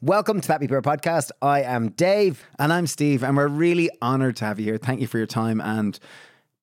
Welcome 0.00 0.40
to 0.40 0.52
Happy 0.52 0.68
Pear 0.68 0.80
Podcast. 0.80 1.32
I 1.42 1.62
am 1.62 1.88
Dave. 1.88 2.46
And 2.60 2.72
I'm 2.72 2.86
Steve, 2.86 3.24
and 3.24 3.36
we're 3.36 3.48
really 3.48 3.90
honored 4.00 4.36
to 4.36 4.44
have 4.44 4.60
you 4.60 4.66
here. 4.66 4.78
Thank 4.78 5.00
you 5.00 5.08
for 5.08 5.18
your 5.18 5.26
time 5.26 5.60
and 5.60 5.98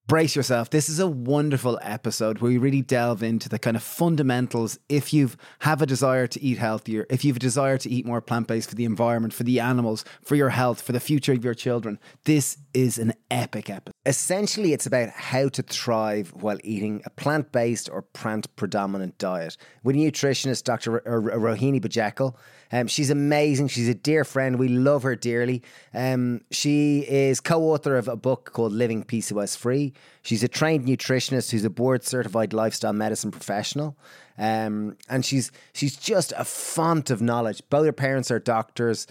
brace 0.08 0.38
yourself. 0.38 0.70
This 0.70 0.88
is 0.88 1.00
a 1.00 1.08
wonderful 1.08 1.78
episode 1.82 2.40
where 2.40 2.50
we 2.50 2.58
really 2.58 2.82
delve 2.82 3.22
into 3.22 3.50
the 3.50 3.60
kind 3.60 3.76
of 3.76 3.84
fundamentals. 3.84 4.80
If 4.88 5.14
you 5.14 5.32
have 5.60 5.82
a 5.82 5.86
desire 5.86 6.28
to 6.28 6.42
eat 6.42 6.60
healthier, 6.60 7.06
if 7.10 7.26
you 7.26 7.32
have 7.32 7.36
a 7.36 7.40
desire 7.42 7.78
to 7.80 7.90
eat 7.90 8.06
more 8.06 8.22
plant 8.22 8.48
based 8.48 8.70
for 8.70 8.76
the 8.76 8.86
environment, 8.86 9.34
for 9.34 9.44
the 9.44 9.60
animals, 9.60 10.06
for 10.22 10.36
your 10.36 10.52
health, 10.52 10.82
for 10.82 10.94
the 10.94 11.02
future 11.02 11.34
of 11.34 11.44
your 11.44 11.54
children, 11.54 12.00
this 12.24 12.58
is 12.74 12.98
an 12.98 13.16
epic 13.30 13.70
episode. 13.70 13.95
Essentially, 14.08 14.72
it's 14.72 14.86
about 14.86 15.10
how 15.10 15.50
to 15.50 15.64
thrive 15.64 16.32
while 16.36 16.60
eating 16.64 17.02
a 17.06 17.10
plant 17.10 17.52
based 17.52 17.90
or 17.90 18.04
plant 18.04 18.56
predominant 18.56 19.18
diet. 19.18 19.58
With 19.84 19.96
nutritionist 19.96 20.64
Dr. 20.64 21.02
Rohini 21.02 21.82
Bajekal. 21.82 22.36
Um, 22.72 22.88
she's 22.88 23.10
amazing. 23.10 23.70
She's 23.70 23.88
a 23.88 23.96
dear 23.96 24.24
friend. 24.24 24.60
We 24.60 24.68
love 24.68 25.02
her 25.04 25.16
dearly. 25.16 25.64
Um, 25.94 26.42
she 26.52 27.00
is 27.08 27.40
co 27.40 27.64
author 27.64 27.98
of 27.98 28.08
a 28.08 28.16
book 28.16 28.52
called 28.54 28.74
Living 28.74 29.04
PCOS 29.04 29.58
Free. 29.58 29.94
She's 30.22 30.44
a 30.44 30.48
trained 30.48 30.86
nutritionist 30.86 31.50
who's 31.52 31.66
a 31.66 31.70
board 31.72 32.04
certified 32.04 32.54
lifestyle 32.54 32.94
medicine 32.94 33.32
professional. 33.32 33.98
Um, 34.38 34.98
and 35.10 35.26
she's 35.26 35.52
she's 35.74 35.96
just 35.96 36.32
a 36.38 36.46
font 36.46 37.10
of 37.10 37.22
knowledge. 37.22 37.64
Both 37.72 37.86
her 37.86 37.94
parents 37.94 38.30
are 38.30 38.40
doctors. 38.40 39.08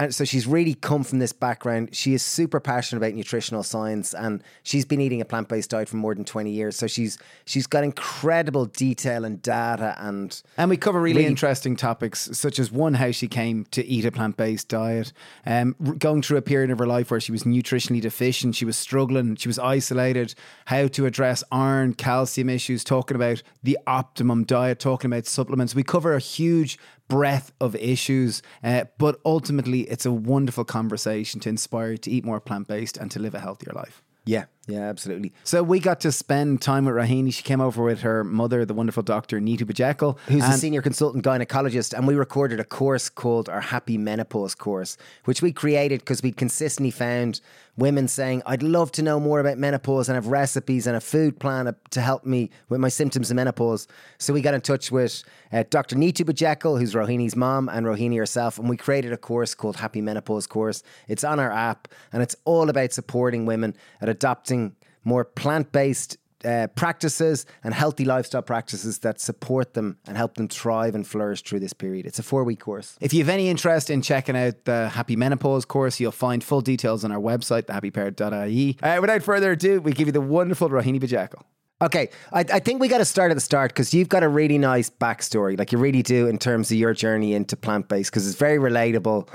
And 0.00 0.14
so 0.14 0.24
she's 0.24 0.46
really 0.46 0.72
come 0.72 1.04
from 1.04 1.18
this 1.18 1.34
background. 1.34 1.94
She 1.94 2.14
is 2.14 2.22
super 2.22 2.58
passionate 2.58 3.00
about 3.00 3.12
nutritional 3.12 3.62
science 3.62 4.14
and 4.14 4.42
she's 4.62 4.86
been 4.86 4.98
eating 4.98 5.20
a 5.20 5.26
plant-based 5.26 5.68
diet 5.68 5.90
for 5.90 5.96
more 5.96 6.14
than 6.14 6.24
20 6.24 6.50
years. 6.50 6.74
So 6.74 6.86
she's 6.86 7.18
she's 7.44 7.66
got 7.66 7.84
incredible 7.84 8.64
detail 8.64 9.26
and 9.26 9.42
data 9.42 9.94
and 9.98 10.42
And 10.56 10.70
we 10.70 10.78
cover 10.78 10.98
really, 11.02 11.18
really 11.18 11.26
interesting 11.26 11.76
topics 11.76 12.30
such 12.32 12.58
as 12.58 12.72
one 12.72 12.94
how 12.94 13.10
she 13.10 13.28
came 13.28 13.66
to 13.72 13.84
eat 13.84 14.06
a 14.06 14.10
plant-based 14.10 14.68
diet, 14.68 15.12
um, 15.44 15.76
going 15.98 16.22
through 16.22 16.38
a 16.38 16.42
period 16.42 16.70
of 16.70 16.78
her 16.78 16.86
life 16.86 17.10
where 17.10 17.20
she 17.20 17.32
was 17.32 17.44
nutritionally 17.44 18.00
deficient, 18.00 18.54
she 18.54 18.64
was 18.64 18.78
struggling, 18.78 19.36
she 19.36 19.48
was 19.48 19.58
isolated, 19.58 20.34
how 20.64 20.86
to 20.86 21.04
address 21.04 21.44
iron, 21.52 21.92
calcium 21.92 22.48
issues, 22.48 22.84
talking 22.84 23.16
about 23.16 23.42
the 23.62 23.78
optimum 23.86 24.44
diet, 24.44 24.78
talking 24.78 25.12
about 25.12 25.26
supplements. 25.26 25.74
We 25.74 25.82
cover 25.82 26.14
a 26.14 26.20
huge 26.20 26.78
breadth 27.10 27.52
of 27.60 27.76
issues. 27.76 28.40
Uh, 28.64 28.84
but 28.96 29.20
ultimately, 29.26 29.82
it's 29.82 30.06
a 30.06 30.12
wonderful 30.12 30.64
conversation 30.64 31.40
to 31.40 31.48
inspire 31.50 31.92
you 31.92 31.98
to 31.98 32.10
eat 32.10 32.24
more 32.24 32.40
plant 32.40 32.68
based 32.68 32.96
and 32.96 33.10
to 33.10 33.18
live 33.18 33.34
a 33.34 33.40
healthier 33.40 33.72
life. 33.74 34.02
Yeah, 34.24 34.44
yeah, 34.70 34.88
absolutely. 34.88 35.32
So 35.44 35.62
we 35.62 35.80
got 35.80 36.00
to 36.00 36.12
spend 36.12 36.62
time 36.62 36.84
with 36.84 36.94
Rohini. 36.94 37.32
She 37.34 37.42
came 37.42 37.60
over 37.60 37.82
with 37.82 38.02
her 38.02 38.22
mother, 38.22 38.64
the 38.64 38.74
wonderful 38.74 39.02
doctor 39.02 39.40
Nitu 39.40 39.62
Bajekal, 39.62 40.18
who's 40.20 40.44
a 40.44 40.52
senior 40.52 40.82
consultant 40.82 41.24
gynecologist, 41.24 41.92
and 41.92 42.06
we 42.06 42.14
recorded 42.14 42.60
a 42.60 42.64
course 42.64 43.08
called 43.08 43.48
our 43.48 43.60
Happy 43.60 43.98
Menopause 43.98 44.54
course, 44.54 44.96
which 45.24 45.42
we 45.42 45.52
created 45.52 46.00
because 46.00 46.22
we 46.22 46.32
consistently 46.32 46.90
found 46.90 47.40
women 47.80 48.06
saying, 48.06 48.42
I'd 48.46 48.62
love 48.62 48.92
to 48.92 49.02
know 49.02 49.18
more 49.18 49.40
about 49.40 49.58
menopause 49.58 50.08
and 50.08 50.14
have 50.14 50.26
recipes 50.26 50.86
and 50.86 50.96
a 50.96 51.00
food 51.00 51.40
plan 51.40 51.74
to 51.90 52.00
help 52.00 52.24
me 52.24 52.50
with 52.68 52.78
my 52.80 52.88
symptoms 52.88 53.30
of 53.30 53.36
menopause. 53.36 53.88
So 54.18 54.32
we 54.32 54.42
got 54.42 54.54
in 54.54 54.60
touch 54.60 54.92
with 54.92 55.24
uh, 55.52 55.64
Dr. 55.70 55.96
Nitu 55.96 56.24
Bajekal, 56.24 56.78
who's 56.78 56.94
Rohini's 56.94 57.34
mom, 57.34 57.68
and 57.68 57.86
Rohini 57.86 58.16
herself, 58.18 58.58
and 58.58 58.68
we 58.68 58.76
created 58.76 59.12
a 59.12 59.16
course 59.16 59.54
called 59.54 59.76
Happy 59.76 60.00
Menopause 60.00 60.46
Course. 60.46 60.82
It's 61.08 61.24
on 61.24 61.40
our 61.40 61.50
app, 61.50 61.88
and 62.12 62.22
it's 62.22 62.36
all 62.44 62.68
about 62.68 62.92
supporting 62.92 63.46
women 63.46 63.74
at 64.00 64.08
adopting 64.08 64.59
more 65.04 65.24
plant 65.24 65.72
based 65.72 66.18
uh, 66.44 66.66
practices 66.74 67.46
and 67.62 67.74
healthy 67.74 68.04
lifestyle 68.04 68.42
practices 68.42 69.00
that 69.00 69.20
support 69.20 69.74
them 69.74 69.98
and 70.06 70.16
help 70.16 70.34
them 70.34 70.48
thrive 70.48 70.94
and 70.94 71.06
flourish 71.06 71.42
through 71.42 71.60
this 71.60 71.72
period. 71.72 72.06
It's 72.06 72.18
a 72.18 72.22
four 72.22 72.44
week 72.44 72.60
course. 72.60 72.96
If 73.00 73.12
you 73.12 73.20
have 73.20 73.28
any 73.28 73.48
interest 73.48 73.90
in 73.90 74.02
checking 74.02 74.36
out 74.36 74.64
the 74.64 74.88
Happy 74.88 75.16
Menopause 75.16 75.64
course, 75.64 76.00
you'll 76.00 76.12
find 76.12 76.42
full 76.42 76.60
details 76.60 77.04
on 77.04 77.12
our 77.12 77.20
website, 77.20 77.64
thehappypear.ie. 77.64 78.78
Uh, 78.82 78.98
without 79.00 79.22
further 79.22 79.52
ado, 79.52 79.80
we 79.80 79.92
give 79.92 80.08
you 80.08 80.12
the 80.12 80.20
wonderful 80.20 80.68
Rohini 80.68 81.00
Bajekal. 81.00 81.42
Okay, 81.82 82.10
I, 82.32 82.40
I 82.40 82.58
think 82.58 82.80
we 82.80 82.88
got 82.88 82.98
to 82.98 83.06
start 83.06 83.30
at 83.30 83.34
the 83.34 83.40
start 83.40 83.70
because 83.70 83.94
you've 83.94 84.10
got 84.10 84.22
a 84.22 84.28
really 84.28 84.58
nice 84.58 84.90
backstory, 84.90 85.58
like 85.58 85.72
you 85.72 85.78
really 85.78 86.02
do 86.02 86.26
in 86.26 86.36
terms 86.36 86.70
of 86.70 86.76
your 86.76 86.92
journey 86.92 87.32
into 87.32 87.56
plant 87.56 87.88
based, 87.88 88.10
because 88.10 88.28
it's 88.28 88.36
very 88.36 88.58
relatable 88.58 89.28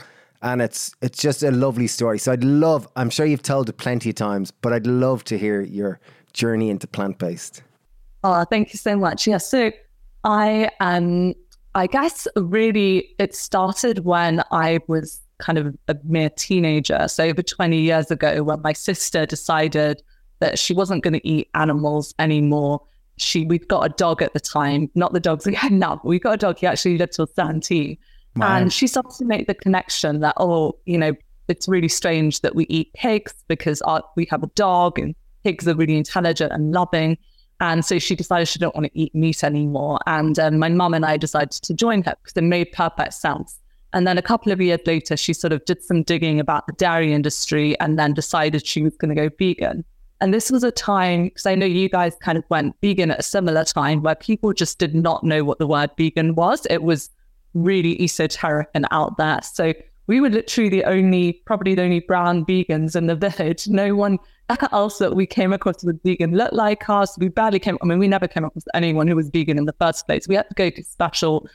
and 0.46 0.62
it's 0.62 0.96
it's 1.02 1.18
just 1.18 1.44
a 1.44 1.52
lovely 1.52 1.88
story. 1.88 2.20
So 2.20 2.32
I'd 2.32 2.44
love, 2.44 2.88
I'm 2.96 3.10
sure 3.10 3.26
you've 3.26 3.42
told 3.42 3.68
it 3.68 3.74
plenty 3.74 4.12
of 4.12 4.16
times, 4.16 4.52
but 4.52 4.72
I'd 4.72 4.88
love 4.88 5.24
to 5.26 5.38
hear 5.38 5.62
your 5.62 6.00
journey 6.32 6.70
into 6.70 6.88
plant 6.88 7.18
based? 7.18 7.64
Oh, 8.24 8.46
thank 8.46 8.72
you 8.72 8.78
so 8.78 8.96
much. 8.96 9.26
Yeah, 9.26 9.40
so 9.40 9.72
I 10.24 10.70
um 10.80 11.34
I 11.74 11.88
guess 11.88 12.28
really 12.36 13.10
it 13.18 13.36
started 13.36 14.06
when 14.06 14.44
I 14.52 14.80
was 14.88 15.20
kind 15.40 15.58
of 15.58 15.76
a 15.88 15.98
mere 16.04 16.30
teenager. 16.30 17.08
So 17.08 17.26
over 17.26 17.42
20 17.42 17.78
years 17.78 18.12
ago 18.12 18.44
when 18.44 18.62
my 18.62 18.72
sister 18.72 19.26
decided 19.26 20.02
that 20.40 20.60
she 20.60 20.74
wasn't 20.74 21.04
going 21.04 21.14
to 21.14 21.28
eat 21.28 21.50
animals 21.56 22.14
anymore. 22.20 22.82
She 23.18 23.46
we'd 23.46 23.68
got 23.68 23.86
a 23.86 23.90
dog 23.90 24.22
at 24.22 24.34
the 24.34 24.40
time, 24.40 24.92
not 24.94 25.14
the 25.14 25.20
dogs 25.20 25.46
we 25.46 25.56
had 25.56 25.72
now, 25.72 26.00
we 26.04 26.20
got 26.20 26.36
a 26.36 26.38
dog. 26.38 26.60
He 26.60 26.68
actually 26.68 27.00
lived 27.00 27.14
till 27.14 27.28
17. 27.28 27.98
Wow. 28.36 28.58
And 28.58 28.74
she 28.74 28.88
started 28.88 29.16
to 29.18 29.26
make 29.26 29.48
the 29.48 29.54
connection 29.54 30.20
that, 30.20 30.36
oh, 30.38 30.78
you 30.86 30.98
know, 30.98 31.14
it's 31.48 31.68
really 31.68 31.88
strange 31.88 32.42
that 32.42 32.56
we 32.56 32.66
eat 32.70 32.92
pigs 32.94 33.34
because 33.48 33.82
our, 33.84 34.04
we 34.16 34.26
have 34.32 34.44
a 34.44 34.48
dog 34.48 35.00
and 35.00 35.16
pigs 35.44 35.68
are 35.68 35.76
really 35.76 35.96
intelligent 35.96 36.52
and 36.52 36.72
loving. 36.72 37.18
And 37.62 37.86
so 37.86 38.00
she 38.00 38.16
decided 38.16 38.48
she 38.48 38.60
didn't 38.60 38.76
want 38.76 38.88
to 38.88 39.00
eat 39.00 39.16
meat 39.16 39.44
anymore. 39.44 40.00
And 40.08 40.38
um, 40.40 40.60
my 40.60 40.70
mum 40.70 40.94
and 40.94 41.06
I 41.06 41.18
decided 41.18 41.52
to 41.52 41.74
join 41.74 42.04
her 42.04 42.16
because 42.22 42.36
it 42.36 42.44
made 42.44 42.72
perfect 42.74 43.14
sense. 43.14 43.60
And 43.94 44.06
then 44.06 44.18
a 44.18 44.22
couple 44.22 44.52
of 44.52 44.60
years 44.60 44.82
later, 44.86 45.16
she 45.16 45.32
sort 45.32 45.54
of 45.54 45.64
did 45.64 45.82
some 45.82 46.04
digging 46.04 46.42
about 46.42 46.68
the 46.68 46.74
dairy 46.74 47.14
industry 47.14 47.80
and 47.80 47.98
then 47.98 48.14
decided 48.14 48.66
she 48.66 48.82
was 48.82 48.98
going 48.98 49.16
to 49.16 49.16
go 49.16 49.30
vegan. 49.38 49.86
And 50.20 50.34
this 50.34 50.52
was 50.52 50.64
a 50.64 50.72
time, 50.72 51.26
because 51.26 51.46
I 51.46 51.56
know 51.56 51.66
you 51.66 51.88
guys 51.88 52.16
kind 52.22 52.38
of 52.38 52.44
went 52.50 52.76
vegan 52.82 53.12
at 53.12 53.20
a 53.20 53.24
similar 53.24 53.64
time 53.64 54.02
where 54.02 54.16
people 54.16 54.52
just 54.52 54.80
did 54.80 54.96
not 54.96 55.24
know 55.24 55.46
what 55.46 55.60
the 55.60 55.68
word 55.68 55.92
vegan 55.98 56.36
was. 56.36 56.66
It 56.70 56.84
was 56.84 57.10
really 57.56 58.00
esoteric 58.02 58.70
and 58.76 58.86
out 58.92 59.18
there. 59.18 59.40
So 59.42 59.74
we 60.08 60.22
were 60.22 60.30
literally 60.30 60.70
the 60.70 60.84
only, 60.84 61.34
probably 61.46 61.74
the 61.74 61.82
only 61.82 62.02
brown 62.02 62.46
vegans 62.46 62.96
in 62.96 63.08
the 63.08 63.16
village. 63.16 63.68
No 63.68 63.96
one 63.96 64.20
else 64.72 65.00
that 65.00 65.16
we 65.16 65.26
came 65.26 65.52
across 65.52 65.84
was 65.84 65.96
vegan 66.04 66.36
looked 66.36 66.54
like 66.54 66.88
us. 66.88 67.18
We 67.18 67.30
barely 67.30 67.58
came, 67.58 67.80
I 67.82 67.86
mean, 67.86 67.98
we 67.98 68.08
never 68.08 68.28
came 68.28 68.46
across 68.46 68.66
anyone 68.76 69.08
who 69.08 69.16
was 69.16 69.30
vegan 69.30 69.58
in 69.58 69.66
the 69.66 69.74
first 69.80 70.06
place. 70.06 70.28
We 70.28 70.36
had 70.36 70.48
to 70.50 70.54
go 70.54 70.70
to 70.70 70.84
special 70.84 71.48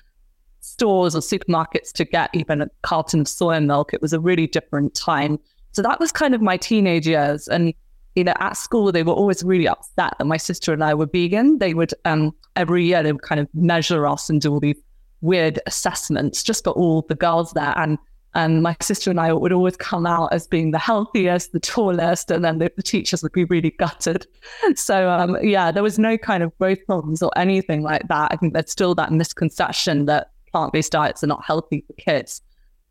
stores 0.59 1.15
or 1.15 1.21
supermarkets 1.21 1.93
to 1.93 2.05
get 2.05 2.31
even 2.33 2.63
a 2.63 2.69
carton 2.83 3.21
of 3.21 3.29
soy 3.29 3.61
milk. 3.61 3.95
It 3.95 4.03
was 4.03 4.13
a 4.13 4.19
really 4.19 4.49
different 4.49 4.95
time. 4.95 5.39
So 5.73 5.83
that 5.83 6.01
was 6.01 6.11
kind 6.11 6.35
of 6.35 6.43
my 6.43 6.57
teenage 6.57 7.07
years. 7.07 7.47
And, 7.47 7.73
you 8.17 8.25
know, 8.25 8.35
at 8.41 8.57
school, 8.57 8.91
they 8.91 9.05
were 9.05 9.13
always 9.13 9.45
really 9.45 9.69
upset 9.69 10.15
that 10.19 10.27
my 10.27 10.37
sister 10.37 10.73
and 10.73 10.83
I 10.83 10.95
were 10.95 11.07
vegan. 11.07 11.59
They 11.59 11.75
would, 11.75 11.95
um, 12.05 12.35
every 12.57 12.85
year, 12.85 13.05
they 13.05 13.13
would 13.13 13.23
kind 13.23 13.41
of 13.41 13.49
measure 13.55 14.07
us 14.09 14.29
and 14.29 14.41
do 14.41 14.53
all 14.53 14.61
these 14.61 14.81
weird 15.21 15.61
assessments 15.67 16.43
just 16.43 16.65
for 16.65 16.71
all 16.71 17.03
the 17.03 17.15
girls 17.15 17.53
there. 17.53 17.75
And 17.77 17.99
and 18.35 18.63
my 18.63 18.77
sister 18.81 19.11
and 19.11 19.19
I 19.19 19.33
would 19.33 19.53
always 19.53 19.77
come 19.77 20.07
out 20.07 20.33
as 20.33 20.47
being 20.47 20.71
the 20.71 20.79
healthiest, 20.79 21.53
the 21.53 21.59
tallest, 21.59 22.31
and 22.31 22.45
then 22.45 22.59
the, 22.59 22.71
the 22.77 22.83
teachers 22.83 23.23
would 23.23 23.33
be 23.33 23.45
really 23.45 23.71
gutted. 23.71 24.27
So, 24.77 25.11
um, 25.11 25.37
yeah, 25.43 25.73
there 25.73 25.83
was 25.83 25.99
no 25.99 26.17
kind 26.17 26.43
of 26.43 26.57
growth 26.59 26.79
problems 26.87 27.23
or 27.23 27.31
anything 27.37 27.83
like 27.83 28.07
that. 28.09 28.31
I 28.31 28.37
think 28.37 28.53
there's 28.53 28.71
still 28.71 28.95
that 28.95 29.11
misconception 29.11 30.07
that 30.07 30.31
plant 30.53 30.73
based 30.73 30.93
diets 30.93 31.25
are 31.25 31.27
not 31.27 31.45
healthy 31.45 31.85
for 31.87 31.93
kids. 31.95 32.41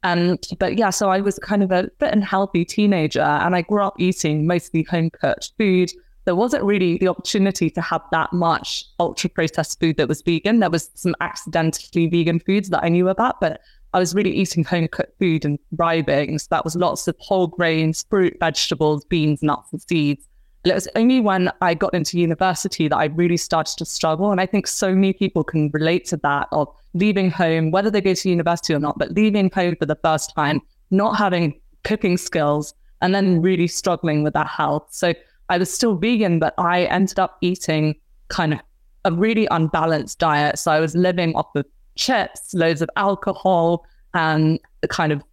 And, 0.03 0.45
but 0.59 0.78
yeah, 0.78 0.89
so 0.89 1.09
I 1.09 1.22
was 1.22 1.39
kind 1.39 1.63
of 1.63 1.72
a 1.72 1.89
bit 2.00 2.13
unhealthy 2.13 2.66
teenager 2.66 3.22
and 3.22 3.56
I 3.56 3.62
grew 3.62 3.84
up 3.84 3.95
eating 4.00 4.45
mostly 4.47 4.84
home 4.84 5.09
cooked 5.09 5.53
food. 5.57 5.91
There 6.29 6.35
wasn't 6.35 6.63
really 6.63 7.00
the 7.00 7.07
opportunity 7.07 7.72
to 7.72 7.81
have 7.81 8.03
that 8.12 8.31
much 8.31 8.85
ultra 9.00 9.31
processed 9.31 9.79
food 9.79 9.97
that 9.97 10.07
was 10.07 10.22
vegan. 10.22 10.59
There 10.59 10.69
was 10.69 10.91
some 10.94 11.16
accidentally 11.22 12.06
vegan 12.06 12.40
foods 12.40 12.69
that 12.69 12.84
I 12.84 12.90
knew 12.90 13.09
about, 13.09 13.41
but 13.41 13.62
I 13.95 14.00
was 14.00 14.13
really 14.13 14.29
eating 14.29 14.63
home 14.63 14.88
cooked 14.89 15.18
food 15.18 15.44
and 15.44 15.57
thriving. 15.75 16.38
So 16.38 16.45
that 16.51 16.63
was 16.63 16.75
lots 16.75 17.07
of 17.07 17.15
whole 17.18 17.48
grains, 17.48 18.06
fruit, 18.12 18.38
vegetables, 18.39 19.06
beans, 19.06 19.42
nuts, 19.42 19.71
and 19.71 19.81
seeds. 19.81 20.27
And 20.63 20.71
it 20.71 20.75
was 20.75 20.88
only 20.95 21.19
when 21.19 21.51
I 21.62 21.74
got 21.74 21.95
into 21.95 22.19
university 22.19 22.88
that 22.88 22.95
I 22.95 23.06
really 23.06 23.38
started 23.38 23.80
to 23.80 23.86
struggle. 23.86 24.31
And 24.31 24.39
I 24.39 24.45
think 24.45 24.68
so 24.68 24.94
many 24.94 25.13
people 25.13 25.44
can 25.44 25.71
relate 25.71 26.06
to 26.09 26.18
that 26.18 26.48
of 26.51 26.71
leaving 26.94 27.31
home, 27.31 27.71
whether 27.71 27.89
they 27.89 28.01
go 28.01 28.13
to 28.13 28.30
university 28.30 28.75
or 28.75 28.80
not, 28.80 29.00
but 29.00 29.13
leaving 29.13 29.50
home 29.50 29.77
for 29.77 29.88
the 29.88 29.98
first 30.04 30.36
time, 30.36 30.62
not 30.92 31.18
having 31.18 31.59
cooking 31.83 32.18
skills, 32.18 32.75
and 33.01 33.15
then 33.15 33.42
really 33.42 33.65
struggling 33.65 34.21
with 34.21 34.36
that 34.36 34.45
health. 34.45 34.89
So 34.92 35.15
I 35.50 35.57
was 35.57 35.74
still 35.74 35.96
vegan, 35.96 36.40
but 36.40 36.54
I 36.57 36.86
ended 36.86 37.19
up 37.19 37.38
eating 37.42 37.96
kind 38.30 38.54
of 38.54 38.60
a 39.06 39.12
really 39.12 39.48
unbalanced 39.51 40.19
diet. 40.19 40.60
So 40.60 40.72
I 40.72 40.80
was 40.80 40.96
living 40.96 41.36
off 41.36 41.48
of 41.56 41.66
chips, 41.96 42.54
loads 42.54 42.81
of 42.81 42.90
alcohol, 42.96 43.86
and 44.13 44.60
kind 44.90 45.12
of 45.12 45.24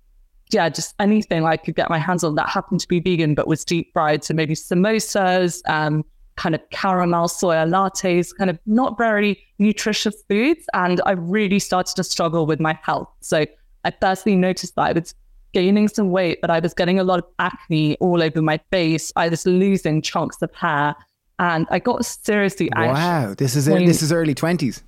yeah, 0.50 0.68
just 0.68 0.94
anything 1.00 1.44
I 1.44 1.56
could 1.56 1.74
get 1.74 1.90
my 1.90 1.98
hands 1.98 2.22
on 2.22 2.36
that 2.36 2.48
happened 2.48 2.80
to 2.80 2.88
be 2.88 3.00
vegan 3.00 3.34
but 3.34 3.48
was 3.48 3.64
deep 3.64 3.92
fried. 3.92 4.22
So 4.22 4.32
maybe 4.32 4.54
samosas, 4.54 5.60
um, 5.68 6.04
kind 6.36 6.54
of 6.54 6.60
caramel 6.70 7.26
soya 7.26 7.68
lattes, 7.68 8.34
kind 8.36 8.50
of 8.50 8.58
not 8.66 8.96
very 8.96 9.42
nutritious 9.58 10.14
foods. 10.28 10.64
And 10.72 11.00
I 11.04 11.12
really 11.12 11.58
started 11.58 11.96
to 11.96 12.04
struggle 12.04 12.46
with 12.46 12.60
my 12.60 12.78
health. 12.82 13.08
So 13.20 13.44
I 13.84 13.92
firstly 14.00 14.36
noticed 14.36 14.76
that 14.76 14.82
I 14.82 14.92
was 14.92 15.14
gaining 15.56 15.88
some 15.88 16.10
weight, 16.10 16.38
but 16.42 16.50
I 16.50 16.60
was 16.60 16.74
getting 16.74 17.00
a 17.00 17.04
lot 17.04 17.18
of 17.18 17.24
acne 17.38 17.96
all 17.96 18.22
over 18.22 18.42
my 18.42 18.60
face. 18.70 19.10
I 19.16 19.30
was 19.30 19.46
losing 19.46 20.02
chunks 20.02 20.42
of 20.42 20.54
hair, 20.54 20.94
and 21.38 21.66
I 21.70 21.78
got 21.78 22.04
seriously 22.04 22.70
anxious. 22.76 23.02
Wow, 23.02 23.34
this 23.38 23.56
is 23.56 23.66
it. 23.66 23.86
This 23.86 24.02
is 24.02 24.12
early 24.12 24.34
twenties 24.34 24.82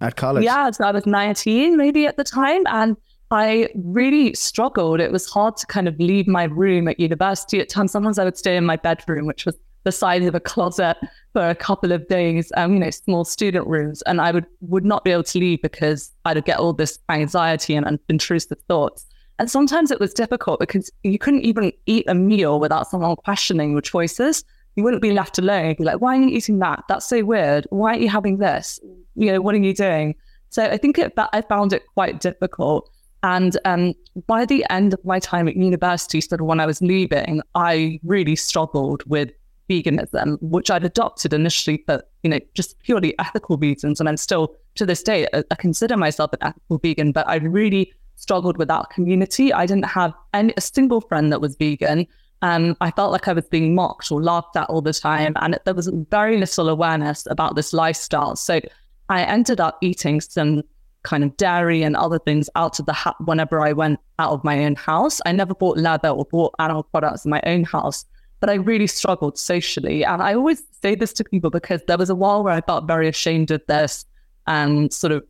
at 0.00 0.14
college. 0.14 0.44
Yeah, 0.44 0.70
so 0.70 0.84
I 0.84 0.92
was 0.92 1.06
19 1.06 1.76
maybe 1.76 2.06
at 2.06 2.16
the 2.16 2.22
time, 2.22 2.62
and 2.66 2.96
I 3.32 3.68
really 3.74 4.32
struggled. 4.34 5.00
It 5.00 5.10
was 5.10 5.28
hard 5.28 5.56
to 5.56 5.66
kind 5.66 5.88
of 5.88 5.98
leave 5.98 6.28
my 6.28 6.44
room 6.44 6.86
at 6.86 7.00
university 7.00 7.58
at 7.58 7.68
times. 7.68 7.90
Sometimes 7.90 8.20
I 8.20 8.24
would 8.24 8.38
stay 8.38 8.56
in 8.56 8.64
my 8.64 8.76
bedroom, 8.76 9.26
which 9.26 9.44
was 9.44 9.58
the 9.82 9.90
size 9.90 10.24
of 10.24 10.36
a 10.36 10.40
closet 10.40 10.98
for 11.32 11.48
a 11.48 11.54
couple 11.56 11.90
of 11.90 12.06
days, 12.06 12.52
um, 12.56 12.74
you 12.74 12.78
know, 12.78 12.90
small 12.90 13.24
student 13.24 13.66
rooms. 13.66 14.02
And 14.02 14.20
I 14.20 14.30
would, 14.30 14.46
would 14.60 14.84
not 14.84 15.02
be 15.02 15.10
able 15.10 15.24
to 15.24 15.38
leave 15.40 15.62
because 15.62 16.12
I'd 16.24 16.44
get 16.44 16.60
all 16.60 16.72
this 16.72 17.00
anxiety 17.08 17.74
and 17.74 17.98
intrusive 18.08 18.58
thoughts. 18.68 19.06
And 19.38 19.50
sometimes 19.50 19.90
it 19.90 20.00
was 20.00 20.12
difficult 20.14 20.60
because 20.60 20.90
you 21.02 21.18
couldn't 21.18 21.42
even 21.42 21.72
eat 21.86 22.04
a 22.08 22.14
meal 22.14 22.60
without 22.60 22.88
someone 22.88 23.16
questioning 23.16 23.72
your 23.72 23.80
choices. 23.80 24.44
You 24.76 24.84
wouldn't 24.84 25.02
be 25.02 25.12
left 25.12 25.38
alone. 25.38 25.68
You'd 25.68 25.78
be 25.78 25.84
like, 25.84 26.00
why 26.00 26.16
are 26.16 26.22
you 26.22 26.28
eating 26.28 26.58
that? 26.60 26.84
That's 26.88 27.08
so 27.08 27.24
weird. 27.24 27.66
Why 27.70 27.90
aren't 27.90 28.02
you 28.02 28.08
having 28.08 28.38
this? 28.38 28.78
You 29.14 29.32
know, 29.32 29.40
what 29.40 29.54
are 29.54 29.58
you 29.58 29.74
doing? 29.74 30.14
So 30.50 30.64
I 30.64 30.76
think 30.76 30.96
that 30.96 31.30
I 31.32 31.40
found 31.42 31.72
it 31.72 31.82
quite 31.94 32.20
difficult. 32.20 32.90
And 33.22 33.56
um, 33.64 33.94
by 34.26 34.44
the 34.44 34.66
end 34.68 34.94
of 34.94 35.04
my 35.04 35.18
time 35.18 35.48
at 35.48 35.56
university, 35.56 36.20
sort 36.20 36.40
of 36.40 36.46
when 36.46 36.60
I 36.60 36.66
was 36.66 36.82
leaving, 36.82 37.40
I 37.54 38.00
really 38.02 38.36
struggled 38.36 39.02
with 39.06 39.30
veganism, 39.70 40.38
which 40.42 40.70
I'd 40.70 40.84
adopted 40.84 41.32
initially 41.32 41.82
for, 41.86 42.02
you 42.22 42.30
know, 42.30 42.40
just 42.54 42.78
purely 42.80 43.18
ethical 43.18 43.56
reasons. 43.56 44.00
And 44.00 44.08
I'm 44.08 44.16
still 44.16 44.54
to 44.74 44.86
this 44.86 45.02
day, 45.02 45.26
I, 45.32 45.44
I 45.50 45.54
consider 45.54 45.96
myself 45.96 46.32
an 46.32 46.38
ethical 46.42 46.78
vegan, 46.78 47.12
but 47.12 47.28
I 47.28 47.36
really 47.36 47.92
struggled 48.16 48.56
with 48.56 48.68
that 48.68 48.90
community. 48.90 49.52
I 49.52 49.66
didn't 49.66 49.86
have 49.86 50.12
any, 50.32 50.54
a 50.56 50.60
single 50.60 51.00
friend 51.00 51.32
that 51.32 51.40
was 51.40 51.56
vegan. 51.56 52.06
Um, 52.42 52.76
I 52.80 52.90
felt 52.90 53.12
like 53.12 53.28
I 53.28 53.32
was 53.32 53.46
being 53.48 53.74
mocked 53.74 54.10
or 54.10 54.22
laughed 54.22 54.56
at 54.56 54.68
all 54.68 54.80
the 54.80 54.92
time. 54.92 55.34
And 55.36 55.58
there 55.64 55.74
was 55.74 55.88
very 56.10 56.38
little 56.38 56.68
awareness 56.68 57.26
about 57.30 57.56
this 57.56 57.72
lifestyle. 57.72 58.36
So 58.36 58.60
I 59.08 59.22
ended 59.22 59.60
up 59.60 59.78
eating 59.80 60.20
some 60.20 60.62
kind 61.02 61.24
of 61.24 61.36
dairy 61.36 61.82
and 61.82 61.96
other 61.96 62.18
things 62.18 62.48
out 62.54 62.78
of 62.78 62.86
the 62.86 62.92
house 62.92 63.16
whenever 63.24 63.60
I 63.60 63.72
went 63.72 63.98
out 64.18 64.32
of 64.32 64.44
my 64.44 64.64
own 64.64 64.76
house. 64.76 65.20
I 65.26 65.32
never 65.32 65.54
bought 65.54 65.78
leather 65.78 66.08
or 66.08 66.24
bought 66.24 66.54
animal 66.58 66.84
products 66.84 67.24
in 67.24 67.30
my 67.30 67.42
own 67.44 67.64
house, 67.64 68.04
but 68.40 68.50
I 68.50 68.54
really 68.54 68.86
struggled 68.86 69.38
socially. 69.38 70.04
And 70.04 70.22
I 70.22 70.34
always 70.34 70.62
say 70.80 70.94
this 70.94 71.12
to 71.14 71.24
people 71.24 71.50
because 71.50 71.80
there 71.86 71.98
was 71.98 72.10
a 72.10 72.14
while 72.14 72.44
where 72.44 72.54
I 72.54 72.60
felt 72.60 72.86
very 72.86 73.08
ashamed 73.08 73.50
of 73.50 73.62
this 73.66 74.04
and 74.46 74.92
sort 74.92 75.12
of 75.12 75.24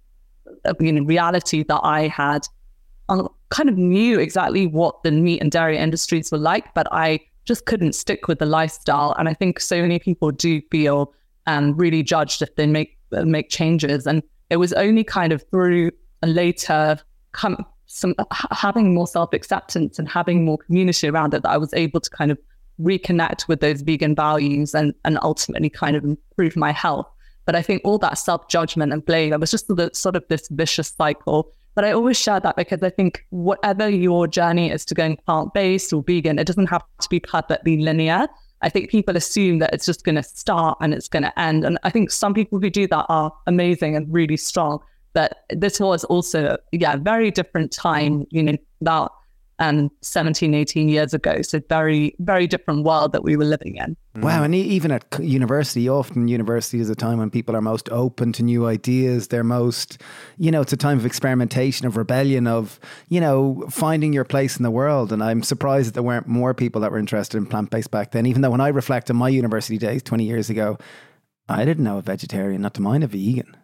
you 0.80 0.92
know, 0.92 1.04
reality 1.04 1.62
that 1.64 1.80
I 1.82 2.08
had 2.08 2.46
kind 3.08 3.68
of 3.68 3.76
knew 3.76 4.18
exactly 4.18 4.66
what 4.66 5.02
the 5.02 5.10
meat 5.10 5.40
and 5.40 5.50
dairy 5.50 5.78
industries 5.78 6.30
were 6.32 6.38
like, 6.38 6.72
but 6.74 6.86
I 6.92 7.20
just 7.44 7.66
couldn't 7.66 7.94
stick 7.94 8.28
with 8.28 8.38
the 8.38 8.46
lifestyle. 8.46 9.14
And 9.18 9.28
I 9.28 9.34
think 9.34 9.60
so 9.60 9.80
many 9.82 9.98
people 9.98 10.30
do 10.30 10.62
feel 10.70 11.12
um, 11.46 11.76
really 11.76 12.02
judged 12.02 12.42
if 12.42 12.54
they 12.56 12.66
make 12.66 12.96
uh, 13.12 13.24
make 13.24 13.50
changes. 13.50 14.06
And 14.06 14.22
it 14.50 14.56
was 14.56 14.72
only 14.72 15.04
kind 15.04 15.32
of 15.32 15.44
through 15.50 15.90
a 16.22 16.26
later 16.26 16.98
come 17.32 17.64
some 17.86 18.14
having 18.52 18.94
more 18.94 19.06
self 19.06 19.32
acceptance 19.34 19.98
and 19.98 20.08
having 20.08 20.44
more 20.44 20.58
community 20.58 21.08
around 21.08 21.34
it 21.34 21.42
that 21.42 21.50
I 21.50 21.58
was 21.58 21.74
able 21.74 22.00
to 22.00 22.10
kind 22.10 22.30
of 22.30 22.38
reconnect 22.80 23.48
with 23.48 23.60
those 23.60 23.82
vegan 23.82 24.14
values 24.14 24.74
and 24.74 24.94
and 25.04 25.18
ultimately 25.22 25.68
kind 25.68 25.96
of 25.96 26.04
improve 26.04 26.56
my 26.56 26.72
health. 26.72 27.06
But 27.44 27.56
I 27.56 27.62
think 27.62 27.82
all 27.84 27.98
that 27.98 28.14
self 28.14 28.48
judgment 28.48 28.92
and 28.92 29.04
blame, 29.04 29.32
it 29.32 29.40
was 29.40 29.50
just 29.50 29.68
the, 29.68 29.90
sort 29.92 30.16
of 30.16 30.24
this 30.28 30.48
vicious 30.48 30.88
cycle 30.88 31.50
but 31.74 31.84
I 31.84 31.92
always 31.92 32.18
share 32.18 32.40
that 32.40 32.56
because 32.56 32.82
I 32.82 32.90
think 32.90 33.24
whatever 33.30 33.88
your 33.88 34.26
journey 34.26 34.70
is 34.70 34.84
to 34.86 34.94
going 34.94 35.16
plant 35.26 35.54
based 35.54 35.92
or 35.92 36.02
vegan, 36.02 36.38
it 36.38 36.46
doesn't 36.46 36.66
have 36.66 36.82
to 37.00 37.08
be 37.08 37.20
perfectly 37.20 37.78
linear. 37.78 38.28
I 38.60 38.68
think 38.68 38.90
people 38.90 39.16
assume 39.16 39.58
that 39.58 39.74
it's 39.74 39.86
just 39.86 40.04
going 40.04 40.14
to 40.14 40.22
start 40.22 40.78
and 40.80 40.94
it's 40.94 41.08
going 41.08 41.24
to 41.24 41.38
end. 41.38 41.64
And 41.64 41.78
I 41.82 41.90
think 41.90 42.10
some 42.10 42.34
people 42.34 42.60
who 42.60 42.70
do 42.70 42.86
that 42.88 43.06
are 43.08 43.32
amazing 43.46 43.96
and 43.96 44.12
really 44.12 44.36
strong. 44.36 44.78
But 45.14 45.44
this 45.50 45.80
was 45.80 46.04
also, 46.04 46.56
yeah, 46.70 46.96
very 46.96 47.30
different 47.30 47.72
time, 47.72 48.26
you 48.30 48.42
know, 48.42 48.56
about 48.80 49.12
and 49.58 49.90
17, 50.00 50.54
18 50.54 50.88
years 50.88 51.14
ago. 51.14 51.42
So 51.42 51.60
very, 51.68 52.14
very 52.18 52.46
different 52.46 52.84
world 52.84 53.12
that 53.12 53.22
we 53.22 53.36
were 53.36 53.44
living 53.44 53.76
in. 53.76 53.96
Mm. 54.16 54.22
Wow. 54.22 54.42
And 54.42 54.54
even 54.54 54.90
at 54.90 55.04
university, 55.20 55.88
often 55.88 56.28
university 56.28 56.80
is 56.80 56.90
a 56.90 56.94
time 56.94 57.18
when 57.18 57.30
people 57.30 57.54
are 57.54 57.60
most 57.60 57.88
open 57.90 58.32
to 58.32 58.42
new 58.42 58.66
ideas. 58.66 59.28
They're 59.28 59.44
most, 59.44 60.00
you 60.38 60.50
know, 60.50 60.60
it's 60.60 60.72
a 60.72 60.76
time 60.76 60.98
of 60.98 61.06
experimentation, 61.06 61.86
of 61.86 61.96
rebellion, 61.96 62.46
of, 62.46 62.80
you 63.08 63.20
know, 63.20 63.64
finding 63.70 64.12
your 64.12 64.24
place 64.24 64.56
in 64.56 64.62
the 64.62 64.70
world. 64.70 65.12
And 65.12 65.22
I'm 65.22 65.42
surprised 65.42 65.88
that 65.88 65.94
there 65.94 66.02
weren't 66.02 66.26
more 66.26 66.54
people 66.54 66.80
that 66.80 66.90
were 66.90 66.98
interested 66.98 67.36
in 67.36 67.46
plant 67.46 67.70
based 67.70 67.90
back 67.90 68.10
then, 68.12 68.26
even 68.26 68.42
though 68.42 68.50
when 68.50 68.60
I 68.60 68.68
reflect 68.68 69.10
on 69.10 69.16
my 69.16 69.28
university 69.28 69.78
days 69.78 70.02
20 70.02 70.24
years 70.24 70.50
ago, 70.50 70.78
I 71.48 71.64
didn't 71.64 71.84
know 71.84 71.98
a 71.98 72.02
vegetarian, 72.02 72.62
not 72.62 72.74
to 72.74 72.82
mind 72.82 73.04
a 73.04 73.06
vegan 73.06 73.56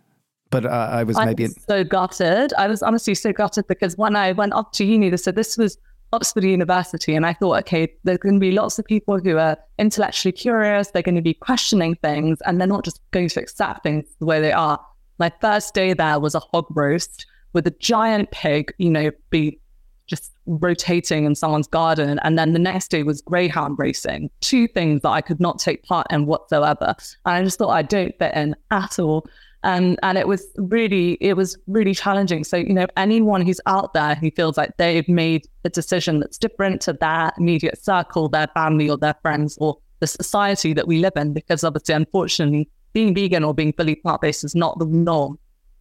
but 0.51 0.65
uh, 0.65 0.89
I 0.91 1.03
was 1.05 1.19
maybe 1.19 1.45
was 1.45 1.57
so 1.69 1.85
gutted. 1.85 2.53
I 2.55 2.69
was 2.69 2.83
honestly 2.83 3.15
so 3.15 3.33
gutted 3.33 3.67
because 3.67 3.97
when 3.97 4.17
I 4.17 4.33
went 4.33 4.53
up 4.55 4.73
to 4.75 4.85
uni, 4.85 5.11
they 5.11 5.17
said 5.17 5.35
this 5.35 5.59
was 5.59 5.79
Oxford 6.13 6.45
University. 6.45 7.15
And 7.15 7.27
I 7.27 7.35
thought, 7.35 7.59
okay, 7.61 7.93
there's 8.05 8.19
going 8.19 8.37
to 8.37 8.41
be 8.41 8.53
lots 8.53 8.79
of 8.79 8.85
people 8.85 9.19
who 9.19 9.37
are 9.37 9.59
intellectually 9.79 10.33
curious. 10.33 10.91
They're 10.91 11.03
going 11.03 11.17
to 11.17 11.23
be 11.23 11.35
questioning 11.35 11.97
things 11.97 12.39
and 12.47 12.61
they're 12.61 12.69
not 12.69 12.85
just 12.85 13.01
going 13.11 13.29
to 13.29 13.41
accept 13.41 13.83
things 13.83 14.05
the 14.19 14.27
way 14.27 14.41
they 14.41 14.53
are. 14.53 14.81
My 15.19 15.33
first 15.41 15.75
day 15.75 15.93
there 15.93 16.19
was 16.19 16.35
a 16.35 16.41
hog 16.41 16.67
roast 16.71 17.27
with 17.53 17.67
a 17.67 17.71
giant 17.73 18.31
pig, 18.31 18.73
you 18.79 18.91
know, 18.91 19.11
be 19.31 19.61
just 20.07 20.33
rotating 20.47 21.25
in 21.25 21.35
someone's 21.35 21.67
garden. 21.67 22.19
And 22.23 22.39
then 22.39 22.55
the 22.55 22.59
next 22.59 22.89
day 22.89 23.03
was 23.03 23.21
greyhound 23.21 23.79
racing, 23.79 24.31
two 24.41 24.67
things 24.67 25.03
that 25.03 25.11
I 25.11 25.21
could 25.21 25.41
not 25.41 25.59
take 25.59 25.83
part 25.83 26.07
in 26.11 26.25
whatsoever. 26.25 26.95
And 27.27 27.35
I 27.35 27.43
just 27.43 27.59
thought 27.59 27.71
I 27.71 27.83
don't 27.83 28.17
fit 28.19 28.35
in 28.35 28.57
at 28.71 28.99
all. 28.99 29.27
And 29.65 29.99
and 30.03 30.17
it 30.17 30.29
was 30.29 30.47
really 30.57 31.19
it 31.21 31.35
was 31.35 31.59
really 31.67 31.95
challenging. 31.95 32.45
So 32.45 32.57
you 32.57 32.73
know 32.73 32.87
anyone 32.97 33.43
who's 33.45 33.61
out 33.67 33.93
there 33.93 34.15
who 34.15 34.31
feels 34.31 34.57
like 34.57 34.77
they've 34.77 35.09
made 35.09 35.49
a 35.65 35.69
decision 35.69 36.21
that's 36.21 36.39
different 36.39 36.81
to 36.83 36.93
their 36.93 37.33
immediate 37.39 37.83
circle, 37.83 38.29
their 38.29 38.49
family 38.55 38.89
or 38.89 38.97
their 38.97 39.17
friends 39.23 39.59
or 39.61 39.79
the 40.01 40.07
society 40.07 40.73
that 40.75 40.87
we 40.87 40.99
live 40.99 41.15
in, 41.17 41.33
because 41.33 41.65
obviously 41.65 41.95
unfortunately 41.95 42.69
being 42.93 43.15
vegan 43.15 43.45
or 43.45 43.53
being 43.53 43.73
fully 43.73 43.97
plant 43.97 44.21
based 44.21 44.45
is 44.45 44.55
not 44.55 44.79
the 44.79 44.87
norm. 44.87 45.39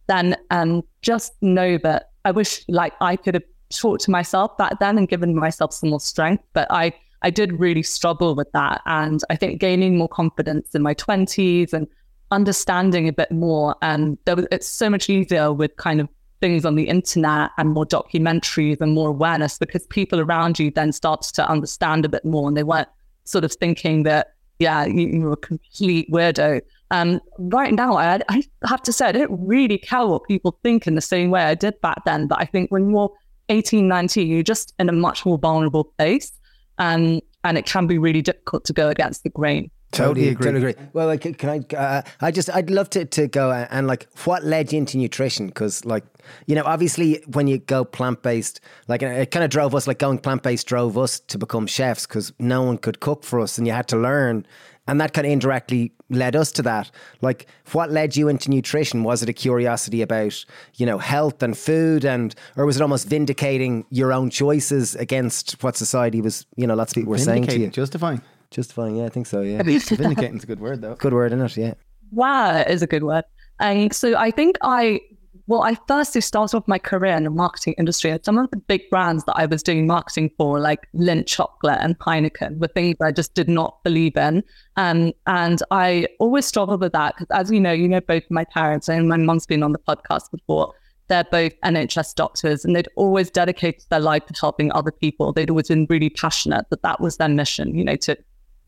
Then 0.08 0.36
um, 0.50 0.82
just 1.02 1.32
know 1.40 1.78
that 1.78 2.10
I 2.24 2.32
wish 2.32 2.64
like 2.68 2.94
I 3.00 3.16
could 3.16 3.34
have 3.34 3.44
talked 3.70 4.02
to 4.04 4.10
myself 4.10 4.56
back 4.56 4.78
then 4.80 4.98
and 4.98 5.08
given 5.08 5.34
myself 5.34 5.72
some 5.72 5.90
more 5.90 6.00
strength, 6.00 6.44
but 6.52 6.66
I 6.70 6.92
I 7.22 7.30
did 7.30 7.58
really 7.58 7.82
struggle 7.82 8.34
with 8.34 8.50
that. 8.52 8.80
And 8.86 9.20
I 9.30 9.36
think 9.36 9.60
gaining 9.60 9.98
more 9.98 10.08
confidence 10.08 10.74
in 10.74 10.82
my 10.82 10.94
20s 10.94 11.72
and 11.72 11.86
understanding 12.30 13.08
a 13.08 13.12
bit 13.12 13.30
more. 13.30 13.76
And 13.82 14.18
was, 14.26 14.46
it's 14.50 14.68
so 14.68 14.90
much 14.90 15.08
easier 15.08 15.52
with 15.52 15.76
kind 15.76 16.00
of 16.00 16.08
things 16.40 16.64
on 16.64 16.76
the 16.76 16.88
internet 16.88 17.50
and 17.58 17.70
more 17.70 17.86
documentaries 17.86 18.80
and 18.80 18.92
more 18.92 19.08
awareness 19.08 19.58
because 19.58 19.86
people 19.88 20.20
around 20.20 20.58
you 20.58 20.70
then 20.70 20.92
start 20.92 21.22
to 21.22 21.48
understand 21.48 22.04
a 22.04 22.08
bit 22.08 22.24
more 22.24 22.48
and 22.48 22.56
they 22.56 22.62
weren't 22.62 22.88
sort 23.24 23.44
of 23.44 23.52
thinking 23.52 24.04
that, 24.04 24.34
yeah, 24.58 24.84
you, 24.84 25.08
you 25.08 25.20
were 25.22 25.32
a 25.32 25.36
complete 25.36 26.10
weirdo. 26.10 26.60
Um, 26.90 27.20
right 27.38 27.74
now, 27.74 27.96
I, 27.96 28.20
I 28.28 28.42
have 28.66 28.82
to 28.82 28.92
say, 28.92 29.06
I 29.06 29.12
don't 29.12 29.46
really 29.46 29.78
care 29.78 30.06
what 30.06 30.24
people 30.24 30.58
think 30.62 30.86
in 30.86 30.94
the 30.94 31.00
same 31.00 31.30
way 31.30 31.42
I 31.42 31.54
did 31.54 31.80
back 31.80 32.04
then. 32.04 32.26
But 32.26 32.40
I 32.40 32.44
think 32.44 32.70
when 32.70 32.90
you're 32.90 33.12
18, 33.50 33.86
19, 33.86 34.28
you're 34.28 34.42
just 34.42 34.74
in 34.78 34.88
a 34.88 34.92
much 34.92 35.26
more 35.26 35.38
vulnerable 35.38 35.84
place. 35.98 36.32
Um, 36.78 37.20
and 37.44 37.58
it 37.58 37.66
can 37.66 37.86
be 37.86 37.98
really 37.98 38.22
difficult 38.22 38.64
to 38.66 38.72
go 38.72 38.88
against 38.88 39.22
the 39.22 39.30
grain. 39.30 39.70
Totally 39.90 40.28
agree. 40.28 40.46
Totally 40.46 40.70
agree. 40.70 40.84
Well, 40.92 41.06
like, 41.06 41.38
can 41.38 41.48
I? 41.48 41.74
Uh, 41.74 42.02
I 42.20 42.30
just, 42.30 42.50
I'd 42.54 42.68
love 42.68 42.90
to 42.90 43.04
to 43.06 43.26
go 43.26 43.50
and, 43.50 43.66
and 43.70 43.86
like, 43.86 44.06
what 44.24 44.44
led 44.44 44.70
you 44.72 44.78
into 44.78 44.98
nutrition? 44.98 45.46
Because, 45.46 45.84
like, 45.84 46.04
you 46.46 46.54
know, 46.54 46.64
obviously, 46.64 47.22
when 47.32 47.46
you 47.46 47.58
go 47.58 47.84
plant 47.84 48.22
based, 48.22 48.60
like, 48.86 49.02
it 49.02 49.30
kind 49.30 49.44
of 49.44 49.50
drove 49.50 49.74
us. 49.74 49.86
Like, 49.86 49.98
going 49.98 50.18
plant 50.18 50.42
based 50.42 50.66
drove 50.66 50.98
us 50.98 51.20
to 51.20 51.38
become 51.38 51.66
chefs 51.66 52.06
because 52.06 52.32
no 52.38 52.62
one 52.62 52.76
could 52.76 53.00
cook 53.00 53.24
for 53.24 53.40
us, 53.40 53.56
and 53.56 53.66
you 53.66 53.72
had 53.72 53.88
to 53.88 53.96
learn, 53.96 54.46
and 54.86 55.00
that 55.00 55.14
kind 55.14 55.26
of 55.26 55.32
indirectly 55.32 55.92
led 56.10 56.36
us 56.36 56.52
to 56.52 56.62
that. 56.62 56.90
Like, 57.22 57.46
what 57.72 57.90
led 57.90 58.14
you 58.14 58.28
into 58.28 58.50
nutrition? 58.50 59.04
Was 59.04 59.22
it 59.22 59.28
a 59.30 59.32
curiosity 59.32 60.02
about, 60.02 60.44
you 60.74 60.84
know, 60.84 60.98
health 60.98 61.42
and 61.42 61.56
food, 61.56 62.04
and 62.04 62.34
or 62.56 62.66
was 62.66 62.76
it 62.76 62.82
almost 62.82 63.08
vindicating 63.08 63.86
your 63.88 64.12
own 64.12 64.28
choices 64.28 64.94
against 64.96 65.62
what 65.62 65.76
society 65.76 66.20
was, 66.20 66.44
you 66.56 66.66
know, 66.66 66.74
lots 66.74 66.92
of 66.92 66.96
people 66.96 67.10
were 67.10 67.18
saying 67.18 67.46
to 67.46 67.58
you, 67.58 67.68
justifying. 67.68 68.20
Justifying, 68.50 68.96
yeah, 68.96 69.04
I 69.04 69.08
think 69.10 69.26
so. 69.26 69.42
Yeah, 69.42 69.62
vindicating's 69.62 70.44
a 70.44 70.46
good 70.46 70.60
word, 70.60 70.80
though. 70.80 70.94
Good 70.94 71.12
word, 71.12 71.32
isn't 71.32 71.44
it? 71.44 71.56
Yeah. 71.56 71.74
Wow, 72.10 72.62
is 72.62 72.82
a 72.82 72.86
good 72.86 73.02
word. 73.04 73.24
And 73.60 73.92
so 73.92 74.16
I 74.16 74.30
think 74.30 74.56
I, 74.62 75.00
well, 75.46 75.62
I 75.62 75.76
firstly 75.86 76.20
started 76.22 76.56
off 76.56 76.66
my 76.66 76.78
career 76.78 77.14
in 77.14 77.24
the 77.24 77.30
marketing 77.30 77.74
industry, 77.76 78.10
and 78.10 78.24
some 78.24 78.38
of 78.38 78.50
the 78.50 78.56
big 78.56 78.88
brands 78.88 79.24
that 79.24 79.34
I 79.36 79.44
was 79.44 79.62
doing 79.62 79.86
marketing 79.86 80.30
for, 80.38 80.58
like 80.60 80.88
Lindt 80.94 81.26
Chocolate 81.26 81.78
and 81.80 81.98
Heineken, 81.98 82.58
were 82.58 82.68
things 82.68 82.96
I 83.02 83.12
just 83.12 83.34
did 83.34 83.48
not 83.48 83.82
believe 83.84 84.16
in. 84.16 84.42
Um, 84.76 85.12
and 85.26 85.62
I 85.70 86.06
always 86.18 86.46
struggled 86.46 86.80
with 86.80 86.92
that 86.92 87.16
because, 87.18 87.28
as 87.38 87.50
you 87.50 87.60
know, 87.60 87.72
you 87.72 87.88
know 87.88 88.00
both 88.00 88.22
my 88.30 88.44
parents 88.44 88.88
and 88.88 89.08
my 89.08 89.18
mom's 89.18 89.46
been 89.46 89.62
on 89.62 89.72
the 89.72 89.78
podcast 89.78 90.30
before. 90.30 90.72
they're 91.08 91.24
both 91.24 91.52
NHS 91.64 92.14
doctors 92.14 92.64
and 92.64 92.76
they'd 92.76 92.88
always 92.96 93.30
dedicated 93.30 93.84
their 93.88 94.00
life 94.00 94.24
to 94.26 94.34
helping 94.38 94.70
other 94.72 94.92
people. 94.92 95.32
They'd 95.32 95.50
always 95.50 95.68
been 95.68 95.86
really 95.88 96.10
passionate 96.10 96.66
that 96.70 96.82
that 96.82 97.00
was 97.00 97.16
their 97.16 97.28
mission, 97.30 97.74
you 97.74 97.82
know, 97.84 97.96
to 97.96 98.16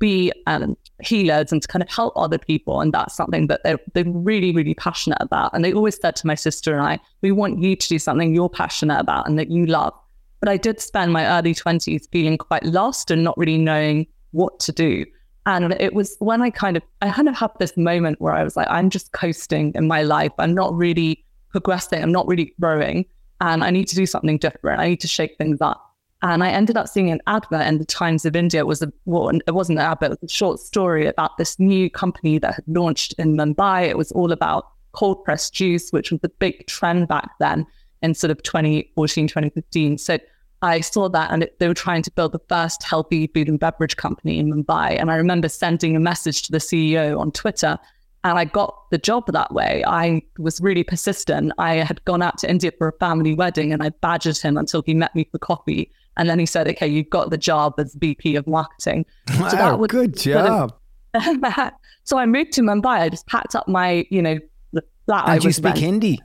be 0.00 0.33
um, 0.47 0.76
healers 1.00 1.52
and 1.52 1.62
to 1.62 1.69
kind 1.69 1.83
of 1.83 1.88
help 1.88 2.12
other 2.16 2.38
people. 2.38 2.80
And 2.80 2.92
that's 2.92 3.14
something 3.14 3.47
that 3.47 3.61
they're, 3.62 3.78
they're 3.95 4.04
really, 4.04 4.52
really 4.52 4.75
passionate 4.75 5.19
about. 5.21 5.54
And 5.54 5.64
they 5.64 5.73
always 5.73 6.00
said 6.00 6.16
to 6.16 6.26
my 6.26 6.35
sister 6.35 6.75
and 6.75 6.83
I, 6.83 6.99
we 7.23 7.30
want 7.30 7.62
you 7.62 7.76
to 7.76 7.88
do 7.88 7.99
something 7.99 8.35
you're 8.35 8.49
passionate 8.49 8.99
about 8.99 9.28
and 9.28 9.38
that 9.38 9.50
you 9.50 9.66
love. 9.66 9.95
But 10.40 10.49
I 10.49 10.57
did 10.57 10.80
spend 10.80 11.12
my 11.12 11.26
early 11.26 11.54
20s 11.54 12.09
feeling 12.11 12.38
quite 12.38 12.64
lost 12.64 13.11
and 13.11 13.23
not 13.23 13.37
really 13.38 13.59
knowing 13.59 14.07
what 14.33 14.59
to 14.61 14.73
do. 14.73 15.04
And 15.47 15.73
it 15.75 15.95
was 15.95 16.16
when 16.19 16.42
I 16.42 16.50
kind 16.50 16.76
of, 16.76 16.83
I 17.02 17.11
kind 17.11 17.28
of 17.28 17.37
had 17.37 17.50
this 17.59 17.76
moment 17.76 18.21
where 18.21 18.35
I 18.35 18.42
was 18.42 18.57
like, 18.57 18.69
I'm 18.71 18.90
just 18.90 19.12
coasting 19.12 19.73
in 19.75 19.87
my 19.87 20.02
life. 20.02 20.33
I'm 20.38 20.54
not 20.54 20.75
really 20.75 21.25
progressing. 21.50 22.02
I'm 22.02 22.12
not 22.12 22.26
really 22.26 22.54
growing. 22.61 23.07
And 23.40 23.64
I 23.64 23.71
need 23.71 23.88
to 23.88 23.97
do 23.97 24.07
something 24.07 24.38
different. 24.38 24.80
I 24.80 24.88
need 24.88 25.00
to 25.00 25.09
shake 25.09 25.37
things 25.38 25.61
up. 25.61 25.89
And 26.23 26.45
I 26.45 26.50
ended 26.50 26.77
up 26.77 26.89
seeing 26.89 27.11
an 27.11 27.21
advert 27.27 27.67
in 27.67 27.79
the 27.79 27.85
Times 27.85 28.25
of 28.27 28.37
India. 28.37 28.61
It 28.61 28.67
was 28.67 28.83
a 28.83 28.93
well, 29.07 29.31
it 29.47 29.53
wasn't 29.53 29.79
an 29.79 29.87
advert, 29.87 30.12
it 30.12 30.21
was 30.21 30.31
a 30.31 30.35
short 30.35 30.61
story 30.61 31.07
about 31.07 31.39
this 31.39 31.59
new 31.59 31.89
company 31.89 32.39
that 32.39 32.55
had 32.55 32.65
launched 32.69 33.15
in 33.19 33.37
Mumbai. 33.37 33.89
It 33.89 33.97
was 33.97 34.12
all 34.12 34.33
about 34.33 34.67
cold 34.93 35.25
pressed 35.25 35.55
juice, 35.55 35.91
which 35.91 36.11
was 36.11 36.21
a 36.23 36.29
big 36.29 36.67
trend 36.67 37.09
back 37.09 37.31
then 37.39 37.67
in 38.03 38.15
sort 38.15 38.31
of 38.31 38.43
2014, 38.43 39.29
2015. 39.29 39.99
So 39.99 40.19
I 40.62 40.81
saw 40.81 41.09
that 41.09 41.31
and 41.31 41.45
it, 41.45 41.59
they 41.59 41.69
were 41.69 41.75
trying 41.75 42.03
to 42.03 42.11
build 42.11 42.33
the 42.33 42.41
first 42.49 42.83
healthy 42.83 43.27
food 43.29 43.49
and 43.49 43.59
beverage 43.59 43.97
company 43.97 44.39
in 44.39 44.53
Mumbai. 44.53 44.99
And 44.99 45.11
I 45.11 45.17
remember 45.17 45.49
sending 45.49 45.97
a 45.97 46.00
message 46.00 46.43
to 46.43 46.53
the 46.53 46.59
CEO 46.59 47.19
on 47.19 47.33
Twitter 47.33 47.79
and 48.25 48.39
I 48.39 48.45
got 48.45 48.91
the 48.91 48.99
job 48.99 49.33
that 49.33 49.53
way. 49.55 49.83
I 49.87 50.23
was 50.39 50.61
really 50.61 50.85
persistent. 50.85 51.53
I 51.57 51.77
had 51.77 52.05
gone 52.05 52.21
out 52.21 52.37
to 52.39 52.50
India 52.50 52.71
for 52.77 52.89
a 52.89 52.93
family 52.93 53.33
wedding 53.33 53.73
and 53.73 53.83
I 53.83 53.89
badgered 53.89 54.37
him 54.37 54.59
until 54.59 54.83
he 54.83 54.93
met 54.93 55.15
me 55.15 55.27
for 55.31 55.39
coffee. 55.39 55.91
And 56.17 56.29
then 56.29 56.38
he 56.38 56.47
said, 56.47 56.69
okay, 56.69 56.87
you've 56.87 57.11
got 57.11 57.31
the 57.31 57.38
job 57.38 57.75
as 57.79 57.95
VP 57.95 58.37
of 58.37 58.47
marketing. 58.47 59.07
Wow, 59.38 59.49
so 59.49 59.57
that 59.57 59.79
was 59.79 59.88
good 59.88 60.17
job. 60.17 60.75
so 62.05 62.19
I 62.19 62.26
moved 62.26 62.52
to 62.52 62.62
Mumbai. 62.62 63.00
I 63.00 63.09
just 63.09 63.26
packed 63.26 63.55
up 63.55 63.69
my, 63.69 64.07
you 64.11 64.23
know, 64.23 64.38
the 64.73 64.83
flat. 65.07 65.29
And 65.29 65.45
you 65.45 65.52
speak 65.52 65.76
Hindi? 65.76 66.21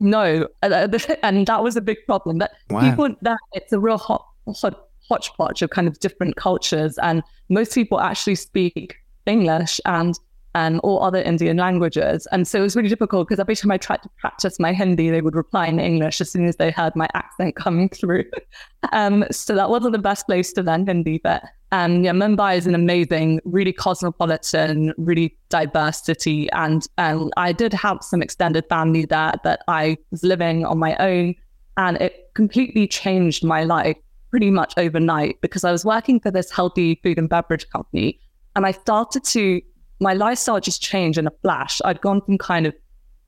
No. 0.00 0.48
Uh, 0.62 0.88
and 1.22 1.46
that 1.46 1.62
was 1.62 1.76
a 1.76 1.80
big 1.80 1.98
problem. 2.06 2.38
But 2.38 2.52
wow. 2.70 2.88
people, 2.88 3.14
that 3.22 3.38
it's 3.52 3.72
a 3.72 3.80
real 3.80 3.98
hot, 3.98 4.26
hot 4.48 4.88
hodgepodge 5.08 5.62
of 5.62 5.70
kind 5.70 5.86
of 5.86 5.98
different 6.00 6.36
cultures. 6.36 6.98
And 6.98 7.22
most 7.48 7.74
people 7.74 8.00
actually 8.00 8.34
speak 8.36 8.96
English. 9.26 9.80
And 9.84 10.18
and 10.54 10.80
or 10.84 11.02
other 11.02 11.20
Indian 11.20 11.56
languages. 11.56 12.26
And 12.30 12.46
so 12.46 12.60
it 12.60 12.62
was 12.62 12.76
really 12.76 12.88
difficult 12.88 13.28
because 13.28 13.40
every 13.40 13.56
time 13.56 13.70
I 13.70 13.78
tried 13.78 14.02
to 14.02 14.08
practice 14.18 14.60
my 14.60 14.72
Hindi, 14.72 15.10
they 15.10 15.20
would 15.20 15.34
reply 15.34 15.66
in 15.66 15.80
English 15.80 16.20
as 16.20 16.30
soon 16.30 16.46
as 16.46 16.56
they 16.56 16.70
heard 16.70 16.94
my 16.94 17.08
accent 17.14 17.56
coming 17.56 17.88
through. 17.88 18.24
um, 18.92 19.24
so 19.30 19.54
that 19.54 19.70
wasn't 19.70 19.92
the 19.92 19.98
best 19.98 20.26
place 20.26 20.52
to 20.52 20.62
learn 20.62 20.86
Hindi. 20.86 21.18
But 21.18 21.44
um, 21.72 22.04
yeah, 22.04 22.12
Mumbai 22.12 22.56
is 22.56 22.66
an 22.66 22.74
amazing, 22.74 23.40
really 23.44 23.72
cosmopolitan, 23.72 24.94
really 24.96 25.36
diverse 25.48 26.02
city. 26.02 26.50
And 26.52 26.86
um, 26.98 27.32
I 27.36 27.52
did 27.52 27.72
have 27.72 27.98
some 28.02 28.22
extended 28.22 28.64
family 28.68 29.06
there, 29.06 29.34
that 29.42 29.62
I 29.66 29.96
was 30.10 30.22
living 30.22 30.64
on 30.64 30.78
my 30.78 30.96
own 30.96 31.34
and 31.76 31.96
it 32.00 32.30
completely 32.34 32.86
changed 32.86 33.44
my 33.44 33.64
life 33.64 33.96
pretty 34.30 34.50
much 34.50 34.74
overnight 34.76 35.40
because 35.40 35.64
I 35.64 35.72
was 35.72 35.84
working 35.84 36.20
for 36.20 36.30
this 36.30 36.50
healthy 36.50 37.00
food 37.02 37.18
and 37.18 37.28
beverage 37.28 37.68
company. 37.70 38.20
And 38.56 38.66
I 38.66 38.72
started 38.72 39.24
to 39.24 39.60
my 40.00 40.14
lifestyle 40.14 40.60
just 40.60 40.82
changed 40.82 41.18
in 41.18 41.26
a 41.26 41.32
flash. 41.42 41.80
I'd 41.84 42.00
gone 42.00 42.20
from 42.22 42.38
kind 42.38 42.66
of 42.66 42.74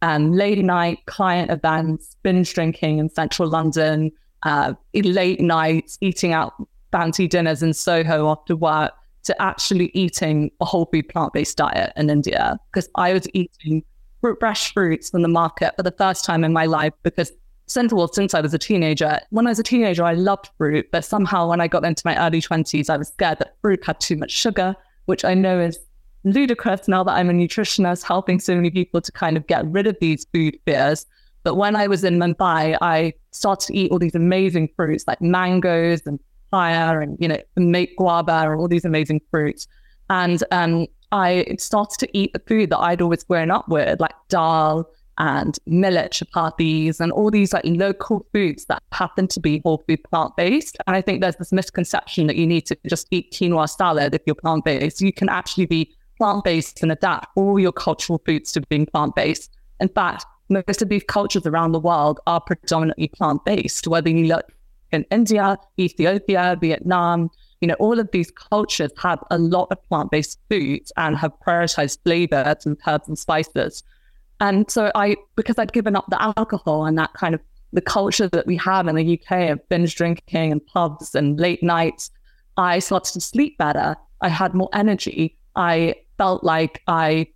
um, 0.02 0.32
late 0.32 0.58
night 0.58 0.98
client 1.06 1.50
events, 1.50 2.16
binge 2.22 2.52
drinking 2.52 2.98
in 2.98 3.08
central 3.08 3.48
London, 3.48 4.12
uh, 4.42 4.74
late 4.94 5.40
nights, 5.40 5.98
eating 6.00 6.32
out 6.32 6.54
fancy 6.92 7.26
dinners 7.26 7.62
in 7.62 7.72
Soho 7.72 8.28
after 8.28 8.56
work, 8.56 8.92
to 9.24 9.42
actually 9.42 9.90
eating 9.92 10.50
a 10.60 10.64
whole 10.64 10.86
food 10.86 11.08
plant 11.08 11.32
based 11.32 11.56
diet 11.56 11.92
in 11.96 12.08
India 12.10 12.58
because 12.70 12.88
I 12.94 13.12
was 13.12 13.26
eating 13.34 13.82
fruit, 14.20 14.38
fresh 14.38 14.72
fruits 14.72 15.10
from 15.10 15.22
the 15.22 15.28
market 15.28 15.74
for 15.76 15.82
the 15.82 15.90
first 15.92 16.24
time 16.24 16.44
in 16.44 16.52
my 16.52 16.66
life 16.66 16.92
because 17.02 17.32
since, 17.66 17.92
well, 17.92 18.06
since 18.06 18.34
I 18.34 18.40
was 18.40 18.54
a 18.54 18.58
teenager, 18.58 19.18
when 19.30 19.46
I 19.46 19.50
was 19.50 19.58
a 19.58 19.64
teenager, 19.64 20.04
I 20.04 20.14
loved 20.14 20.50
fruit, 20.56 20.86
but 20.92 21.04
somehow 21.04 21.48
when 21.48 21.60
I 21.60 21.66
got 21.66 21.84
into 21.84 22.02
my 22.04 22.16
early 22.24 22.40
20s, 22.40 22.88
I 22.88 22.96
was 22.96 23.08
scared 23.08 23.40
that 23.40 23.56
fruit 23.60 23.84
had 23.84 23.98
too 23.98 24.16
much 24.16 24.30
sugar, 24.30 24.76
which 25.06 25.24
I 25.24 25.34
know 25.34 25.58
is 25.58 25.76
ludicrous 26.26 26.88
now 26.88 27.02
that 27.04 27.12
I'm 27.12 27.30
a 27.30 27.32
nutritionist, 27.32 28.02
helping 28.02 28.40
so 28.40 28.54
many 28.54 28.70
people 28.70 29.00
to 29.00 29.12
kind 29.12 29.36
of 29.36 29.46
get 29.46 29.64
rid 29.66 29.86
of 29.86 29.96
these 30.00 30.26
food 30.34 30.58
fears. 30.66 31.06
But 31.44 31.54
when 31.54 31.76
I 31.76 31.86
was 31.86 32.02
in 32.02 32.18
Mumbai, 32.18 32.76
I 32.80 33.14
started 33.30 33.66
to 33.68 33.76
eat 33.78 33.92
all 33.92 33.98
these 33.98 34.16
amazing 34.16 34.68
fruits 34.76 35.04
like 35.06 35.22
mangoes 35.22 36.02
and 36.04 36.18
papaya 36.50 37.00
and, 37.00 37.16
you 37.20 37.28
know, 37.28 37.38
make 37.56 37.96
guava 37.96 38.50
and 38.50 38.60
all 38.60 38.68
these 38.68 38.84
amazing 38.84 39.20
fruits. 39.30 39.68
And 40.10 40.42
um, 40.50 40.86
I 41.12 41.56
started 41.58 41.98
to 42.00 42.18
eat 42.18 42.32
the 42.32 42.42
food 42.48 42.70
that 42.70 42.78
I'd 42.78 43.00
always 43.00 43.22
grown 43.22 43.52
up 43.52 43.68
with, 43.68 44.00
like 44.00 44.14
dal 44.28 44.90
and 45.18 45.56
millet 45.66 46.12
chapatis 46.12 47.00
and 47.00 47.10
all 47.12 47.30
these 47.30 47.52
like 47.52 47.64
local 47.64 48.26
foods 48.32 48.66
that 48.66 48.82
happen 48.92 49.26
to 49.28 49.40
be 49.40 49.62
whole 49.64 49.82
food 49.88 50.02
plant 50.10 50.36
based. 50.36 50.76
And 50.86 50.96
I 50.96 51.00
think 51.00 51.20
there's 51.20 51.36
this 51.36 51.52
misconception 51.52 52.26
that 52.26 52.36
you 52.36 52.46
need 52.46 52.66
to 52.66 52.76
just 52.86 53.06
eat 53.12 53.32
quinoa 53.32 53.68
salad 53.68 54.14
if 54.14 54.22
you're 54.26 54.34
plant 54.34 54.64
based. 54.64 55.00
You 55.00 55.12
can 55.12 55.28
actually 55.28 55.66
be 55.66 55.94
plant 56.16 56.44
based 56.44 56.82
and 56.82 56.92
adapt 56.92 57.28
all 57.36 57.58
your 57.58 57.72
cultural 57.72 58.20
foods 58.24 58.52
to 58.52 58.60
being 58.62 58.86
plant 58.86 59.14
based. 59.14 59.50
In 59.80 59.88
fact, 59.88 60.24
most 60.48 60.82
of 60.82 60.88
these 60.88 61.04
cultures 61.06 61.46
around 61.46 61.72
the 61.72 61.80
world 61.80 62.20
are 62.26 62.40
predominantly 62.40 63.08
plant 63.08 63.44
based, 63.44 63.86
whether 63.88 64.08
you 64.08 64.26
look 64.26 64.52
in 64.92 65.04
India, 65.10 65.56
Ethiopia, 65.78 66.56
Vietnam, 66.60 67.30
you 67.60 67.68
know, 67.68 67.74
all 67.74 67.98
of 67.98 68.10
these 68.12 68.30
cultures 68.30 68.90
have 68.98 69.18
a 69.30 69.38
lot 69.38 69.68
of 69.70 69.82
plant 69.84 70.10
based 70.10 70.38
foods 70.50 70.92
and 70.96 71.16
have 71.16 71.32
prioritized 71.46 71.98
flavors 72.04 72.66
and 72.66 72.76
herbs 72.86 73.08
and 73.08 73.18
spices. 73.18 73.82
And 74.40 74.70
so 74.70 74.92
I, 74.94 75.16
because 75.34 75.58
I'd 75.58 75.72
given 75.72 75.96
up 75.96 76.06
the 76.10 76.22
alcohol 76.22 76.84
and 76.84 76.98
that 76.98 77.14
kind 77.14 77.34
of 77.34 77.40
the 77.72 77.80
culture 77.80 78.28
that 78.28 78.46
we 78.46 78.56
have 78.58 78.86
in 78.86 78.96
the 78.96 79.18
UK 79.18 79.50
of 79.50 79.68
binge 79.68 79.94
drinking 79.96 80.52
and 80.52 80.64
pubs 80.66 81.14
and 81.14 81.40
late 81.40 81.62
nights, 81.62 82.10
I 82.56 82.78
started 82.78 83.14
to 83.14 83.20
sleep 83.20 83.58
better. 83.58 83.96
I 84.20 84.28
had 84.28 84.54
more 84.54 84.70
energy. 84.72 85.36
I 85.56 85.94
felt 86.18 86.44
like 86.44 86.82
I 86.86 87.28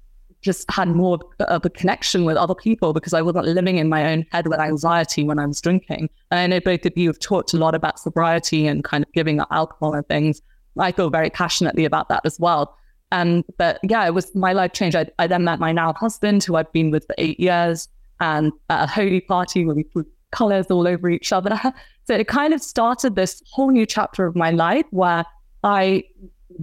just 0.43 0.71
had 0.71 0.89
more 0.89 1.19
of 1.41 1.65
a 1.65 1.71
connection 1.71 2.25
with 2.25 2.37
other 2.37 2.55
people 2.55 2.93
because 2.93 3.13
I 3.13 3.21
wasn't 3.21 3.47
living 3.47 3.77
in 3.77 3.89
my 3.89 4.11
own 4.11 4.25
head 4.33 4.49
with 4.49 4.59
anxiety 4.59 5.23
when 5.23 5.39
I 5.39 5.47
was 5.47 5.61
drinking. 5.61 6.09
And 6.31 6.41
I 6.41 6.47
know 6.47 6.61
both 6.61 6.87
of 6.87 6.97
you 6.97 7.09
have 7.09 7.19
talked 7.19 7.53
a 7.53 7.59
lot 7.59 7.75
about 7.75 7.99
sobriety 7.99 8.67
and 8.67 8.83
kind 8.83 9.05
of 9.05 9.13
giving 9.13 9.41
up 9.41 9.49
alcohol 9.51 9.95
and 9.95 10.07
things. 10.09 10.41
I 10.79 10.93
feel 10.93 11.11
very 11.11 11.31
passionately 11.31 11.85
about 11.85 12.09
that 12.09 12.23
as 12.25 12.41
well. 12.41 12.75
Um, 13.13 13.45
but 13.59 13.81
yeah, 13.83 14.07
it 14.07 14.15
was 14.15 14.35
my 14.35 14.53
life 14.53 14.73
changed. 14.73 14.97
I, 14.97 15.07
I 15.19 15.27
then 15.27 15.45
met 15.45 15.59
my 15.59 15.73
now 15.73 15.93
husband, 15.93 16.45
who 16.45 16.57
I've 16.57 16.73
been 16.73 16.91
with 16.91 17.07
for 17.07 17.15
eight 17.19 17.41
years, 17.41 17.89
and 18.21 18.53
at 18.69 18.85
a 18.85 18.87
Holi 18.87 19.21
party 19.21 19.65
where 19.65 19.75
we 19.75 19.85
put 19.85 20.07
colors 20.31 20.67
all 20.67 20.87
over 20.87 21.11
each 21.11 21.33
other. 21.33 21.61
so 22.05 22.15
it 22.15 22.29
kind 22.29 22.55
of 22.55 22.63
started 22.63 23.17
this 23.17 23.43
whole 23.51 23.71
new 23.71 23.85
chapter 23.85 24.27
of 24.27 24.37
my 24.37 24.51
life 24.51 24.87
where 24.91 25.25
I 25.65 26.05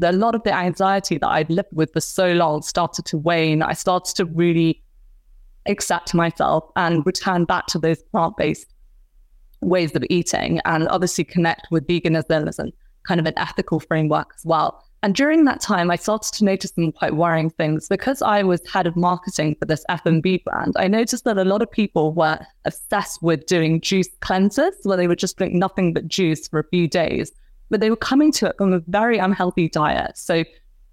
a 0.02 0.12
lot 0.12 0.36
of 0.36 0.44
the 0.44 0.54
anxiety 0.54 1.18
that 1.18 1.28
I'd 1.28 1.50
lived 1.50 1.70
with 1.74 1.92
for 1.94 2.02
so 2.02 2.34
long 2.34 2.62
started 2.62 3.06
to 3.06 3.18
wane. 3.18 3.62
I 3.62 3.74
started 3.74 4.16
to 4.16 4.26
really 4.26 4.82
accept 5.66 6.14
myself 6.14 6.70
and 6.76 7.06
return 7.06 7.46
back 7.46 7.68
to 7.68 7.80
those 7.80 8.02
plant 8.04 8.38
based 8.38 8.74
ways 9.62 9.96
of 9.96 10.04
eating 10.10 10.60
and 10.66 10.88
obviously 10.90 11.24
connect 11.24 11.68
with 11.72 11.88
veganism 11.88 12.48
as 12.48 12.60
a 12.60 12.72
kind 13.08 13.20
of 13.20 13.26
an 13.26 13.34
ethical 13.38 13.80
framework 13.80 14.34
as 14.38 14.46
well. 14.46 14.84
And 15.04 15.14
during 15.14 15.46
that 15.46 15.62
time, 15.62 15.92
I 15.92 15.96
started 15.96 16.34
to 16.34 16.44
notice 16.44 16.72
some 16.74 16.92
quite 16.92 17.16
worrying 17.16 17.52
things 17.52 17.88
because 17.88 18.22
I 18.22 18.44
was 18.44 18.68
head 18.68 18.88
of 18.88 18.96
marketing 18.96 19.56
for 19.60 19.66
this 19.66 19.86
F&B 19.90 20.42
brand. 20.44 20.74
I 20.78 20.88
noticed 20.88 21.24
that 21.26 21.38
a 21.38 21.46
lot 21.46 21.62
of 21.62 21.72
people 21.72 22.14
were 22.14 22.40
obsessed 22.66 23.22
with 23.22 23.46
doing 23.46 23.80
juice 23.80 24.10
cleanses 24.22 24.76
where 24.84 24.98
they 24.98 25.08
would 25.08 25.20
just 25.20 25.38
drink 25.38 25.54
nothing 25.54 25.94
but 25.94 26.08
juice 26.08 26.48
for 26.48 26.60
a 26.60 26.68
few 26.70 26.88
days 26.88 27.32
but 27.70 27.80
they 27.80 27.90
were 27.90 27.96
coming 27.96 28.32
to 28.34 28.48
it 28.48 28.56
from 28.58 28.74
a 28.74 28.80
very 28.88 29.18
unhealthy 29.18 29.70
diet. 29.70 30.18
So 30.18 30.44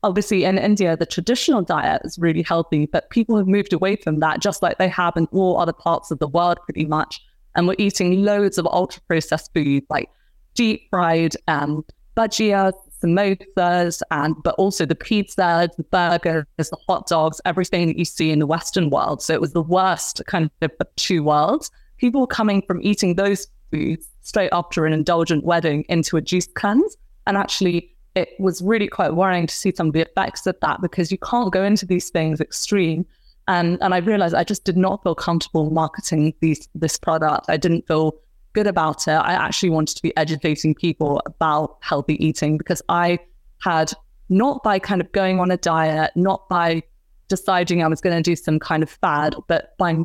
obviously 0.02 0.44
in 0.44 0.58
India, 0.58 0.96
the 0.96 1.06
traditional 1.06 1.62
diet 1.62 2.02
is 2.04 2.18
really 2.18 2.42
healthy, 2.42 2.86
but 2.86 3.10
people 3.10 3.36
have 3.36 3.48
moved 3.48 3.72
away 3.72 3.96
from 3.96 4.20
that, 4.20 4.40
just 4.40 4.62
like 4.62 4.78
they 4.78 4.88
have 4.88 5.16
in 5.16 5.26
all 5.32 5.58
other 5.58 5.72
parts 5.72 6.10
of 6.10 6.18
the 6.18 6.28
world, 6.28 6.58
pretty 6.64 6.84
much. 6.84 7.20
And 7.56 7.66
we're 7.66 7.76
eating 7.78 8.24
loads 8.24 8.58
of 8.58 8.66
ultra 8.66 9.00
processed 9.08 9.52
food 9.54 9.84
like 9.88 10.10
deep 10.54 10.88
fried 10.90 11.34
um, 11.48 11.84
bhajia, 12.16 12.72
samosas, 13.02 14.02
and 14.10 14.34
but 14.42 14.54
also 14.56 14.84
the 14.84 14.94
pizzas, 14.94 15.74
the 15.76 15.84
burgers, 15.84 16.44
the 16.58 16.76
hot 16.88 17.06
dogs, 17.06 17.40
everything 17.44 17.86
that 17.88 17.98
you 17.98 18.04
see 18.04 18.30
in 18.30 18.38
the 18.38 18.46
Western 18.46 18.90
world. 18.90 19.22
So 19.22 19.32
it 19.34 19.40
was 19.40 19.52
the 19.52 19.62
worst 19.62 20.22
kind 20.26 20.50
of 20.62 20.70
two 20.96 21.22
worlds. 21.22 21.70
People 21.98 22.20
were 22.20 22.26
coming 22.26 22.62
from 22.66 22.80
eating 22.82 23.14
those 23.14 23.46
foods 23.70 24.08
straight 24.24 24.50
after 24.52 24.84
an 24.84 24.92
indulgent 24.92 25.44
wedding 25.44 25.84
into 25.88 26.16
a 26.16 26.20
juice 26.20 26.48
cleanse. 26.54 26.96
And 27.26 27.36
actually, 27.36 27.94
it 28.14 28.30
was 28.38 28.60
really 28.60 28.88
quite 28.88 29.14
worrying 29.14 29.46
to 29.46 29.54
see 29.54 29.72
some 29.74 29.88
of 29.88 29.92
the 29.92 30.00
effects 30.00 30.46
of 30.46 30.56
that 30.60 30.80
because 30.82 31.12
you 31.12 31.18
can't 31.18 31.52
go 31.52 31.64
into 31.64 31.86
these 31.86 32.10
things 32.10 32.40
extreme 32.40 33.06
And 33.48 33.78
and 33.82 33.94
I 33.94 33.98
realized 33.98 34.34
I 34.34 34.44
just 34.44 34.64
did 34.64 34.76
not 34.76 35.02
feel 35.02 35.14
comfortable 35.14 35.70
marketing 35.70 36.34
these 36.40 36.68
this 36.74 36.96
product. 36.96 37.46
I 37.48 37.56
didn't 37.56 37.86
feel 37.86 38.14
good 38.54 38.66
about 38.66 39.06
it. 39.08 39.12
I 39.12 39.32
actually 39.32 39.70
wanted 39.70 39.96
to 39.96 40.02
be 40.02 40.16
educating 40.16 40.74
people 40.74 41.20
about 41.26 41.76
healthy 41.80 42.24
eating 42.24 42.56
because 42.56 42.80
I 42.88 43.18
had 43.60 43.92
not 44.28 44.62
by 44.62 44.78
kind 44.78 45.00
of 45.00 45.10
going 45.12 45.40
on 45.40 45.50
a 45.50 45.56
diet, 45.56 46.12
not 46.14 46.48
by 46.48 46.82
deciding 47.28 47.82
I 47.82 47.88
was 47.88 48.00
going 48.00 48.16
to 48.16 48.22
do 48.22 48.36
some 48.36 48.58
kind 48.58 48.82
of 48.82 48.90
fad, 48.90 49.34
but 49.48 49.76
by 49.76 49.96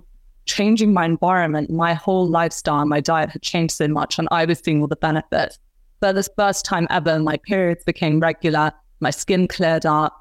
changing 0.46 0.94
my 0.94 1.06
environment, 1.06 1.70
my 1.70 1.94
whole 1.94 2.28
lifestyle, 2.28 2.86
my 2.86 3.00
diet 3.00 3.30
had 3.30 3.42
changed 3.42 3.74
so 3.74 3.88
much, 3.88 4.20
and 4.20 4.28
I 4.32 4.46
was 4.46 4.60
seeing 4.60 4.82
all 4.82 4.88
the 4.88 4.96
benefits. 4.96 5.60
For 6.00 6.14
the 6.14 6.24
first 6.38 6.66
time 6.66 6.88
ever, 6.90 7.20
my 7.20 7.38
periods 7.38 7.84
became 7.84 8.20
regular, 8.20 8.72
my 9.00 9.10
skin 9.10 9.48
cleared 9.48 9.86
up, 9.86 10.16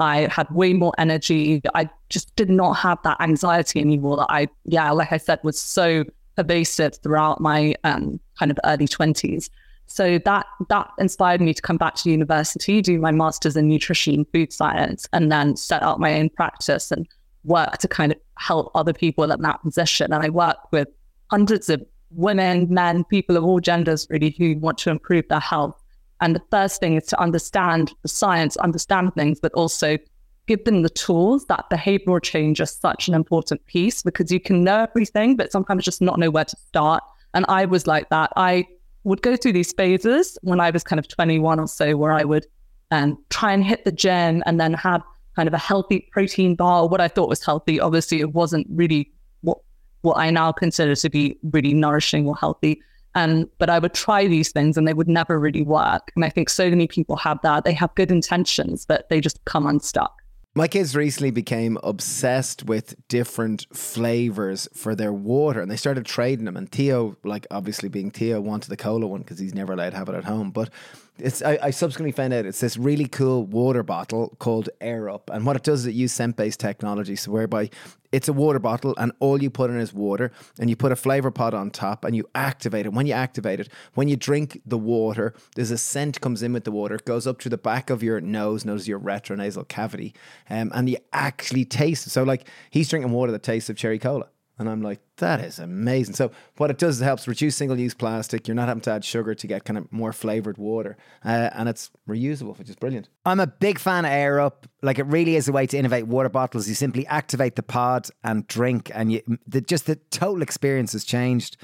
I 0.00 0.28
had 0.30 0.50
way 0.50 0.72
more 0.72 0.92
energy. 0.98 1.62
I 1.74 1.88
just 2.08 2.34
did 2.36 2.50
not 2.50 2.74
have 2.74 2.98
that 3.04 3.20
anxiety 3.20 3.80
anymore 3.80 4.16
that 4.16 4.26
I, 4.28 4.48
yeah, 4.64 4.90
like 4.90 5.12
I 5.12 5.18
said, 5.18 5.38
was 5.42 5.60
so 5.60 6.04
pervasive 6.36 6.96
throughout 6.96 7.40
my 7.40 7.74
um, 7.84 8.20
kind 8.38 8.50
of 8.50 8.58
early 8.64 8.88
20s. 8.88 9.50
So 9.86 10.18
that 10.24 10.46
that 10.70 10.90
inspired 10.98 11.42
me 11.42 11.52
to 11.52 11.62
come 11.62 11.76
back 11.76 11.94
to 11.96 12.10
university, 12.10 12.80
do 12.80 12.98
my 12.98 13.12
master's 13.12 13.54
in 13.54 13.68
nutrition 13.68 14.24
food 14.32 14.52
science, 14.52 15.06
and 15.12 15.30
then 15.30 15.56
set 15.56 15.82
up 15.82 15.98
my 15.98 16.18
own 16.18 16.30
practice 16.30 16.90
and 16.90 17.06
work 17.44 17.78
to 17.78 17.88
kind 17.88 18.12
of 18.12 18.18
help 18.38 18.70
other 18.74 18.92
people 18.92 19.30
in 19.30 19.42
that 19.42 19.62
position. 19.62 20.12
And 20.12 20.24
I 20.24 20.28
work 20.28 20.56
with 20.72 20.88
hundreds 21.30 21.68
of 21.68 21.84
women, 22.10 22.66
men, 22.70 23.04
people 23.04 23.36
of 23.36 23.44
all 23.44 23.60
genders 23.60 24.06
really 24.10 24.34
who 24.38 24.56
want 24.58 24.78
to 24.78 24.90
improve 24.90 25.26
their 25.28 25.40
health. 25.40 25.80
And 26.20 26.34
the 26.34 26.42
first 26.50 26.80
thing 26.80 26.96
is 26.96 27.06
to 27.06 27.20
understand 27.20 27.92
the 28.02 28.08
science, 28.08 28.56
understand 28.58 29.14
things, 29.14 29.40
but 29.40 29.52
also 29.52 29.98
give 30.46 30.64
them 30.64 30.82
the 30.82 30.90
tools. 30.90 31.46
That 31.46 31.66
behavioral 31.70 32.22
change 32.22 32.60
is 32.60 32.70
such 32.70 33.08
an 33.08 33.14
important 33.14 33.64
piece 33.66 34.02
because 34.02 34.30
you 34.30 34.40
can 34.40 34.62
know 34.62 34.82
everything, 34.82 35.36
but 35.36 35.52
sometimes 35.52 35.84
just 35.84 36.00
not 36.00 36.18
know 36.18 36.30
where 36.30 36.44
to 36.44 36.56
start. 36.56 37.02
And 37.34 37.44
I 37.48 37.64
was 37.64 37.86
like 37.86 38.08
that. 38.10 38.32
I 38.36 38.66
would 39.02 39.22
go 39.22 39.36
through 39.36 39.52
these 39.52 39.72
phases 39.72 40.38
when 40.42 40.60
I 40.60 40.70
was 40.70 40.82
kind 40.82 40.98
of 40.98 41.08
21 41.08 41.60
or 41.60 41.66
so, 41.66 41.96
where 41.96 42.12
I 42.12 42.24
would 42.24 42.46
um, 42.90 43.18
try 43.30 43.52
and 43.52 43.64
hit 43.64 43.84
the 43.84 43.92
gym 43.92 44.42
and 44.46 44.60
then 44.60 44.72
have 44.74 45.02
kind 45.36 45.46
of 45.48 45.54
a 45.54 45.58
healthy 45.58 46.08
protein 46.12 46.54
bar, 46.54 46.88
what 46.88 47.00
I 47.00 47.08
thought 47.08 47.28
was 47.28 47.44
healthy. 47.44 47.80
Obviously, 47.80 48.20
it 48.20 48.32
wasn't 48.32 48.66
really 48.70 49.12
what 49.42 49.58
what 50.02 50.18
I 50.18 50.30
now 50.30 50.52
consider 50.52 50.94
to 50.94 51.10
be 51.10 51.38
really 51.52 51.74
nourishing 51.74 52.26
or 52.26 52.36
healthy. 52.36 52.80
Um, 53.14 53.48
but 53.58 53.70
I 53.70 53.78
would 53.78 53.94
try 53.94 54.26
these 54.26 54.50
things 54.50 54.76
and 54.76 54.88
they 54.88 54.94
would 54.94 55.08
never 55.08 55.38
really 55.38 55.62
work. 55.62 56.10
And 56.16 56.24
I 56.24 56.28
think 56.28 56.48
so 56.48 56.68
many 56.68 56.88
people 56.88 57.16
have 57.16 57.38
that. 57.42 57.64
They 57.64 57.72
have 57.72 57.94
good 57.94 58.10
intentions, 58.10 58.84
but 58.84 59.08
they 59.08 59.20
just 59.20 59.44
come 59.44 59.66
unstuck. 59.66 60.20
My 60.56 60.68
kids 60.68 60.94
recently 60.94 61.32
became 61.32 61.78
obsessed 61.82 62.64
with 62.64 62.94
different 63.08 63.66
flavors 63.72 64.68
for 64.72 64.94
their 64.94 65.12
water 65.12 65.60
and 65.60 65.68
they 65.68 65.76
started 65.76 66.06
trading 66.06 66.44
them. 66.44 66.56
And 66.56 66.70
Theo, 66.70 67.16
like 67.24 67.46
obviously 67.50 67.88
being 67.88 68.10
Theo, 68.10 68.40
wanted 68.40 68.70
the 68.70 68.76
cola 68.76 69.06
one 69.06 69.22
because 69.22 69.38
he's 69.40 69.54
never 69.54 69.72
allowed 69.72 69.90
to 69.90 69.96
have 69.96 70.08
it 70.08 70.14
at 70.14 70.24
home. 70.24 70.52
But 70.52 70.70
it's 71.18 71.42
I, 71.42 71.58
I, 71.62 71.70
subsequently 71.70 72.10
found 72.10 72.32
out 72.32 72.44
it's 72.44 72.60
this 72.60 72.76
really 72.76 73.06
cool 73.06 73.46
water 73.46 73.84
bottle 73.84 74.34
called 74.40 74.68
Air 74.80 75.08
Up, 75.08 75.30
and 75.32 75.46
what 75.46 75.54
it 75.54 75.62
does 75.62 75.80
is 75.80 75.86
it 75.86 75.94
uses 75.94 76.16
scent 76.16 76.36
based 76.36 76.58
technology, 76.58 77.14
so 77.14 77.30
whereby 77.30 77.70
it's 78.10 78.28
a 78.28 78.32
water 78.32 78.58
bottle 78.58 78.94
and 78.96 79.12
all 79.20 79.42
you 79.42 79.50
put 79.50 79.70
in 79.70 79.78
is 79.78 79.92
water, 79.92 80.32
and 80.58 80.68
you 80.68 80.76
put 80.76 80.90
a 80.90 80.96
flavor 80.96 81.30
pod 81.30 81.54
on 81.54 81.70
top, 81.70 82.04
and 82.04 82.16
you 82.16 82.28
activate 82.34 82.86
it. 82.86 82.92
When 82.92 83.06
you 83.06 83.12
activate 83.12 83.60
it, 83.60 83.68
when 83.94 84.08
you 84.08 84.16
drink 84.16 84.60
the 84.66 84.78
water, 84.78 85.34
there's 85.54 85.70
a 85.70 85.78
scent 85.78 86.20
comes 86.20 86.42
in 86.42 86.52
with 86.52 86.64
the 86.64 86.72
water, 86.72 86.96
it 86.96 87.04
goes 87.04 87.26
up 87.26 87.38
to 87.40 87.48
the 87.48 87.58
back 87.58 87.90
of 87.90 88.02
your 88.02 88.20
nose, 88.20 88.64
knows 88.64 88.88
your 88.88 88.98
retronasal 88.98 89.68
cavity, 89.68 90.14
um, 90.50 90.72
and 90.74 90.90
you 90.90 90.96
actually 91.12 91.64
taste 91.64 92.08
it. 92.08 92.10
So 92.10 92.24
like 92.24 92.48
he's 92.70 92.88
drinking 92.88 93.12
water 93.12 93.30
that 93.30 93.44
tastes 93.44 93.70
of 93.70 93.76
cherry 93.76 94.00
cola. 94.00 94.26
And 94.56 94.68
I'm 94.68 94.82
like, 94.82 95.00
that 95.16 95.40
is 95.40 95.58
amazing. 95.58 96.14
So 96.14 96.30
what 96.58 96.70
it 96.70 96.78
does 96.78 96.96
is 96.96 97.02
it 97.02 97.06
helps 97.06 97.26
reduce 97.26 97.56
single-use 97.56 97.94
plastic. 97.94 98.46
You're 98.46 98.54
not 98.54 98.68
having 98.68 98.82
to 98.82 98.92
add 98.92 99.04
sugar 99.04 99.34
to 99.34 99.46
get 99.48 99.64
kind 99.64 99.76
of 99.76 99.90
more 99.90 100.12
flavored 100.12 100.58
water, 100.58 100.96
uh, 101.24 101.50
and 101.54 101.68
it's 101.68 101.90
reusable, 102.08 102.56
which 102.56 102.68
is 102.68 102.76
brilliant. 102.76 103.08
I'm 103.26 103.40
a 103.40 103.48
big 103.48 103.80
fan 103.80 104.04
of 104.04 104.12
Air 104.12 104.38
Up. 104.38 104.68
Like 104.80 105.00
it 105.00 105.06
really 105.06 105.34
is 105.34 105.48
a 105.48 105.52
way 105.52 105.66
to 105.66 105.76
innovate 105.76 106.06
water 106.06 106.28
bottles. 106.28 106.68
You 106.68 106.76
simply 106.76 107.04
activate 107.08 107.56
the 107.56 107.64
pod 107.64 108.08
and 108.22 108.46
drink, 108.46 108.92
and 108.94 109.12
you 109.12 109.22
the, 109.44 109.60
just 109.60 109.86
the 109.86 109.96
total 110.10 110.42
experience 110.42 110.92
has 110.92 111.04
changed. 111.04 111.56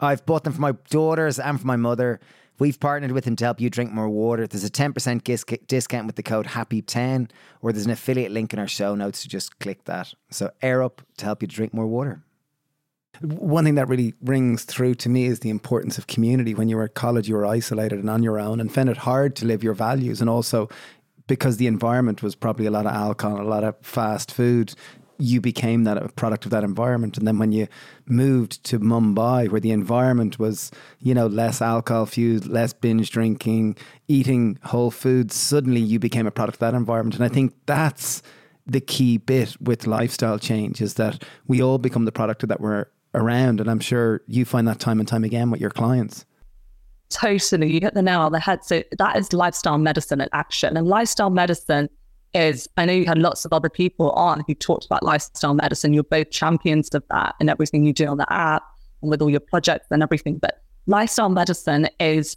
I've 0.00 0.24
bought 0.24 0.44
them 0.44 0.54
for 0.54 0.60
my 0.60 0.72
daughters 0.88 1.38
and 1.38 1.60
for 1.60 1.66
my 1.66 1.76
mother. 1.76 2.18
We've 2.58 2.78
partnered 2.78 3.12
with 3.12 3.24
them 3.24 3.36
to 3.36 3.44
help 3.44 3.60
you 3.60 3.70
drink 3.70 3.92
more 3.92 4.08
water. 4.08 4.46
There's 4.46 4.64
a 4.64 4.70
10% 4.70 5.66
discount 5.66 6.06
with 6.06 6.16
the 6.16 6.22
code 6.22 6.46
HAPPY10, 6.46 7.30
or 7.60 7.72
there's 7.72 7.86
an 7.86 7.90
affiliate 7.90 8.30
link 8.30 8.52
in 8.52 8.58
our 8.58 8.68
show 8.68 8.94
notes 8.94 9.22
to 9.22 9.28
just 9.28 9.58
click 9.58 9.84
that. 9.84 10.14
So, 10.30 10.50
air 10.60 10.82
up 10.82 11.02
to 11.18 11.24
help 11.24 11.42
you 11.42 11.48
drink 11.48 11.74
more 11.74 11.86
water. 11.86 12.22
One 13.20 13.64
thing 13.64 13.74
that 13.74 13.88
really 13.88 14.14
rings 14.22 14.64
through 14.64 14.94
to 14.96 15.08
me 15.08 15.26
is 15.26 15.40
the 15.40 15.50
importance 15.50 15.98
of 15.98 16.06
community. 16.06 16.54
When 16.54 16.68
you 16.68 16.76
were 16.76 16.84
at 16.84 16.94
college, 16.94 17.28
you 17.28 17.34
were 17.34 17.46
isolated 17.46 17.98
and 17.98 18.08
on 18.08 18.22
your 18.22 18.38
own 18.38 18.60
and 18.60 18.72
found 18.72 18.88
it 18.88 18.98
hard 18.98 19.36
to 19.36 19.46
live 19.46 19.62
your 19.62 19.74
values. 19.74 20.20
And 20.20 20.30
also, 20.30 20.68
because 21.26 21.56
the 21.56 21.66
environment 21.66 22.22
was 22.22 22.34
probably 22.34 22.66
a 22.66 22.70
lot 22.70 22.86
of 22.86 22.92
alcohol, 22.92 23.40
a 23.40 23.42
lot 23.42 23.64
of 23.64 23.76
fast 23.82 24.32
food, 24.32 24.74
you 25.22 25.40
became 25.40 25.84
that 25.84 25.96
a 25.96 26.08
product 26.08 26.44
of 26.44 26.50
that 26.50 26.64
environment. 26.64 27.16
And 27.16 27.26
then 27.26 27.38
when 27.38 27.52
you 27.52 27.68
moved 28.06 28.64
to 28.64 28.80
Mumbai, 28.80 29.48
where 29.48 29.60
the 29.60 29.70
environment 29.70 30.38
was, 30.38 30.72
you 30.98 31.14
know, 31.14 31.28
less 31.28 31.62
alcohol 31.62 32.06
fueled, 32.06 32.46
less 32.46 32.72
binge 32.72 33.10
drinking, 33.10 33.76
eating 34.08 34.58
whole 34.64 34.90
foods, 34.90 35.36
suddenly 35.36 35.80
you 35.80 35.98
became 35.98 36.26
a 36.26 36.32
product 36.32 36.56
of 36.56 36.60
that 36.60 36.74
environment. 36.74 37.14
And 37.14 37.24
I 37.24 37.28
think 37.28 37.54
that's 37.66 38.22
the 38.66 38.80
key 38.80 39.16
bit 39.16 39.60
with 39.60 39.86
lifestyle 39.86 40.38
change 40.38 40.80
is 40.80 40.94
that 40.94 41.22
we 41.46 41.62
all 41.62 41.78
become 41.78 42.04
the 42.04 42.12
product 42.12 42.42
of 42.42 42.48
that 42.48 42.60
we're 42.60 42.86
around. 43.14 43.60
And 43.60 43.70
I'm 43.70 43.80
sure 43.80 44.22
you 44.26 44.44
find 44.44 44.66
that 44.66 44.80
time 44.80 44.98
and 44.98 45.08
time 45.08 45.24
again 45.24 45.50
with 45.50 45.60
your 45.60 45.70
clients. 45.70 46.26
Totally. 47.10 47.72
You 47.72 47.80
hit 47.80 47.94
the 47.94 48.02
nail 48.02 48.22
on 48.22 48.32
the 48.32 48.40
head. 48.40 48.64
So 48.64 48.82
that 48.98 49.16
is 49.16 49.32
lifestyle 49.32 49.78
medicine 49.78 50.20
in 50.20 50.28
action. 50.32 50.76
And 50.76 50.86
lifestyle 50.86 51.30
medicine 51.30 51.90
is 52.34 52.68
I 52.76 52.86
know 52.86 52.92
you 52.92 53.04
had 53.04 53.18
lots 53.18 53.44
of 53.44 53.52
other 53.52 53.68
people 53.68 54.10
on 54.12 54.44
who 54.46 54.54
talked 54.54 54.86
about 54.86 55.02
lifestyle 55.02 55.54
medicine. 55.54 55.92
You're 55.92 56.04
both 56.04 56.30
champions 56.30 56.88
of 56.94 57.04
that 57.10 57.34
and 57.40 57.50
everything 57.50 57.84
you 57.84 57.92
do 57.92 58.06
on 58.06 58.16
the 58.16 58.32
app 58.32 58.62
and 59.02 59.10
with 59.10 59.20
all 59.20 59.30
your 59.30 59.40
projects 59.40 59.88
and 59.90 60.02
everything. 60.02 60.38
But 60.38 60.62
lifestyle 60.86 61.28
medicine 61.28 61.88
is 62.00 62.36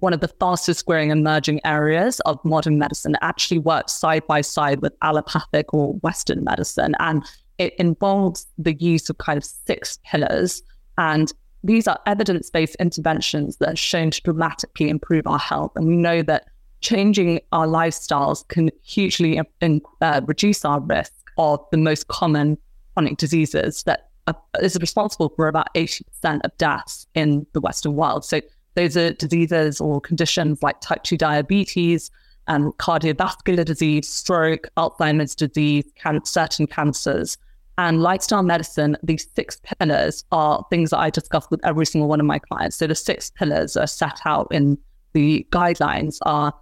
one 0.00 0.12
of 0.12 0.20
the 0.20 0.28
fastest 0.28 0.86
growing 0.86 1.10
emerging 1.10 1.60
areas 1.64 2.20
of 2.20 2.42
modern 2.44 2.78
medicine. 2.78 3.14
It 3.14 3.20
actually 3.22 3.58
works 3.58 3.92
side 3.92 4.26
by 4.26 4.40
side 4.40 4.80
with 4.80 4.92
allopathic 5.02 5.72
or 5.72 5.94
Western 5.94 6.42
medicine. 6.44 6.94
And 6.98 7.24
it 7.58 7.74
involves 7.76 8.46
the 8.58 8.74
use 8.74 9.08
of 9.10 9.18
kind 9.18 9.36
of 9.36 9.44
six 9.44 9.98
pillars. 10.04 10.62
And 10.98 11.32
these 11.62 11.86
are 11.86 11.98
evidence 12.06 12.50
based 12.50 12.76
interventions 12.80 13.56
that 13.58 13.72
are 13.72 13.76
shown 13.76 14.10
to 14.10 14.20
dramatically 14.22 14.88
improve 14.88 15.26
our 15.26 15.38
health. 15.38 15.72
And 15.76 15.86
we 15.86 15.96
know 15.96 16.22
that 16.22 16.46
changing 16.84 17.40
our 17.50 17.66
lifestyles 17.66 18.46
can 18.48 18.70
hugely 18.82 19.40
in, 19.60 19.80
uh, 20.02 20.20
reduce 20.26 20.64
our 20.64 20.80
risk 20.80 21.12
of 21.38 21.58
the 21.72 21.78
most 21.78 22.08
common 22.08 22.58
chronic 22.92 23.16
diseases 23.16 23.82
that 23.84 24.10
are, 24.26 24.36
is 24.60 24.76
responsible 24.80 25.30
for 25.34 25.48
about 25.48 25.74
80% 25.74 26.40
of 26.44 26.56
deaths 26.58 27.06
in 27.14 27.46
the 27.54 27.60
Western 27.60 27.94
world. 27.94 28.24
So 28.24 28.40
those 28.74 28.96
are 28.96 29.12
diseases 29.14 29.80
or 29.80 30.00
conditions 30.00 30.62
like 30.62 30.80
type 30.80 31.02
2 31.04 31.16
diabetes, 31.16 32.10
and 32.46 32.72
cardiovascular 32.74 33.64
disease, 33.64 34.06
stroke, 34.06 34.68
Alzheimer's 34.76 35.34
disease, 35.34 35.84
can- 35.96 36.22
certain 36.26 36.66
cancers. 36.66 37.38
And 37.78 38.02
lifestyle 38.02 38.42
medicine, 38.42 38.98
these 39.02 39.26
six 39.34 39.60
pillars 39.64 40.24
are 40.30 40.62
things 40.68 40.90
that 40.90 40.98
I 40.98 41.08
discuss 41.08 41.50
with 41.50 41.64
every 41.64 41.86
single 41.86 42.08
one 42.08 42.20
of 42.20 42.26
my 42.26 42.38
clients. 42.38 42.76
So 42.76 42.86
the 42.86 42.94
six 42.94 43.30
pillars 43.30 43.78
are 43.78 43.86
set 43.86 44.20
out 44.26 44.48
in 44.50 44.76
the 45.14 45.46
guidelines 45.50 46.18
are 46.26 46.52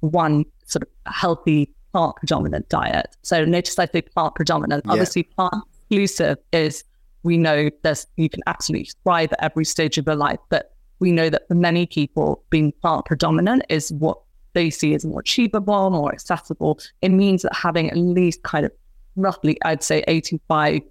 one 0.00 0.44
sort 0.66 0.82
of 0.82 1.12
healthy 1.12 1.72
plant 1.92 2.16
predominant 2.16 2.68
diet. 2.68 3.16
So 3.22 3.44
notice 3.44 3.78
I 3.78 3.86
say 3.86 4.02
plant 4.02 4.34
predominant. 4.34 4.84
Yeah. 4.86 4.92
Obviously, 4.92 5.24
plant 5.24 5.54
exclusive 5.90 6.38
is 6.52 6.84
we 7.22 7.36
know 7.36 7.70
there's 7.82 8.06
you 8.16 8.28
can 8.28 8.42
absolutely 8.46 8.90
thrive 9.02 9.32
at 9.32 9.42
every 9.42 9.64
stage 9.64 9.98
of 9.98 10.06
your 10.06 10.16
life, 10.16 10.38
but 10.48 10.72
we 11.00 11.12
know 11.12 11.30
that 11.30 11.48
for 11.48 11.54
many 11.54 11.86
people, 11.86 12.44
being 12.50 12.72
plant 12.72 13.06
predominant 13.06 13.64
is 13.68 13.92
what 13.92 14.18
they 14.52 14.70
see 14.70 14.94
as 14.94 15.04
more 15.04 15.20
achievable, 15.20 15.90
more 15.90 16.12
accessible. 16.12 16.78
It 17.02 17.10
means 17.10 17.42
that 17.42 17.54
having 17.54 17.90
at 17.90 17.96
least 17.96 18.42
kind 18.42 18.66
of 18.66 18.72
roughly, 19.16 19.58
I'd 19.64 19.82
say 19.82 20.04
85% 20.08 20.82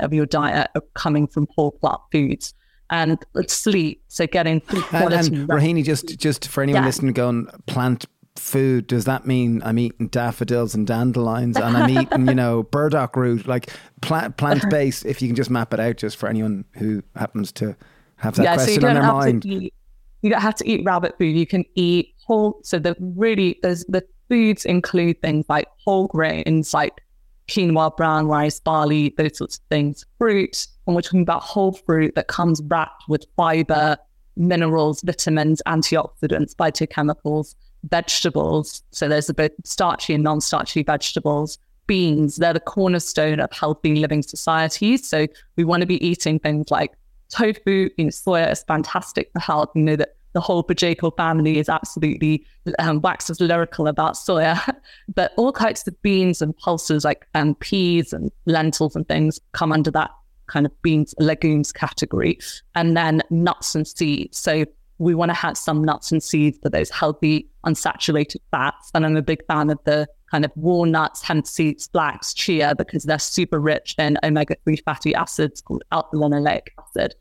of 0.00 0.12
your 0.12 0.26
diet 0.26 0.70
are 0.74 0.82
coming 0.94 1.26
from 1.26 1.46
whole 1.54 1.72
plant 1.72 2.00
foods 2.12 2.54
and 2.90 3.18
sleep. 3.46 4.02
So 4.08 4.26
getting 4.26 4.62
and, 4.68 5.12
and 5.12 5.48
Rohini, 5.48 5.84
just 5.84 6.18
just 6.18 6.48
for 6.48 6.62
anyone 6.62 6.82
yeah. 6.82 6.86
listening, 6.86 7.12
going 7.12 7.46
plant 7.66 8.06
food, 8.38 8.86
does 8.86 9.04
that 9.04 9.26
mean 9.26 9.62
I'm 9.64 9.78
eating 9.78 10.08
daffodils 10.08 10.74
and 10.74 10.86
dandelions 10.86 11.56
and 11.56 11.76
I'm 11.76 11.90
eating, 11.90 12.26
you 12.26 12.34
know, 12.34 12.62
burdock 12.70 13.16
root, 13.16 13.46
like 13.46 13.70
plant 14.00 14.36
plant 14.36 14.68
based? 14.70 15.04
If 15.04 15.20
you 15.20 15.28
can 15.28 15.36
just 15.36 15.50
map 15.50 15.74
it 15.74 15.80
out, 15.80 15.96
just 15.96 16.16
for 16.16 16.28
anyone 16.28 16.64
who 16.74 17.02
happens 17.16 17.52
to 17.52 17.76
have 18.16 18.34
that 18.36 18.42
yeah, 18.42 18.54
question 18.54 18.80
so 18.80 18.88
on 18.88 18.94
their 18.94 19.02
mind. 19.02 19.46
Eat, 19.46 19.74
you 20.22 20.30
don't 20.30 20.40
have 20.40 20.54
to 20.56 20.68
eat 20.68 20.84
rabbit 20.84 21.16
food. 21.18 21.36
You 21.36 21.46
can 21.46 21.64
eat 21.74 22.14
whole. 22.26 22.60
So 22.62 22.78
the 22.78 22.96
really, 22.98 23.58
there's 23.62 23.84
the 23.86 24.04
foods 24.28 24.64
include 24.64 25.20
things 25.22 25.46
like 25.48 25.68
whole 25.84 26.08
grains, 26.08 26.74
like 26.74 27.00
quinoa, 27.48 27.96
brown 27.96 28.26
rice, 28.26 28.60
barley, 28.60 29.14
those 29.16 29.38
sorts 29.38 29.56
of 29.56 29.62
things. 29.70 30.04
Fruit, 30.18 30.66
and 30.86 30.94
we're 30.94 31.02
talking 31.02 31.22
about 31.22 31.42
whole 31.42 31.72
fruit 31.72 32.14
that 32.14 32.28
comes 32.28 32.60
wrapped 32.64 33.04
with 33.08 33.24
fiber, 33.36 33.96
minerals, 34.36 35.02
vitamins, 35.02 35.62
antioxidants, 35.66 36.54
phytochemicals, 36.54 37.54
vegetables. 37.84 38.82
So 38.90 39.08
there's 39.08 39.30
bit 39.32 39.54
starchy 39.64 40.14
and 40.14 40.24
non-starchy 40.24 40.82
vegetables. 40.82 41.58
Beans, 41.86 42.36
they're 42.36 42.52
the 42.52 42.60
cornerstone 42.60 43.40
of 43.40 43.50
healthy 43.52 43.94
living 43.96 44.22
societies. 44.22 45.08
So 45.08 45.26
we 45.56 45.64
want 45.64 45.80
to 45.80 45.86
be 45.86 46.04
eating 46.06 46.38
things 46.38 46.70
like 46.70 46.92
tofu, 47.30 47.88
you 47.96 48.04
know, 48.04 48.10
soya 48.10 48.50
is 48.50 48.62
fantastic 48.64 49.30
for 49.32 49.40
health. 49.40 49.70
You 49.74 49.82
know 49.82 49.96
that 49.96 50.16
the 50.34 50.40
whole 50.40 50.62
Bajekal 50.62 51.16
family 51.16 51.58
is 51.58 51.68
absolutely 51.68 52.44
um, 52.78 53.00
waxes 53.00 53.40
lyrical 53.40 53.86
about 53.86 54.14
soya, 54.14 54.60
but 55.14 55.32
all 55.36 55.52
types 55.52 55.86
of 55.86 56.00
beans 56.02 56.42
and 56.42 56.56
pulses 56.56 57.04
like 57.04 57.26
um, 57.34 57.54
peas 57.56 58.12
and 58.12 58.30
lentils 58.46 58.94
and 58.94 59.08
things 59.08 59.40
come 59.52 59.72
under 59.72 59.90
that 59.90 60.10
kind 60.46 60.66
of 60.66 60.82
beans 60.82 61.14
legumes 61.18 61.72
category, 61.72 62.38
and 62.74 62.96
then 62.96 63.22
nuts 63.30 63.74
and 63.74 63.86
seeds. 63.86 64.38
So 64.38 64.64
we 64.98 65.14
want 65.14 65.30
to 65.30 65.34
have 65.34 65.56
some 65.56 65.82
nuts 65.82 66.12
and 66.12 66.22
seeds 66.22 66.58
for 66.62 66.68
those 66.68 66.90
healthy 66.90 67.48
unsaturated 67.64 68.40
fats. 68.50 68.90
And 68.94 69.06
I'm 69.06 69.16
a 69.16 69.22
big 69.22 69.44
fan 69.46 69.70
of 69.70 69.78
the 69.84 70.08
kind 70.30 70.44
of 70.44 70.52
walnuts, 70.56 71.22
hemp 71.22 71.46
seeds, 71.46 71.86
flax, 71.86 72.34
chia 72.34 72.74
because 72.76 73.04
they're 73.04 73.18
super 73.18 73.60
rich 73.60 73.94
in 73.98 74.18
omega 74.22 74.56
three 74.64 74.76
fatty 74.76 75.14
acids 75.14 75.60
called 75.60 75.84
alpha 75.92 76.16
linoleic 76.16 76.68
acid. 76.78 77.14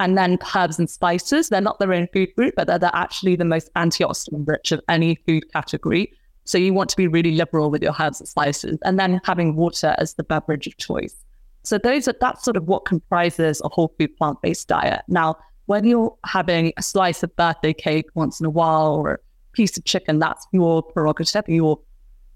And 0.00 0.18
then 0.18 0.38
herbs 0.54 0.78
and 0.78 0.90
spices, 0.90 1.48
they're 1.48 1.60
not 1.60 1.78
their 1.78 1.92
own 1.92 2.08
food 2.12 2.34
group, 2.36 2.54
but 2.56 2.66
they're, 2.66 2.78
they're 2.78 2.90
actually 2.94 3.36
the 3.36 3.44
most 3.44 3.72
antioxidant 3.74 4.46
rich 4.48 4.72
of 4.72 4.80
any 4.88 5.16
food 5.26 5.50
category. 5.52 6.12
So 6.44 6.58
you 6.58 6.74
want 6.74 6.90
to 6.90 6.96
be 6.96 7.06
really 7.06 7.32
liberal 7.32 7.70
with 7.70 7.82
your 7.82 7.94
herbs 7.98 8.20
and 8.20 8.28
spices, 8.28 8.78
and 8.84 8.98
then 8.98 9.20
having 9.24 9.56
water 9.56 9.94
as 9.98 10.14
the 10.14 10.24
beverage 10.24 10.66
of 10.66 10.76
choice. 10.76 11.16
So 11.62 11.78
those 11.78 12.06
are 12.08 12.14
that's 12.20 12.44
sort 12.44 12.56
of 12.56 12.64
what 12.64 12.84
comprises 12.84 13.62
a 13.64 13.68
whole 13.68 13.94
food 13.98 14.16
plant 14.16 14.42
based 14.42 14.68
diet. 14.68 15.02
Now, 15.08 15.36
when 15.66 15.84
you're 15.84 16.16
having 16.26 16.72
a 16.76 16.82
slice 16.82 17.22
of 17.22 17.34
birthday 17.36 17.72
cake 17.72 18.06
once 18.14 18.40
in 18.40 18.46
a 18.46 18.50
while 18.50 18.94
or 18.94 19.14
a 19.14 19.18
piece 19.52 19.76
of 19.76 19.84
chicken, 19.84 20.18
that's 20.18 20.46
your 20.52 20.82
prerogative, 20.82 21.48
your 21.48 21.80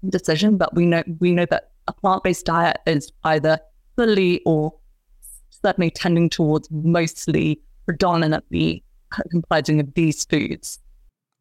decision. 0.09 0.57
But 0.57 0.73
we 0.75 0.85
know 0.85 1.03
we 1.19 1.31
know 1.31 1.45
that 1.49 1.71
a 1.87 1.93
plant 1.93 2.23
based 2.23 2.45
diet 2.45 2.77
is 2.85 3.11
either 3.23 3.59
fully 3.95 4.41
or 4.45 4.73
certainly 5.49 5.91
tending 5.91 6.29
towards 6.29 6.69
mostly 6.71 7.61
predominantly 7.85 8.83
comprising 9.31 9.79
of 9.79 9.93
these 9.93 10.23
foods. 10.25 10.79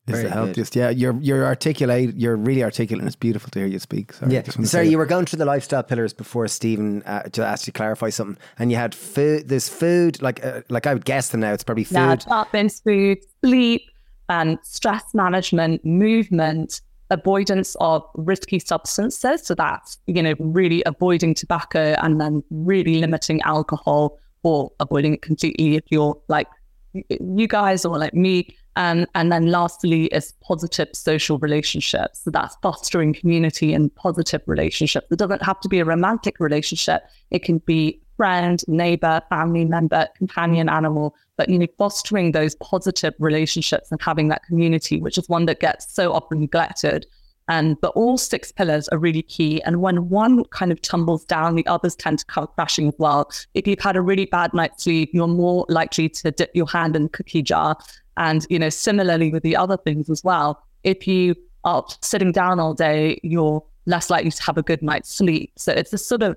Is 0.09 0.15
Very 0.15 0.25
the 0.25 0.31
healthiest. 0.31 0.73
Good. 0.73 0.81
Yeah, 0.81 0.91
you're 0.91 1.19
you're 1.21 1.45
articulate. 1.45 2.17
You're 2.17 2.37
really 2.37 2.63
articulate, 2.63 3.01
and 3.01 3.07
it's 3.07 3.17
beautiful 3.17 3.51
to 3.51 3.59
hear 3.59 3.69
you 3.69 3.79
speak. 3.79 4.13
Sorry, 4.13 4.33
yeah, 4.33 4.43
sorry. 4.63 4.89
You 4.89 4.99
were 4.99 5.07
going 5.07 5.27
through 5.27 5.39
the 5.39 5.45
lifestyle 5.45 5.83
pillars 5.83 6.13
before 6.13 6.49
Stephen 6.49 7.03
uh, 7.05 7.25
to 7.25 7.45
ask 7.45 7.67
you 7.67 7.73
to 7.73 7.77
clarify 7.77 8.11
something, 8.11 8.41
and 8.59 8.71
you 8.71 8.77
had 8.77 8.95
food. 8.95 9.49
There's 9.49 9.69
food, 9.69 10.23
like 10.23 10.45
uh, 10.45 10.63
like 10.69 10.87
I 10.87 10.95
would 10.95 11.05
guess 11.05 11.29
them 11.29 11.41
now. 11.41 11.53
It's 11.53 11.65
probably 11.65 11.85
food. 11.85 11.95
Yeah, 11.95 12.17
plant-based 12.17 12.85
food, 12.85 13.19
sleep, 13.45 13.83
and 14.29 14.59
stress 14.63 15.05
management, 15.15 15.85
movement, 15.85 16.81
avoidance 17.11 17.77
of 17.81 18.03
risky 18.15 18.59
substances. 18.59 19.47
So 19.47 19.55
that's, 19.55 19.99
you 20.07 20.23
know, 20.23 20.35
really 20.39 20.83
avoiding 20.87 21.35
tobacco 21.35 21.95
and 22.03 22.21
then 22.21 22.43
really 22.51 23.01
limiting 23.01 23.41
alcohol 23.43 24.19
or 24.43 24.71
avoiding 24.81 25.15
it 25.15 25.23
completely 25.23 25.77
if 25.77 25.85
you're 25.91 26.19
like 26.29 26.47
you 26.93 27.47
guys 27.47 27.85
or 27.85 27.99
like 27.99 28.15
me. 28.15 28.55
And, 28.77 29.09
and 29.17 29.33
then 29.33 29.51
lastly 29.51 30.05
is 30.07 30.35
positive 30.41 30.89
social 30.93 31.37
relationships. 31.41 32.21
So 32.23 32.31
that's 32.31 32.57
fostering 32.63 33.13
community 33.13 33.75
and 33.75 33.93
positive 33.97 34.41
relationships. 34.47 35.09
It 35.11 35.19
doesn't 35.19 35.43
have 35.43 35.59
to 35.63 35.69
be 35.69 35.81
a 35.81 35.85
romantic 35.85 36.39
relationship. 36.39 37.03
It 37.33 37.43
can 37.43 37.59
be 37.59 38.01
friend, 38.17 38.63
neighbor, 38.69 39.23
family 39.31 39.65
member, 39.65 40.07
companion 40.17 40.69
animal, 40.69 41.17
but 41.37 41.49
you 41.49 41.59
know, 41.59 41.67
fostering 41.79 42.33
those 42.33 42.55
positive 42.57 43.15
relationships 43.19 43.91
and 43.91 44.03
having 44.03 44.29
that 44.29 44.45
community, 44.45 45.01
which 45.01 45.19
is 45.19 45.29
one 45.29 45.47
that 45.47 45.61
gets 45.61 45.93
so 45.93 46.13
often 46.13 46.41
neglected. 46.41 47.07
And 47.49 47.81
but 47.81 47.89
all 47.89 48.19
six 48.19 48.53
pillars 48.53 48.89
are 48.89 48.99
really 48.99 49.23
key. 49.23 49.63
And 49.63 49.81
when 49.81 50.09
one 50.11 50.45
kind 50.47 50.71
of 50.71 50.81
tumbles 50.83 51.25
down, 51.25 51.57
the 51.57 51.67
others 51.67 51.97
tend 51.97 52.19
to 52.21 52.25
come 52.27 52.47
crashing 52.55 52.89
as 52.89 52.95
well. 52.99 53.31
If 53.55 53.67
you've 53.67 53.81
had 53.81 53.97
a 53.97 54.03
really 54.03 54.27
bad 54.27 54.53
night's 54.53 54.85
sleep, 54.85 55.11
you're 55.13 55.27
more 55.27 55.65
likely 55.69 56.09
to 56.11 56.31
dip 56.31 56.51
your 56.55 56.69
hand 56.69 56.95
in 56.95 57.05
the 57.05 57.09
cookie 57.09 57.43
jar. 57.43 57.77
And 58.17 58.47
you 58.51 58.59
know, 58.59 58.69
similarly 58.69 59.31
with 59.31 59.43
the 59.43 59.57
other 59.57 59.77
things 59.79 60.11
as 60.11 60.23
well. 60.23 60.63
If 60.85 61.07
you 61.07 61.35
are 61.65 61.85
sitting 62.03 62.33
down 62.33 62.61
all 62.61 62.75
day, 62.75 63.19
you're 63.23 63.65
less 63.87 64.11
likely 64.11 64.31
to 64.31 64.43
have 64.43 64.59
a 64.59 64.63
good 64.63 64.83
night's 64.83 65.13
sleep. 65.13 65.53
So 65.57 65.73
it's 65.73 65.93
a 65.93 65.99
sort 65.99 66.23
of 66.23 66.37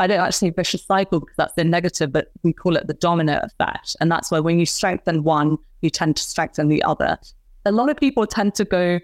I 0.00 0.06
don't 0.06 0.20
actually 0.20 0.48
vicious 0.50 0.82
cycle 0.82 1.20
because 1.20 1.36
that's 1.36 1.54
the 1.54 1.64
negative, 1.64 2.10
but 2.10 2.30
we 2.42 2.54
call 2.54 2.74
it 2.76 2.86
the 2.86 2.94
domino 2.94 3.38
effect. 3.42 3.96
And 4.00 4.10
that's 4.10 4.30
where 4.30 4.42
when 4.42 4.58
you 4.58 4.64
strengthen 4.64 5.24
one, 5.24 5.58
you 5.82 5.90
tend 5.90 6.16
to 6.16 6.22
strengthen 6.22 6.68
the 6.68 6.82
other. 6.82 7.18
A 7.66 7.72
lot 7.72 7.90
of 7.90 7.98
people 7.98 8.26
tend 8.26 8.54
to 8.54 8.64
go 8.64 8.98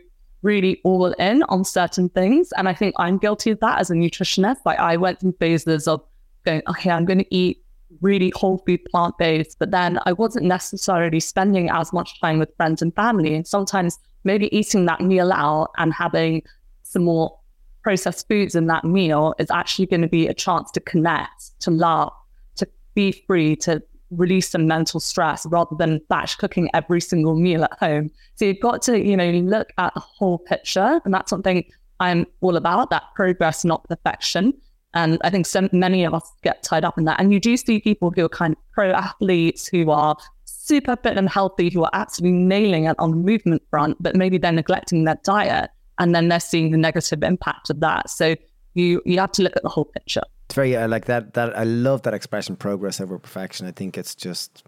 really 0.47 0.81
all 0.85 1.07
in 1.15 1.43
on 1.49 1.65
certain 1.65 2.09
things. 2.09 2.53
And 2.57 2.69
I 2.69 2.75
think 2.75 2.95
I'm 2.99 3.19
guilty 3.19 3.51
of 3.51 3.59
that 3.61 3.81
as 3.81 3.91
a 3.91 3.95
nutritionist. 3.95 4.59
Like 4.65 4.79
I 4.79 4.97
went 4.97 5.21
through 5.21 5.35
phases 5.41 5.89
of 5.89 6.01
going, 6.45 6.63
okay, 6.69 6.91
I'm 6.91 7.05
going 7.05 7.19
to 7.19 7.35
eat 7.35 7.65
really 8.01 8.33
whole 8.37 8.59
food 8.65 8.85
plant 8.85 9.19
based, 9.19 9.59
but 9.59 9.73
then 9.73 9.99
I 10.07 10.13
wasn't 10.13 10.47
necessarily 10.47 11.19
spending 11.19 11.69
as 11.69 11.93
much 11.93 12.21
time 12.21 12.39
with 12.39 12.57
friends 12.57 12.81
and 12.81 12.95
family. 12.95 13.35
And 13.35 13.47
sometimes 13.47 13.99
maybe 14.23 14.57
eating 14.57 14.87
that 14.87 15.01
meal 15.01 15.33
out 15.33 15.71
and 15.79 15.93
having 15.93 16.43
some 16.85 17.03
more 17.05 17.37
processed 17.83 18.29
foods 18.29 18.55
in 18.55 18.69
that 18.69 18.85
meal 18.85 19.35
is 19.39 19.51
actually 19.51 19.87
going 19.87 20.03
to 20.03 20.09
be 20.09 20.29
a 20.29 20.35
chance 20.35 20.71
to 20.73 20.81
connect, 20.81 21.59
to 21.61 21.73
laugh, 21.73 22.13
to 22.57 22.69
be 22.95 23.11
free, 23.27 23.57
to 23.57 23.83
release 24.11 24.51
some 24.51 24.66
mental 24.66 25.01
stress 25.01 25.47
rather 25.47 25.75
than 25.77 26.01
batch 26.09 26.38
cooking 26.38 26.71
every 26.75 27.01
single 27.01 27.35
meal 27.35 27.64
at 27.64 27.79
home. 27.79 28.11
So 28.37 28.45
you've 28.45 28.61
got 28.61 28.83
to, 28.83 28.99
you 28.99 29.16
know, 29.16 29.31
look 29.31 29.69
at 29.79 29.95
the 29.95 30.01
whole 30.01 30.38
picture. 30.38 31.01
And 31.05 31.12
that's 31.12 31.31
something 31.31 31.64
I'm 32.01 32.27
all 32.40 32.57
about, 32.57 32.90
that 32.90 33.05
progress, 33.14 33.64
not 33.64 33.88
perfection. 33.88 34.55
And 34.95 35.19
I 35.25 35.31
think 35.31 35.47
so 35.47 35.69
many 35.73 36.05
of 36.05 36.14
us 36.14 36.31
get 36.42 36.62
tied 36.62 36.85
up 36.85 36.97
in 36.97 37.05
that. 37.05 37.21
And 37.21 37.33
you 37.33 37.40
do 37.40 37.57
see 37.57 37.81
people 37.81 38.11
who 38.14 38.25
are 38.25 38.31
kind 38.31 38.55
of 38.55 38.59
pro 38.73 38.92
athletes 38.92 39.66
who 39.66 39.90
are 39.90 40.16
super 40.45 40.97
fit 40.97 41.19
and 41.19 41.29
healthy, 41.29 41.71
who 41.71 41.85
are 41.85 41.90
absolutely 41.92 42.38
nailing 42.38 42.85
it 42.87 42.97
on 42.99 43.11
the 43.11 43.16
movement 43.16 43.62
front, 43.71 44.03
but 44.03 44.16
maybe 44.16 44.38
they're 44.38 44.53
neglecting 44.53 45.05
their 45.05 45.19
diet 45.23 45.71
and 45.99 46.14
then 46.14 46.29
they're 46.29 46.40
seeing 46.40 46.71
the 46.71 46.79
negative 46.79 47.23
impact 47.23 47.71
of 47.71 47.81
that. 47.81 48.11
So 48.11 48.37
you 48.75 49.03
you 49.05 49.19
have 49.19 49.33
to 49.33 49.42
look 49.42 49.57
at 49.57 49.62
the 49.62 49.69
whole 49.69 49.85
picture. 49.85 50.23
It's 50.47 50.55
very 50.55 50.77
I 50.77 50.87
like 50.87 51.07
that 51.07 51.35
that 51.35 51.57
I 51.59 51.65
love 51.65 52.03
that 52.03 52.15
expression 52.15 52.57
progress 52.57 53.01
over 53.01 53.19
perfection. 53.19 53.67
I 53.67 53.73
think 53.73 53.99
it's 53.99 54.15
just 54.15 54.65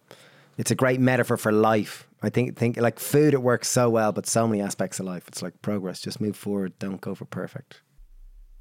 it's 0.57 0.71
a 0.71 0.75
great 0.75 1.01
metaphor 1.01 1.37
for 1.37 1.53
life. 1.53 2.09
I 2.23 2.31
think 2.31 2.57
think 2.57 2.77
like 2.77 2.99
food 2.99 3.33
it 3.33 3.43
works 3.43 3.69
so 3.69 3.89
well, 3.89 4.13
but 4.13 4.27
so 4.27 4.47
many 4.49 4.61
aspects 4.61 4.99
of 4.99 5.07
life. 5.07 5.29
It's 5.29 5.41
like 5.41 5.63
progress. 5.63 6.01
Just 6.01 6.21
move 6.21 6.37
forward. 6.37 6.77
Don't 6.81 7.01
go 7.01 7.15
for 7.15 7.25
perfect. 7.25 7.81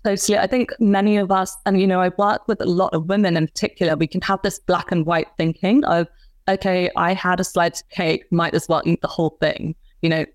Totally. 0.03 0.37
I 0.37 0.47
think 0.47 0.71
many 0.79 1.17
of 1.17 1.31
us, 1.31 1.57
and 1.65 1.81
you 1.81 1.87
know, 1.87 1.99
I 1.99 2.09
work 2.17 2.47
with 2.47 2.61
a 2.61 2.65
lot 2.65 2.93
of 2.93 3.09
women 3.09 3.35
in 3.35 3.47
particular, 3.47 3.95
we 3.95 4.07
can 4.07 4.21
have 4.21 4.41
this 4.43 4.59
black 4.59 4.91
and 4.91 5.05
white 5.05 5.27
thinking 5.37 5.83
of, 5.85 6.07
okay, 6.47 6.89
I 6.95 7.13
had 7.13 7.39
a 7.39 7.43
slice 7.43 7.81
of 7.81 7.89
cake, 7.89 8.23
might 8.31 8.53
as 8.53 8.69
well 8.69 8.83
eat 8.85 9.01
the 9.01 9.07
whole 9.07 9.37
thing. 9.41 9.75
You 10.01 10.09
know, 10.09 10.25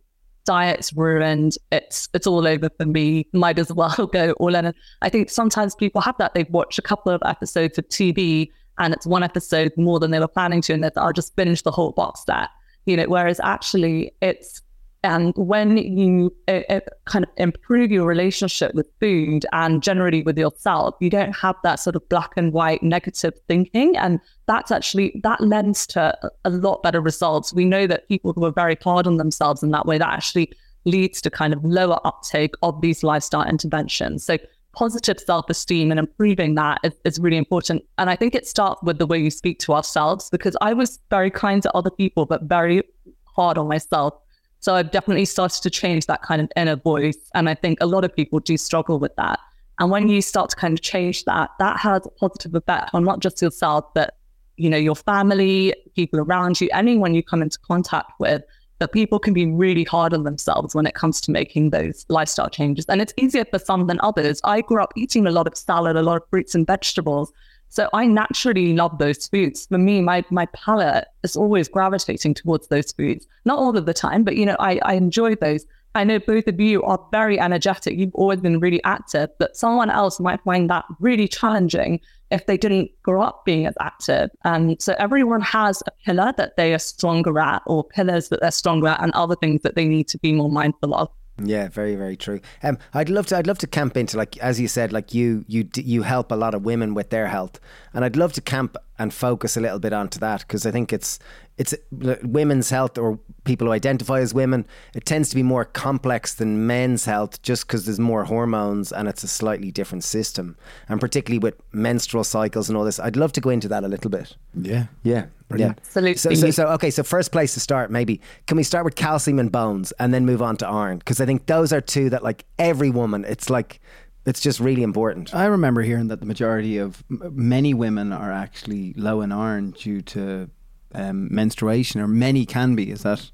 diet's 0.45 0.93
ruined. 0.93 1.57
It's 1.71 2.09
it's 2.15 2.27
all 2.27 2.47
over 2.47 2.69
for 2.77 2.87
me. 2.87 3.27
Might 3.33 3.59
as 3.59 3.73
well 3.73 4.07
go 4.13 4.33
all 4.33 4.55
in. 4.55 4.73
I 5.03 5.09
think 5.09 5.31
sometimes 5.31 5.75
people 5.75 6.01
have 6.01 6.17
that. 6.19 6.35
They've 6.35 6.51
watched 6.51 6.79
a 6.79 6.83
couple 6.83 7.13
of 7.13 7.23
episodes 7.25 7.79
of 7.79 7.89
TV 7.89 8.51
and 8.79 8.95
it's 8.95 9.07
one 9.07 9.23
episode 9.23 9.73
more 9.77 10.01
than 10.01 10.11
they 10.11 10.19
were 10.19 10.29
planning 10.29 10.63
to, 10.63 10.73
and 10.73 10.83
they'll 10.85 11.13
just 11.13 11.37
finish 11.37 11.63
the 11.63 11.71
whole 11.71 11.93
box 11.93 12.25
set. 12.25 12.49
You 12.87 12.97
know, 12.97 13.05
whereas 13.07 13.39
actually 13.41 14.13
it's 14.23 14.62
and 15.05 15.33
when 15.37 15.77
you 15.77 16.33
uh, 16.47 16.61
uh, 16.69 16.81
kind 17.07 17.25
of 17.25 17.31
improve 17.37 17.91
your 17.91 18.07
relationship 18.07 18.73
with 18.75 18.89
food 19.01 19.45
and 19.53 19.83
generally 19.83 20.23
with 20.23 20.39
yourself, 20.39 20.95
you 21.01 21.11
don't 21.11 21.33
have 21.33 21.57
that 21.65 21.77
sort 21.77 21.97
of 21.97 22.09
black 22.09 22.33
and 22.37 22.53
white 22.53 22.83
negative 22.85 23.35
thinking. 23.49 23.97
And 23.97 24.21
that's 24.47 24.71
actually, 24.71 25.21
that 25.25 25.41
lends 25.41 25.87
to 25.89 26.17
a 26.45 26.51
lot 26.51 26.85
better 26.85 27.01
results. 27.01 27.53
We 27.53 27.65
know 27.65 27.89
that 27.89 28.07
people 28.07 28.33
who 28.33 28.45
are 28.45 28.53
very 28.53 28.77
hard 28.81 29.09
on 29.09 29.17
themselves 29.17 29.63
in 29.63 29.73
that 29.73 29.87
way, 29.87 29.99
that 29.99 30.09
actually 30.09 30.53
leads 30.85 31.21
to 31.23 31.31
kind 31.31 31.53
of 31.53 31.65
lower 31.65 31.99
uptake 32.05 32.55
of 32.63 32.81
these 32.81 33.03
lifestyle 33.03 33.45
interventions. 33.45 34.25
So 34.25 34.39
positive 34.73 35.19
self-esteem 35.19 35.91
and 35.91 35.99
improving 35.99 36.55
that 36.55 36.79
is, 36.85 36.93
is 37.05 37.19
really 37.19 37.37
important. 37.37 37.83
And 37.99 38.09
I 38.09 38.15
think 38.15 38.37
it 38.37 38.47
starts 38.47 38.81
with 38.85 38.99
the 38.99 39.07
way 39.07 39.19
you 39.19 39.31
speak 39.31 39.59
to 39.61 39.73
ourselves 39.73 40.31
because 40.31 40.57
I 40.61 40.75
was 40.75 41.01
very 41.11 41.31
kind 41.31 41.61
to 41.65 41.77
other 41.77 41.91
people, 41.91 42.25
but 42.25 42.45
very 42.45 42.83
hard 43.25 43.59
on 43.59 43.67
myself 43.67 44.15
so 44.63 44.77
I've 44.77 44.93
definitely 44.93 45.25
started 45.25 45.61
to 45.65 45.71
change 45.71 46.07
that 46.07 46.23
kind 46.23 46.41
of 46.41 46.49
inner 46.57 46.77
voice. 46.77 47.19
And 47.35 47.49
I 47.49 47.55
think 47.55 47.79
a 47.81 47.87
lot 47.87 48.05
of 48.05 48.15
people 48.15 48.39
do 48.39 48.57
struggle 48.57 49.01
with 49.01 49.15
that. 49.17 49.41
And 49.81 49.91
when 49.91 50.09
you 50.09 50.23
start 50.23 50.51
to 50.51 50.57
kind 50.57 50.73
of 50.73 50.81
change 50.81 51.25
that, 51.25 51.51
that 51.59 51.81
has 51.81 52.07
a 52.07 52.11
positive 52.11 52.55
effect 52.55 52.91
on 52.95 53.03
not 53.03 53.19
just 53.19 53.43
yourself, 53.43 53.85
but 53.93 54.17
you 54.57 54.71
know, 54.71 54.77
your 54.77 54.95
family, 54.95 55.75
people 55.97 56.21
around 56.21 56.61
you, 56.61 56.69
anyone 56.73 57.13
you 57.13 57.25
come 57.25 57.43
into 57.43 57.59
contact 57.59 58.13
with. 58.21 58.43
that 58.79 58.91
people 58.91 59.21
can 59.21 59.33
be 59.33 59.47
really 59.47 59.85
hard 59.85 60.13
on 60.13 60.25
themselves 60.25 60.75
when 60.75 60.87
it 60.87 60.95
comes 60.95 61.21
to 61.21 61.31
making 61.31 61.71
those 61.71 62.05
lifestyle 62.09 62.51
changes. 62.51 62.85
And 62.87 63.01
it's 63.01 63.15
easier 63.17 63.45
for 63.45 63.61
some 63.61 63.87
than 63.87 64.01
others. 64.01 64.41
I 64.43 64.61
grew 64.61 64.83
up 64.83 64.93
eating 64.97 65.25
a 65.25 65.31
lot 65.31 65.47
of 65.47 65.57
salad, 65.57 65.95
a 65.97 66.03
lot 66.03 66.17
of 66.17 66.29
fruits 66.31 66.55
and 66.57 66.67
vegetables. 66.67 67.33
So 67.73 67.89
I 67.95 68.07
naturally 68.07 68.75
love 68.75 68.99
those 68.99 69.27
foods. 69.27 69.65
For 69.65 69.79
me, 69.79 70.03
my 70.03 70.23
my 70.29 70.45
palate 70.53 71.07
is 71.23 71.37
always 71.37 71.69
gravitating 71.69 72.35
towards 72.35 72.69
those 72.69 72.93
foods. 72.93 73.27
Not 73.47 73.59
all 73.59 73.75
of 73.75 73.87
the 73.87 73.95
time, 73.95 74.25
but 74.25 74.37
you 74.37 74.45
know, 74.45 74.57
I, 74.59 74.79
I 74.83 74.93
enjoy 74.93 75.37
those. 75.37 75.65
I 75.95 76.05
know 76.05 76.19
both 76.19 76.47
of 76.49 76.61
you 76.61 76.83
are 76.83 77.03
very 77.13 77.41
energetic. 77.41 77.99
You've 77.99 78.15
always 78.15 78.41
been 78.41 78.61
really 78.61 78.85
active, 78.85 79.31
but 79.39 79.57
someone 79.57 79.89
else 79.89 80.21
might 80.21 80.43
find 80.45 80.69
that 80.69 80.85
really 81.01 81.27
challenging 81.27 82.01
if 82.31 82.45
they 82.45 82.59
didn't 82.59 82.91
grow 83.03 83.23
up 83.23 83.47
being 83.47 83.67
as 83.67 83.75
active. 83.81 84.29
And 84.45 84.81
so 84.81 84.95
everyone 84.99 85.41
has 85.41 85.83
a 85.87 85.91
pillar 86.05 86.35
that 86.37 86.59
they 86.59 86.75
are 86.75 86.79
stronger 86.79 87.39
at, 87.39 87.63
or 87.67 87.85
pillars 87.85 88.29
that 88.29 88.43
they're 88.43 88.51
stronger 88.51 88.89
at, 88.89 89.03
and 89.03 89.13
other 89.13 89.37
things 89.37 89.63
that 89.63 89.77
they 89.77 89.87
need 89.87 90.09
to 90.09 90.19
be 90.19 90.33
more 90.33 90.51
mindful 90.51 90.95
of. 90.95 91.09
Yeah, 91.45 91.69
very, 91.69 91.97
very 91.97 92.17
true. 92.17 92.41
Um, 92.63 92.79
I'd 92.95 93.09
love 93.09 93.27
to. 93.27 93.37
I'd 93.37 93.47
love 93.47 93.59
to 93.59 93.67
camp 93.67 93.97
into 93.97 94.17
like 94.17 94.37
as 94.39 94.61
you 94.61 94.69
said, 94.69 94.93
like 94.93 95.15
you, 95.15 95.45
you, 95.49 95.69
you 95.75 96.03
help 96.03 96.31
a 96.31 96.37
lot 96.37 96.55
of 96.55 96.65
women 96.65 96.95
with 96.95 97.11
their 97.11 97.29
health, 97.29 97.61
and 97.93 98.05
I'd 98.05 98.17
love 98.17 98.33
to 98.35 98.41
camp 98.41 98.77
and 98.99 99.13
focus 99.13 99.57
a 99.57 99.61
little 99.61 99.79
bit 99.79 99.93
onto 99.93 100.19
that 100.21 100.41
because 100.41 100.67
I 100.67 100.71
think 100.71 100.93
it's 100.93 101.19
it's 101.59 101.75
women's 102.23 102.71
health 102.71 102.97
or 102.97 103.19
people 103.45 103.67
who 103.67 103.73
identify 103.73 104.21
as 104.21 104.33
women. 104.33 104.67
It 104.95 105.05
tends 105.05 105.29
to 105.31 105.37
be 105.37 105.43
more 105.43 105.65
complex 105.65 106.35
than 106.35 106.67
men's 106.67 107.05
health 107.05 107.43
just 107.43 107.67
because 107.67 107.85
there's 107.85 108.01
more 108.01 108.25
hormones 108.25 108.91
and 108.91 109.09
it's 109.09 109.23
a 109.23 109.29
slightly 109.29 109.71
different 109.71 110.05
system, 110.05 110.57
and 110.89 111.01
particularly 111.01 111.39
with 111.39 111.55
menstrual 111.73 112.25
cycles 112.25 112.69
and 112.69 112.77
all 112.77 112.85
this. 112.85 112.99
I'd 112.99 113.17
love 113.17 113.33
to 113.33 113.41
go 113.41 113.51
into 113.51 113.69
that 113.69 113.85
a 113.85 113.89
little 113.89 114.11
bit. 114.11 114.37
Yeah, 114.55 114.87
yeah, 115.03 115.27
yeah. 115.55 115.75
Absolutely. 115.77 116.17
So, 116.17 116.35
so, 116.35 116.51
so, 116.51 116.67
okay. 116.69 116.91
So 116.91 117.03
first 117.03 117.33
place 117.33 117.55
to 117.55 117.61
start, 117.61 117.91
maybe 117.91 118.21
can 118.47 118.57
we 118.57 118.63
start 118.63 118.85
with 118.85 118.95
calcium 118.95 119.39
and 119.39 119.53
bones 119.53 119.93
and 119.99 120.13
then 120.13 120.25
move 120.25 120.43
on 120.43 120.57
to 120.59 120.67
iron 120.67 120.99
because 120.99 121.21
I 121.21 121.27
think 121.27 121.47
those 121.47 121.73
are 121.73 121.81
two 121.81 122.11
that 122.11 122.23
like 122.23 122.45
every 122.59 122.91
woman. 122.91 123.25
It's 123.27 123.51
like 123.51 123.81
it's 124.25 124.41
just 124.41 124.61
really 124.61 124.83
important. 124.83 125.35
I 125.35 125.47
remember 125.47 125.83
hearing 125.83 126.09
that 126.09 126.21
the 126.21 126.27
majority 126.27 126.79
of 126.79 127.03
many 127.09 127.75
women 127.75 128.13
are 128.13 128.31
actually 128.31 128.93
low 128.95 129.21
in 129.21 129.33
iron 129.33 129.73
due 129.73 130.01
to 130.03 130.49
um, 130.95 131.33
menstruation, 131.35 132.01
or 132.01 132.09
many 132.09 132.47
can 132.47 132.75
be. 132.75 132.91
Is 132.91 133.03
that? 133.03 133.31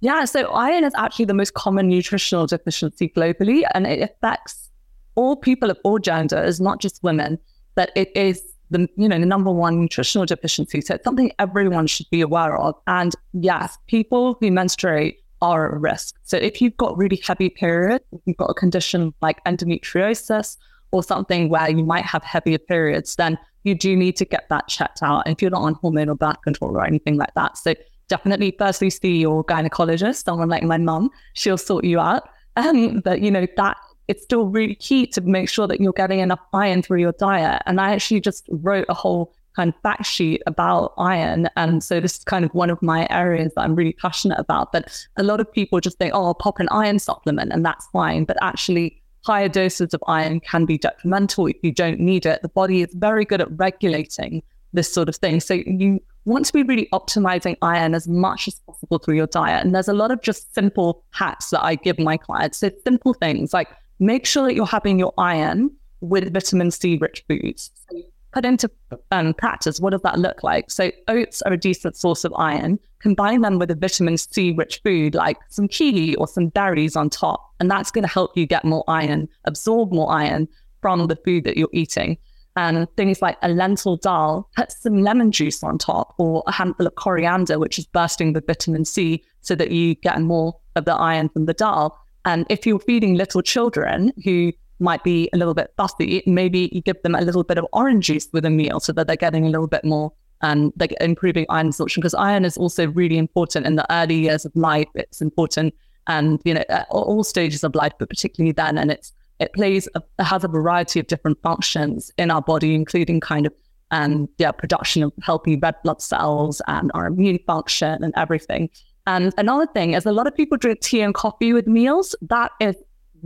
Yeah, 0.00 0.24
so 0.26 0.46
iron 0.52 0.84
is 0.84 0.92
actually 0.96 1.24
the 1.24 1.34
most 1.34 1.54
common 1.54 1.88
nutritional 1.88 2.46
deficiency 2.46 3.08
globally, 3.08 3.62
and 3.74 3.86
it 3.86 4.02
affects 4.02 4.70
all 5.14 5.36
people 5.36 5.70
of 5.70 5.78
all 5.84 5.98
genders, 5.98 6.60
not 6.60 6.80
just 6.80 7.02
women. 7.02 7.38
That 7.76 7.90
it 7.96 8.14
is 8.14 8.42
the 8.70 8.88
you 8.96 9.08
know 9.08 9.18
the 9.18 9.26
number 9.26 9.50
one 9.50 9.80
nutritional 9.80 10.26
deficiency. 10.26 10.80
So 10.80 10.94
it's 10.94 11.04
something 11.04 11.32
everyone 11.38 11.86
should 11.86 12.10
be 12.10 12.20
aware 12.20 12.56
of. 12.56 12.74
And 12.86 13.14
yes, 13.32 13.78
people 13.86 14.36
who 14.40 14.50
menstruate 14.50 15.22
are 15.42 15.74
at 15.74 15.80
risk. 15.80 16.16
So 16.22 16.36
if 16.36 16.60
you've 16.60 16.76
got 16.76 16.96
really 16.96 17.20
heavy 17.24 17.48
periods, 17.50 18.04
you've 18.24 18.36
got 18.36 18.50
a 18.50 18.54
condition 18.54 19.14
like 19.20 19.42
endometriosis 19.44 20.56
or 20.92 21.02
something 21.02 21.48
where 21.48 21.70
you 21.70 21.84
might 21.84 22.04
have 22.04 22.22
heavier 22.22 22.58
periods, 22.58 23.16
then 23.16 23.38
you 23.64 23.74
do 23.74 23.96
need 23.96 24.16
to 24.16 24.24
get 24.24 24.48
that 24.48 24.68
checked 24.68 25.02
out. 25.02 25.26
If 25.26 25.42
you're 25.42 25.50
not 25.50 25.62
on 25.62 25.74
hormonal 25.76 26.18
birth 26.18 26.40
control 26.42 26.76
or 26.76 26.84
anything 26.84 27.16
like 27.16 27.34
that. 27.34 27.58
So 27.58 27.74
definitely 28.08 28.54
firstly 28.58 28.90
see 28.90 29.18
your 29.18 29.44
gynecologist, 29.44 30.24
someone 30.24 30.48
like 30.48 30.62
my 30.62 30.78
mum, 30.78 31.10
she'll 31.34 31.58
sort 31.58 31.84
you 31.84 31.98
out. 31.98 32.28
Um, 32.56 33.00
but 33.00 33.20
you 33.20 33.30
know, 33.30 33.46
that 33.56 33.76
it's 34.08 34.22
still 34.22 34.46
really 34.46 34.76
key 34.76 35.06
to 35.08 35.20
make 35.20 35.48
sure 35.48 35.66
that 35.66 35.80
you're 35.80 35.92
getting 35.92 36.20
enough 36.20 36.40
iron 36.52 36.82
through 36.82 37.00
your 37.00 37.12
diet. 37.12 37.62
And 37.66 37.80
I 37.80 37.92
actually 37.92 38.20
just 38.20 38.46
wrote 38.50 38.86
a 38.88 38.94
whole 38.94 39.34
kind 39.56 39.72
of 39.74 39.80
fact 39.80 40.06
sheet 40.06 40.42
about 40.46 40.92
iron. 40.98 41.48
And 41.56 41.82
so 41.82 41.98
this 41.98 42.18
is 42.18 42.24
kind 42.24 42.44
of 42.44 42.52
one 42.54 42.70
of 42.70 42.80
my 42.82 43.08
areas 43.10 43.52
that 43.54 43.62
I'm 43.62 43.74
really 43.74 43.94
passionate 43.94 44.38
about. 44.38 44.70
But 44.70 45.06
a 45.16 45.22
lot 45.22 45.40
of 45.40 45.50
people 45.50 45.80
just 45.80 45.98
think, 45.98 46.12
oh, 46.14 46.26
I'll 46.26 46.34
pop 46.34 46.60
an 46.60 46.68
iron 46.70 46.98
supplement 46.98 47.52
and 47.52 47.64
that's 47.64 47.86
fine. 47.86 48.24
But 48.24 48.36
actually, 48.42 49.02
higher 49.24 49.48
doses 49.48 49.92
of 49.94 50.04
iron 50.06 50.40
can 50.40 50.66
be 50.66 50.78
detrimental 50.78 51.46
if 51.46 51.56
you 51.62 51.72
don't 51.72 51.98
need 51.98 52.26
it. 52.26 52.42
The 52.42 52.48
body 52.48 52.82
is 52.82 52.94
very 52.94 53.24
good 53.24 53.40
at 53.40 53.48
regulating 53.58 54.42
this 54.72 54.92
sort 54.92 55.08
of 55.08 55.16
thing. 55.16 55.40
So 55.40 55.54
you 55.54 56.00
want 56.26 56.44
to 56.46 56.52
be 56.52 56.62
really 56.62 56.88
optimizing 56.92 57.56
iron 57.62 57.94
as 57.94 58.06
much 58.06 58.46
as 58.46 58.60
possible 58.66 58.98
through 58.98 59.16
your 59.16 59.26
diet. 59.26 59.64
And 59.64 59.74
there's 59.74 59.88
a 59.88 59.94
lot 59.94 60.10
of 60.10 60.20
just 60.20 60.54
simple 60.54 61.02
hacks 61.10 61.50
that 61.50 61.64
I 61.64 61.76
give 61.76 61.98
my 61.98 62.16
clients. 62.16 62.58
So 62.58 62.70
simple 62.84 63.14
things 63.14 63.52
like 63.52 63.68
make 63.98 64.26
sure 64.26 64.44
that 64.44 64.54
you're 64.54 64.66
having 64.66 64.98
your 64.98 65.14
iron 65.16 65.70
with 66.00 66.32
vitamin 66.32 66.70
C 66.70 66.98
rich 67.00 67.24
foods. 67.26 67.70
So 67.90 68.02
put 68.36 68.44
into 68.44 68.70
um, 69.12 69.32
practice, 69.32 69.80
what 69.80 69.90
does 69.90 70.02
that 70.02 70.18
look 70.18 70.42
like? 70.42 70.70
So 70.70 70.92
oats 71.08 71.40
are 71.42 71.54
a 71.54 71.56
decent 71.56 71.96
source 71.96 72.22
of 72.22 72.34
iron. 72.36 72.78
Combine 73.00 73.40
them 73.40 73.58
with 73.58 73.70
a 73.70 73.74
vitamin 73.74 74.18
C 74.18 74.52
rich 74.52 74.82
food 74.84 75.14
like 75.14 75.38
some 75.48 75.68
kiwi 75.68 76.16
or 76.16 76.28
some 76.28 76.48
berries 76.48 76.96
on 76.96 77.08
top, 77.08 77.40
and 77.60 77.70
that's 77.70 77.90
going 77.90 78.04
to 78.04 78.12
help 78.12 78.36
you 78.36 78.46
get 78.46 78.62
more 78.62 78.84
iron, 78.88 79.26
absorb 79.46 79.90
more 79.90 80.12
iron 80.12 80.48
from 80.82 81.06
the 81.06 81.16
food 81.16 81.44
that 81.44 81.56
you're 81.56 81.70
eating. 81.72 82.18
And 82.56 82.86
things 82.96 83.22
like 83.22 83.38
a 83.40 83.48
lentil 83.48 83.96
dal, 83.96 84.50
put 84.54 84.70
some 84.70 85.02
lemon 85.02 85.32
juice 85.32 85.62
on 85.62 85.78
top 85.78 86.14
or 86.18 86.42
a 86.46 86.52
handful 86.52 86.86
of 86.86 86.94
coriander, 86.96 87.58
which 87.58 87.78
is 87.78 87.86
bursting 87.86 88.34
with 88.34 88.46
vitamin 88.46 88.84
C, 88.84 89.24
so 89.40 89.54
that 89.54 89.70
you 89.70 89.94
get 89.94 90.20
more 90.20 90.58
of 90.74 90.84
the 90.84 90.94
iron 90.94 91.30
from 91.30 91.46
the 91.46 91.54
dal. 91.54 91.98
And 92.26 92.44
if 92.50 92.66
you're 92.66 92.80
feeding 92.80 93.14
little 93.14 93.40
children 93.40 94.12
who 94.24 94.52
might 94.78 95.02
be 95.04 95.28
a 95.32 95.36
little 95.36 95.54
bit 95.54 95.72
fussy, 95.76 96.22
maybe 96.26 96.68
you 96.72 96.80
give 96.82 97.02
them 97.02 97.14
a 97.14 97.20
little 97.20 97.44
bit 97.44 97.58
of 97.58 97.66
orange 97.72 98.06
juice 98.06 98.28
with 98.32 98.44
a 98.44 98.50
meal 98.50 98.80
so 98.80 98.92
that 98.92 99.06
they're 99.06 99.16
getting 99.16 99.46
a 99.46 99.50
little 99.50 99.66
bit 99.66 99.84
more 99.84 100.12
um, 100.42 100.50
and 100.50 100.72
they're 100.76 100.88
improving 101.00 101.46
iron 101.48 101.68
absorption 101.68 102.00
because 102.00 102.14
iron 102.14 102.44
is 102.44 102.56
also 102.56 102.88
really 102.88 103.18
important 103.18 103.66
in 103.66 103.76
the 103.76 103.92
early 103.92 104.16
years 104.16 104.44
of 104.44 104.54
life. 104.54 104.88
It's 104.94 105.20
important 105.20 105.74
and 106.08 106.40
you 106.44 106.54
know 106.54 106.64
at 106.68 106.86
all 106.90 107.24
stages 107.24 107.64
of 107.64 107.74
life, 107.74 107.92
but 107.98 108.08
particularly 108.08 108.52
then. 108.52 108.78
And 108.78 108.90
it's 108.90 109.12
it 109.38 109.52
plays 109.52 109.88
a, 109.94 110.02
it 110.18 110.24
has 110.24 110.44
a 110.44 110.48
variety 110.48 111.00
of 111.00 111.06
different 111.06 111.40
functions 111.42 112.10
in 112.16 112.30
our 112.30 112.42
body, 112.42 112.74
including 112.74 113.20
kind 113.20 113.46
of 113.46 113.52
and 113.92 114.28
yeah, 114.38 114.50
production 114.50 115.04
of 115.04 115.12
healthy 115.22 115.56
red 115.56 115.76
blood 115.84 116.02
cells 116.02 116.60
and 116.66 116.90
our 116.94 117.06
immune 117.06 117.38
function 117.46 118.02
and 118.02 118.12
everything. 118.16 118.68
And 119.06 119.32
another 119.38 119.66
thing 119.66 119.94
is 119.94 120.04
a 120.06 120.12
lot 120.12 120.26
of 120.26 120.34
people 120.34 120.58
drink 120.58 120.80
tea 120.80 121.00
and 121.00 121.14
coffee 121.14 121.52
with 121.52 121.68
meals. 121.68 122.16
That 122.22 122.50
is 122.60 122.74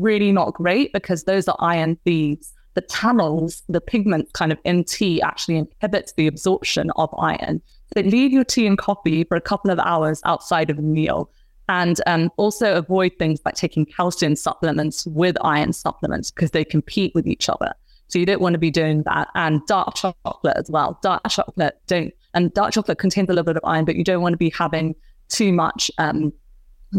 really 0.01 0.33
not 0.33 0.55
great 0.55 0.93
because 0.93 1.25
those 1.25 1.49
are 1.49 1.57
iron 1.61 1.97
thieves. 2.05 2.53
The 2.75 2.83
tannins, 2.83 3.63
the 3.69 3.81
pigment 3.81 4.33
kind 4.33 4.53
of 4.53 4.59
in 4.65 4.85
tea 4.85 5.21
actually 5.23 5.57
inhibits 5.59 6.13
the 6.13 6.27
absorption 6.27 6.91
of 6.97 7.13
iron. 7.19 7.61
So 7.95 8.03
leave 8.03 8.33
your 8.33 8.45
tea 8.45 8.67
and 8.67 8.79
coffee 8.79 9.25
for 9.25 9.37
a 9.37 9.41
couple 9.41 9.71
of 9.71 9.79
hours 9.81 10.21
outside 10.25 10.71
of 10.71 10.79
a 10.79 10.83
meal. 10.83 11.31
And 11.69 12.01
um, 12.07 12.31
also 12.37 12.75
avoid 12.75 13.13
things 13.19 13.41
like 13.45 13.55
taking 13.55 13.87
calcium 13.87 14.35
supplements 14.35 15.07
with 15.07 15.37
iron 15.43 15.73
supplements 15.73 16.31
because 16.31 16.51
they 16.51 16.65
compete 16.65 17.15
with 17.15 17.27
each 17.27 17.49
other. 17.49 17.73
So 18.09 18.19
you 18.19 18.27
don't 18.27 18.41
want 18.41 18.55
to 18.55 18.59
be 18.59 18.73
doing 18.73 19.03
that. 19.05 19.29
And 19.35 19.65
dark 19.67 19.95
chocolate 19.95 20.57
as 20.57 20.69
well. 20.69 20.99
Dark 21.01 21.23
chocolate 21.29 21.81
don't, 21.87 22.13
and 22.35 22.53
dark 22.55 22.73
chocolate 22.73 22.99
contains 22.99 23.29
a 23.29 23.33
little 23.33 23.45
bit 23.45 23.57
of 23.57 23.63
iron, 23.65 23.85
but 23.85 23.95
you 23.95 24.03
don't 24.03 24.21
want 24.21 24.33
to 24.33 24.37
be 24.37 24.51
having 24.51 24.97
too 25.29 25.53
much 25.53 25.93
um, 25.99 26.33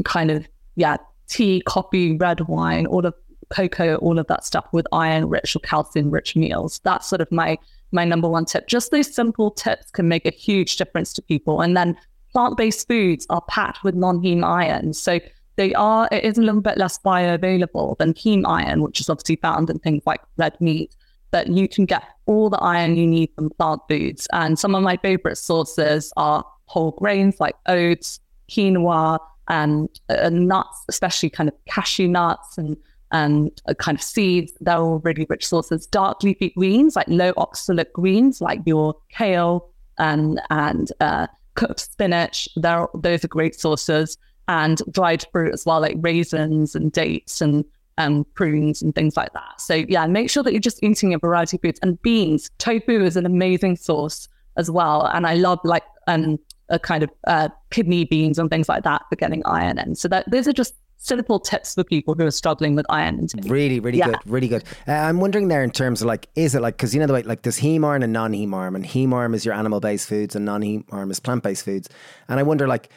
kind 0.05 0.31
of, 0.31 0.47
yeah, 0.75 0.97
tea, 1.31 1.61
coffee, 1.65 2.17
red 2.17 2.41
wine, 2.41 2.85
all 2.85 3.05
of 3.05 3.15
cocoa, 3.49 3.95
all 3.95 4.19
of 4.19 4.27
that 4.27 4.45
stuff 4.45 4.65
with 4.71 4.85
iron 4.91 5.27
rich 5.29 5.55
or 5.55 5.59
calcium 5.59 6.11
rich 6.11 6.35
meals. 6.35 6.79
That's 6.83 7.07
sort 7.07 7.21
of 7.21 7.31
my 7.31 7.57
my 7.91 8.05
number 8.05 8.29
one 8.29 8.45
tip. 8.45 8.67
Just 8.67 8.91
those 8.91 9.13
simple 9.13 9.51
tips 9.51 9.91
can 9.91 10.07
make 10.07 10.25
a 10.25 10.31
huge 10.31 10.77
difference 10.77 11.11
to 11.13 11.21
people. 11.21 11.61
And 11.61 11.75
then 11.75 11.97
plant-based 12.31 12.87
foods 12.87 13.25
are 13.29 13.41
packed 13.49 13.83
with 13.83 13.95
non-heme 13.95 14.45
iron. 14.45 14.93
So 14.93 15.19
they 15.57 15.73
are 15.73 16.07
it 16.11 16.23
is 16.23 16.37
a 16.37 16.41
little 16.41 16.61
bit 16.61 16.77
less 16.77 16.97
bioavailable 16.99 17.97
than 17.97 18.13
heme 18.13 18.43
iron, 18.45 18.81
which 18.81 18.99
is 18.99 19.09
obviously 19.09 19.37
found 19.37 19.69
in 19.69 19.79
things 19.79 20.03
like 20.05 20.21
red 20.37 20.59
meat. 20.61 20.95
But 21.31 21.47
you 21.47 21.67
can 21.67 21.85
get 21.85 22.03
all 22.25 22.49
the 22.49 22.57
iron 22.57 22.97
you 22.97 23.07
need 23.07 23.29
from 23.35 23.49
plant 23.51 23.81
foods. 23.89 24.27
And 24.33 24.59
some 24.59 24.75
of 24.75 24.83
my 24.83 24.97
favorite 24.97 25.37
sources 25.37 26.11
are 26.17 26.45
whole 26.65 26.91
grains 26.91 27.39
like 27.39 27.55
oats, 27.67 28.19
quinoa, 28.49 29.19
and 29.51 30.47
nuts, 30.47 30.83
especially 30.89 31.29
kind 31.29 31.49
of 31.49 31.55
cashew 31.65 32.07
nuts 32.07 32.57
and 32.57 32.75
and 33.11 33.51
kind 33.77 33.97
of 33.97 34.01
seeds. 34.01 34.53
They're 34.61 34.77
all 34.77 34.99
really 34.99 35.27
rich 35.29 35.45
sources. 35.45 35.85
Dark 35.85 36.23
leafy 36.23 36.49
greens, 36.49 36.95
like 36.95 37.07
low 37.07 37.33
oxalate 37.33 37.91
greens, 37.91 38.41
like 38.41 38.61
your 38.65 38.95
kale 39.09 39.69
and 39.97 40.41
and 40.49 40.91
uh, 40.99 41.27
cooked 41.55 41.81
spinach. 41.81 42.49
They're, 42.55 42.87
those 42.95 43.23
are 43.23 43.27
great 43.27 43.55
sources. 43.55 44.17
And 44.47 44.81
dried 44.91 45.25
fruit 45.31 45.53
as 45.53 45.65
well, 45.65 45.79
like 45.79 45.95
raisins 45.99 46.75
and 46.75 46.91
dates 46.91 47.39
and 47.39 47.63
um, 47.97 48.25
prunes 48.33 48.81
and 48.81 48.93
things 48.93 49.15
like 49.15 49.31
that. 49.33 49.61
So 49.61 49.75
yeah, 49.87 50.05
make 50.07 50.29
sure 50.29 50.43
that 50.43 50.51
you're 50.51 50.59
just 50.59 50.83
eating 50.83 51.13
a 51.13 51.19
variety 51.19 51.57
of 51.57 51.61
foods 51.61 51.79
and 51.81 52.01
beans. 52.01 52.49
Tofu 52.57 53.03
is 53.03 53.15
an 53.15 53.25
amazing 53.25 53.77
source 53.77 54.27
as 54.57 54.69
well, 54.69 55.05
and 55.13 55.25
I 55.25 55.35
love 55.35 55.59
like 55.63 55.83
um, 56.07 56.37
a 56.71 56.79
kind 56.79 57.03
of 57.03 57.11
uh, 57.27 57.49
kidney 57.69 58.05
beans 58.05 58.39
and 58.39 58.49
things 58.49 58.67
like 58.67 58.83
that 58.83 59.03
for 59.09 59.15
getting 59.15 59.45
iron 59.45 59.77
in. 59.77 59.95
So 59.95 60.07
that 60.07 60.29
those 60.31 60.47
are 60.47 60.53
just 60.53 60.75
simple 60.97 61.39
tips 61.39 61.73
for 61.73 61.83
people 61.83 62.13
who 62.13 62.25
are 62.25 62.31
struggling 62.31 62.75
with 62.75 62.85
iron 62.89 63.19
intake. 63.19 63.51
Really, 63.51 63.79
really 63.79 63.97
yeah. 63.97 64.07
good, 64.07 64.17
really 64.25 64.47
good. 64.47 64.63
Uh, 64.87 64.93
I'm 64.93 65.19
wondering 65.19 65.47
there 65.47 65.63
in 65.63 65.71
terms 65.71 66.01
of 66.01 66.07
like, 66.07 66.27
is 66.35 66.55
it 66.55 66.61
like 66.61 66.77
because 66.77 66.93
you 66.93 66.99
know 66.99 67.07
the 67.07 67.13
way 67.13 67.23
like 67.23 67.41
there's 67.41 67.59
heme 67.59 67.85
iron 67.85 68.03
and 68.03 68.13
non 68.13 68.33
heme 68.33 68.55
iron, 68.55 68.75
and 68.75 68.85
heme 68.85 69.13
iron 69.13 69.33
is 69.33 69.45
your 69.45 69.53
animal 69.53 69.79
based 69.79 70.07
foods, 70.07 70.35
and 70.35 70.45
non 70.45 70.61
heme 70.61 70.85
iron 70.91 71.11
is 71.11 71.19
plant 71.19 71.43
based 71.43 71.65
foods, 71.65 71.89
and 72.27 72.39
I 72.39 72.43
wonder 72.43 72.67
like 72.67 72.89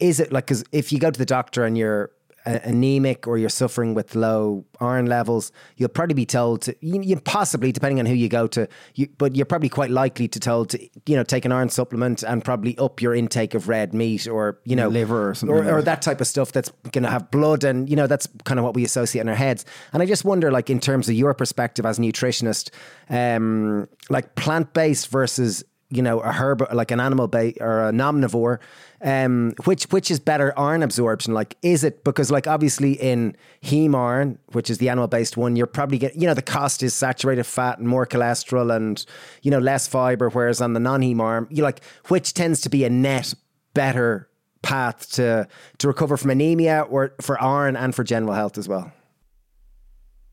is 0.00 0.18
it 0.18 0.32
like 0.32 0.46
because 0.46 0.64
if 0.72 0.92
you 0.92 0.98
go 0.98 1.10
to 1.10 1.18
the 1.18 1.26
doctor 1.26 1.64
and 1.64 1.76
you're 1.78 2.10
anemic 2.46 3.26
or 3.26 3.38
you're 3.38 3.48
suffering 3.48 3.94
with 3.94 4.14
low 4.14 4.64
iron 4.80 5.06
levels, 5.06 5.52
you'll 5.76 5.88
probably 5.88 6.14
be 6.14 6.26
told 6.26 6.62
to, 6.62 6.74
you, 6.80 7.00
you 7.02 7.16
possibly, 7.16 7.72
depending 7.72 8.00
on 8.00 8.06
who 8.06 8.14
you 8.14 8.28
go 8.28 8.46
to, 8.46 8.66
you, 8.94 9.08
but 9.18 9.36
you're 9.36 9.46
probably 9.46 9.68
quite 9.68 9.90
likely 9.90 10.26
to 10.28 10.40
told 10.40 10.70
to, 10.70 10.88
you 11.06 11.16
know, 11.16 11.22
take 11.22 11.44
an 11.44 11.52
iron 11.52 11.68
supplement 11.68 12.22
and 12.22 12.44
probably 12.44 12.76
up 12.78 13.02
your 13.02 13.14
intake 13.14 13.54
of 13.54 13.68
red 13.68 13.92
meat 13.92 14.26
or, 14.26 14.58
you 14.64 14.74
know, 14.74 14.88
liver 14.88 15.28
or 15.28 15.34
something. 15.34 15.56
Or, 15.56 15.64
like 15.64 15.72
or 15.72 15.82
that 15.82 16.02
type 16.02 16.20
of 16.20 16.26
stuff 16.26 16.52
that's 16.52 16.70
going 16.92 17.04
to 17.04 17.10
have 17.10 17.30
blood. 17.30 17.64
And, 17.64 17.88
you 17.88 17.96
know, 17.96 18.06
that's 18.06 18.26
kind 18.44 18.58
of 18.58 18.64
what 18.64 18.74
we 18.74 18.84
associate 18.84 19.20
in 19.22 19.28
our 19.28 19.34
heads. 19.34 19.64
And 19.92 20.02
I 20.02 20.06
just 20.06 20.24
wonder, 20.24 20.50
like, 20.50 20.70
in 20.70 20.80
terms 20.80 21.08
of 21.08 21.14
your 21.14 21.34
perspective 21.34 21.84
as 21.84 21.98
a 21.98 22.02
nutritionist, 22.02 22.70
um, 23.08 23.88
like 24.08 24.34
plant 24.34 24.72
based 24.72 25.08
versus 25.08 25.62
you 25.90 26.02
know, 26.02 26.20
a 26.20 26.32
herb 26.32 26.62
like 26.72 26.90
an 26.90 27.00
animal 27.00 27.26
bait 27.26 27.58
or 27.60 27.88
a 27.88 27.92
omnivore, 27.92 28.58
um, 29.02 29.54
which 29.64 29.84
which 29.84 30.10
is 30.10 30.20
better 30.20 30.56
iron 30.58 30.82
absorption? 30.82 31.34
Like, 31.34 31.56
is 31.62 31.84
it 31.84 32.04
because 32.04 32.30
like 32.30 32.46
obviously 32.46 32.92
in 32.92 33.36
heme 33.62 33.94
iron, 33.94 34.38
which 34.52 34.70
is 34.70 34.78
the 34.78 34.88
animal 34.88 35.08
based 35.08 35.36
one, 35.36 35.56
you're 35.56 35.66
probably 35.66 35.98
get 35.98 36.14
you 36.16 36.26
know 36.26 36.34
the 36.34 36.42
cost 36.42 36.82
is 36.82 36.94
saturated 36.94 37.44
fat 37.44 37.78
and 37.78 37.88
more 37.88 38.06
cholesterol 38.06 38.74
and 38.74 39.04
you 39.42 39.50
know 39.50 39.58
less 39.58 39.88
fiber, 39.88 40.30
whereas 40.30 40.60
on 40.60 40.72
the 40.72 40.80
non 40.80 41.00
heme 41.00 41.20
iron, 41.20 41.46
you 41.50 41.62
like 41.62 41.82
which 42.08 42.34
tends 42.34 42.60
to 42.60 42.68
be 42.68 42.84
a 42.84 42.90
net 42.90 43.34
better 43.74 44.28
path 44.62 45.10
to 45.12 45.48
to 45.78 45.88
recover 45.88 46.16
from 46.16 46.30
anemia 46.30 46.82
or 46.82 47.14
for 47.20 47.40
iron 47.42 47.76
and 47.76 47.94
for 47.94 48.04
general 48.04 48.34
health 48.34 48.58
as 48.58 48.68
well. 48.68 48.92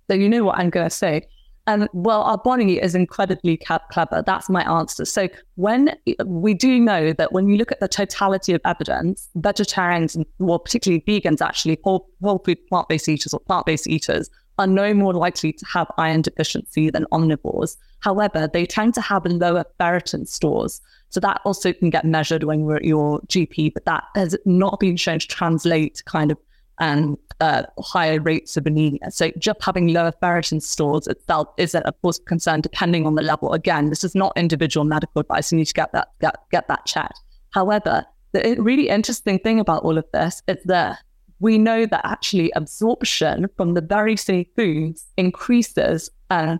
So 0.09 0.15
you 0.15 0.29
know 0.29 0.43
what 0.45 0.57
I'm 0.57 0.69
going 0.69 0.87
to 0.87 0.95
say 0.95 1.27
um, 1.67 1.87
well, 1.93 2.23
our 2.23 2.37
body 2.37 2.81
is 2.81 2.95
incredibly 2.95 3.57
clever. 3.57 4.23
That's 4.25 4.49
my 4.49 4.63
answer. 4.63 5.05
So 5.05 5.27
when 5.55 5.95
we 6.25 6.53
do 6.53 6.79
know 6.79 7.13
that 7.13 7.33
when 7.33 7.47
you 7.47 7.57
look 7.57 7.71
at 7.71 7.81
the 7.81 7.89
totality 7.89 8.53
of 8.53 8.61
evidence, 8.65 9.29
vegetarians, 9.35 10.17
well, 10.39 10.59
particularly 10.59 11.03
vegans, 11.07 11.41
actually 11.41 11.77
whole, 11.83 12.09
whole 12.23 12.39
food 12.39 12.65
plant-based 12.67 13.09
eaters 13.09 13.33
or 13.33 13.41
plant-based 13.41 13.87
eaters 13.87 14.29
are 14.57 14.65
no 14.65 14.93
more 14.93 15.13
likely 15.13 15.53
to 15.53 15.65
have 15.65 15.91
iron 15.97 16.21
deficiency 16.21 16.89
than 16.89 17.05
omnivores. 17.11 17.75
However, 17.99 18.49
they 18.51 18.65
tend 18.65 18.93
to 18.95 19.01
have 19.01 19.25
lower 19.25 19.65
ferritin 19.79 20.27
stores. 20.27 20.81
So 21.09 21.19
that 21.19 21.41
also 21.45 21.73
can 21.73 21.89
get 21.89 22.05
measured 22.05 22.43
when 22.43 22.61
you're 22.61 22.77
at 22.77 22.85
your 22.85 23.19
GP, 23.27 23.73
but 23.73 23.85
that 23.85 24.05
has 24.15 24.35
not 24.45 24.79
been 24.79 24.97
shown 24.97 25.19
to 25.19 25.27
translate 25.27 26.01
kind 26.05 26.31
of 26.31 26.37
and 26.79 27.17
uh, 27.39 27.63
higher 27.79 28.19
rates 28.19 28.57
of 28.57 28.65
anemia. 28.65 29.11
So 29.11 29.31
just 29.37 29.63
having 29.63 29.87
lower 29.89 30.11
ferritin 30.21 30.61
stores 30.61 31.07
itself 31.07 31.47
is 31.57 31.75
of 31.75 32.01
course 32.01 32.19
a 32.19 32.23
concern 32.23 32.61
depending 32.61 33.05
on 33.05 33.15
the 33.15 33.21
level. 33.21 33.53
Again, 33.53 33.89
this 33.89 34.03
is 34.03 34.15
not 34.15 34.33
individual 34.35 34.83
medical 34.83 35.21
advice. 35.21 35.51
You 35.51 35.57
need 35.57 35.65
to 35.65 35.73
get 35.73 35.91
that 35.93 36.09
get, 36.21 36.35
get 36.51 36.67
that 36.67 36.85
checked. 36.85 37.19
However, 37.51 38.05
the 38.33 38.55
really 38.59 38.89
interesting 38.89 39.39
thing 39.39 39.59
about 39.59 39.83
all 39.83 39.97
of 39.97 40.05
this 40.13 40.41
is 40.47 40.57
that 40.65 40.99
we 41.39 41.57
know 41.57 41.85
that 41.85 42.01
actually 42.03 42.51
absorption 42.55 43.47
from 43.55 43.73
the 43.73 43.81
very 43.81 44.17
same 44.17 44.45
foods 44.55 45.05
increases 45.17 46.09
uh, 46.29 46.57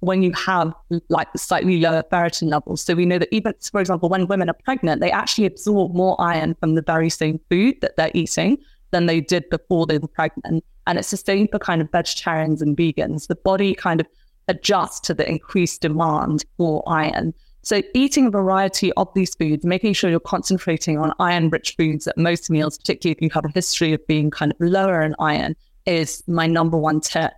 when 0.00 0.22
you 0.22 0.32
have 0.32 0.72
like 1.08 1.28
slightly 1.36 1.80
lower 1.80 2.02
ferritin 2.12 2.50
levels. 2.50 2.82
So 2.82 2.94
we 2.94 3.06
know 3.06 3.18
that 3.18 3.28
even, 3.32 3.54
for 3.70 3.80
example, 3.80 4.08
when 4.08 4.26
women 4.26 4.50
are 4.50 4.56
pregnant, 4.64 5.00
they 5.00 5.10
actually 5.10 5.46
absorb 5.46 5.94
more 5.94 6.20
iron 6.20 6.54
from 6.60 6.74
the 6.74 6.82
very 6.82 7.08
same 7.08 7.40
food 7.48 7.76
that 7.80 7.96
they're 7.96 8.10
eating 8.14 8.58
than 8.90 9.06
they 9.06 9.20
did 9.20 9.48
before 9.50 9.86
they 9.86 9.98
were 9.98 10.08
pregnant. 10.08 10.64
And 10.86 10.98
it's 10.98 11.10
the 11.10 11.16
same 11.16 11.48
for 11.48 11.58
kind 11.58 11.82
of 11.82 11.90
vegetarians 11.90 12.62
and 12.62 12.76
vegans. 12.76 13.26
The 13.26 13.34
body 13.34 13.74
kind 13.74 14.00
of 14.00 14.06
adjusts 14.48 15.00
to 15.00 15.14
the 15.14 15.28
increased 15.28 15.82
demand 15.82 16.44
for 16.56 16.82
iron. 16.86 17.34
So 17.62 17.82
eating 17.94 18.28
a 18.28 18.30
variety 18.30 18.92
of 18.92 19.12
these 19.14 19.34
foods, 19.34 19.64
making 19.64 19.94
sure 19.94 20.08
you're 20.08 20.20
concentrating 20.20 20.98
on 20.98 21.12
iron-rich 21.18 21.74
foods 21.76 22.06
at 22.06 22.16
most 22.16 22.48
meals, 22.48 22.78
particularly 22.78 23.16
if 23.16 23.20
you 23.22 23.30
have 23.34 23.44
a 23.44 23.48
history 23.48 23.92
of 23.92 24.06
being 24.06 24.30
kind 24.30 24.52
of 24.52 24.58
lower 24.60 25.02
in 25.02 25.16
iron, 25.18 25.56
is 25.84 26.22
my 26.28 26.46
number 26.46 26.76
one 26.76 27.00
tip. 27.00 27.32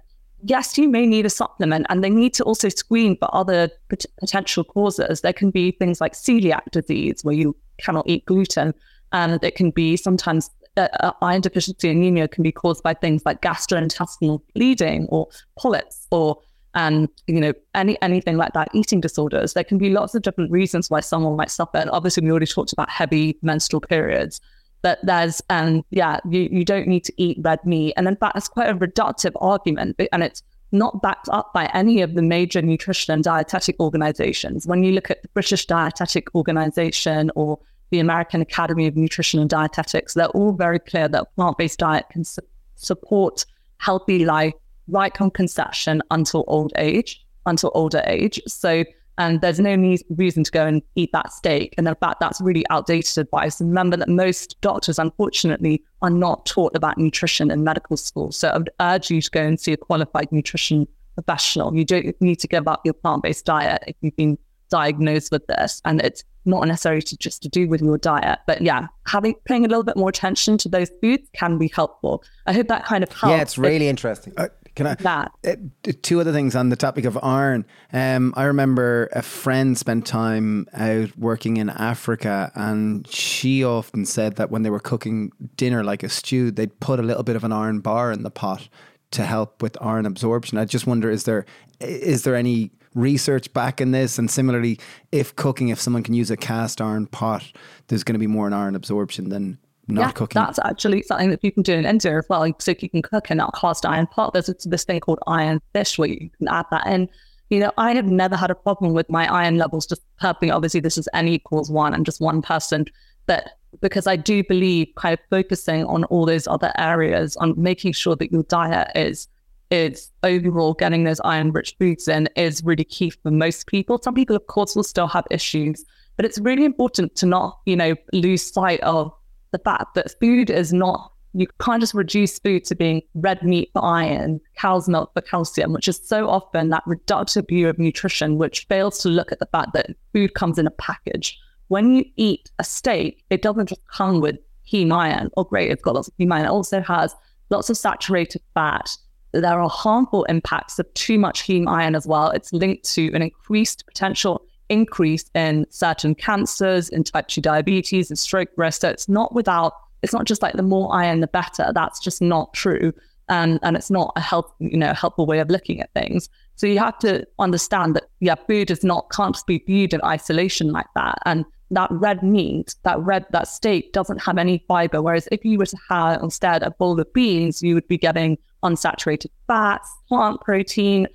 Yes, 0.45 0.77
you 0.77 0.87
may 0.87 1.07
need 1.07 1.25
a 1.25 1.31
supplement, 1.31 1.87
and 1.89 2.05
they 2.05 2.11
need 2.11 2.35
to 2.35 2.45
also 2.45 2.69
screen 2.69 3.17
for 3.17 3.35
other 3.35 3.71
pot- 3.89 4.05
potential 4.21 4.65
causes. 4.65 5.23
There 5.23 5.33
can 5.33 5.51
be 5.51 5.71
things 5.71 5.99
like 5.99 6.13
celiac 6.13 6.71
disease, 6.73 7.25
where 7.25 7.35
you 7.35 7.57
cannot 7.79 8.07
eat 8.07 8.27
gluten, 8.27 8.75
and 9.13 9.43
it 9.43 9.57
can 9.57 9.71
be 9.71 9.97
sometimes 9.97 10.51
uh, 10.79 11.13
iron 11.23 11.41
deficiency 11.41 11.91
anemia 11.91 12.29
can 12.29 12.43
be 12.43 12.53
caused 12.53 12.83
by 12.83 12.95
things 12.95 13.23
like 13.25 13.41
gastrointestinal 13.41 14.41
bleeding 14.55 15.07
or 15.11 15.29
polyps 15.59 16.07
or 16.11 16.39
and 16.75 17.09
you 17.27 17.41
know 17.41 17.53
any 17.75 18.01
anything 18.03 18.37
like 18.37 18.53
that 18.53 18.69
eating 18.73 19.01
disorders. 19.01 19.55
There 19.55 19.65
can 19.65 19.79
be 19.79 19.91
lots 19.91 20.15
of 20.15 20.23
different 20.23 20.51
reasons 20.51 20.91
why 20.91 21.01
someone 21.01 21.37
might 21.37 21.51
suffer 21.51 21.79
and 21.79 21.91
obviously 21.91 22.25
we 22.25 22.31
already 22.31 22.47
talked 22.47 22.73
about 22.73 22.91
heavy 22.91 23.39
menstrual 23.43 23.81
periods 23.81 24.41
but 24.83 24.99
there's 25.03 25.43
and 25.51 25.79
um, 25.79 25.85
yeah 25.91 26.19
you, 26.29 26.49
you 26.51 26.65
don't 26.65 26.87
need 26.87 27.05
to 27.05 27.13
eat 27.17 27.39
red 27.43 27.65
meat 27.65 27.93
and 27.97 28.07
in 28.07 28.17
fact 28.17 28.37
it's 28.37 28.49
quite 28.49 28.69
a 28.69 28.75
reductive 28.75 29.33
argument 29.41 29.97
and 30.13 30.23
it's 30.23 30.43
not 30.73 31.01
backed 31.01 31.29
up 31.31 31.53
by 31.55 31.67
any 31.73 32.03
of 32.03 32.15
the 32.15 32.23
major 32.23 32.61
nutrition 32.61 33.15
and 33.15 33.25
dietetic 33.25 33.81
organizations. 33.81 34.67
When 34.67 34.85
you 34.85 34.93
look 34.93 35.11
at 35.11 35.23
the 35.23 35.29
british 35.29 35.67
dietetic 35.67 36.35
organization 36.35 37.31
or 37.35 37.59
the 37.91 38.01
American 38.01 38.41
Academy 38.41 38.87
of 38.87 38.97
Nutrition 38.97 39.41
and 39.41 39.49
Dietetics, 39.49 40.15
they're 40.15 40.29
all 40.29 40.53
very 40.53 40.79
clear 40.79 41.09
that 41.09 41.35
plant-based 41.37 41.79
diet 41.79 42.07
can 42.11 42.25
su- 42.25 42.43
support 42.77 43.45
healthy 43.79 44.25
life 44.25 44.55
right 44.89 45.17
from 45.17 45.31
conception 45.31 46.03
until 46.11 46.45
old 46.49 46.73
age, 46.77 47.25
until 47.47 47.71
older 47.75 48.03
age. 48.07 48.41
So, 48.47 48.85
and 49.19 49.41
there's 49.41 49.59
no 49.59 49.75
need, 49.75 50.03
reason 50.11 50.45
to 50.45 50.51
go 50.51 50.67
and 50.67 50.83
eat 50.95 51.11
that 51.13 51.33
steak. 51.33 51.75
And 51.77 51.89
in 51.89 51.95
fact, 51.97 52.21
that's 52.21 52.41
really 52.41 52.65
outdated 52.71 53.19
advice. 53.19 53.61
Remember 53.61 53.97
that 53.97 54.09
most 54.09 54.61
doctors, 54.61 54.99
unfortunately, 54.99 55.83
are 56.03 56.11
not 56.11 56.47
taught 56.47 56.77
about 56.77 56.99
nutrition 56.99 57.51
in 57.51 57.65
medical 57.65 57.97
school. 57.97 58.33
So 58.33 58.49
I 58.49 58.59
would 58.59 58.71
urge 58.81 59.11
you 59.11 59.21
to 59.21 59.31
go 59.31 59.43
and 59.43 59.59
see 59.59 59.73
a 59.73 59.77
qualified 59.77 60.31
nutrition 60.31 60.87
professional. 61.15 61.75
You 61.75 61.85
don't 61.85 62.21
need 62.21 62.37
to 62.37 62.47
give 62.47 62.69
up 62.69 62.83
your 62.85 62.95
plant-based 62.95 63.45
diet 63.45 63.83
if 63.89 63.97
you've 64.01 64.17
been 64.17 64.39
diagnosed 64.71 65.33
with 65.33 65.47
this. 65.49 65.83
And 65.85 66.01
it's 66.01 66.23
not 66.49 66.67
necessarily 66.67 67.03
to 67.03 67.17
just 67.17 67.43
to 67.43 67.49
do 67.49 67.69
with 67.69 67.81
your 67.81 67.99
diet. 67.99 68.41
But 68.47 68.63
yeah, 68.63 68.89
having 69.07 69.35
paying 69.45 69.65
a 69.65 69.69
little 69.69 69.85
bit 69.85 69.97
more 69.97 70.09
attention 70.09 70.59
to 70.59 70.69
those 70.69 70.91
foods 71.01 71.29
can 71.35 71.59
be 71.59 71.69
helpful. 71.69 72.25
I 72.47 72.53
hope 72.53 72.69
that 72.69 72.85
kind 72.85 73.05
of 73.05 73.13
helps. 73.13 73.31
Yeah, 73.31 73.43
it's 73.43 73.59
really 73.59 73.89
interesting. 73.89 74.33
Uh, 74.37 74.49
can 74.75 74.87
I? 74.87 74.95
That. 74.95 75.33
Uh, 75.47 75.93
two 76.03 76.21
other 76.21 76.33
things 76.33 76.55
on 76.55 76.69
the 76.69 76.77
topic 76.77 77.05
of 77.05 77.19
iron. 77.23 77.67
Um, 77.93 78.33
I 78.37 78.45
remember 78.45 79.09
a 79.13 79.23
friend 79.23 79.77
spent 79.77 80.07
time 80.07 80.67
out 80.73 81.17
working 81.19 81.57
in 81.57 81.69
Africa, 81.69 82.53
and 82.55 83.07
she 83.09 83.65
often 83.65 84.07
said 84.07 84.37
that 84.37 84.51
when 84.51 84.63
they 84.63 84.71
were 84.71 84.81
cooking 84.81 85.33
dinner 85.57 85.83
like 85.83 86.03
a 86.03 86.09
stew, 86.09 86.51
they'd 86.51 86.79
put 86.81 87.01
a 87.01 87.03
little 87.03 87.25
bit 87.25 87.37
of 87.37 87.45
an 87.45 87.53
iron 87.53 87.81
bar 87.81 88.13
in 88.13 88.23
the 88.23 88.31
pot 88.31 88.69
to 89.11 89.25
help 89.25 89.63
with 89.63 89.77
iron 89.81 90.07
absorption. 90.07 90.59
I 90.59 90.65
just 90.65 90.87
wonder 90.87 91.11
is 91.11 91.25
there 91.25 91.45
is 91.81 92.25
there 92.25 92.35
any 92.35 92.71
research 92.99 93.53
back 93.53 93.81
in 93.81 93.93
this? 93.93 94.19
And 94.19 94.31
similarly, 94.31 94.79
if 95.13 95.35
cooking, 95.37 95.69
if 95.69 95.81
someone 95.81 96.03
can 96.03 96.15
use 96.15 96.31
a 96.31 96.37
cast 96.37 96.81
iron 96.81 97.07
pot, 97.07 97.45
there's 97.89 98.05
going 98.05 98.15
to 98.15 98.19
be 98.19 98.27
more 98.27 98.47
an 98.47 98.53
iron 98.53 98.75
absorption 98.75 99.29
than 99.29 99.59
not 99.89 100.01
yeah, 100.01 100.11
cooking. 100.13 100.41
That's 100.41 100.59
actually 100.65 101.03
something 101.03 101.31
that 101.31 101.43
you 101.43 101.51
can 101.51 101.63
do 101.63 101.75
in 101.75 101.87
India 101.87 102.19
as 102.19 102.27
well. 102.29 102.47
So 102.59 102.75
you 102.79 102.91
can 102.91 103.03
cook 103.03 103.31
in 103.31 103.41
a 103.41 103.51
cast 103.59 103.87
iron 103.87 104.07
pot. 104.07 104.35
There's 104.35 104.51
this 104.65 104.85
thing 104.85 105.01
called 105.01 105.19
iron 105.27 105.61
fish 105.73 105.99
where 105.99 106.09
you 106.09 106.31
can 106.39 106.49
add 106.49 106.67
that 106.71 106.87
in. 106.87 107.09
You 107.51 107.61
know, 107.61 107.73
I 107.79 107.95
have 107.95 108.05
never 108.05 108.37
had 108.37 108.51
a 108.51 108.55
problem 108.55 108.93
with 108.93 109.09
my 109.09 109.27
iron 109.33 109.57
levels 109.57 109.87
just 109.87 110.03
perfectly. 110.21 110.51
Obviously, 110.51 110.81
this 110.81 110.99
is 110.99 111.09
n 111.15 111.29
equals 111.29 111.71
one. 111.71 111.95
I'm 111.95 112.05
just 112.05 112.21
one 112.21 112.43
person. 112.43 112.85
But 113.27 113.53
because 113.81 114.07
I 114.07 114.17
do 114.17 114.45
believe 114.45 114.89
kind 114.97 115.15
of 115.15 115.21
focusing 115.31 115.85
on 115.85 116.05
all 116.05 116.27
those 116.27 116.47
other 116.47 116.73
areas, 116.77 117.37
on 117.37 117.55
making 117.57 117.93
sure 117.93 118.17
that 118.17 118.33
your 118.33 118.43
diet 118.45 118.91
is 118.95 119.29
is 119.71 120.11
overall 120.23 120.75
getting 120.75 121.05
those 121.05 121.21
iron 121.21 121.53
rich 121.53 121.77
foods 121.79 122.09
in 122.09 122.29
is 122.37 122.65
really 122.65 122.85
key 122.85 123.11
for 123.11 123.31
most 123.31 123.67
people. 123.67 124.01
Some 124.03 124.15
people, 124.15 124.37
of 124.37 124.47
course, 124.47 124.75
will 124.75 124.83
still 124.83 125.09
have 125.09 125.27
issues, 125.31 125.85
but 126.17 126.25
it's 126.25 126.39
really 126.39 126.65
important 126.65 127.15
to 127.17 127.27
not, 127.27 127.59
you 127.67 127.77
know, 127.77 127.95
lose 128.13 128.43
sight 128.43 128.81
of 128.81 129.13
the 129.51 129.59
fact 129.59 129.95
that 129.95 130.19
food 130.21 130.51
is 130.51 130.73
not, 130.73 131.13
you 131.35 131.47
can't 131.61 131.81
just 131.81 131.95
reduce 131.95 132.39
food 132.39 132.65
to 132.65 132.75
being 132.75 133.03
red 133.15 133.43
meat 133.43 133.71
for 133.73 133.85
iron, 133.85 134.41
cow's 134.57 134.89
milk 134.89 135.13
for 135.15 135.21
calcium, 135.21 135.73
which 135.73 135.89
is 135.89 136.01
so 136.03 136.29
often 136.29 136.71
that 136.71 136.85
reductive 136.87 137.49
view 137.49 137.69
of 137.69 137.79
nutrition, 137.79 138.39
which 138.39 138.67
fails 138.69 138.99
to 139.01 139.09
look 139.09 139.33
at 139.33 139.39
the 139.39 139.47
fact 139.47 139.73
that 139.75 139.91
food 140.13 140.35
comes 140.35 140.59
in 140.59 140.67
a 140.67 140.73
package. 140.73 141.39
When 141.69 141.95
you 141.95 142.05
eat 142.17 142.51
a 142.59 142.65
steak, 142.65 143.25
it 143.29 143.43
doesn't 143.43 143.69
just 143.69 143.87
come 143.89 144.21
with 144.21 144.39
heme 144.71 144.93
iron, 144.93 145.31
or 145.37 145.45
great, 145.45 145.71
it's 145.71 145.83
got 145.83 145.95
lots 145.95 146.09
of 146.09 146.15
heme 146.19 146.33
iron. 146.33 146.47
It 146.47 146.51
also 146.51 146.81
has 146.81 147.15
lots 147.51 147.71
of 147.71 147.77
saturated 147.77 148.43
fat 148.55 148.91
there 149.33 149.61
are 149.61 149.69
harmful 149.69 150.25
impacts 150.25 150.79
of 150.79 150.93
too 150.95 151.19
much 151.19 151.43
heme 151.43 151.69
iron 151.69 151.95
as 151.95 152.07
well. 152.07 152.31
It's 152.31 152.53
linked 152.53 152.85
to 152.95 153.13
an 153.15 153.23
increased 153.23 153.85
potential 153.87 154.43
increase 154.69 155.25
in 155.35 155.67
certain 155.71 156.15
cancers, 156.15 156.89
in 156.89 157.05
type 157.05 157.29
2 157.29 157.41
diabetes, 157.41 158.11
and 158.11 158.19
stroke 158.19 158.51
risk. 158.57 158.83
So 158.83 158.89
it's 158.89 159.09
not 159.09 159.35
without, 159.35 159.73
it's 160.03 160.13
not 160.13 160.25
just 160.25 160.43
like 160.43 160.55
the 160.55 160.63
more 160.63 160.95
iron, 160.95 161.21
the 161.21 161.27
better. 161.27 161.73
That's 161.75 162.01
just 162.01 162.23
not 162.23 162.55
true. 162.55 162.93
And, 163.31 163.59
and 163.63 163.77
it's 163.77 163.91
not 163.91 164.13
a 164.17 164.21
help, 164.21 164.55
you 164.59 164.79
know, 164.79 164.93
helpful 164.95 165.27
way 165.27 165.39
of 165.41 165.51
looking 165.51 165.81
at 165.81 165.93
things. 165.93 166.31
So 166.57 166.67
you 166.67 166.79
have 166.79 166.99
to 167.01 167.27
understand 167.39 167.95
that, 167.95 168.05
yeah, 168.21 168.35
food 168.35 168.71
is 168.71 168.83
not, 168.83 169.11
can't 169.11 169.35
just 169.35 169.47
be 169.47 169.63
viewed 169.67 169.93
in 169.93 170.03
isolation 170.03 170.73
like 170.73 170.87
that. 170.95 171.19
And 171.27 171.45
that 171.71 171.91
red 171.91 172.23
meat, 172.23 172.75
that 172.85 172.99
red, 173.01 173.27
that 173.33 173.47
steak 173.47 173.93
doesn't 173.93 174.23
have 174.23 174.39
any 174.39 174.65
fiber. 174.67 175.03
Whereas 175.03 175.29
if 175.31 175.45
you 175.45 175.59
were 175.59 175.67
to 175.67 175.77
have 175.91 176.23
instead 176.23 176.63
a 176.63 176.71
bowl 176.71 176.99
of 176.99 177.13
beans, 177.13 177.63
you 177.63 177.75
would 177.75 177.87
be 177.87 177.99
getting 177.99 178.39
unsaturated 178.63 179.31
fats, 179.47 179.89
plant 180.09 180.41
protein, 180.41 181.07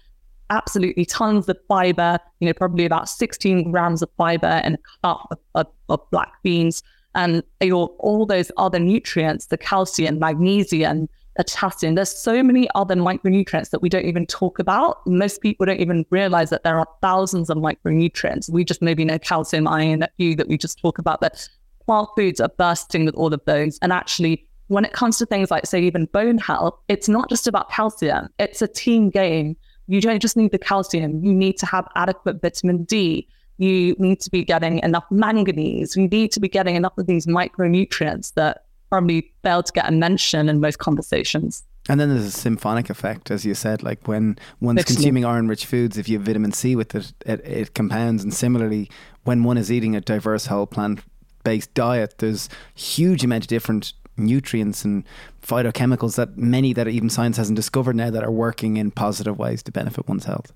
absolutely 0.49 1.05
tons 1.05 1.49
of 1.49 1.57
fiber, 1.67 2.19
you 2.39 2.47
know, 2.47 2.53
probably 2.53 2.85
about 2.85 3.09
16 3.09 3.71
grams 3.71 4.01
of 4.01 4.09
fiber 4.17 4.61
in 4.63 4.75
a 4.75 4.77
cup 5.01 5.27
of, 5.31 5.39
of, 5.55 5.67
of 5.89 6.11
black 6.11 6.33
beans. 6.43 6.83
And 7.15 7.43
your, 7.61 7.89
all 7.99 8.25
those 8.25 8.51
other 8.57 8.79
nutrients, 8.79 9.47
the 9.47 9.57
calcium, 9.57 10.19
magnesium, 10.19 11.07
potassium. 11.35 11.95
There's 11.95 12.15
so 12.15 12.43
many 12.43 12.67
other 12.75 12.95
micronutrients 12.95 13.69
that 13.71 13.81
we 13.81 13.89
don't 13.89 14.05
even 14.05 14.25
talk 14.25 14.59
about. 14.59 15.05
Most 15.07 15.41
people 15.41 15.65
don't 15.65 15.79
even 15.79 16.05
realize 16.09 16.49
that 16.49 16.63
there 16.63 16.77
are 16.79 16.87
thousands 17.01 17.49
of 17.49 17.57
micronutrients. 17.57 18.49
We 18.49 18.63
just 18.63 18.81
maybe 18.81 19.05
know 19.05 19.19
calcium, 19.19 19.67
iron, 19.67 20.03
a 20.03 20.09
few 20.17 20.35
that 20.35 20.47
we 20.47 20.57
just 20.57 20.79
talk 20.79 20.99
about, 20.99 21.21
but 21.21 21.47
plant 21.85 22.09
foods 22.15 22.39
are 22.39 22.49
bursting 22.49 23.05
with 23.05 23.15
all 23.15 23.33
of 23.33 23.41
those. 23.45 23.79
And 23.81 23.91
actually, 23.91 24.47
when 24.73 24.85
it 24.85 24.93
comes 24.93 25.17
to 25.19 25.25
things 25.25 25.51
like, 25.51 25.65
say, 25.65 25.81
even 25.81 26.05
bone 26.05 26.37
health, 26.37 26.77
it's 26.87 27.07
not 27.07 27.29
just 27.29 27.47
about 27.47 27.69
calcium, 27.69 28.29
it's 28.39 28.61
a 28.61 28.67
team 28.67 29.09
game. 29.09 29.55
You 29.87 30.01
don't 30.01 30.21
just 30.21 30.35
need 30.35 30.51
the 30.51 30.57
calcium, 30.57 31.23
you 31.23 31.33
need 31.33 31.57
to 31.59 31.65
have 31.65 31.87
adequate 31.95 32.41
vitamin 32.41 32.83
D. 32.83 33.27
You 33.59 33.95
need 33.99 34.19
to 34.21 34.31
be 34.31 34.43
getting 34.43 34.79
enough 34.79 35.05
manganese. 35.11 35.95
You 35.95 36.07
need 36.07 36.31
to 36.31 36.39
be 36.39 36.49
getting 36.49 36.75
enough 36.75 36.97
of 36.97 37.05
these 37.05 37.27
micronutrients 37.27 38.33
that 38.33 38.65
probably 38.89 39.31
fail 39.43 39.61
to 39.61 39.71
get 39.71 39.87
a 39.87 39.91
mention 39.91 40.49
in 40.49 40.59
most 40.59 40.79
conversations. 40.79 41.63
And 41.87 41.99
then 41.99 42.09
there's 42.09 42.25
a 42.25 42.31
symphonic 42.31 42.89
effect, 42.89 43.29
as 43.29 43.45
you 43.45 43.53
said, 43.53 43.83
like 43.83 44.07
when 44.07 44.39
one's 44.59 44.79
Excellent. 44.79 44.97
consuming 44.97 45.25
iron 45.25 45.47
rich 45.47 45.67
foods, 45.67 45.97
if 45.99 46.09
you 46.09 46.17
have 46.17 46.25
vitamin 46.25 46.51
C 46.51 46.75
with 46.75 46.95
it, 46.95 47.13
it, 47.25 47.45
it 47.45 47.73
compounds. 47.75 48.23
And 48.23 48.33
similarly, 48.33 48.89
when 49.23 49.43
one 49.43 49.57
is 49.57 49.71
eating 49.71 49.95
a 49.95 50.01
diverse 50.01 50.47
whole 50.47 50.65
plant 50.65 51.01
based 51.43 51.73
diet, 51.75 52.15
there's 52.17 52.49
huge 52.73 53.23
amount 53.23 53.43
of 53.43 53.47
different 53.49 53.93
nutrients 54.17 54.85
and 54.85 55.03
phytochemicals 55.41 56.15
that 56.15 56.37
many 56.37 56.73
that 56.73 56.87
even 56.87 57.09
science 57.09 57.37
hasn't 57.37 57.55
discovered 57.55 57.95
now 57.95 58.09
that 58.09 58.23
are 58.23 58.31
working 58.31 58.77
in 58.77 58.91
positive 58.91 59.37
ways 59.37 59.63
to 59.63 59.71
benefit 59.71 60.07
one's 60.07 60.25
health. 60.25 60.53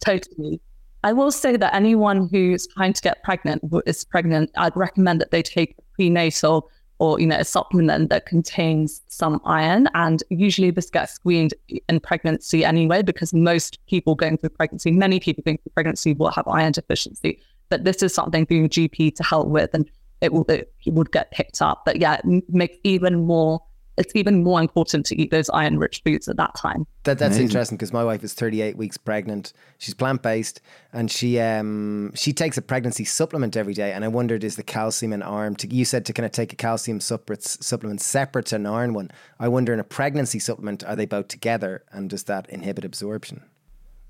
Totally. 0.00 0.60
I 1.04 1.12
will 1.12 1.30
say 1.30 1.56
that 1.56 1.74
anyone 1.74 2.28
who's 2.28 2.66
trying 2.66 2.92
to 2.92 3.02
get 3.02 3.22
pregnant, 3.22 3.62
who 3.70 3.82
is 3.86 4.04
pregnant, 4.04 4.50
I'd 4.56 4.76
recommend 4.76 5.20
that 5.20 5.30
they 5.30 5.42
take 5.42 5.76
prenatal 5.94 6.70
or 6.98 7.20
you 7.20 7.26
know 7.26 7.36
a 7.36 7.44
supplement 7.44 8.08
that 8.10 8.26
contains 8.26 9.02
some 9.08 9.40
iron 9.44 9.88
and 9.94 10.22
usually 10.30 10.70
this 10.70 10.90
gets 10.90 11.12
screened 11.12 11.52
in 11.88 12.00
pregnancy 12.00 12.64
anyway 12.64 13.02
because 13.02 13.34
most 13.34 13.78
people 13.86 14.14
going 14.14 14.38
through 14.38 14.50
pregnancy 14.50 14.90
many 14.90 15.20
people 15.20 15.42
going 15.44 15.58
through 15.58 15.72
pregnancy 15.74 16.14
will 16.14 16.30
have 16.30 16.46
iron 16.48 16.72
deficiency 16.72 17.38
but 17.68 17.84
this 17.84 18.02
is 18.02 18.14
something 18.14 18.46
for 18.46 18.54
your 18.54 18.68
gp 18.68 19.14
to 19.14 19.22
help 19.22 19.48
with 19.48 19.74
and 19.74 19.90
it 20.20 20.32
will 20.32 20.44
it 20.48 20.70
would 20.86 21.10
get 21.12 21.30
picked 21.30 21.60
up 21.62 21.82
but 21.84 21.98
yeah 21.98 22.20
it 22.24 22.44
makes 22.48 22.76
even 22.84 23.24
more 23.26 23.60
it's 23.96 24.14
even 24.14 24.42
more 24.42 24.60
important 24.60 25.06
to 25.06 25.20
eat 25.20 25.30
those 25.30 25.48
iron 25.50 25.78
rich 25.78 26.02
foods 26.04 26.28
at 26.28 26.36
that 26.36 26.54
time. 26.54 26.86
That, 27.04 27.18
that's 27.18 27.36
Amazing. 27.36 27.44
interesting 27.46 27.76
because 27.78 27.92
my 27.92 28.04
wife 28.04 28.22
is 28.22 28.34
38 28.34 28.76
weeks 28.76 28.96
pregnant. 28.96 29.52
She's 29.78 29.94
plant 29.94 30.22
based 30.22 30.60
and 30.92 31.10
she 31.10 31.40
um 31.40 32.12
she 32.14 32.32
takes 32.32 32.58
a 32.58 32.62
pregnancy 32.62 33.04
supplement 33.04 33.56
every 33.56 33.74
day. 33.74 33.92
And 33.92 34.04
I 34.04 34.08
wondered, 34.08 34.44
is 34.44 34.56
the 34.56 34.62
calcium 34.62 35.12
and 35.12 35.24
iron? 35.24 35.54
To, 35.56 35.74
you 35.74 35.84
said 35.84 36.04
to 36.06 36.12
kind 36.12 36.26
of 36.26 36.32
take 36.32 36.52
a 36.52 36.56
calcium 36.56 37.00
supplement 37.00 38.00
separate 38.02 38.46
to 38.46 38.56
an 38.56 38.66
iron 38.66 38.92
one. 38.92 39.10
I 39.40 39.48
wonder 39.48 39.72
in 39.72 39.80
a 39.80 39.84
pregnancy 39.84 40.38
supplement, 40.38 40.84
are 40.84 40.96
they 40.96 41.06
both 41.06 41.28
together 41.28 41.84
and 41.90 42.10
does 42.10 42.24
that 42.24 42.48
inhibit 42.50 42.84
absorption? 42.84 43.42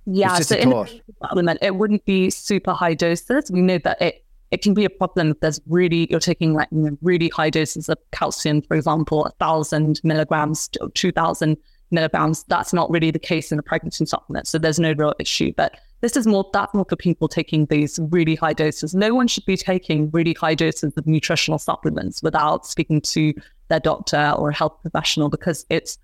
Yeah, 0.09 0.39
so 0.39 0.55
in 0.55 0.73
a 0.73 0.87
supplement, 1.21 1.59
it 1.63 1.75
wouldn't 1.75 2.05
be 2.05 2.31
super 2.31 2.73
high 2.73 2.95
doses. 2.95 3.51
We 3.51 3.61
know 3.61 3.79
that 3.79 4.01
it 4.01 4.25
it 4.51 4.63
can 4.63 4.75
be 4.75 4.85
a 4.85 4.91
problem 4.91 5.31
if 5.31 5.41
there's 5.41 5.61
really 5.67 6.07
you're 6.11 6.21
taking 6.21 6.55
like 6.55 6.69
you 6.71 6.79
know, 6.79 6.99
really 7.03 7.29
high 7.29 7.51
doses 7.51 7.89
of 7.89 7.99
calcium, 8.13 8.63
for 8.63 8.77
example, 8.77 9.25
a 9.25 9.31
thousand 9.33 10.01
milligrams 10.05 10.69
to 10.69 10.91
two 10.95 11.13
thousand 11.13 11.57
milligrams. 11.91 12.45
That's 12.45 12.73
not 12.73 12.91
really 12.91 13.11
the 13.11 13.19
case 13.19 13.53
in 13.53 13.59
a 13.59 13.63
pregnancy 13.63 14.07
supplement, 14.07 14.47
so 14.47 14.59
there's 14.59 14.79
no 14.79 14.93
real 14.93 15.15
issue. 15.19 15.53
But 15.57 15.79
this 16.01 16.17
is 16.17 16.27
more 16.27 16.49
that's 16.53 16.75
more 16.75 16.87
for 16.89 16.97
people 16.97 17.29
taking 17.29 17.67
these 17.67 17.99
really 18.11 18.35
high 18.35 18.53
doses. 18.53 18.95
No 18.95 19.15
one 19.15 19.29
should 19.29 19.47
be 19.47 19.57
taking 19.57 20.11
really 20.11 20.35
high 20.35 20.55
doses 20.55 20.93
of 20.97 21.07
nutritional 21.07 21.59
supplements 21.59 22.23
without 22.23 22.67
speaking 22.67 23.01
to 23.01 23.35
their 23.69 23.81
doctor 23.81 24.33
or 24.37 24.51
a 24.51 24.55
health 24.55 24.79
professional 24.83 25.29
because 25.29 25.67
it's 25.71 25.99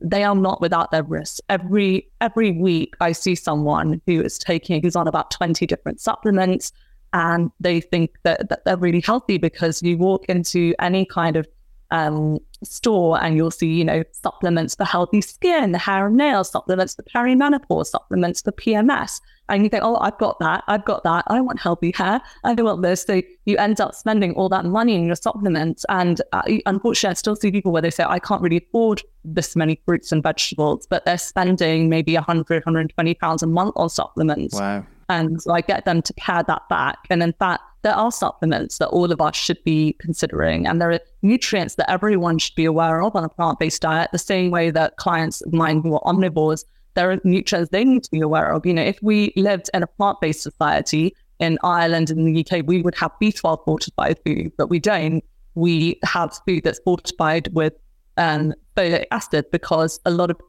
they 0.00 0.24
are 0.24 0.34
not 0.34 0.60
without 0.60 0.90
their 0.90 1.04
risks. 1.04 1.40
Every 1.48 2.08
every 2.20 2.50
week 2.50 2.94
I 3.00 3.12
see 3.12 3.34
someone 3.34 4.02
who 4.06 4.20
is 4.20 4.38
taking 4.38 4.82
who's 4.82 4.96
on 4.96 5.08
about 5.08 5.30
20 5.30 5.64
different 5.66 6.00
supplements 6.00 6.72
and 7.12 7.50
they 7.60 7.80
think 7.80 8.10
that, 8.22 8.48
that 8.48 8.64
they're 8.64 8.76
really 8.76 9.00
healthy 9.00 9.38
because 9.38 9.82
you 9.82 9.96
walk 9.96 10.24
into 10.26 10.74
any 10.78 11.04
kind 11.04 11.36
of 11.36 11.46
um, 11.90 12.38
store 12.64 13.22
and 13.22 13.36
you'll 13.36 13.50
see, 13.50 13.72
you 13.72 13.84
know, 13.84 14.02
supplements 14.12 14.74
for 14.74 14.84
healthy 14.84 15.20
skin, 15.20 15.72
the 15.72 15.78
hair 15.78 16.06
and 16.06 16.16
nails, 16.16 16.50
supplements 16.50 16.94
for 16.94 17.02
perimenopause, 17.02 17.86
supplements 17.86 18.42
for 18.42 18.52
PMS. 18.52 19.20
And 19.48 19.62
you 19.62 19.68
think, 19.68 19.84
oh, 19.84 19.96
I've 19.98 20.18
got 20.18 20.40
that. 20.40 20.64
I've 20.66 20.84
got 20.84 21.04
that. 21.04 21.24
I 21.28 21.40
want 21.40 21.60
healthy 21.60 21.92
hair. 21.94 22.20
I 22.42 22.54
want 22.54 22.82
this. 22.82 23.02
So 23.02 23.22
you 23.44 23.56
end 23.58 23.80
up 23.80 23.94
spending 23.94 24.34
all 24.34 24.48
that 24.48 24.64
money 24.64 24.96
in 24.96 25.06
your 25.06 25.14
supplements. 25.14 25.84
And 25.88 26.20
uh, 26.32 26.42
unfortunately, 26.66 27.12
I 27.12 27.14
still 27.14 27.36
see 27.36 27.52
people 27.52 27.70
where 27.70 27.82
they 27.82 27.90
say, 27.90 28.04
I 28.04 28.18
can't 28.18 28.42
really 28.42 28.56
afford 28.56 29.02
this 29.24 29.54
many 29.54 29.80
fruits 29.86 30.10
and 30.10 30.20
vegetables, 30.20 30.88
but 30.88 31.04
they're 31.04 31.18
spending 31.18 31.88
maybe 31.88 32.14
100, 32.14 32.64
120 32.64 33.14
pounds 33.14 33.42
a 33.44 33.46
month 33.46 33.74
on 33.76 33.88
supplements. 33.88 34.56
Wow. 34.56 34.84
And 35.08 35.40
so 35.40 35.52
I 35.52 35.60
get 35.60 35.84
them 35.84 36.02
to 36.02 36.14
pare 36.14 36.42
that 36.42 36.62
back. 36.68 36.98
And 37.10 37.22
in 37.22 37.32
fact, 37.34 37.62
there 37.82 37.94
are 37.94 38.10
supplements 38.10 38.78
that 38.78 38.88
all 38.88 39.12
of 39.12 39.20
us 39.20 39.36
should 39.36 39.62
be 39.62 39.94
considering. 40.00 40.66
And 40.66 40.80
there 40.80 40.90
are 40.90 41.00
nutrients 41.22 41.76
that 41.76 41.90
everyone 41.90 42.38
should 42.38 42.56
be 42.56 42.64
aware 42.64 43.02
of 43.02 43.14
on 43.14 43.24
a 43.24 43.28
plant 43.28 43.60
based 43.60 43.82
diet, 43.82 44.10
the 44.10 44.18
same 44.18 44.50
way 44.50 44.70
that 44.70 44.96
clients 44.96 45.40
of 45.42 45.52
mine 45.52 45.82
who 45.82 45.94
are 45.94 46.00
omnivores, 46.00 46.64
there 46.94 47.12
are 47.12 47.20
nutrients 47.22 47.70
they 47.70 47.84
need 47.84 48.02
to 48.02 48.10
be 48.10 48.20
aware 48.20 48.52
of. 48.52 48.66
You 48.66 48.74
know, 48.74 48.82
if 48.82 48.98
we 49.02 49.32
lived 49.36 49.70
in 49.72 49.82
a 49.82 49.86
plant 49.86 50.20
based 50.20 50.42
society 50.42 51.14
in 51.38 51.58
Ireland 51.62 52.10
and 52.10 52.26
the 52.26 52.44
UK, 52.44 52.66
we 52.66 52.82
would 52.82 52.96
have 52.96 53.12
B12 53.22 53.64
fortified 53.64 54.18
food, 54.24 54.52
but 54.56 54.68
we 54.68 54.80
don't. 54.80 55.22
We 55.54 56.00
have 56.04 56.38
food 56.46 56.64
that's 56.64 56.80
fortified 56.80 57.48
with 57.54 57.74
um, 58.16 58.54
folic 58.76 59.04
acid 59.10 59.46
because 59.52 60.00
a 60.04 60.10
lot 60.10 60.30
of 60.30 60.40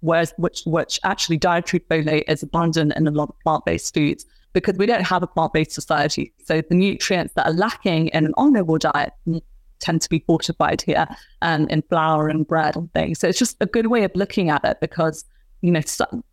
whereas 0.00 0.32
which 0.38 0.62
which 0.66 1.00
actually 1.04 1.36
dietary 1.36 1.80
folate 1.90 2.24
is 2.28 2.42
abundant 2.42 2.92
in 2.96 3.06
a 3.06 3.10
lot 3.10 3.28
of 3.28 3.38
plant-based 3.40 3.94
foods 3.94 4.26
because 4.52 4.76
we 4.76 4.86
don't 4.86 5.04
have 5.04 5.22
a 5.22 5.26
plant-based 5.26 5.72
society. 5.72 6.32
So 6.44 6.62
the 6.62 6.74
nutrients 6.74 7.34
that 7.34 7.46
are 7.46 7.52
lacking 7.52 8.08
in 8.08 8.24
an 8.24 8.32
omnivore 8.38 8.78
diet 8.78 9.12
tend 9.80 10.00
to 10.00 10.08
be 10.08 10.20
fortified 10.20 10.80
here 10.80 11.06
um, 11.42 11.68
in 11.68 11.82
flour 11.82 12.28
and 12.28 12.46
bread 12.46 12.76
and 12.76 12.90
things. 12.94 13.18
So 13.18 13.28
it's 13.28 13.38
just 13.38 13.56
a 13.60 13.66
good 13.66 13.88
way 13.88 14.04
of 14.04 14.12
looking 14.14 14.48
at 14.48 14.64
it 14.64 14.78
because 14.80 15.24
you 15.60 15.70
know 15.70 15.82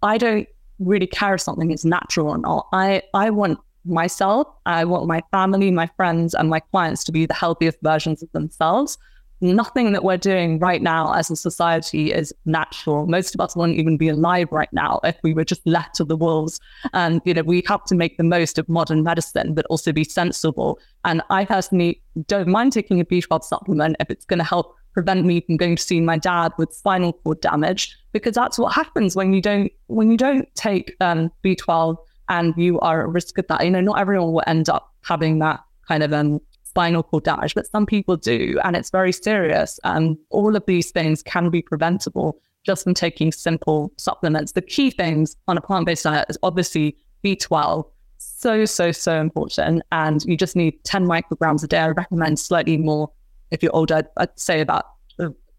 I 0.01 0.17
don't 0.17 0.47
really 0.79 1.07
care 1.07 1.35
if 1.35 1.41
something 1.41 1.71
is 1.71 1.85
natural 1.85 2.29
or 2.29 2.37
not. 2.37 2.67
I 2.73 3.01
I 3.13 3.29
want 3.29 3.59
myself, 3.85 4.47
I 4.65 4.85
want 4.85 5.07
my 5.07 5.21
family, 5.31 5.69
my 5.71 5.89
friends, 5.97 6.33
and 6.33 6.49
my 6.49 6.59
clients 6.59 7.03
to 7.05 7.11
be 7.11 7.25
the 7.25 7.33
healthiest 7.33 7.77
versions 7.81 8.23
of 8.23 8.31
themselves 8.31 8.97
nothing 9.43 9.91
that 9.91 10.03
we're 10.03 10.17
doing 10.17 10.57
right 10.57 10.81
now 10.81 11.13
as 11.13 11.29
a 11.29 11.35
society 11.35 12.11
is 12.13 12.33
natural. 12.45 13.05
Most 13.05 13.35
of 13.35 13.41
us 13.41 13.55
wouldn't 13.55 13.77
even 13.77 13.97
be 13.97 14.09
alive 14.09 14.47
right 14.51 14.71
now 14.71 14.99
if 15.03 15.17
we 15.21 15.33
were 15.33 15.43
just 15.43 15.65
left 15.67 15.95
to 15.95 16.05
the 16.05 16.15
wolves. 16.15 16.59
And, 16.93 17.21
you 17.25 17.33
know, 17.33 17.43
we 17.43 17.63
have 17.67 17.83
to 17.85 17.95
make 17.95 18.17
the 18.17 18.23
most 18.23 18.57
of 18.57 18.67
modern 18.69 19.03
medicine, 19.03 19.53
but 19.53 19.65
also 19.65 19.91
be 19.91 20.05
sensible. 20.05 20.79
And 21.03 21.21
I 21.29 21.45
personally 21.45 22.01
don't 22.27 22.47
mind 22.47 22.71
taking 22.71 23.01
a 23.01 23.05
B12 23.05 23.43
supplement 23.43 23.97
if 23.99 24.09
it's 24.09 24.25
going 24.25 24.39
to 24.39 24.45
help 24.45 24.75
prevent 24.93 25.25
me 25.25 25.41
from 25.41 25.57
going 25.57 25.75
to 25.75 25.83
see 25.83 25.99
my 25.99 26.17
dad 26.17 26.53
with 26.57 26.71
spinal 26.71 27.13
cord 27.13 27.41
damage, 27.41 27.97
because 28.13 28.35
that's 28.35 28.57
what 28.57 28.73
happens 28.73 29.15
when 29.15 29.33
you 29.33 29.41
don't, 29.41 29.71
when 29.87 30.09
you 30.09 30.17
don't 30.17 30.47
take 30.55 30.95
um, 31.01 31.31
B12 31.43 31.97
and 32.29 32.53
you 32.55 32.79
are 32.79 33.01
at 33.01 33.09
risk 33.09 33.37
of 33.37 33.47
that. 33.47 33.65
You 33.65 33.71
know, 33.71 33.81
not 33.81 33.99
everyone 33.99 34.31
will 34.31 34.43
end 34.47 34.69
up 34.69 34.93
having 35.01 35.39
that 35.39 35.59
kind 35.87 36.03
of 36.03 36.13
um, 36.13 36.39
spinal 36.73 37.03
cord 37.03 37.23
damage, 37.23 37.53
but 37.53 37.67
some 37.67 37.85
people 37.85 38.17
do, 38.17 38.59
and 38.63 38.75
it's 38.75 38.89
very 38.89 39.11
serious. 39.11 39.79
And 39.83 40.17
all 40.31 40.55
of 40.55 40.65
these 40.65 40.89
things 40.89 41.21
can 41.21 41.51
be 41.51 41.61
preventable 41.61 42.39
just 42.65 42.83
from 42.83 42.95
taking 42.95 43.31
simple 43.31 43.91
supplements. 43.97 44.53
The 44.53 44.63
key 44.63 44.89
things 44.89 45.35
on 45.47 45.55
a 45.55 45.61
plant 45.61 45.85
based 45.85 46.03
diet 46.03 46.25
is 46.29 46.37
obviously 46.41 46.97
B12. 47.23 47.85
So, 48.17 48.65
so, 48.65 48.91
so 48.91 49.21
important. 49.21 49.83
And 49.91 50.23
you 50.25 50.35
just 50.35 50.55
need 50.55 50.83
10 50.83 51.05
micrograms 51.05 51.63
a 51.63 51.67
day. 51.67 51.77
I 51.77 51.89
recommend 51.89 52.39
slightly 52.39 52.77
more 52.77 53.11
if 53.51 53.61
you're 53.61 53.75
older. 53.75 53.97
I'd, 53.97 54.07
I'd 54.17 54.39
say 54.39 54.59
about 54.61 54.85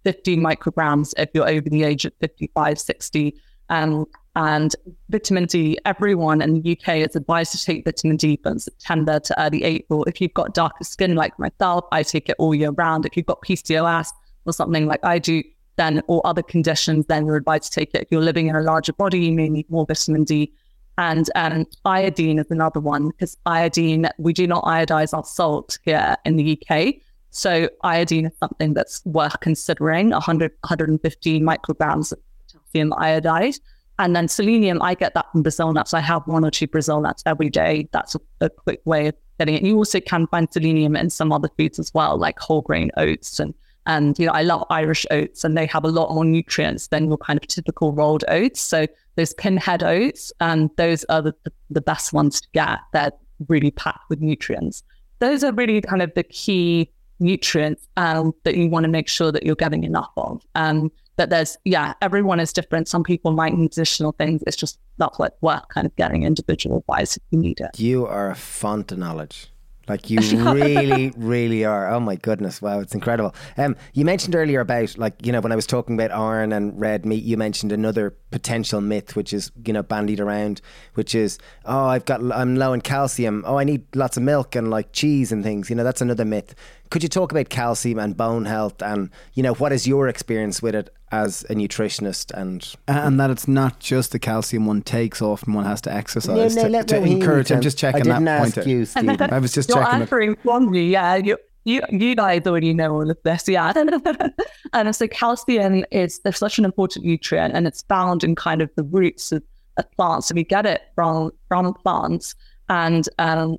15 0.02 0.40
micrograms 0.40 1.14
if 1.16 1.28
you're 1.32 1.48
over 1.48 1.70
the 1.70 1.84
age 1.84 2.04
of 2.06 2.12
55, 2.20 2.80
60. 2.80 3.36
Um, 3.68 4.06
and 4.36 4.74
vitamin 5.10 5.46
D, 5.46 5.78
everyone 5.84 6.42
in 6.42 6.60
the 6.60 6.72
UK 6.72 6.96
is 7.08 7.14
advised 7.14 7.52
to 7.52 7.64
take 7.64 7.84
vitamin 7.84 8.16
D 8.16 8.38
from 8.42 8.58
September 8.58 9.20
to 9.20 9.40
early 9.40 9.62
April. 9.62 10.04
If 10.04 10.20
you've 10.20 10.34
got 10.34 10.54
darker 10.54 10.82
skin 10.82 11.14
like 11.14 11.38
myself, 11.38 11.84
I 11.92 12.02
take 12.02 12.28
it 12.28 12.36
all 12.38 12.54
year 12.54 12.72
round. 12.72 13.06
If 13.06 13.16
you've 13.16 13.26
got 13.26 13.42
PCOS 13.42 14.10
or 14.44 14.52
something 14.52 14.86
like 14.86 15.04
I 15.04 15.18
do, 15.18 15.42
then 15.76 16.02
or 16.08 16.24
other 16.26 16.42
conditions, 16.42 17.06
then 17.06 17.26
you're 17.26 17.36
advised 17.36 17.72
to 17.72 17.80
take 17.80 17.94
it. 17.94 18.02
If 18.02 18.08
you're 18.10 18.22
living 18.22 18.48
in 18.48 18.56
a 18.56 18.62
larger 18.62 18.92
body, 18.92 19.20
you 19.20 19.32
may 19.32 19.48
need 19.48 19.70
more 19.70 19.86
vitamin 19.86 20.24
D. 20.24 20.52
And 20.98 21.28
um, 21.34 21.66
iodine 21.84 22.38
is 22.38 22.50
another 22.50 22.80
one 22.80 23.08
because 23.08 23.36
iodine, 23.46 24.08
we 24.18 24.32
do 24.32 24.46
not 24.46 24.64
iodize 24.64 25.12
our 25.12 25.24
salt 25.24 25.78
here 25.84 26.16
in 26.24 26.36
the 26.36 26.60
UK. 26.70 26.94
So 27.30 27.68
iodine 27.82 28.26
is 28.26 28.32
something 28.38 28.74
that's 28.74 29.04
worth 29.04 29.38
considering 29.40 30.10
100, 30.10 30.52
115 30.60 31.42
micrograms 31.42 32.12
of 32.12 32.18
potassium 32.46 32.92
iodide. 32.96 33.54
And 33.98 34.14
then 34.14 34.26
selenium, 34.28 34.82
I 34.82 34.94
get 34.94 35.14
that 35.14 35.30
from 35.30 35.42
Brazil 35.42 35.72
nuts. 35.72 35.94
I 35.94 36.00
have 36.00 36.26
one 36.26 36.44
or 36.44 36.50
two 36.50 36.66
Brazil 36.66 37.00
nuts 37.00 37.22
every 37.26 37.48
day. 37.48 37.88
That's 37.92 38.16
a, 38.40 38.50
quick 38.50 38.80
way 38.84 39.08
of 39.08 39.14
getting 39.38 39.54
it. 39.54 39.62
You 39.62 39.76
also 39.76 40.00
can 40.00 40.26
find 40.26 40.52
selenium 40.52 40.96
in 40.96 41.10
some 41.10 41.32
other 41.32 41.48
foods 41.56 41.78
as 41.78 41.92
well, 41.94 42.18
like 42.18 42.38
whole 42.38 42.62
grain 42.62 42.90
oats. 42.96 43.38
And, 43.38 43.54
and 43.86 44.18
you 44.18 44.26
know, 44.26 44.32
I 44.32 44.42
love 44.42 44.64
Irish 44.70 45.06
oats 45.10 45.44
and 45.44 45.56
they 45.56 45.66
have 45.66 45.84
a 45.84 45.88
lot 45.88 46.12
more 46.12 46.24
nutrients 46.24 46.88
than 46.88 47.06
your 47.06 47.18
kind 47.18 47.38
of 47.40 47.46
typical 47.46 47.92
rolled 47.92 48.24
oats. 48.28 48.60
So 48.60 48.86
those 49.16 49.32
pinhead 49.34 49.82
oats, 49.82 50.32
and 50.40 50.70
those 50.76 51.04
are 51.04 51.22
the, 51.22 51.34
the 51.70 51.80
best 51.80 52.12
ones 52.12 52.40
to 52.40 52.48
get. 52.52 52.80
They're 52.92 53.12
really 53.48 53.70
packed 53.70 54.10
with 54.10 54.20
nutrients. 54.20 54.82
Those 55.20 55.44
are 55.44 55.52
really 55.52 55.80
kind 55.80 56.02
of 56.02 56.12
the 56.14 56.24
key 56.24 56.90
nutrients 57.20 57.86
um, 57.96 58.34
that 58.44 58.56
you 58.56 58.68
want 58.68 58.84
to 58.84 58.90
make 58.90 59.08
sure 59.08 59.32
that 59.32 59.44
you're 59.44 59.54
getting 59.54 59.84
enough 59.84 60.10
of. 60.16 60.42
Um, 60.54 60.90
that 61.16 61.30
there's 61.30 61.56
yeah 61.64 61.94
everyone 62.02 62.40
is 62.40 62.52
different 62.52 62.88
some 62.88 63.04
people 63.04 63.30
might 63.30 63.54
need 63.54 63.72
additional 63.72 64.10
things 64.12 64.42
it's 64.46 64.56
just 64.56 64.80
not 64.98 65.16
what 65.18 65.36
worth 65.40 65.68
kind 65.68 65.86
of 65.86 65.94
getting 65.94 66.24
individual 66.24 66.78
advice 66.78 67.16
if 67.16 67.22
you 67.30 67.38
need 67.38 67.60
it 67.60 67.78
you 67.78 68.04
are 68.04 68.30
a 68.30 68.34
font 68.34 68.90
of 68.90 68.98
knowledge 68.98 69.48
like 69.88 70.08
you 70.08 70.20
really, 70.52 71.12
really 71.16 71.64
are. 71.64 71.92
Oh 71.92 72.00
my 72.00 72.16
goodness! 72.16 72.62
Wow, 72.62 72.80
it's 72.80 72.94
incredible. 72.94 73.34
Um, 73.56 73.76
you 73.92 74.04
mentioned 74.04 74.34
earlier 74.34 74.60
about 74.60 74.96
like 74.96 75.14
you 75.24 75.32
know 75.32 75.40
when 75.40 75.52
I 75.52 75.56
was 75.56 75.66
talking 75.66 75.94
about 75.94 76.10
iron 76.10 76.52
and 76.52 76.78
red 76.80 77.04
meat, 77.04 77.22
you 77.22 77.36
mentioned 77.36 77.72
another 77.72 78.16
potential 78.30 78.80
myth 78.80 79.14
which 79.14 79.32
is 79.32 79.52
you 79.64 79.72
know 79.72 79.82
bandied 79.82 80.20
around, 80.20 80.60
which 80.94 81.14
is 81.14 81.38
oh 81.66 81.86
I've 81.86 82.04
got 82.04 82.20
I'm 82.32 82.56
low 82.56 82.72
in 82.72 82.80
calcium. 82.80 83.44
Oh 83.46 83.58
I 83.58 83.64
need 83.64 83.84
lots 83.94 84.16
of 84.16 84.22
milk 84.22 84.56
and 84.56 84.70
like 84.70 84.92
cheese 84.92 85.32
and 85.32 85.44
things. 85.44 85.68
You 85.68 85.76
know 85.76 85.84
that's 85.84 86.00
another 86.00 86.24
myth. 86.24 86.54
Could 86.94 87.02
you 87.02 87.08
talk 87.08 87.32
about 87.32 87.48
calcium 87.48 87.98
and 87.98 88.16
bone 88.16 88.44
health 88.44 88.80
and 88.80 89.10
you 89.32 89.42
know 89.42 89.54
what 89.54 89.72
is 89.72 89.84
your 89.84 90.06
experience 90.06 90.62
with 90.62 90.76
it 90.76 90.90
as 91.10 91.42
a 91.50 91.54
nutritionist 91.56 92.30
and 92.40 92.72
and 92.86 93.18
that 93.18 93.30
it's 93.30 93.48
not 93.48 93.80
just 93.80 94.12
the 94.12 94.20
calcium 94.20 94.64
one 94.64 94.80
takes 94.80 95.20
off 95.20 95.42
and 95.42 95.56
one 95.56 95.64
has 95.64 95.80
to 95.80 95.92
exercise 95.92 96.54
no, 96.54 96.68
no, 96.68 96.82
to, 96.82 97.00
to 97.00 97.02
encourage. 97.02 97.50
I'm 97.50 97.62
just 97.62 97.78
checking 97.78 98.08
I 98.08 98.20
that 98.20 98.54
point. 98.54 98.66
You, 98.68 98.86
I 98.96 99.40
was 99.40 99.52
just 99.52 99.70
You're 99.70 99.82
checking. 99.82 100.02
answering 100.02 100.36
it. 100.44 100.84
yeah. 100.86 101.16
You, 101.16 101.36
you, 101.64 101.82
you 101.90 102.14
guys 102.14 102.46
already 102.46 102.72
know 102.72 102.92
all 102.92 103.10
of 103.10 103.18
this, 103.24 103.48
yeah. 103.48 103.72
and 104.72 104.94
so 104.94 105.08
calcium 105.08 105.84
is 105.90 106.20
there's 106.20 106.38
such 106.38 106.60
an 106.60 106.64
important 106.64 107.04
nutrient, 107.04 107.56
and 107.56 107.66
it's 107.66 107.82
found 107.88 108.22
in 108.22 108.36
kind 108.36 108.62
of 108.62 108.70
the 108.76 108.84
roots 108.84 109.32
of, 109.32 109.42
of 109.78 109.90
plants. 109.96 110.28
So 110.28 110.36
we 110.36 110.44
get 110.44 110.64
it 110.64 110.82
from 110.94 111.32
from 111.48 111.74
plants, 111.74 112.36
and 112.68 113.08
um, 113.18 113.56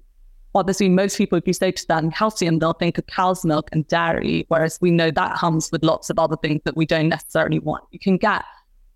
obviously 0.56 0.90
most 0.90 1.18
people, 1.18 1.38
if 1.38 1.46
you 1.46 1.54
say 1.54 1.72
to 1.72 1.88
them 1.88 2.12
calcium, 2.12 2.60
they'll 2.60 2.74
think 2.74 2.98
of 2.98 3.06
cow's 3.08 3.46
milk 3.46 3.70
and 3.72 3.88
dairy, 3.88 4.46
whereas 4.48 4.80
we 4.82 4.92
know 4.92 5.12
that 5.12 5.36
comes 5.38 5.72
with 5.72 5.84
lots 5.84 6.10
of 6.10 6.18
other 6.18 6.38
things 6.38 6.62
that 6.66 6.76
we 6.76 6.86
don't 6.86 7.10
necessarily 7.10 7.60
want. 7.60 7.84
You 7.92 8.00
can 8.00 8.18
get 8.18 8.44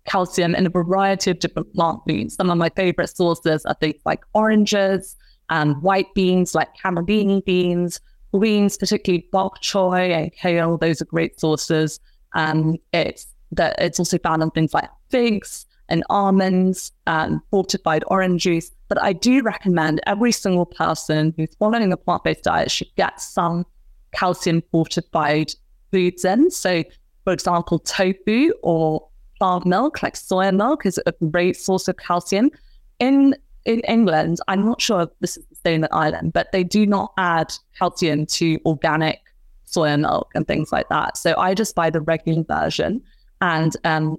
calcium 0.06 0.54
in 0.54 0.66
a 0.66 0.70
variety 0.70 1.30
of 1.30 1.38
different 1.38 1.72
plant 1.74 2.00
foods. 2.08 2.34
Some 2.34 2.50
of 2.50 2.58
my 2.58 2.70
favorite 2.70 3.14
sources 3.14 3.64
are 3.66 3.74
things 3.74 4.00
like 4.04 4.22
oranges 4.34 5.16
and 5.50 5.80
white 5.82 6.12
beans, 6.14 6.54
like 6.54 6.68
cannellini 6.76 7.44
beans, 7.44 8.00
greens, 8.32 8.76
particularly 8.76 9.28
bok 9.30 9.60
choy 9.62 10.12
and 10.12 10.32
kale. 10.32 10.78
Those 10.78 11.02
are 11.02 11.06
great 11.06 11.38
sources. 11.38 12.00
And 12.34 12.78
it's 12.92 13.26
that 13.52 13.74
it's 13.78 13.98
also 13.98 14.18
found 14.18 14.42
in 14.42 14.50
things 14.50 14.72
like 14.72 14.88
figs, 15.10 15.66
and 15.90 16.04
almonds 16.08 16.92
and 17.06 17.40
fortified 17.50 18.04
orange 18.06 18.42
juice. 18.42 18.70
But 18.88 19.02
I 19.02 19.12
do 19.12 19.42
recommend 19.42 20.00
every 20.06 20.32
single 20.32 20.66
person 20.66 21.34
who's 21.36 21.54
following 21.58 21.92
a 21.92 21.96
plant 21.96 22.24
based 22.24 22.44
diet 22.44 22.70
should 22.70 22.94
get 22.96 23.20
some 23.20 23.66
calcium 24.12 24.62
fortified 24.72 25.52
foods 25.90 26.24
in. 26.24 26.50
So, 26.50 26.84
for 27.24 27.32
example, 27.32 27.78
tofu 27.80 28.52
or 28.62 29.06
plant 29.38 29.66
milk, 29.66 30.02
like 30.02 30.16
soy 30.16 30.50
milk, 30.52 30.86
is 30.86 31.00
a 31.06 31.12
great 31.30 31.56
source 31.56 31.88
of 31.88 31.96
calcium. 31.96 32.50
In 32.98 33.36
in 33.66 33.80
England, 33.80 34.38
I'm 34.48 34.64
not 34.64 34.80
sure 34.80 35.02
if 35.02 35.10
this 35.20 35.36
is 35.36 35.44
the 35.46 35.56
same 35.56 35.84
in 35.84 35.90
Ireland, 35.92 36.32
but 36.32 36.50
they 36.50 36.64
do 36.64 36.86
not 36.86 37.12
add 37.18 37.52
calcium 37.78 38.24
to 38.26 38.58
organic 38.64 39.20
soy 39.64 39.96
milk 39.96 40.30
and 40.34 40.46
things 40.46 40.72
like 40.72 40.88
that. 40.88 41.16
So 41.16 41.34
I 41.36 41.54
just 41.54 41.74
buy 41.74 41.90
the 41.90 42.00
regular 42.00 42.42
version 42.42 43.02
and 43.40 43.76
um, 43.84 44.18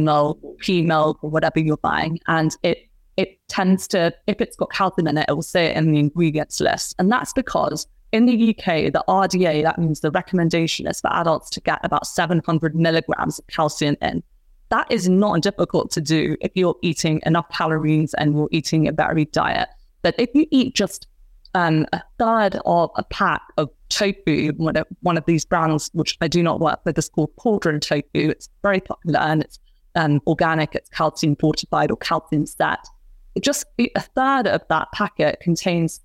milk, 0.00 0.38
pea 0.58 0.82
milk, 0.82 1.22
or 1.22 1.30
whatever 1.30 1.60
you're 1.60 1.76
buying. 1.78 2.18
And 2.26 2.56
it 2.62 2.88
it 3.16 3.38
tends 3.48 3.86
to, 3.88 4.12
if 4.26 4.40
it's 4.40 4.56
got 4.56 4.72
calcium 4.72 5.06
in 5.06 5.18
it, 5.18 5.26
it 5.28 5.32
will 5.32 5.42
say 5.42 5.66
it 5.66 5.76
in 5.76 5.92
the 5.92 6.00
ingredients 6.00 6.60
list. 6.60 6.96
And 6.98 7.12
that's 7.12 7.32
because 7.32 7.86
in 8.10 8.26
the 8.26 8.50
UK, 8.50 8.92
the 8.92 9.04
RDA, 9.08 9.62
that 9.62 9.78
means 9.78 10.00
the 10.00 10.10
recommendation 10.10 10.86
is 10.86 11.00
for 11.00 11.12
adults 11.12 11.50
to 11.50 11.60
get 11.60 11.78
about 11.84 12.06
700 12.06 12.74
milligrams 12.74 13.38
of 13.38 13.46
calcium 13.46 13.96
in. 14.02 14.22
That 14.70 14.90
is 14.90 15.08
not 15.08 15.42
difficult 15.42 15.90
to 15.92 16.00
do 16.00 16.36
if 16.40 16.50
you're 16.54 16.76
eating 16.82 17.20
enough 17.26 17.48
calories 17.50 18.14
and 18.14 18.34
you're 18.34 18.48
eating 18.50 18.88
a 18.88 18.92
varied 18.92 19.30
diet. 19.30 19.68
But 20.02 20.14
if 20.18 20.30
you 20.34 20.46
eat 20.50 20.74
just 20.74 21.06
um, 21.54 21.86
a 21.92 22.02
third 22.18 22.60
of 22.66 22.90
a 22.96 23.04
pack 23.04 23.42
of 23.56 23.70
tofu, 23.88 24.52
one 24.56 24.76
of, 24.76 24.86
one 25.00 25.16
of 25.16 25.24
these 25.26 25.44
brands, 25.44 25.90
which 25.94 26.16
I 26.20 26.28
do 26.28 26.42
not 26.42 26.60
work 26.60 26.80
with, 26.84 26.98
is 26.98 27.08
called 27.08 27.30
Cauldron 27.36 27.80
Tofu. 27.80 28.04
It's 28.14 28.48
very 28.62 28.80
popular 28.80 29.20
and 29.20 29.42
it's 29.42 29.58
um, 29.94 30.20
organic, 30.26 30.74
it's 30.74 30.90
calcium 30.90 31.36
fortified 31.36 31.90
or 31.90 31.96
calcium 31.96 32.46
set. 32.46 32.84
Just 33.40 33.66
a 33.78 34.00
third 34.00 34.46
of 34.46 34.62
that 34.68 34.88
packet 34.92 35.38
contains 35.40 36.00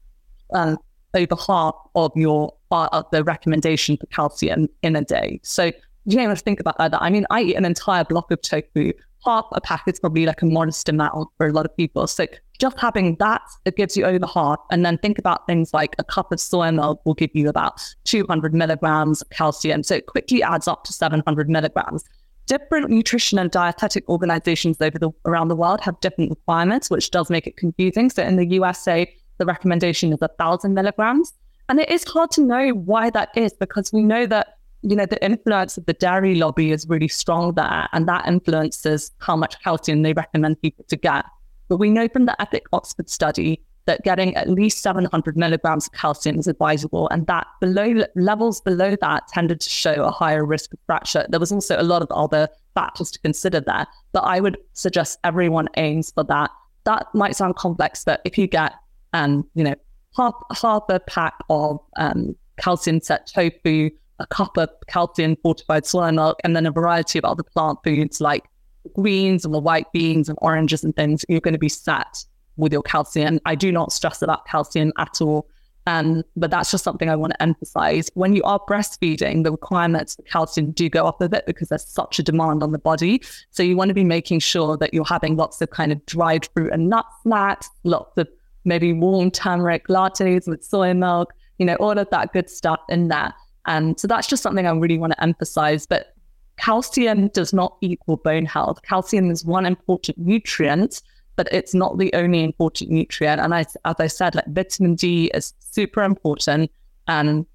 uh, 0.54 0.76
over 1.16 1.36
half 1.36 1.76
of 1.95 2.12
your 2.16 2.54
uh, 2.72 2.88
of 2.91 3.06
the 3.12 3.24
recommendation 3.24 3.97
for 3.97 4.06
calcium 4.08 4.68
in 4.84 4.95
a 4.95 5.04
day. 5.04 5.39
So 5.43 5.72
you 6.06 6.18
don't 6.18 6.30
to 6.30 6.36
think 6.36 6.60
about 6.60 6.78
that. 6.78 6.93
I 6.93 7.10
mean, 7.10 7.26
I 7.30 7.41
eat 7.41 7.56
an 7.56 7.66
entire 7.66 8.04
block 8.04 8.32
of 8.32 8.41
tofu. 8.41 8.93
Half 9.26 9.45
a 9.51 9.61
packet 9.61 9.95
is 9.95 9.99
probably 9.99 10.26
like 10.26 10.41
a 10.41 10.45
modest 10.45 10.88
amount 10.88 11.30
for 11.38 11.47
a 11.47 11.51
lot 11.51 11.65
of 11.65 11.76
people. 11.76 12.07
So 12.07 12.26
just 12.59 12.78
having 12.80 13.15
that, 13.15 13.41
it 13.65 13.76
gives 13.76 13.97
you 13.97 14.05
over 14.05 14.26
half. 14.26 14.59
And 14.72 14.86
then 14.86 14.97
think 14.97 15.17
about 15.20 15.47
things 15.47 15.74
like 15.74 15.95
a 15.97 16.03
cup 16.03 16.32
of 16.32 16.39
soy 16.39 16.72
milk 16.72 17.01
will 17.05 17.13
give 17.13 17.32
you 17.34 17.49
about 17.49 17.82
200 18.05 18.53
milligrams 18.53 19.22
of 19.22 19.30
calcium. 19.30 19.84
So 19.84 19.95
it 19.95 20.05
quickly 20.05 20.43
adds 20.43 20.67
up 20.67 20.84
to 20.86 20.93
700 20.93 21.49
milligrams. 21.49 22.03
Different 22.45 22.89
nutrition 22.89 23.39
and 23.39 23.51
dietetic 23.51 24.07
organizations 24.09 24.78
over 24.82 24.97
the, 24.97 25.11
around 25.26 25.49
the 25.49 25.55
world 25.55 25.82
have 25.82 25.99
different 25.99 26.32
requirements, 26.32 26.89
which 26.89 27.11
does 27.11 27.30
make 27.30 27.45
it 27.45 27.57
confusing. 27.57 28.09
So 28.09 28.24
in 28.24 28.38
the 28.38 28.45
USA, 28.47 29.11
the 29.38 29.45
recommendation 29.45 30.11
is 30.13 30.20
1,000 30.20 30.74
milligrams. 30.74 31.34
And 31.70 31.80
it 31.80 31.89
is 31.89 32.03
hard 32.03 32.32
to 32.32 32.41
know 32.41 32.70
why 32.70 33.09
that 33.11 33.30
is 33.36 33.53
because 33.53 33.93
we 33.93 34.03
know 34.03 34.26
that 34.26 34.59
you 34.82 34.96
know, 34.96 35.06
the 35.06 35.24
influence 35.24 35.78
of 35.78 35.86
the 35.86 35.94
dairy 35.94 36.36
lobby 36.36 36.72
is 36.72 36.88
really 36.88 37.08
strong 37.08 37.54
there, 37.54 37.88
and 37.92 38.08
that 38.08 38.28
influences 38.28 39.12
how 39.20 39.36
much 39.36 39.62
calcium 39.62 40.02
they 40.02 40.14
recommend 40.14 40.62
people 40.62 40.86
to 40.88 40.96
get. 40.96 41.26
But 41.68 41.78
we 41.78 41.90
know 41.90 42.08
from 42.08 42.26
the 42.26 42.42
EPIC 42.42 42.64
Oxford 42.72 43.10
study 43.10 43.62
that 43.86 44.04
getting 44.04 44.36
at 44.36 44.50
least 44.50 44.82
700 44.82 45.36
milligrams 45.36 45.88
of 45.88 45.94
calcium 45.94 46.40
is 46.40 46.48
advisable, 46.48 47.10
and 47.10 47.28
that 47.28 47.48
below 47.60 48.04
levels 48.16 48.62
below 48.62 48.96
that 49.02 49.28
tended 49.28 49.60
to 49.62 49.70
show 49.70 50.04
a 50.04 50.12
higher 50.12 50.46
risk 50.46 50.74
of 50.74 50.80
fracture. 50.86 51.26
There 51.30 51.40
was 51.40 51.52
also 51.52 51.80
a 51.80 51.84
lot 51.84 52.02
of 52.02 52.10
other 52.12 52.48
factors 52.74 53.12
to 53.12 53.20
consider 53.20 53.60
there, 53.60 53.88
but 54.14 54.22
I 54.22 54.40
would 54.40 54.58
suggest 54.74 55.20
everyone 55.24 55.68
aims 55.76 56.12
for 56.12 56.24
that. 56.26 56.52
That 56.86 57.08
might 57.14 57.36
sound 57.36 57.56
complex, 57.56 58.06
but 58.06 58.22
if 58.24 58.38
you 58.38 58.48
get, 58.48 58.74
um, 59.14 59.46
you 59.56 59.64
know, 59.64 59.76
half 60.16 60.36
half 60.62 60.84
a 60.90 61.00
pack 61.02 61.34
of 61.50 61.80
um, 61.98 62.36
calcium 62.58 63.02
set 63.02 63.28
tofu, 63.28 63.90
a 64.20 64.28
cup 64.28 64.57
of 64.57 64.70
calcium 64.88 65.36
fortified 65.41 65.86
soy 65.86 66.11
milk, 66.11 66.39
and 66.43 66.55
then 66.55 66.65
a 66.65 66.72
variety 66.72 67.20
of 67.20 67.26
other 67.26 67.43
plant 67.43 67.80
foods 67.84 68.22
like 68.22 68.45
greens 68.93 69.45
and 69.45 69.53
the 69.53 69.59
white 69.59 69.91
beans 69.91 70.30
and 70.30 70.38
oranges 70.41 70.84
and 70.84 70.95
things, 70.95 71.26
you're 71.30 71.41
going 71.41 71.53
to 71.53 71.59
be 71.59 71.70
set 71.70 72.24
with 72.57 72.74
your 72.74 72.84
calcium. 72.84 73.39
I 73.45 73.55
do 73.55 73.72
not 73.72 73.91
stress 73.91 74.22
about 74.22 74.45
calcium 74.45 74.91
at 74.97 75.22
all. 75.22 75.47
Um, 75.88 76.24
but 76.36 76.51
that's 76.51 76.70
just 76.70 76.84
something 76.84 77.09
I 77.09 77.15
want 77.15 77.34
to 77.34 77.41
emphasize. 77.41 78.11
When 78.13 78.36
you 78.36 78.43
are 78.43 78.59
breastfeeding, 78.70 79.43
the 79.43 79.51
requirements 79.51 80.15
for 80.15 80.22
calcium 80.24 80.72
do 80.72 80.88
go 80.88 81.07
up 81.07 81.20
a 81.20 81.28
bit 81.28 81.47
because 81.47 81.70
there's 81.70 81.88
such 81.88 82.20
a 82.20 82.24
demand 82.24 82.61
on 82.61 82.74
the 82.74 82.78
body. 82.78 83.24
So 83.49 83.63
you 83.63 83.76
want 83.76 83.89
to 83.89 83.95
be 83.95 84.03
making 84.03 84.39
sure 84.39 84.78
that 84.78 84.93
you're 84.93 85.05
having 85.05 85.36
lots 85.36 85.61
of 85.61 85.72
kind 85.72 85.91
of 85.91 86.05
dried 86.05 86.47
fruit 86.53 86.72
and 86.72 86.89
nut 86.89 87.05
snacks, 87.24 87.70
lots 87.86 88.15
of 88.17 88.28
maybe 88.65 88.93
warm 88.93 89.32
turmeric 89.32 89.88
lattes 89.88 90.47
with 90.47 90.63
soy 90.63 90.93
milk, 90.93 91.34
you 91.57 91.65
know, 91.65 91.76
all 91.76 91.97
of 91.97 92.07
that 92.11 92.34
good 92.34 92.51
stuff 92.51 92.82
in 92.89 93.07
there. 93.07 93.34
And 93.70 93.97
so 93.99 94.07
that's 94.07 94.28
just 94.28 94.43
something 94.43 94.67
I 94.67 94.72
really 94.72 94.97
want 94.97 95.13
to 95.13 95.24
emphasize. 95.24 95.86
But 95.86 96.13
calcium 96.57 97.30
does 97.30 97.53
not 97.53 97.78
equal 97.80 98.17
bone 98.17 98.45
health. 98.45 98.82
Calcium 98.82 99.32
is 99.32 99.45
one 99.45 99.65
important 99.65 100.17
nutrient, 100.17 101.01
but 101.38 101.47
it's 101.51 101.74
not 101.74 101.97
the 101.97 102.11
only 102.13 102.43
important 102.43 102.89
nutrient. 102.89 103.39
And 103.39 103.53
I, 103.53 103.65
as 103.86 103.95
I 103.99 104.07
said, 104.07 104.36
like 104.36 104.47
vitamin 104.47 104.95
D 104.95 105.32
is 105.34 105.53
super 105.59 106.03
important 106.03 106.72
and 107.07 107.45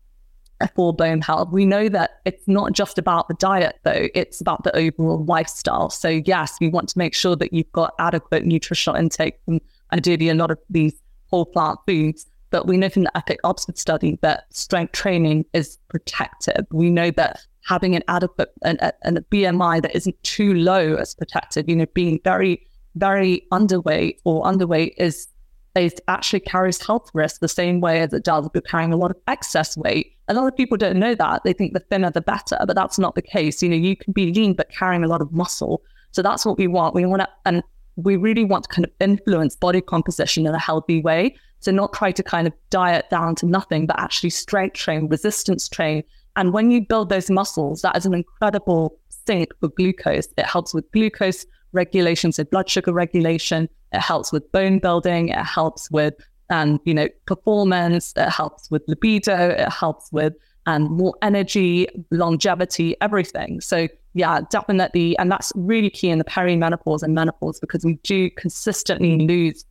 for 0.74 0.94
bone 0.94 1.20
health. 1.20 1.50
We 1.50 1.66
know 1.66 1.88
that 1.88 2.20
it's 2.24 2.46
not 2.46 2.72
just 2.72 2.96
about 2.96 3.28
the 3.28 3.34
diet, 3.34 3.80
though, 3.82 4.08
it's 4.14 4.40
about 4.40 4.62
the 4.64 4.74
overall 4.76 5.24
lifestyle. 5.24 5.90
So, 5.90 6.08
yes, 6.08 6.56
we 6.60 6.68
want 6.68 6.88
to 6.90 6.98
make 6.98 7.14
sure 7.14 7.36
that 7.36 7.52
you've 7.52 7.70
got 7.72 7.92
adequate 7.98 8.46
nutritional 8.46 8.96
intake 8.96 9.38
from 9.44 9.60
ideally 9.92 10.28
a 10.28 10.34
lot 10.34 10.50
of 10.50 10.58
these 10.70 10.94
whole 11.28 11.44
plant 11.44 11.80
foods. 11.86 12.26
But 12.55 12.68
we 12.68 12.76
know 12.76 12.88
from 12.88 13.02
the 13.02 13.16
EPIC 13.16 13.40
Oxford 13.42 13.76
study 13.76 14.16
that 14.22 14.44
strength 14.55 14.92
training 14.92 15.44
is 15.55 15.76
protective. 15.88 16.64
We 16.70 16.88
know 16.88 17.11
that 17.11 17.40
having 17.66 17.96
an 17.96 18.05
adequate 18.07 18.52
and 18.62 18.78
a, 18.80 18.92
BMI 19.32 19.82
that 19.82 19.92
isn't 19.92 20.22
too 20.22 20.55
low 20.55 20.94
is 20.94 21.16
protective. 21.16 21.68
You 21.68 21.74
know, 21.74 21.86
being 21.94 22.20
very, 22.22 22.64
very 22.94 23.44
underweight 23.50 24.18
or 24.22 24.44
underweight 24.44 24.92
is 24.98 25.26
it 25.74 25.98
actually 26.07 26.38
carries 26.38 26.80
health 26.80 27.11
risks 27.12 27.40
the 27.40 27.48
same 27.48 27.80
way 27.80 28.02
as 28.02 28.12
it 28.12 28.22
does 28.22 28.46
if 28.46 28.52
you're 28.55 28.62
carrying 28.62 28.92
a 28.92 28.96
lot 28.96 29.11
of 29.11 29.16
excess 29.26 29.76
weight. 29.76 30.12
A 30.28 30.34
lot 30.34 30.46
of 30.46 30.57
people 30.57 30.76
don't 30.76 31.00
know 31.00 31.16
that. 31.16 31.42
They 31.42 31.55
think 31.55 31.72
the 31.72 31.80
thinner 31.80 32.12
the 32.12 32.20
better, 32.20 32.57
but 32.68 32.76
that's 32.76 33.00
not 33.00 33.16
the 33.16 33.22
case. 33.22 33.64
You 33.64 33.70
know, 33.70 33.74
you 33.74 33.96
can 33.96 34.12
be 34.12 34.32
lean 34.32 34.55
but 34.55 34.70
carrying 34.70 35.02
a 35.02 35.09
lot 35.09 35.20
of 35.20 35.32
muscle. 35.32 35.82
So 36.12 36.22
that's 36.22 36.46
what 36.46 36.57
we 36.57 36.68
want. 36.68 36.94
We 36.94 37.05
want 37.05 37.22
to, 37.22 37.28
and 37.46 37.64
we 37.97 38.16
really 38.16 38.45
want 38.45 38.64
to 38.64 38.68
kind 38.68 38.84
of 38.84 38.92
influence 39.01 39.57
body 39.57 39.80
composition 39.80 40.47
in 40.47 40.55
a 40.55 40.59
healthy 40.59 41.01
way. 41.01 41.36
So 41.61 41.70
not 41.70 41.92
try 41.92 42.12
to 42.12 42.22
kind 42.22 42.47
of 42.47 42.53
diet 42.70 43.09
down 43.11 43.34
to 43.36 43.47
nothing, 43.47 43.86
but 43.86 43.99
actually 43.99 44.30
strength 44.30 44.74
train, 44.74 45.09
resistance 45.09 45.68
train. 45.68 46.03
And 46.36 46.53
when 46.53 46.70
you 46.70 46.84
build 46.84 47.09
those 47.09 47.30
muscles, 47.30 47.82
that 47.82 47.97
is 47.97 48.05
an 48.07 48.14
incredible 48.14 48.99
sink 49.09 49.53
for 49.61 49.68
glucose. 49.68 50.28
It 50.36 50.47
helps 50.47 50.74
with 50.74 50.90
glucose 50.92 51.47
regulation, 51.72 52.32
so 52.32 52.45
blood 52.45 52.68
sugar 52.68 52.92
regulation. 52.92 53.68
It 53.92 54.01
helps 54.01 54.32
with 54.32 54.51
bone 54.53 54.78
building. 54.78 55.28
It 55.28 55.45
helps 55.45 55.90
with, 55.90 56.14
um, 56.51 56.80
you 56.84 56.95
know, 56.95 57.09
performance. 57.26 58.12
It 58.16 58.28
helps 58.28 58.70
with 58.70 58.82
libido. 58.88 59.51
It 59.51 59.72
helps 59.72 60.11
with 60.12 60.34
um, 60.66 60.82
more 60.84 61.14
energy, 61.22 61.86
longevity, 62.11 62.97
everything. 63.01 63.61
So 63.61 63.88
yeah, 64.14 64.40
definitely. 64.48 65.18
And 65.18 65.30
that's 65.30 65.52
really 65.54 65.90
key 65.90 66.08
in 66.08 66.18
the 66.18 66.24
perimenopause 66.24 67.02
and 67.02 67.14
menopause 67.14 67.60
because 67.60 67.84
we 67.84 67.94
do 68.04 68.30
consistently 68.30 69.18
lose 69.26 69.64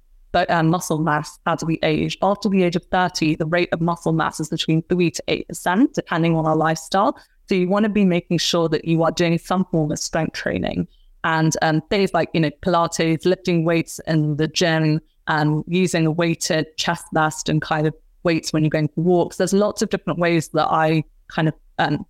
um, 0.49 0.69
muscle 0.69 0.99
mass 0.99 1.39
as 1.45 1.63
we 1.63 1.79
age. 1.83 2.17
After 2.21 2.49
the 2.49 2.63
age 2.63 2.75
of 2.75 2.83
30, 2.85 3.35
the 3.35 3.45
rate 3.45 3.69
of 3.71 3.81
muscle 3.81 4.13
mass 4.13 4.39
is 4.39 4.49
between 4.49 4.81
3 4.83 5.11
to 5.11 5.23
8%, 5.27 5.93
depending 5.93 6.35
on 6.35 6.45
our 6.45 6.55
lifestyle. 6.55 7.17
So 7.47 7.55
you 7.55 7.69
want 7.69 7.83
to 7.83 7.89
be 7.89 8.05
making 8.05 8.39
sure 8.39 8.67
that 8.69 8.85
you 8.85 9.03
are 9.03 9.11
doing 9.11 9.37
some 9.37 9.65
form 9.65 9.91
of 9.91 9.99
strength 9.99 10.33
training 10.33 10.87
and 11.23 11.55
um, 11.61 11.81
things 11.89 12.13
like, 12.13 12.29
you 12.33 12.41
know, 12.41 12.51
Pilates, 12.61 13.25
lifting 13.25 13.63
weights 13.63 13.99
in 14.07 14.35
the 14.35 14.47
gym, 14.47 14.99
and 15.27 15.63
using 15.67 16.05
a 16.05 16.11
weighted 16.11 16.65
chest 16.77 17.05
vest 17.13 17.47
and 17.47 17.61
kind 17.61 17.87
of 17.87 17.95
weights 18.23 18.51
when 18.51 18.63
you're 18.63 18.69
going 18.69 18.89
for 18.89 19.01
walks. 19.01 19.37
There's 19.37 19.53
lots 19.53 19.81
of 19.81 19.89
different 19.89 20.19
ways 20.19 20.49
that 20.49 20.67
I 20.67 21.03
kind 21.29 21.47
of 21.47 21.53
um, 21.79 22.05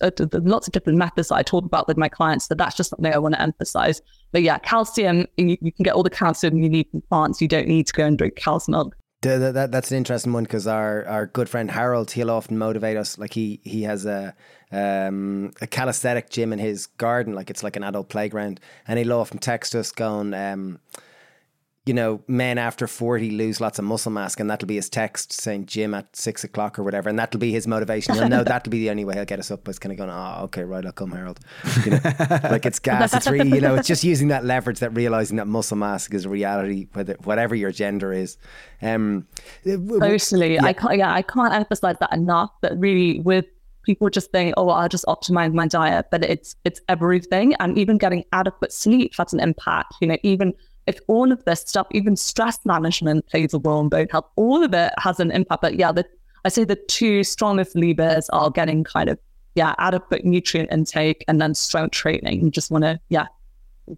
uh, 0.00 0.10
lots 0.32 0.66
of 0.66 0.72
different 0.72 0.98
methods 0.98 1.28
that 1.28 1.36
I 1.36 1.42
talk 1.42 1.64
about 1.64 1.88
with 1.88 1.96
my 1.96 2.08
clients. 2.08 2.46
So 2.46 2.54
that's 2.54 2.76
just 2.76 2.90
something 2.90 3.12
I 3.12 3.18
want 3.18 3.34
to 3.34 3.42
emphasize. 3.42 4.02
But 4.32 4.42
yeah, 4.42 4.58
calcium, 4.58 5.26
you, 5.36 5.56
you 5.60 5.72
can 5.72 5.82
get 5.82 5.94
all 5.94 6.02
the 6.02 6.10
calcium 6.10 6.58
you 6.58 6.68
need 6.68 6.88
from 6.90 7.02
plants. 7.02 7.40
You 7.40 7.48
don't 7.48 7.68
need 7.68 7.86
to 7.86 7.92
go 7.92 8.04
and 8.04 8.18
drink 8.18 8.36
cow's 8.36 8.68
milk. 8.68 8.94
The, 9.20 9.50
that, 9.52 9.72
that's 9.72 9.90
an 9.90 9.96
interesting 9.96 10.32
one 10.32 10.44
because 10.44 10.68
our, 10.68 11.04
our 11.06 11.26
good 11.26 11.48
friend 11.48 11.68
Harold, 11.68 12.12
he'll 12.12 12.30
often 12.30 12.56
motivate 12.56 12.96
us. 12.96 13.18
Like 13.18 13.34
he 13.34 13.60
he 13.64 13.82
has 13.82 14.06
a 14.06 14.32
um, 14.70 15.52
a 15.60 15.66
calisthenic 15.66 16.30
gym 16.30 16.52
in 16.52 16.60
his 16.60 16.86
garden, 16.86 17.34
like 17.34 17.50
it's 17.50 17.64
like 17.64 17.74
an 17.74 17.82
adult 17.82 18.10
playground, 18.10 18.60
and 18.86 18.96
he'll 18.96 19.14
often 19.14 19.38
text 19.38 19.74
us 19.74 19.90
going, 19.90 20.34
um, 20.34 20.78
you 21.88 21.94
know, 21.94 22.20
men 22.28 22.58
after 22.58 22.86
40 22.86 23.30
lose 23.30 23.62
lots 23.62 23.78
of 23.78 23.84
muscle 23.86 24.12
mass, 24.12 24.36
and 24.36 24.50
that'll 24.50 24.68
be 24.68 24.74
his 24.74 24.90
text 24.90 25.32
saying 25.32 25.64
gym 25.64 25.94
at 25.94 26.14
six 26.14 26.44
o'clock 26.44 26.78
or 26.78 26.82
whatever. 26.82 27.08
And 27.08 27.18
that'll 27.18 27.40
be 27.40 27.50
his 27.50 27.66
motivation. 27.66 28.14
He'll 28.14 28.28
know 28.28 28.44
that'll 28.44 28.70
be 28.70 28.80
the 28.80 28.90
only 28.90 29.06
way 29.06 29.14
he'll 29.14 29.24
get 29.24 29.38
us 29.38 29.50
up. 29.50 29.66
Is 29.68 29.78
kind 29.78 29.92
of 29.92 29.96
going, 29.96 30.10
oh, 30.10 30.44
okay, 30.44 30.64
right, 30.64 30.84
I'll 30.84 30.92
come, 30.92 31.12
Harold. 31.12 31.40
You 31.86 31.92
know, 31.92 32.00
like 32.50 32.66
it's 32.66 32.78
gas. 32.78 33.14
It's 33.14 33.26
really, 33.26 33.54
you 33.54 33.62
know, 33.62 33.74
it's 33.74 33.88
just 33.88 34.04
using 34.04 34.28
that 34.28 34.44
leverage, 34.44 34.80
that 34.80 34.90
realizing 34.90 35.38
that 35.38 35.46
muscle 35.46 35.78
mass 35.78 36.10
is 36.10 36.26
a 36.26 36.28
reality, 36.28 36.88
whether, 36.92 37.14
whatever 37.24 37.54
your 37.54 37.72
gender 37.72 38.12
is. 38.12 38.36
Um, 38.82 39.26
Totally. 39.64 40.54
Yeah. 40.56 40.64
I 40.66 40.74
can't, 40.74 40.98
yeah, 40.98 41.14
I 41.14 41.22
can't 41.22 41.54
emphasize 41.54 41.96
that 42.00 42.12
enough, 42.12 42.50
but 42.60 42.78
really 42.78 43.20
with 43.20 43.46
people 43.84 44.10
just 44.10 44.30
think, 44.30 44.52
oh, 44.58 44.68
I'll 44.68 44.90
just 44.90 45.06
optimize 45.06 45.54
my 45.54 45.66
diet, 45.66 46.08
but 46.10 46.22
it's, 46.22 46.54
it's 46.66 46.82
everything. 46.90 47.54
And 47.54 47.78
even 47.78 47.96
getting 47.96 48.24
adequate 48.32 48.74
sleep 48.74 49.14
has 49.16 49.32
an 49.32 49.40
impact, 49.40 49.94
you 50.02 50.08
know, 50.08 50.18
even 50.22 50.52
if 50.88 50.98
all 51.06 51.30
of 51.30 51.44
this 51.44 51.60
stuff, 51.60 51.86
even 51.90 52.16
stress 52.16 52.58
management 52.64 53.26
plays 53.28 53.52
a 53.52 53.58
role 53.58 53.80
in 53.82 53.90
bone 53.90 54.08
health, 54.10 54.24
all 54.36 54.64
of 54.64 54.72
it 54.72 54.92
has 54.98 55.20
an 55.20 55.30
impact. 55.30 55.60
But 55.62 55.74
yeah, 55.74 55.92
the, 55.92 56.06
I 56.44 56.48
say 56.48 56.64
the 56.64 56.76
two 56.76 57.22
strongest 57.24 57.76
levers 57.76 58.28
are 58.30 58.50
getting 58.50 58.84
kind 58.84 59.10
of, 59.10 59.18
yeah, 59.54 59.74
adequate 59.78 60.24
nutrient 60.24 60.72
intake 60.72 61.24
and 61.28 61.40
then 61.40 61.54
strength 61.54 61.92
training. 61.92 62.42
You 62.42 62.50
just 62.50 62.70
want 62.70 62.84
to, 62.84 62.98
yeah, 63.10 63.26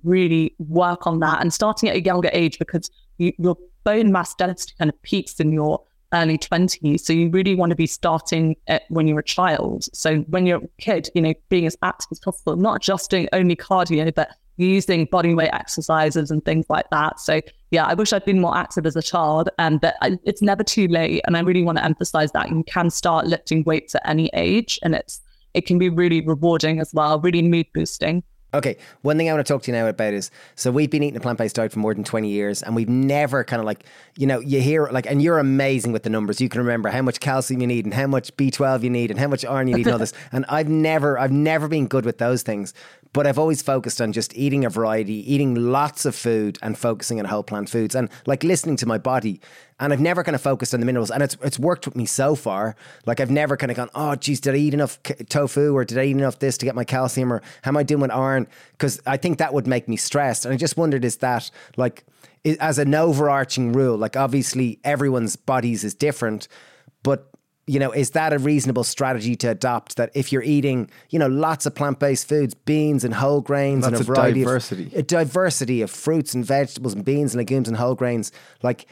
really 0.03 0.55
work 0.59 1.07
on 1.07 1.20
that 1.20 1.41
and 1.41 1.55
starting 1.55 1.88
at 1.88 1.97
a 1.97 2.01
younger 2.03 2.30
age 2.32 2.59
because 2.59 2.91
you, 3.18 3.32
your 3.38 3.57
bone 3.84 4.11
mass 4.11 4.34
density 4.34 4.74
kind 4.76 4.91
of 4.91 5.01
peaks 5.03 5.38
in 5.38 5.53
your 5.53 5.82
early 6.12 6.38
20s. 6.38 7.01
So 7.01 7.12
you 7.12 7.30
really 7.30 7.55
want 7.55 7.70
to 7.70 7.76
be 7.76 7.86
starting 7.86 8.57
when 8.88 9.07
you're 9.07 9.20
a 9.20 9.24
child. 9.24 9.84
So 9.95 10.18
when 10.22 10.45
you're 10.45 10.59
a 10.59 10.68
kid, 10.80 11.09
you 11.14 11.22
know, 11.22 11.34
being 11.51 11.66
as 11.66 11.76
active 11.82 12.09
as 12.11 12.18
possible, 12.18 12.57
not 12.57 12.82
just 12.82 13.11
doing 13.11 13.28
only 13.32 13.55
cardio, 13.55 14.12
but 14.12 14.30
using 14.61 15.06
body 15.06 15.34
weight 15.34 15.50
exercises 15.52 16.30
and 16.30 16.44
things 16.44 16.66
like 16.68 16.88
that. 16.90 17.18
So 17.18 17.40
yeah, 17.70 17.86
I 17.86 17.94
wish 17.94 18.12
I'd 18.12 18.24
been 18.24 18.40
more 18.40 18.56
active 18.56 18.86
as 18.86 18.96
a 18.96 19.02
child, 19.02 19.48
um, 19.58 19.72
and 19.72 19.80
that 19.82 19.96
it's 20.24 20.42
never 20.42 20.64
too 20.64 20.88
late. 20.88 21.22
And 21.26 21.36
I 21.36 21.40
really 21.40 21.62
want 21.62 21.78
to 21.78 21.84
emphasize 21.84 22.32
that 22.32 22.50
you 22.50 22.64
can 22.64 22.90
start 22.90 23.26
lifting 23.26 23.62
weights 23.64 23.94
at 23.94 24.02
any 24.08 24.30
age, 24.34 24.78
and 24.82 24.94
it's 24.94 25.20
it 25.54 25.66
can 25.66 25.78
be 25.78 25.88
really 25.88 26.20
rewarding 26.20 26.80
as 26.80 26.92
well, 26.92 27.20
really 27.20 27.42
mood 27.42 27.66
boosting. 27.74 28.22
Okay, 28.53 28.76
one 29.03 29.16
thing 29.16 29.28
I 29.28 29.32
want 29.32 29.46
to 29.46 29.53
talk 29.53 29.62
to 29.62 29.70
you 29.70 29.76
now 29.76 29.86
about 29.86 30.12
is 30.12 30.30
so 30.57 30.70
we've 30.70 30.90
been 30.90 31.03
eating 31.03 31.16
a 31.16 31.20
plant 31.20 31.38
based 31.38 31.57
diet 31.57 31.72
for 31.72 31.78
more 31.78 31.94
than 31.94 32.05
20 32.05 32.28
years 32.28 32.62
and 32.62 32.74
we've 32.74 32.88
never 32.88 33.44
kind 33.44 33.61
of 33.61 33.66
like, 33.66 33.84
you 34.16 34.26
know, 34.26 34.40
you 34.40 34.61
hear 34.61 34.88
like, 34.90 35.07
and 35.07 35.22
you're 35.22 35.38
amazing 35.38 35.92
with 35.92 36.03
the 36.03 36.11
numbers. 36.11 36.40
You 36.40 36.48
can 36.48 36.61
remember 36.61 36.88
how 36.88 37.03
much 37.03 37.20
calcium 37.20 37.61
you 37.61 37.66
need 37.66 37.84
and 37.84 37.94
how 37.94 38.07
much 38.07 38.36
B12 38.36 38.82
you 38.82 38.90
need 38.90 39.11
and 39.11 39.20
how 39.20 39.28
much 39.28 39.44
iron 39.44 39.68
you 39.68 39.76
need 39.76 39.86
and 39.86 39.92
all 39.92 39.98
this. 39.98 40.12
And 40.32 40.44
I've 40.48 40.68
never, 40.68 41.18
I've 41.18 41.32
never 41.32 41.66
been 41.66 41.86
good 41.86 42.05
with 42.05 42.18
those 42.18 42.42
things. 42.42 42.72
But 43.12 43.26
I've 43.26 43.38
always 43.38 43.61
focused 43.62 44.01
on 44.01 44.12
just 44.12 44.36
eating 44.36 44.64
a 44.64 44.70
variety, 44.70 45.32
eating 45.32 45.55
lots 45.57 46.05
of 46.05 46.14
food 46.14 46.59
and 46.62 46.78
focusing 46.78 47.18
on 47.18 47.24
whole 47.24 47.42
plant 47.42 47.68
foods 47.68 47.96
and 47.96 48.09
like 48.26 48.44
listening 48.44 48.76
to 48.76 48.86
my 48.86 48.98
body. 48.98 49.40
And 49.80 49.92
I've 49.92 50.00
never 50.00 50.22
kind 50.22 50.34
of 50.34 50.42
focused 50.42 50.74
on 50.74 50.80
the 50.80 50.86
minerals. 50.86 51.10
And 51.10 51.22
it's, 51.22 51.36
it's 51.42 51.58
worked 51.58 51.86
with 51.86 51.96
me 51.96 52.06
so 52.06 52.36
far. 52.36 52.76
Like 53.06 53.18
I've 53.18 53.30
never 53.30 53.56
kind 53.56 53.70
of 53.70 53.76
gone, 53.76 53.90
oh, 53.94 54.14
geez, 54.14 54.38
did 54.40 54.54
I 54.54 54.58
eat 54.58 54.74
enough 54.74 55.02
tofu 55.28 55.74
or 55.74 55.84
did 55.84 55.98
I 55.98 56.04
eat 56.04 56.16
enough 56.16 56.38
this 56.38 56.58
to 56.58 56.66
get 56.66 56.74
my 56.74 56.84
calcium 56.84 57.32
or 57.32 57.42
how 57.62 57.70
am 57.70 57.76
I 57.76 57.82
doing 57.82 58.02
with 58.02 58.10
iron? 58.10 58.46
Because 58.72 59.00
I 59.06 59.16
think 59.16 59.38
that 59.38 59.52
would 59.54 59.66
make 59.66 59.88
me 59.88 59.96
stressed. 59.96 60.44
And 60.44 60.54
I 60.54 60.56
just 60.56 60.76
wondered, 60.76 61.04
is 61.04 61.16
that 61.16 61.50
like, 61.76 62.04
as 62.60 62.78
an 62.78 62.94
overarching 62.94 63.72
rule, 63.72 63.96
like 63.96 64.16
obviously 64.16 64.78
everyone's 64.84 65.36
bodies 65.36 65.82
is 65.82 65.94
different, 65.94 66.46
but 67.02 67.26
you 67.66 67.78
know, 67.78 67.92
is 67.92 68.10
that 68.10 68.32
a 68.32 68.38
reasonable 68.38 68.82
strategy 68.82 69.36
to 69.36 69.50
adopt? 69.50 69.96
That 69.96 70.10
if 70.12 70.32
you're 70.32 70.42
eating, 70.42 70.90
you 71.10 71.20
know, 71.20 71.28
lots 71.28 71.66
of 71.66 71.74
plant 71.74 72.00
based 72.00 72.28
foods, 72.28 72.52
beans 72.52 73.04
and 73.04 73.14
whole 73.14 73.40
grains, 73.40 73.84
lots 73.84 73.92
and 73.92 74.00
a 74.00 74.04
variety 74.04 74.40
diversity. 74.40 74.86
of 74.86 74.94
a 74.94 75.02
diversity 75.02 75.80
of 75.82 75.90
fruits 75.90 76.34
and 76.34 76.44
vegetables 76.44 76.94
and 76.94 77.04
beans 77.04 77.32
and 77.32 77.38
legumes 77.38 77.68
and 77.68 77.76
whole 77.76 77.94
grains, 77.94 78.32
like. 78.62 78.86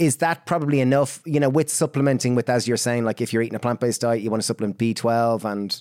Is 0.00 0.16
that 0.16 0.46
probably 0.46 0.80
enough? 0.80 1.20
You 1.26 1.38
know, 1.40 1.50
with 1.50 1.68
supplementing 1.68 2.34
with, 2.34 2.48
as 2.48 2.66
you're 2.66 2.78
saying, 2.78 3.04
like 3.04 3.20
if 3.20 3.32
you're 3.32 3.42
eating 3.42 3.54
a 3.54 3.60
plant 3.60 3.80
based 3.80 4.00
diet, 4.00 4.22
you 4.22 4.30
want 4.30 4.42
to 4.42 4.46
supplement 4.46 4.78
B12 4.78 5.44
and 5.44 5.80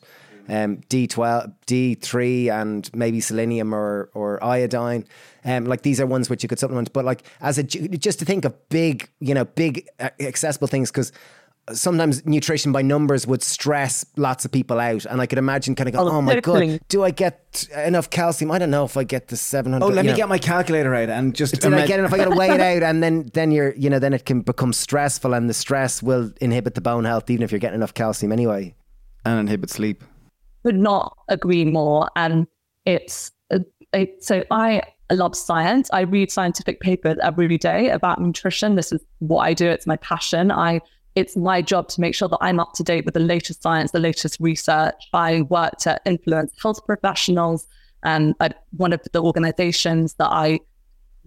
um, 0.50 0.78
D12, 0.90 1.54
D3, 1.66 2.52
and 2.52 2.94
maybe 2.94 3.22
selenium 3.22 3.74
or 3.74 4.10
or 4.14 4.44
iodine. 4.44 5.06
Um, 5.46 5.66
like 5.66 5.84
these 5.84 6.02
are 6.02 6.06
ones 6.06 6.30
which 6.30 6.44
you 6.44 6.50
could 6.50 6.60
supplement, 6.60 6.92
but 6.92 7.06
like 7.06 7.24
as 7.40 7.58
a 7.58 7.64
just 7.64 8.20
to 8.20 8.26
think 8.26 8.44
of 8.44 8.70
big, 8.70 9.10
you 9.22 9.34
know, 9.34 9.46
big 9.46 9.88
uh, 10.02 10.10
accessible 10.20 10.68
things 10.68 10.92
because 10.92 11.14
sometimes 11.74 12.26
nutrition 12.26 12.72
by 12.72 12.82
numbers 12.82 13.28
would 13.28 13.44
stress 13.44 14.06
lots 14.18 14.46
of 14.46 14.52
people 14.52 14.80
out. 14.80 15.06
And 15.06 15.22
I 15.22 15.26
could 15.26 15.38
imagine 15.38 15.76
kind 15.76 15.88
of 15.88 15.96
going, 15.96 16.08
oh, 16.08 16.18
oh 16.18 16.22
my 16.22 16.40
God, 16.40 16.80
do 16.88 17.04
I 17.04 17.12
get 17.12 17.68
enough 17.76 18.10
calcium? 18.10 18.52
I 18.52 18.60
don't 18.60 18.72
know 18.72 18.86
if 18.86 18.98
I 18.98 19.04
get 19.04 19.28
the 19.28 19.38
700. 19.38 19.84
Oh, 19.84 19.90
let 19.90 20.06
me 20.06 20.12
know. 20.12 20.18
get 20.18 20.30
my 20.30 20.38
calculator 20.38 20.94
out 20.96 21.10
and 21.10 21.36
just. 21.36 21.60
Did 21.60 21.74
I 21.74 21.86
get 21.86 22.00
enough? 22.00 22.14
I 22.14 22.18
got 22.18 22.30
to 22.30 22.36
weigh 22.36 22.50
it 22.50 22.62
out. 22.62 22.84
And 22.90 23.04
then, 23.04 23.30
then 23.34 23.52
you're, 23.52 23.76
you 23.76 23.90
know, 23.90 24.00
then 24.00 24.14
it 24.14 24.26
can 24.26 24.42
become 24.42 24.74
stressful 24.74 25.34
and 25.34 25.48
the 25.50 25.54
stress 25.54 26.02
will 26.02 26.32
inhibit 26.42 26.74
the 26.74 26.82
bone 26.82 27.06
health, 27.06 27.30
even 27.30 27.44
if 27.44 27.52
you're 27.52 27.60
getting 27.60 27.76
enough 27.76 27.94
calcium 27.94 28.32
anyway. 28.32 28.74
And 29.26 29.40
inhibit 29.40 29.70
sleep. 29.70 30.04
Would 30.64 30.78
not 30.78 31.16
agree 31.28 31.66
more. 31.66 32.10
And 32.16 32.48
it's, 32.86 33.32
uh, 33.52 33.60
it, 33.94 34.24
so 34.24 34.44
I, 34.50 34.82
I 35.10 35.16
love 35.16 35.36
science. 35.36 35.90
I 35.92 36.02
read 36.02 36.32
scientific 36.32 36.80
papers 36.80 37.18
every 37.22 37.58
day 37.58 37.90
about 37.90 38.20
nutrition. 38.22 38.76
This 38.76 38.92
is 38.92 39.04
what 39.20 39.42
I 39.42 39.54
do. 39.54 39.68
It's 39.68 39.86
my 39.86 39.98
passion. 39.98 40.52
I 40.52 40.82
it's 41.16 41.36
my 41.36 41.62
job 41.62 41.90
to 41.90 42.02
make 42.02 42.16
sure 42.16 42.28
that 42.28 42.38
I'm 42.42 42.60
up 42.60 42.74
to 42.74 42.84
date 42.84 43.06
with 43.06 43.14
the 43.14 43.20
latest 43.20 43.62
science, 43.62 43.92
the 43.92 44.00
latest 44.00 44.38
research. 44.40 44.96
I 45.14 45.42
work 45.42 45.78
to 45.80 46.00
influence 46.06 46.54
health 46.62 46.86
professionals, 46.86 47.68
and 48.04 48.36
I, 48.40 48.52
one 48.78 48.94
of 48.94 49.02
the 49.12 49.22
organizations 49.22 50.14
that 50.16 50.30
I 50.30 50.60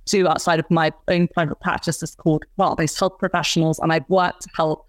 do 0.05 0.27
outside 0.27 0.59
of 0.59 0.71
my 0.71 0.93
own 1.09 1.29
private 1.29 1.61
practice 1.61 2.03
is 2.03 2.15
called 2.15 2.45
Plant-Based 2.57 2.99
Health 2.99 3.19
Professionals, 3.19 3.79
and 3.79 3.93
I've 3.93 4.09
worked 4.09 4.43
to 4.43 4.49
help 4.55 4.87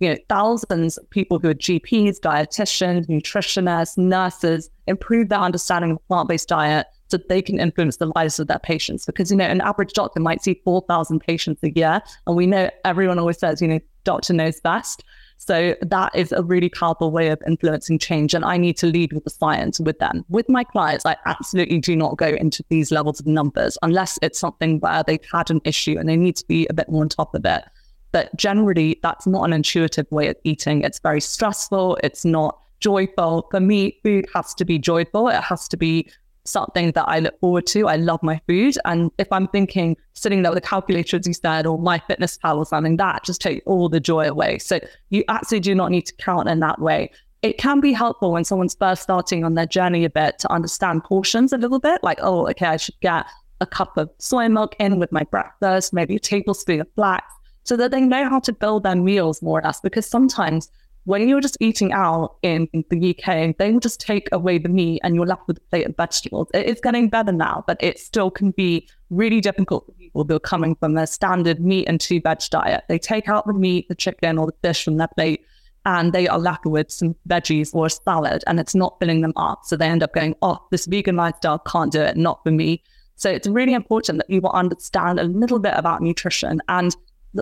you 0.00 0.10
know 0.10 0.16
thousands 0.28 0.98
of 0.98 1.08
people 1.10 1.38
who 1.38 1.48
are 1.48 1.54
GPs, 1.54 2.20
dietitians, 2.20 3.06
nutritionists, 3.06 3.96
nurses 3.96 4.70
improve 4.86 5.28
their 5.28 5.40
understanding 5.40 5.92
of 5.92 6.06
plant-based 6.08 6.48
diet 6.48 6.86
so 7.08 7.18
they 7.28 7.42
can 7.42 7.60
influence 7.60 7.98
the 7.98 8.10
lives 8.14 8.38
of 8.38 8.46
their 8.46 8.58
patients. 8.58 9.06
Because, 9.06 9.30
you 9.30 9.36
know, 9.36 9.44
an 9.44 9.60
average 9.60 9.92
doctor 9.92 10.20
might 10.20 10.42
see 10.42 10.60
4,000 10.64 11.20
patients 11.20 11.62
a 11.62 11.70
year. 11.70 12.00
And 12.26 12.36
we 12.36 12.46
know 12.46 12.70
everyone 12.84 13.18
always 13.18 13.38
says, 13.38 13.60
you 13.60 13.68
know, 13.68 13.80
doctor 14.04 14.32
knows 14.32 14.60
best. 14.60 15.04
So 15.36 15.74
that 15.82 16.14
is 16.14 16.32
a 16.32 16.42
really 16.42 16.68
powerful 16.68 17.10
way 17.10 17.28
of 17.28 17.42
influencing 17.46 17.98
change. 17.98 18.34
And 18.34 18.44
I 18.44 18.56
need 18.56 18.76
to 18.78 18.86
lead 18.86 19.12
with 19.12 19.24
the 19.24 19.30
science 19.30 19.80
with 19.80 19.98
them. 19.98 20.24
With 20.28 20.48
my 20.48 20.64
clients, 20.64 21.04
I 21.04 21.16
absolutely 21.26 21.80
do 21.80 21.96
not 21.96 22.16
go 22.16 22.28
into 22.28 22.64
these 22.68 22.90
levels 22.90 23.20
of 23.20 23.26
numbers 23.26 23.76
unless 23.82 24.18
it's 24.22 24.38
something 24.38 24.80
where 24.80 25.02
they've 25.06 25.24
had 25.30 25.50
an 25.50 25.60
issue 25.64 25.96
and 25.98 26.08
they 26.08 26.16
need 26.16 26.36
to 26.36 26.46
be 26.46 26.66
a 26.68 26.72
bit 26.72 26.88
more 26.88 27.02
on 27.02 27.08
top 27.08 27.34
of 27.34 27.44
it. 27.44 27.64
But 28.12 28.34
generally, 28.36 29.00
that's 29.02 29.26
not 29.26 29.42
an 29.42 29.52
intuitive 29.52 30.06
way 30.10 30.28
of 30.28 30.36
eating. 30.44 30.82
It's 30.82 31.00
very 31.00 31.20
stressful. 31.20 31.98
It's 32.04 32.24
not 32.24 32.58
joyful. 32.78 33.48
For 33.50 33.60
me, 33.60 33.98
food 34.04 34.26
has 34.34 34.54
to 34.54 34.64
be 34.64 34.78
joyful. 34.78 35.28
It 35.28 35.42
has 35.42 35.66
to 35.68 35.76
be 35.76 36.08
something 36.44 36.92
that 36.92 37.04
I 37.08 37.20
look 37.20 37.38
forward 37.40 37.66
to. 37.68 37.88
I 37.88 37.96
love 37.96 38.22
my 38.22 38.40
food. 38.46 38.76
And 38.84 39.10
if 39.18 39.30
I'm 39.32 39.48
thinking 39.48 39.96
sitting 40.12 40.42
there 40.42 40.52
with 40.52 40.64
a 40.64 40.66
calculator, 40.66 41.16
as 41.16 41.26
you 41.26 41.34
said, 41.34 41.66
or 41.66 41.78
MyFitnessPal 41.78 42.56
or 42.56 42.66
something, 42.66 42.96
that 42.98 43.24
just 43.24 43.40
takes 43.40 43.62
all 43.66 43.88
the 43.88 44.00
joy 44.00 44.28
away. 44.28 44.58
So 44.58 44.80
you 45.10 45.24
actually 45.28 45.60
do 45.60 45.74
not 45.74 45.90
need 45.90 46.06
to 46.06 46.14
count 46.16 46.48
in 46.48 46.60
that 46.60 46.80
way. 46.80 47.10
It 47.42 47.58
can 47.58 47.80
be 47.80 47.92
helpful 47.92 48.32
when 48.32 48.44
someone's 48.44 48.74
first 48.74 49.02
starting 49.02 49.44
on 49.44 49.54
their 49.54 49.66
journey 49.66 50.04
a 50.04 50.10
bit 50.10 50.38
to 50.38 50.52
understand 50.52 51.04
portions 51.04 51.52
a 51.52 51.58
little 51.58 51.78
bit, 51.78 52.02
like, 52.02 52.18
oh, 52.22 52.48
okay, 52.48 52.66
I 52.66 52.76
should 52.78 52.98
get 53.00 53.26
a 53.60 53.66
cup 53.66 53.96
of 53.98 54.10
soy 54.18 54.48
milk 54.48 54.74
in 54.78 54.98
with 54.98 55.12
my 55.12 55.24
breakfast, 55.24 55.92
maybe 55.92 56.16
a 56.16 56.20
tablespoon 56.20 56.80
of 56.80 56.88
flax, 56.94 57.24
so 57.64 57.76
that 57.76 57.90
they 57.90 58.00
know 58.00 58.28
how 58.28 58.40
to 58.40 58.52
build 58.52 58.82
their 58.82 58.96
meals 58.96 59.42
more 59.42 59.58
or 59.58 59.62
less. 59.62 59.80
Because 59.80 60.06
sometimes 60.06 60.70
when 61.04 61.28
you're 61.28 61.40
just 61.40 61.58
eating 61.60 61.92
out 61.92 62.36
in 62.42 62.68
the 62.72 63.10
UK, 63.10 63.56
they 63.58 63.72
will 63.72 63.80
just 63.80 64.00
take 64.00 64.28
away 64.32 64.58
the 64.58 64.68
meat 64.68 65.00
and 65.04 65.14
you're 65.14 65.26
left 65.26 65.46
with 65.46 65.58
a 65.58 65.60
plate 65.60 65.86
of 65.86 65.96
vegetables. 65.96 66.48
It's 66.54 66.80
getting 66.80 67.08
better 67.08 67.32
now, 67.32 67.62
but 67.66 67.76
it 67.80 67.98
still 67.98 68.30
can 68.30 68.52
be 68.52 68.88
really 69.10 69.40
difficult 69.40 69.86
for 69.86 69.92
people 69.92 70.24
who 70.24 70.34
are 70.34 70.40
coming 70.40 70.74
from 70.76 70.94
their 70.94 71.06
standard 71.06 71.60
meat 71.60 71.86
and 71.88 72.00
two 72.00 72.20
veg 72.20 72.40
diet. 72.50 72.84
They 72.88 72.98
take 72.98 73.28
out 73.28 73.46
the 73.46 73.52
meat, 73.52 73.88
the 73.88 73.94
chicken, 73.94 74.38
or 74.38 74.46
the 74.46 74.54
fish 74.62 74.84
from 74.84 74.96
their 74.96 75.08
plate, 75.08 75.44
and 75.84 76.14
they 76.14 76.26
are 76.26 76.38
left 76.38 76.64
with 76.64 76.90
some 76.90 77.14
veggies 77.28 77.74
or 77.74 77.86
a 77.86 77.90
salad, 77.90 78.42
and 78.46 78.58
it's 78.58 78.74
not 78.74 78.98
filling 78.98 79.20
them 79.20 79.34
up. 79.36 79.60
So 79.64 79.76
they 79.76 79.86
end 79.86 80.02
up 80.02 80.14
going, 80.14 80.34
oh, 80.40 80.58
this 80.70 80.86
vegan 80.86 81.16
lifestyle 81.16 81.58
can't 81.58 81.92
do 81.92 82.00
it, 82.00 82.16
not 82.16 82.42
for 82.42 82.50
me. 82.50 82.82
So 83.16 83.30
it's 83.30 83.46
really 83.46 83.74
important 83.74 84.18
that 84.18 84.28
people 84.28 84.50
understand 84.50 85.20
a 85.20 85.24
little 85.24 85.58
bit 85.58 85.74
about 85.76 86.00
nutrition 86.00 86.60
and 86.68 86.96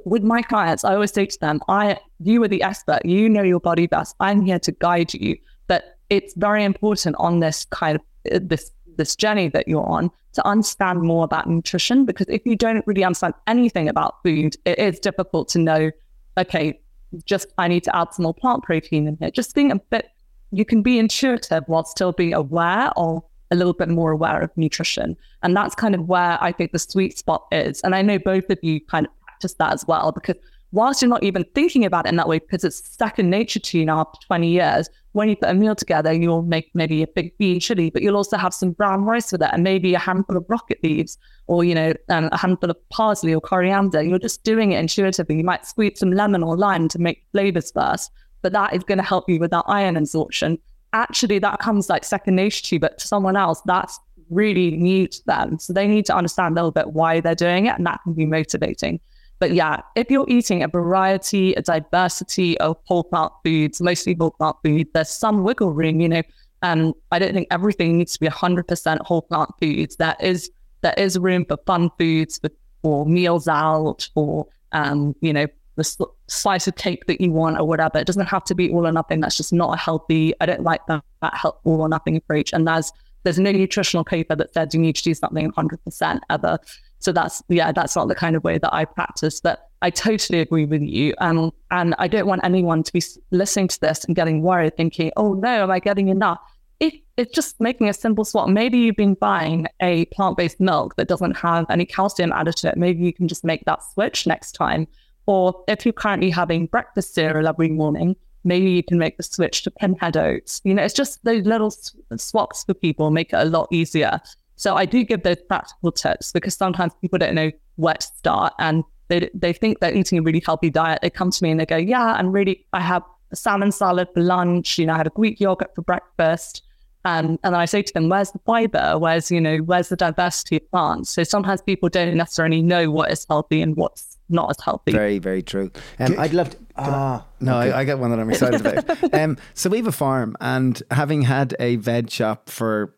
with 0.05 0.22
my 0.22 0.43
clients, 0.43 0.84
I 0.84 0.95
always 0.95 1.12
say 1.12 1.26
to 1.26 1.40
them, 1.40 1.61
I 1.68 1.99
you 2.20 2.43
are 2.43 2.49
the 2.49 2.62
expert, 2.62 3.05
you 3.05 3.28
know 3.28 3.43
your 3.43 3.61
body 3.61 3.86
best. 3.86 4.16
I'm 4.20 4.43
here 4.43 4.59
to 4.61 4.72
guide 4.72 5.12
you. 5.14 5.36
But 5.66 5.99
it's 6.11 6.34
very 6.34 6.64
important 6.64 7.16
on 7.18 7.40
this 7.40 7.64
kind 7.66 7.97
of 7.97 8.03
uh, 8.34 8.40
this 8.43 8.70
this 8.97 9.16
journey 9.16 9.49
that 9.49 9.66
you're 9.66 9.86
on 9.86 10.11
to 10.34 10.47
understand 10.47 11.01
more 11.01 11.24
about 11.24 11.49
nutrition 11.49 12.05
because 12.05 12.26
if 12.28 12.43
you 12.45 12.57
don't 12.57 12.86
really 12.86 13.05
understand 13.05 13.34
anything 13.47 13.88
about 13.88 14.22
food, 14.22 14.55
it 14.64 14.78
is 14.78 14.99
difficult 14.99 15.49
to 15.49 15.59
know, 15.59 15.90
okay, 16.36 16.78
just 17.24 17.47
I 17.59 17.68
need 17.68 17.84
to 17.84 17.97
add 17.97 18.12
some 18.12 18.24
more 18.24 18.34
plant 18.34 18.62
protein 18.62 19.07
in 19.07 19.16
here. 19.18 19.30
Just 19.30 19.55
being 19.55 19.72
a 19.72 19.76
bit 19.76 20.09
you 20.53 20.64
can 20.64 20.82
be 20.82 20.99
intuitive 20.99 21.64
while 21.66 21.84
still 21.84 22.12
being 22.12 22.34
aware 22.34 22.90
of 22.97 23.22
a 23.51 23.55
little 23.55 23.72
bit 23.72 23.88
more 23.88 24.11
aware 24.11 24.40
of 24.40 24.51
nutrition. 24.57 25.16
And 25.43 25.57
that's 25.57 25.74
kind 25.74 25.95
of 25.95 26.09
where 26.09 26.38
I 26.43 26.53
think 26.53 26.72
the 26.72 26.78
sweet 26.78 27.18
spot 27.18 27.47
is. 27.53 27.80
And 27.82 27.95
I 27.95 28.03
know 28.03 28.18
both 28.18 28.49
of 28.51 28.59
you 28.62 28.80
kind 28.80 29.07
of 29.07 29.12
practice 29.43 29.55
that 29.59 29.72
as 29.72 29.86
well. 29.86 30.12
Because 30.12 30.36
whilst 30.70 31.03
you're 31.03 31.09
not 31.09 31.22
even 31.22 31.45
thinking 31.55 31.84
about 31.84 32.07
it 32.07 32.11
in 32.11 32.16
that 32.16 32.28
way, 32.28 32.38
because 32.38 32.64
it's 32.64 32.97
second 32.97 33.30
nature 33.30 33.61
to 33.61 33.78
you 33.78 33.84
now 33.84 34.01
after 34.01 34.18
20 34.26 34.49
years, 34.49 34.88
when 35.12 35.28
you 35.28 35.36
put 35.36 35.51
a 35.51 35.55
meal 35.55 35.74
together, 35.74 36.12
you'll 36.12 36.43
make 36.43 36.70
maybe 36.74 37.03
a 37.03 37.07
big 37.07 37.36
bean 37.38 37.61
chili, 37.61 37.90
but 37.90 38.03
you'll 38.03 38.16
also 38.16 38.36
have 38.36 38.55
some 38.55 38.72
brown 38.72 39.05
rice 39.05 39.32
with 39.32 39.43
it 39.43 39.51
and 39.53 39.62
maybe 39.62 39.95
a 39.95 39.99
handful 39.99 40.36
of 40.36 40.45
rocket 40.49 40.78
leaves 40.82 41.18
or, 41.49 41.64
you 41.64 41.74
know, 41.74 41.93
um, 42.09 42.28
a 42.32 42.38
handful 42.38 42.70
of 42.70 42.88
parsley 42.88 43.34
or 43.34 43.40
coriander. 43.40 44.03
You're 44.03 44.18
just 44.18 44.43
doing 44.45 44.72
it 44.72 44.78
intuitively. 44.78 45.36
You 45.36 45.45
might 45.45 45.66
squeeze 45.66 45.99
some 45.99 46.12
lemon 46.12 46.43
or 46.43 46.57
lime 46.57 46.88
to 46.88 46.99
make 46.99 47.26
flavors 47.32 47.70
first, 47.72 48.11
but 48.40 48.53
that 48.53 48.72
is 48.72 48.84
going 48.84 48.99
to 48.99 49.05
help 49.05 49.28
you 49.28 49.38
with 49.38 49.51
that 49.51 49.64
iron 49.66 49.97
absorption. 49.97 50.59
Actually, 50.95 51.38
that 51.40 51.59
comes 51.59 51.88
like 51.88 52.05
second 52.05 52.36
nature 52.36 52.62
to 52.62 52.76
you, 52.76 52.80
but 52.80 52.99
to 52.99 53.07
someone 53.07 53.36
else, 53.36 53.61
that's 53.66 53.99
really 54.30 54.70
new 54.70 55.07
to 55.07 55.20
them. 55.26 55.59
So 55.59 55.72
they 55.72 55.86
need 55.86 56.07
to 56.07 56.16
understand 56.16 56.53
a 56.53 56.57
little 56.57 56.70
bit 56.70 56.93
why 56.93 57.20
they're 57.20 57.34
doing 57.34 57.66
it, 57.66 57.76
and 57.76 57.86
that 57.86 58.01
can 58.03 58.14
be 58.14 58.24
motivating. 58.24 58.99
But 59.43 59.55
yeah, 59.55 59.80
if 59.97 60.09
you're 60.09 60.24
eating 60.28 60.62
a 60.62 60.68
variety, 60.68 61.53
a 61.55 61.62
diversity 61.62 62.57
of 62.59 62.76
whole 62.84 63.03
plant 63.03 63.32
foods, 63.45 63.80
mostly 63.80 64.14
whole 64.14 64.30
plant 64.30 64.55
food, 64.64 64.86
there's 64.95 65.09
some 65.09 65.43
wiggle 65.43 65.72
room, 65.72 66.01
you 66.01 66.09
know. 66.09 66.22
And 66.62 66.95
I 67.11 67.18
don't 67.18 67.34
think 67.34 67.49
everything 67.51 67.99
needs 67.99 68.12
to 68.12 68.20
be 68.20 68.28
100% 68.28 69.01
whole 69.01 69.22
plant 69.22 69.51
foods. 69.61 69.97
There 69.97 70.14
is 70.20 70.49
there 70.82 70.95
is 70.97 71.18
room 71.18 71.45
for 71.45 71.57
fun 71.66 71.90
foods, 71.99 72.38
for, 72.38 72.51
for 72.82 73.05
meals 73.05 73.49
out, 73.49 74.09
for 74.14 74.47
um, 74.70 75.16
you 75.22 75.32
know, 75.32 75.49
the 75.74 76.07
slice 76.28 76.68
of 76.68 76.76
cake 76.76 77.07
that 77.07 77.20
you 77.20 77.32
want 77.32 77.59
or 77.59 77.66
whatever. 77.66 77.99
It 77.99 78.07
doesn't 78.07 78.26
have 78.26 78.45
to 78.45 78.55
be 78.55 78.70
all 78.70 78.86
or 78.86 78.93
nothing. 78.93 79.18
That's 79.18 79.36
just 79.36 79.53
not 79.53 79.74
a 79.74 79.76
healthy. 79.76 80.34
I 80.40 80.47
don't 80.47 80.62
like 80.62 80.86
that 80.86 81.03
that 81.20 81.34
all 81.64 81.80
or 81.80 81.88
nothing 81.88 82.16
approach. 82.16 82.53
And 82.53 82.68
there's 82.68 82.93
there's 83.24 83.40
no 83.40 83.51
nutritional 83.51 84.05
paper 84.05 84.36
that 84.36 84.55
says 84.55 84.72
you 84.72 84.78
need 84.78 84.95
to 84.95 85.03
do 85.03 85.14
something 85.14 85.51
100% 85.51 86.20
ever. 86.30 86.61
So 87.03 87.12
that's 87.12 87.42
yeah, 87.48 87.72
that's 87.72 87.96
not 87.96 88.09
the 88.09 88.14
kind 88.14 88.36
of 88.36 88.44
way 88.44 88.59
that 88.59 88.72
I 88.72 88.84
practice. 88.84 89.40
But 89.40 89.68
I 89.82 89.90
totally 89.90 90.40
agree 90.40 90.64
with 90.64 90.82
you. 90.82 91.14
Um, 91.18 91.53
and 91.70 91.94
I 91.98 92.07
don't 92.07 92.26
want 92.26 92.42
anyone 92.44 92.84
to 92.84 92.92
be 92.92 93.03
listening 93.32 93.68
to 93.68 93.80
this 93.80 94.05
and 94.05 94.14
getting 94.14 94.42
worried, 94.42 94.76
thinking, 94.76 95.11
"Oh 95.16 95.34
no, 95.34 95.64
am 95.64 95.70
I 95.70 95.80
getting 95.80 96.09
enough?" 96.09 96.38
It, 96.78 96.94
it's 97.16 97.32
just 97.32 97.61
making 97.61 97.88
a 97.88 97.92
simple 97.92 98.24
swap. 98.24 98.48
Maybe 98.48 98.78
you've 98.78 98.96
been 98.96 99.14
buying 99.14 99.66
a 99.80 100.05
plant-based 100.07 100.61
milk 100.61 100.96
that 100.96 101.07
doesn't 101.09 101.36
have 101.36 101.66
any 101.70 101.84
calcium 101.84 102.32
added 102.32 102.57
to 102.57 102.70
it. 102.70 102.76
Maybe 102.76 103.05
you 103.05 103.12
can 103.12 103.28
just 103.28 103.44
make 103.44 103.64
that 103.66 103.82
switch 103.82 104.26
next 104.26 104.53
time. 104.53 104.88
Or 105.26 105.62
if 105.68 105.84
you're 105.84 105.92
currently 105.92 106.30
having 106.30 106.66
breakfast 106.66 107.14
cereal 107.14 107.46
every 107.46 107.68
morning, 107.68 108.16
maybe 108.44 108.70
you 108.70 108.82
can 108.82 108.98
make 108.98 109.16
the 109.16 109.22
switch 109.22 109.62
to 109.62 109.70
pinhead 109.70 110.16
oats. 110.16 110.61
You 110.64 110.74
know, 110.74 110.82
it's 110.82 110.94
just 110.94 111.24
those 111.24 111.44
little 111.44 111.72
swaps 112.16 112.64
for 112.64 112.74
people 112.74 113.11
make 113.11 113.32
it 113.32 113.36
a 113.36 113.44
lot 113.44 113.68
easier. 113.70 114.20
So 114.57 114.76
I 114.76 114.84
do 114.84 115.03
give 115.05 115.22
those 115.22 115.40
practical 115.48 115.92
tips 115.92 116.32
because 116.32 116.55
sometimes 116.55 116.92
people 117.00 117.18
don't 117.18 117.34
know 117.34 117.50
where 117.76 117.94
to 117.94 118.07
start 118.07 118.53
and 118.59 118.84
they, 119.09 119.28
they 119.34 119.53
think 119.53 119.80
they're 119.80 119.94
eating 119.94 120.18
a 120.18 120.22
really 120.22 120.42
healthy 120.44 120.70
diet. 120.70 121.00
They 121.03 121.11
come 121.11 121.30
to 121.30 121.42
me 121.42 121.50
and 121.50 121.61
they 121.61 121.66
go, 121.66 121.76
yeah, 121.76 122.14
I'm 122.14 122.32
really, 122.32 122.64
I 122.72 122.80
have 122.80 123.03
a 123.30 123.36
salmon 123.36 123.72
salad 123.72 124.09
for 124.14 124.22
lunch. 124.22 124.78
You 124.78 124.86
know, 124.86 124.94
I 124.94 124.98
had 124.98 125.07
a 125.07 125.11
Greek 125.11 125.40
yogurt 125.40 125.74
for 125.74 125.82
breakfast. 125.82 126.62
Um, 127.05 127.38
and 127.42 127.53
then 127.53 127.61
I 127.61 127.64
say 127.64 127.82
to 127.82 127.92
them, 127.92 128.09
where's 128.09 128.30
the 128.30 128.38
fiber? 128.46 128.96
Where's, 128.96 129.30
you 129.30 129.40
know, 129.40 129.59
where's 129.59 129.88
the 129.88 129.96
diversity 129.96 130.57
of 130.57 130.70
plants? 130.70 131.11
So 131.11 131.24
sometimes 131.24 131.61
people 131.61 131.88
don't 131.88 132.16
necessarily 132.16 132.62
know 132.62 132.90
what 132.90 133.11
is 133.11 133.26
healthy 133.28 133.61
and 133.61 133.76
what's 133.76 134.18
not 134.28 134.50
as 134.50 134.64
healthy. 134.64 134.92
Very, 134.92 135.18
very 135.18 135.42
true. 135.42 135.70
Um, 135.98 136.14
I'd 136.18 136.32
love 136.32 136.50
to. 136.50 136.57
Ah, 136.76 137.26
no, 137.40 137.59
okay. 137.59 137.72
I, 137.72 137.80
I, 137.80 137.84
get 137.84 137.98
one 137.98 138.11
that 138.11 138.20
I'm 138.20 138.30
excited 138.30 138.64
about. 138.64 139.14
Um, 139.14 139.36
so 139.53 139.68
we 139.68 139.76
have 139.76 139.86
a 139.86 139.92
farm, 139.92 140.36
and 140.40 140.82
having 140.90 141.22
had 141.22 141.55
a 141.61 141.76
veg 141.76 142.09
shop 142.09 142.48
for 142.48 142.94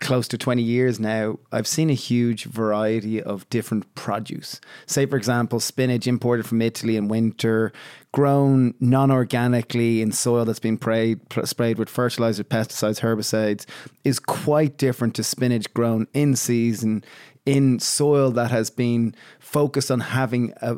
close 0.00 0.28
to 0.28 0.38
20 0.38 0.62
years 0.62 1.00
now, 1.00 1.38
I've 1.50 1.66
seen 1.66 1.90
a 1.90 1.94
huge 1.94 2.44
variety 2.44 3.22
of 3.22 3.48
different 3.50 3.94
produce. 3.94 4.60
Say, 4.86 5.06
for 5.06 5.16
example, 5.16 5.60
spinach 5.60 6.06
imported 6.06 6.46
from 6.46 6.62
Italy 6.62 6.96
in 6.96 7.08
winter, 7.08 7.72
grown 8.12 8.74
non 8.80 9.10
organically 9.10 10.00
in 10.00 10.12
soil 10.12 10.44
that's 10.44 10.60
been 10.60 10.78
sprayed, 10.78 11.78
with 11.78 11.88
fertilizer, 11.88 12.44
pesticides, 12.44 13.00
herbicides, 13.00 13.66
is 14.04 14.18
quite 14.20 14.78
different 14.78 15.14
to 15.16 15.24
spinach 15.24 15.72
grown 15.74 16.06
in 16.12 16.36
season 16.36 17.04
in 17.44 17.80
soil 17.80 18.30
that 18.30 18.50
has 18.50 18.68
been 18.70 19.14
focused 19.38 19.90
on 19.90 20.00
having 20.00 20.52
a 20.60 20.76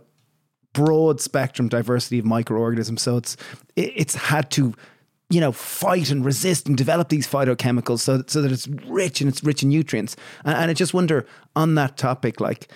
broad 0.72 1.20
spectrum 1.20 1.68
diversity 1.68 2.20
of 2.20 2.24
microorganisms. 2.24 3.02
So 3.02 3.16
it's 3.16 3.36
it's 3.76 4.14
had 4.14 4.50
to 4.52 4.74
you 5.30 5.40
know, 5.40 5.52
fight 5.52 6.10
and 6.10 6.24
resist 6.24 6.66
and 6.66 6.76
develop 6.76 7.08
these 7.08 7.26
phytochemicals 7.26 8.00
so, 8.00 8.22
so 8.26 8.42
that 8.42 8.50
it's 8.52 8.66
rich 8.86 9.20
and 9.20 9.30
it's 9.30 9.42
rich 9.44 9.62
in 9.62 9.68
nutrients. 9.68 10.16
And, 10.44 10.54
and 10.54 10.70
I 10.70 10.74
just 10.74 10.92
wonder 10.92 11.24
on 11.54 11.76
that 11.76 11.96
topic, 11.96 12.40
like, 12.40 12.68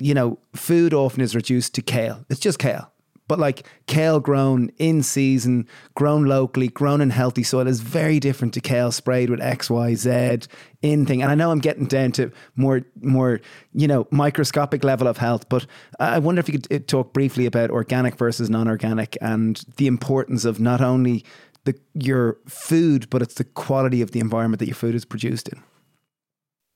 you 0.00 0.14
know, 0.14 0.38
food 0.56 0.94
often 0.94 1.20
is 1.20 1.36
reduced 1.36 1.74
to 1.74 1.82
kale. 1.82 2.24
It's 2.30 2.40
just 2.40 2.58
kale. 2.58 2.90
But 3.28 3.38
like 3.38 3.64
kale 3.86 4.18
grown 4.18 4.72
in 4.78 5.04
season, 5.04 5.68
grown 5.94 6.24
locally, 6.24 6.66
grown 6.66 7.00
in 7.00 7.10
healthy 7.10 7.44
soil 7.44 7.68
is 7.68 7.80
very 7.80 8.18
different 8.18 8.54
to 8.54 8.60
kale 8.60 8.90
sprayed 8.90 9.30
with 9.30 9.40
X, 9.40 9.70
Y, 9.70 9.94
Z 9.94 10.38
in 10.82 11.06
thing. 11.06 11.22
And 11.22 11.30
I 11.30 11.36
know 11.36 11.52
I'm 11.52 11.60
getting 11.60 11.86
down 11.86 12.10
to 12.12 12.32
more, 12.56 12.80
more, 13.00 13.40
you 13.72 13.86
know, 13.86 14.08
microscopic 14.10 14.82
level 14.82 15.06
of 15.06 15.18
health, 15.18 15.48
but 15.48 15.64
I 16.00 16.18
wonder 16.18 16.40
if 16.40 16.48
you 16.48 16.58
could 16.58 16.72
uh, 16.72 16.84
talk 16.84 17.12
briefly 17.12 17.46
about 17.46 17.70
organic 17.70 18.16
versus 18.16 18.50
non-organic 18.50 19.16
and 19.20 19.62
the 19.76 19.86
importance 19.86 20.44
of 20.44 20.58
not 20.58 20.80
only 20.80 21.24
the 21.64 21.74
your 21.94 22.38
food, 22.48 23.08
but 23.10 23.22
it's 23.22 23.34
the 23.34 23.44
quality 23.44 24.02
of 24.02 24.12
the 24.12 24.20
environment 24.20 24.58
that 24.60 24.66
your 24.66 24.74
food 24.74 24.94
is 24.94 25.04
produced 25.04 25.48
in. 25.48 25.62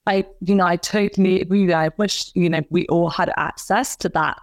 I, 0.07 0.27
you 0.41 0.55
know, 0.55 0.67
I 0.67 0.77
totally 0.77 1.41
agree. 1.41 1.73
I 1.73 1.89
wish, 1.97 2.31
you 2.35 2.51
know, 2.51 2.61
we 2.71 2.87
all 2.89 3.09
had 3.09 3.33
access 3.37 3.97
to 3.97 4.09
that, 4.11 4.39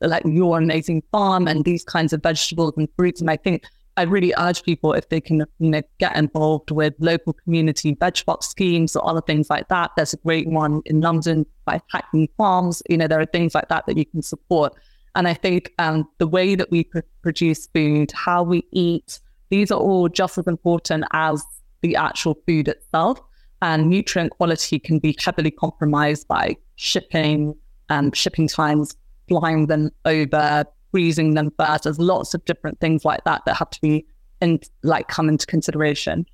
like 0.00 0.22
your 0.26 0.58
amazing 0.58 1.02
farm 1.10 1.48
and 1.48 1.64
these 1.64 1.84
kinds 1.84 2.12
of 2.12 2.22
vegetables 2.22 2.74
and 2.76 2.88
fruits. 2.96 3.20
And 3.22 3.30
I 3.30 3.36
think 3.36 3.64
I 3.96 4.02
really 4.02 4.34
urge 4.36 4.62
people 4.62 4.92
if 4.92 5.08
they 5.08 5.22
can, 5.22 5.46
you 5.58 5.70
know, 5.70 5.82
get 5.98 6.14
involved 6.16 6.70
with 6.70 6.92
local 6.98 7.32
community 7.32 7.96
veg 7.98 8.22
box 8.26 8.46
schemes 8.48 8.94
or 8.94 9.08
other 9.08 9.22
things 9.22 9.48
like 9.48 9.68
that. 9.68 9.92
There's 9.96 10.12
a 10.12 10.18
great 10.18 10.48
one 10.48 10.82
in 10.84 11.00
London 11.00 11.46
by 11.64 11.80
Hackney 11.90 12.30
Farms. 12.36 12.82
You 12.90 12.98
know, 12.98 13.08
there 13.08 13.20
are 13.20 13.26
things 13.26 13.54
like 13.54 13.68
that 13.68 13.86
that 13.86 13.96
you 13.96 14.04
can 14.04 14.20
support. 14.20 14.74
And 15.14 15.26
I 15.26 15.32
think 15.32 15.72
um, 15.78 16.06
the 16.18 16.26
way 16.26 16.54
that 16.56 16.70
we 16.70 16.84
pr- 16.84 17.00
produce 17.22 17.68
food, 17.68 18.12
how 18.12 18.42
we 18.42 18.66
eat, 18.70 19.18
these 19.48 19.70
are 19.70 19.78
all 19.78 20.08
just 20.08 20.38
as 20.38 20.46
important 20.46 21.04
as 21.12 21.44
the 21.82 21.96
actual 21.96 22.36
food 22.46 22.68
itself. 22.68 23.20
And 23.62 23.88
nutrient 23.88 24.32
quality 24.32 24.78
can 24.78 24.98
be 24.98 25.16
heavily 25.18 25.50
compromised 25.50 26.28
by 26.28 26.56
shipping, 26.76 27.54
and 27.88 28.06
um, 28.06 28.12
shipping 28.12 28.48
times, 28.48 28.96
flying 29.28 29.66
them 29.66 29.90
over, 30.04 30.64
freezing 30.90 31.34
them 31.34 31.52
first. 31.58 31.84
There's 31.84 31.98
lots 31.98 32.34
of 32.34 32.44
different 32.44 32.80
things 32.80 33.04
like 33.04 33.24
that 33.24 33.42
that 33.46 33.56
have 33.56 33.70
to 33.70 33.80
be 33.80 34.06
in, 34.40 34.60
like 34.82 35.08
come 35.08 35.28
into 35.28 35.46
consideration. 35.46 36.26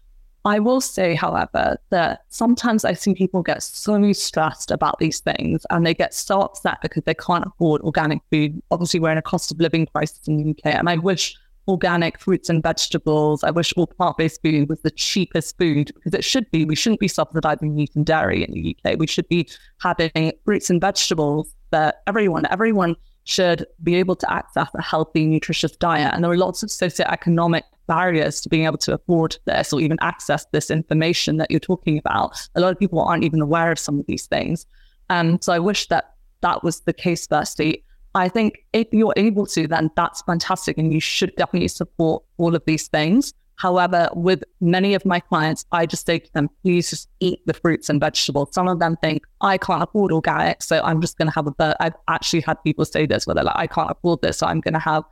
I 0.44 0.58
will 0.58 0.80
say, 0.80 1.14
however, 1.14 1.76
that 1.90 2.24
sometimes 2.30 2.84
I 2.84 2.94
see 2.94 3.14
people 3.14 3.42
get 3.42 3.62
so 3.62 4.12
stressed 4.12 4.72
about 4.72 4.98
these 4.98 5.20
things 5.20 5.64
and 5.70 5.86
they 5.86 5.94
get 5.94 6.12
so 6.12 6.40
upset 6.40 6.78
because 6.82 7.04
they 7.04 7.14
can't 7.14 7.46
afford 7.46 7.80
organic 7.82 8.20
food. 8.30 8.60
Obviously, 8.72 8.98
we're 8.98 9.12
in 9.12 9.18
a 9.18 9.22
cost 9.22 9.52
of 9.52 9.60
living 9.60 9.86
crisis 9.86 10.26
in 10.26 10.38
the 10.38 10.50
UK, 10.50 10.74
and 10.74 10.88
I 10.88 10.96
wish 10.96 11.36
organic 11.68 12.18
fruits 12.18 12.48
and 12.48 12.62
vegetables, 12.62 13.44
I 13.44 13.50
wish 13.50 13.72
all 13.76 13.86
plant 13.86 14.16
based 14.16 14.42
food 14.42 14.68
was 14.68 14.80
the 14.80 14.90
cheapest 14.90 15.56
food 15.58 15.92
because 15.94 16.14
it 16.14 16.24
should 16.24 16.50
be. 16.50 16.64
We 16.64 16.76
shouldn't 16.76 17.00
be 17.00 17.08
subsidizing 17.08 17.74
meat 17.74 17.94
and 17.94 18.04
dairy 18.04 18.44
in 18.44 18.52
the 18.52 18.76
UK. 18.76 18.98
We 18.98 19.06
should 19.06 19.28
be 19.28 19.48
having 19.80 20.32
fruits 20.44 20.70
and 20.70 20.80
vegetables 20.80 21.54
that 21.70 22.02
everyone, 22.06 22.46
everyone 22.50 22.96
should 23.24 23.66
be 23.82 23.94
able 23.94 24.16
to 24.16 24.32
access 24.32 24.68
a 24.74 24.82
healthy, 24.82 25.26
nutritious 25.26 25.72
diet. 25.72 26.12
And 26.12 26.24
there 26.24 26.30
are 26.30 26.36
lots 26.36 26.62
of 26.62 26.70
socioeconomic 26.70 27.62
barriers 27.86 28.40
to 28.40 28.48
being 28.48 28.64
able 28.64 28.78
to 28.78 28.94
afford 28.94 29.36
this 29.44 29.72
or 29.72 29.80
even 29.80 29.98
access 30.00 30.46
this 30.52 30.70
information 30.70 31.36
that 31.36 31.50
you're 31.50 31.60
talking 31.60 31.98
about. 31.98 32.36
A 32.54 32.60
lot 32.60 32.72
of 32.72 32.78
people 32.78 33.00
aren't 33.00 33.24
even 33.24 33.40
aware 33.40 33.70
of 33.70 33.78
some 33.78 33.98
of 33.98 34.06
these 34.06 34.26
things. 34.26 34.66
Um, 35.10 35.40
so 35.40 35.52
I 35.52 35.58
wish 35.58 35.88
that 35.88 36.14
that 36.40 36.64
was 36.64 36.80
the 36.80 36.92
case, 36.92 37.26
firstly. 37.26 37.84
I 38.14 38.28
think 38.28 38.64
if 38.72 38.88
you're 38.92 39.14
able 39.16 39.46
to, 39.46 39.66
then 39.66 39.90
that's 39.96 40.22
fantastic. 40.22 40.78
And 40.78 40.92
you 40.92 41.00
should 41.00 41.34
definitely 41.36 41.68
support 41.68 42.22
all 42.36 42.54
of 42.54 42.62
these 42.66 42.88
things. 42.88 43.32
However, 43.56 44.08
with 44.14 44.42
many 44.60 44.94
of 44.94 45.04
my 45.04 45.20
clients, 45.20 45.64
I 45.72 45.86
just 45.86 46.04
say 46.04 46.18
to 46.18 46.32
them, 46.32 46.50
please 46.62 46.90
just 46.90 47.08
eat 47.20 47.40
the 47.46 47.54
fruits 47.54 47.88
and 47.88 48.00
vegetables. 48.00 48.48
Some 48.52 48.66
of 48.66 48.80
them 48.80 48.96
think, 49.02 49.22
I 49.40 49.56
can't 49.56 49.82
afford 49.82 50.10
organic, 50.10 50.62
so 50.62 50.80
I'm 50.82 51.00
just 51.00 51.16
going 51.16 51.28
to 51.28 51.34
have 51.34 51.46
a 51.46 51.52
burger. 51.52 51.76
I've 51.78 51.94
actually 52.08 52.40
had 52.40 52.62
people 52.64 52.84
say 52.84 53.06
this 53.06 53.26
where 53.26 53.34
they're 53.34 53.44
like, 53.44 53.56
I 53.56 53.66
can't 53.66 53.90
afford 53.90 54.20
this, 54.22 54.38
so 54.38 54.46
I'm 54.46 54.60
going 54.60 54.74
to 54.74 54.80
have, 54.80 55.04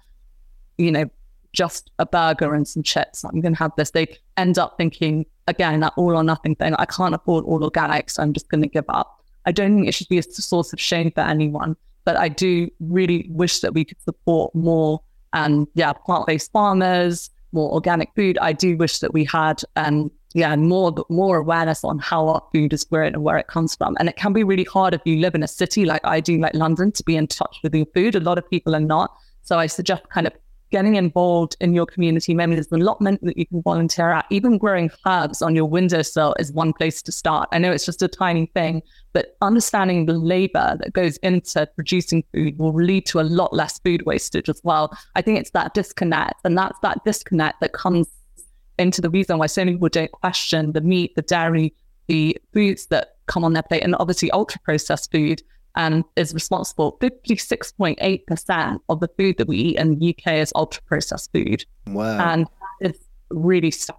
you 0.78 0.90
know, 0.90 1.09
just 1.53 1.90
a 1.98 2.07
burger 2.07 2.55
and 2.55 2.66
some 2.66 2.82
chips. 2.82 3.24
I'm 3.24 3.40
going 3.40 3.55
to 3.55 3.59
have 3.59 3.72
this. 3.76 3.92
They 3.92 4.18
end 4.36 4.59
up 4.59 4.76
thinking, 4.78 5.26
again, 5.46 5.80
that 5.80 5.92
all 5.96 6.16
or 6.16 6.24
nothing 6.24 6.57
thing. 6.57 6.74
I 6.74 6.86
can't 6.86 7.14
afford 7.14 7.44
all 7.44 7.62
organic, 7.62 8.11
so 8.11 8.22
I'm 8.22 8.32
just 8.32 8.48
going 8.48 8.62
to 8.62 8.68
give 8.68 8.86
up. 8.88 9.22
I 9.46 9.53
don't 9.53 9.76
think 9.76 9.88
it 9.88 9.92
should 9.92 10.09
be 10.09 10.18
a 10.18 10.22
source 10.22 10.72
of 10.72 10.80
shame 10.80 11.12
for 11.12 11.20
anyone, 11.20 11.76
but 12.11 12.18
I 12.18 12.28
do 12.28 12.68
really 12.80 13.28
wish 13.30 13.61
that 13.61 13.72
we 13.72 13.84
could 13.84 14.02
support 14.02 14.52
more 14.52 15.00
and, 15.32 15.68
yeah, 15.74 15.92
plant 15.92 16.26
based 16.26 16.50
farmers 16.50 17.30
more 17.52 17.72
organic 17.72 18.11
food. 18.16 18.36
I 18.40 18.52
do 18.52 18.76
wish 18.76 18.98
that 18.98 19.12
we 19.12 19.24
had, 19.24 19.62
um, 19.76 20.11
yeah, 20.34 20.56
more 20.56 20.92
more 21.08 21.36
awareness 21.36 21.84
on 21.84 22.00
how 22.00 22.26
our 22.28 22.42
food 22.52 22.72
is 22.72 22.82
grown 22.82 23.14
and 23.14 23.22
where 23.22 23.38
it 23.38 23.46
comes 23.46 23.76
from. 23.76 23.96
And 24.00 24.08
it 24.08 24.16
can 24.16 24.32
be 24.32 24.42
really 24.42 24.64
hard 24.64 24.92
if 24.92 25.00
you 25.04 25.18
live 25.18 25.36
in 25.36 25.44
a 25.44 25.48
city 25.48 25.84
like 25.84 26.00
I 26.04 26.18
do, 26.20 26.38
like 26.38 26.54
London, 26.54 26.90
to 26.92 27.04
be 27.04 27.14
in 27.16 27.28
touch 27.28 27.58
with 27.62 27.74
your 27.74 27.86
food. 27.94 28.16
A 28.16 28.20
lot 28.20 28.38
of 28.38 28.50
people 28.50 28.74
are 28.74 28.80
not. 28.80 29.14
So 29.42 29.56
I 29.56 29.66
suggest 29.66 30.08
kind 30.08 30.26
of 30.26 30.32
getting 30.70 30.94
involved 30.94 31.56
in 31.60 31.74
your 31.74 31.86
community. 31.86 32.34
There's 32.34 32.70
allotment 32.70 33.22
that 33.24 33.36
you 33.36 33.46
can 33.46 33.62
volunteer 33.62 34.10
at. 34.10 34.26
Even 34.30 34.58
growing 34.58 34.90
herbs 35.06 35.42
on 35.42 35.54
your 35.56 35.66
windowsill 35.66 36.34
is 36.38 36.52
one 36.52 36.72
place 36.72 37.02
to 37.02 37.12
start. 37.12 37.48
I 37.52 37.58
know 37.58 37.72
it's 37.72 37.84
just 37.86 38.02
a 38.02 38.08
tiny 38.08 38.46
thing, 38.54 38.82
but 39.12 39.36
understanding 39.40 40.06
the 40.06 40.12
labor 40.12 40.76
that 40.80 40.92
goes 40.92 41.16
into 41.18 41.68
producing 41.74 42.24
food 42.32 42.58
will 42.58 42.72
lead 42.74 43.06
to 43.06 43.20
a 43.20 43.22
lot 43.22 43.52
less 43.52 43.78
food 43.80 44.02
wastage 44.06 44.48
as 44.48 44.60
well. 44.62 44.96
I 45.16 45.22
think 45.22 45.38
it's 45.38 45.50
that 45.50 45.74
disconnect, 45.74 46.40
and 46.44 46.56
that's 46.56 46.78
that 46.80 47.04
disconnect 47.04 47.60
that 47.60 47.72
comes 47.72 48.08
into 48.78 49.00
the 49.00 49.10
reason 49.10 49.38
why 49.38 49.46
so 49.46 49.62
many 49.62 49.72
people 49.72 49.88
don't 49.88 50.12
question 50.12 50.72
the 50.72 50.80
meat, 50.80 51.14
the 51.16 51.22
dairy, 51.22 51.74
the 52.06 52.36
foods 52.52 52.86
that 52.86 53.16
come 53.26 53.44
on 53.44 53.52
their 53.52 53.62
plate, 53.62 53.82
and 53.82 53.94
obviously 53.96 54.30
ultra 54.30 54.60
processed 54.64 55.10
food 55.12 55.42
and 55.76 56.04
is 56.16 56.34
responsible 56.34 56.98
56.8% 57.00 58.80
of 58.88 59.00
the 59.00 59.08
food 59.18 59.36
that 59.38 59.48
we 59.48 59.56
eat 59.56 59.76
in 59.76 59.98
the 59.98 60.14
UK 60.14 60.34
is 60.34 60.52
ultra 60.54 60.82
processed 60.82 61.32
food. 61.32 61.64
Wow. 61.86 62.18
And 62.32 62.46
it's 62.80 62.98
really 63.30 63.70
st- 63.70 63.96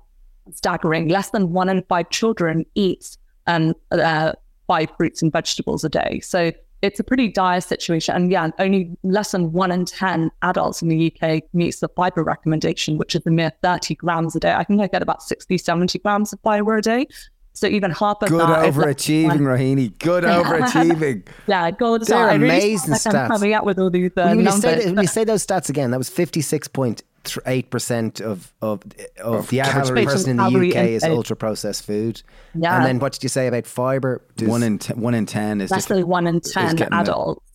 staggering. 0.52 1.08
Less 1.08 1.30
than 1.30 1.54
one 1.54 1.70
in 1.70 1.84
five 1.84 2.10
children 2.10 2.66
eats 2.76 3.18
um, 3.48 3.74
uh, 3.92 4.34
five 4.68 4.90
fruits 4.98 5.22
and 5.22 5.32
vegetables 5.32 5.84
a 5.84 5.90
day. 5.90 6.20
So 6.22 6.52
it's 6.82 7.00
a 7.00 7.04
pretty 7.04 7.28
dire 7.28 7.62
situation. 7.62 8.16
And 8.16 8.32
yeah, 8.32 8.50
only 8.60 8.98
less 9.04 9.32
than 9.32 9.52
one 9.52 9.72
in 9.72 9.86
10 9.86 10.32
adults 10.42 10.82
in 10.82 10.88
the 10.88 11.14
UK 11.14 11.44
meets 11.54 11.80
the 11.80 11.90
fiber 11.90 12.24
recommendation, 12.24 12.98
which 12.98 13.16
is 13.16 13.26
a 13.26 13.30
mere 13.30 13.52
30 13.62 13.96
grams 13.96 14.36
a 14.36 14.40
day. 14.40 14.54
I 14.54 14.64
think 14.64 14.82
I 14.82 14.88
get 14.88 15.02
about 15.02 15.22
60, 15.22 15.58
70 15.58 16.00
grams 16.00 16.34
of 16.34 16.40
fiber 16.42 16.78
a 16.78 16.82
day. 16.82 17.08
So 17.54 17.68
even 17.68 17.92
half 17.92 18.22
of 18.22 18.30
good 18.30 18.40
that. 18.42 18.74
overachieving, 18.74 19.40
Rohini. 19.42 19.98
Good 20.00 20.24
overachieving. 20.62 21.28
yeah, 21.48 21.70
good. 21.72 22.04
They're 22.06 22.30
I 22.30 22.34
amazing 22.36 22.92
really 22.92 23.00
stats. 23.00 23.14
I'm 23.24 23.30
coming 23.30 23.54
out 23.54 23.66
with 23.66 23.78
all 23.80 23.90
these 23.90 24.12
uh, 24.18 24.24
when, 24.24 24.38
you 24.40 24.44
numbers. 24.46 24.62
say, 24.62 24.86
when 24.92 25.02
you 25.02 25.08
say 25.08 25.24
those 25.26 25.46
stats 25.46 25.70
again, 25.70 25.92
that 25.92 25.98
was 25.98 26.10
fifty 26.10 26.42
six 26.42 26.68
point 26.68 27.04
eight 27.46 27.70
percent 27.70 28.20
of 28.22 28.52
of 28.62 28.82
of, 29.20 29.36
Of 29.36 29.50
the 29.50 29.60
average 29.60 29.86
calories. 29.88 30.06
person 30.06 30.32
in 30.32 30.38
the 30.38 30.44
Calorie 30.44 30.70
UK 30.76 30.84
is 30.88 31.04
ultra 31.04 31.36
processed 31.36 31.86
food. 31.86 32.24
Yeah. 32.56 32.78
And 32.78 32.86
then 32.86 33.00
what 33.00 33.12
did 33.14 33.22
you 33.24 33.30
say 33.30 33.48
about 33.48 33.68
fiber? 33.68 34.22
Does- 34.38 34.48
One 34.48 34.64
in 34.64 34.80
ten, 34.80 35.00
one 35.00 35.14
in 35.14 35.26
ten 35.26 35.62
is 35.62 35.70
Less 35.72 35.80
just 35.82 35.90
than 35.90 36.08
one 36.08 36.26
in 36.28 36.40
10 36.40 36.78
getting 36.78 36.90
there. 36.92 37.00
adults. 37.02 37.46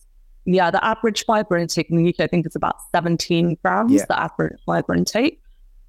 Yeah, 0.45 0.71
the 0.71 0.81
average 0.85 1.25
fiber 1.25 1.57
intake 1.57 1.89
in 1.89 1.97
the 2.01 2.07
UK, 2.07 2.21
I 2.21 2.27
think, 2.27 2.45
is 2.45 2.55
about 2.55 2.77
17 2.95 3.57
grams, 3.61 3.91
Yeah. 3.91 4.05
the 4.07 4.17
average 4.17 4.57
fiber 4.65 4.93
intake. 4.95 5.41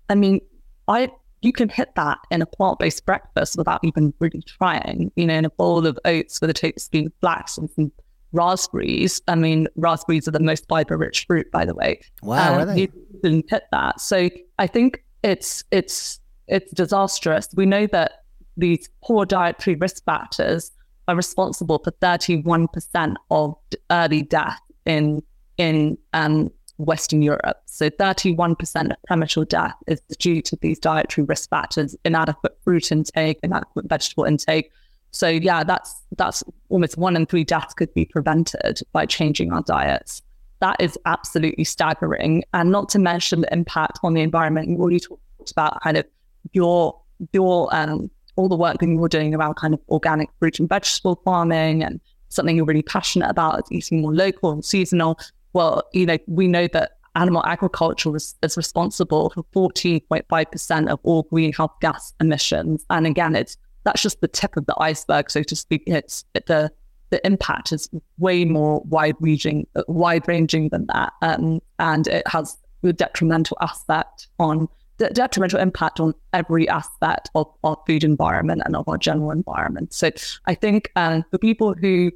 I 0.09 0.17
mean, 0.17 0.41
I 0.89 1.13
you 1.41 1.53
can 1.53 1.69
hit 1.69 1.95
that 1.97 2.19
in 2.31 2.43
a 2.43 2.47
plant 2.47 2.79
based 2.79 3.05
breakfast 3.07 3.57
without 3.57 3.81
even 3.83 4.13
really 4.19 4.43
trying. 4.43 5.13
You 5.17 5.27
know, 5.27 5.35
in 5.35 5.45
a 5.45 5.51
bowl 5.51 5.87
of 5.87 5.99
oats 6.05 6.41
with 6.41 6.51
a 6.51 6.55
tablespoon 6.55 7.07
of 7.07 7.13
flax 7.21 7.59
and 7.59 7.71
some 7.71 7.93
raspberries. 8.33 9.21
I 9.29 9.35
mean, 9.35 9.69
raspberries 9.77 10.29
are 10.29 10.33
the 10.33 10.41
most 10.41 10.67
fiber 10.69 10.97
rich 10.97 11.25
fruit, 11.27 11.51
by 11.51 11.65
the 11.65 11.75
way. 11.75 12.01
Wow, 12.23 12.55
Um, 12.55 12.61
are 12.61 12.65
they? 12.67 12.81
You 12.83 12.89
can 13.23 13.43
hit 13.49 13.65
that. 13.73 14.01
So 14.01 14.29
I 14.59 14.67
think 14.67 15.05
it's 15.23 15.65
it's 15.71 16.21
it's 16.47 16.73
disastrous. 16.73 17.49
We 17.55 17.67
know 17.67 17.87
that 17.89 18.25
these 18.57 18.89
poor 19.03 19.25
dietary 19.25 19.77
risk 19.77 20.05
factors 20.05 20.73
are 21.07 21.17
responsible 21.17 21.81
for 21.83 21.91
31% 21.93 23.15
of 23.31 23.55
early 23.91 24.23
death 24.23 24.61
in 24.85 25.23
in 25.57 25.99
um, 26.13 26.51
Western 26.79 27.23
Europe. 27.23 27.59
So 27.67 27.91
31% 27.91 28.91
of 28.91 28.97
premature 29.07 29.45
death 29.45 29.75
is 29.87 30.01
due 30.19 30.41
to 30.43 30.57
these 30.61 30.79
dietary 30.79 31.25
risk 31.25 31.51
factors, 31.51 31.97
inadequate 32.05 32.57
fruit 32.63 32.91
intake, 32.91 33.39
inadequate 33.43 33.89
vegetable 33.89 34.25
intake. 34.25 34.71
So 35.11 35.29
yeah, 35.29 35.65
that's 35.65 35.95
that's 36.17 36.45
almost 36.69 36.97
one 36.97 37.17
in 37.17 37.27
three 37.27 37.45
deaths 37.45 37.75
could 37.75 37.93
be 37.95 38.05
prevented 38.05 38.81
by 38.93 39.07
changing 39.07 39.53
our 39.53 39.63
diets. 39.63 40.23
That 40.61 40.77
is 40.81 40.99
absolutely 41.07 41.65
staggering, 41.65 42.45
and 42.53 42.71
not 42.71 42.89
to 42.91 42.99
mention 42.99 43.41
the 43.43 43.53
impact 43.53 44.01
on 44.03 44.15
the 44.15 44.21
environment. 44.21 44.69
You 44.69 44.79
already 44.79 45.01
talked 45.01 45.51
about 45.51 45.81
kind 45.83 45.97
of 45.97 46.05
your 46.53 47.01
your 47.33 47.75
um, 47.75 48.11
all 48.37 48.49
the 48.49 48.57
work 48.57 48.79
that 48.79 48.87
you're 48.89 49.09
doing 49.09 49.35
around 49.35 49.55
kind 49.55 49.75
of 49.75 49.81
organic 49.89 50.29
fruit 50.39 50.61
and 50.61 50.69
vegetable 50.69 51.21
farming 51.25 51.83
and 51.83 52.01
something 52.29 52.57
you're 52.57 52.67
really 52.67 52.83
passionate 52.83 53.29
about 53.29 53.61
is 53.61 53.73
eating 53.73 54.03
more 54.03 54.15
local 54.15 54.53
and 54.53 54.65
seasonal. 54.65 55.19
Well, 55.53 55.83
you 55.93 56.07
know, 56.07 56.19
we 56.27 56.47
know 56.47 56.69
that 56.69 56.93
animal 57.15 57.45
agriculture 57.45 58.15
is, 58.17 58.35
is 58.43 58.57
responsible 58.57 59.31
for 59.31 59.71
14.5% 59.71 60.89
of 60.89 61.01
all 61.03 61.25
greenhouse 61.25 61.71
gas 61.81 62.15
emissions. 62.21 62.85
And 62.91 63.07
again, 63.07 63.35
it's 63.35 63.57
that's 63.85 64.03
just 64.03 64.21
the 64.21 64.29
tip 64.29 64.57
of 64.57 64.67
the 64.67 64.75
iceberg, 64.79 65.31
so 65.31 65.43
to 65.43 65.57
speak. 65.57 65.83
It's 65.87 66.25
it, 66.35 66.47
the 66.47 66.71
the 67.11 67.27
impact 67.27 67.73
is 67.73 67.89
way 68.19 68.45
more 68.45 68.83
wide 68.85 69.17
ranging, 69.21 69.67
wide 69.87 70.29
ranging 70.29 70.69
than 70.69 70.87
that, 70.93 71.13
um, 71.23 71.61
and 71.79 72.07
it 72.07 72.27
has 72.29 72.59
a 72.83 72.93
detrimental 72.93 73.57
aspect 73.61 74.29
on 74.39 74.69
the 74.99 75.09
detrimental 75.11 75.61
impact 75.61 76.01
on 76.01 76.13
every 76.33 76.69
aspect 76.69 77.31
of 77.35 77.47
our 77.65 77.79
food 77.87 78.05
environment 78.05 78.63
and 78.65 78.77
of 78.77 78.89
our 78.89 78.99
general 78.99 79.31
environment. 79.31 79.95
So 79.95 80.11
I 80.47 80.55
think 80.55 80.91
um, 80.97 81.25
for 81.31 81.39
people 81.39 81.73
who 81.73 82.11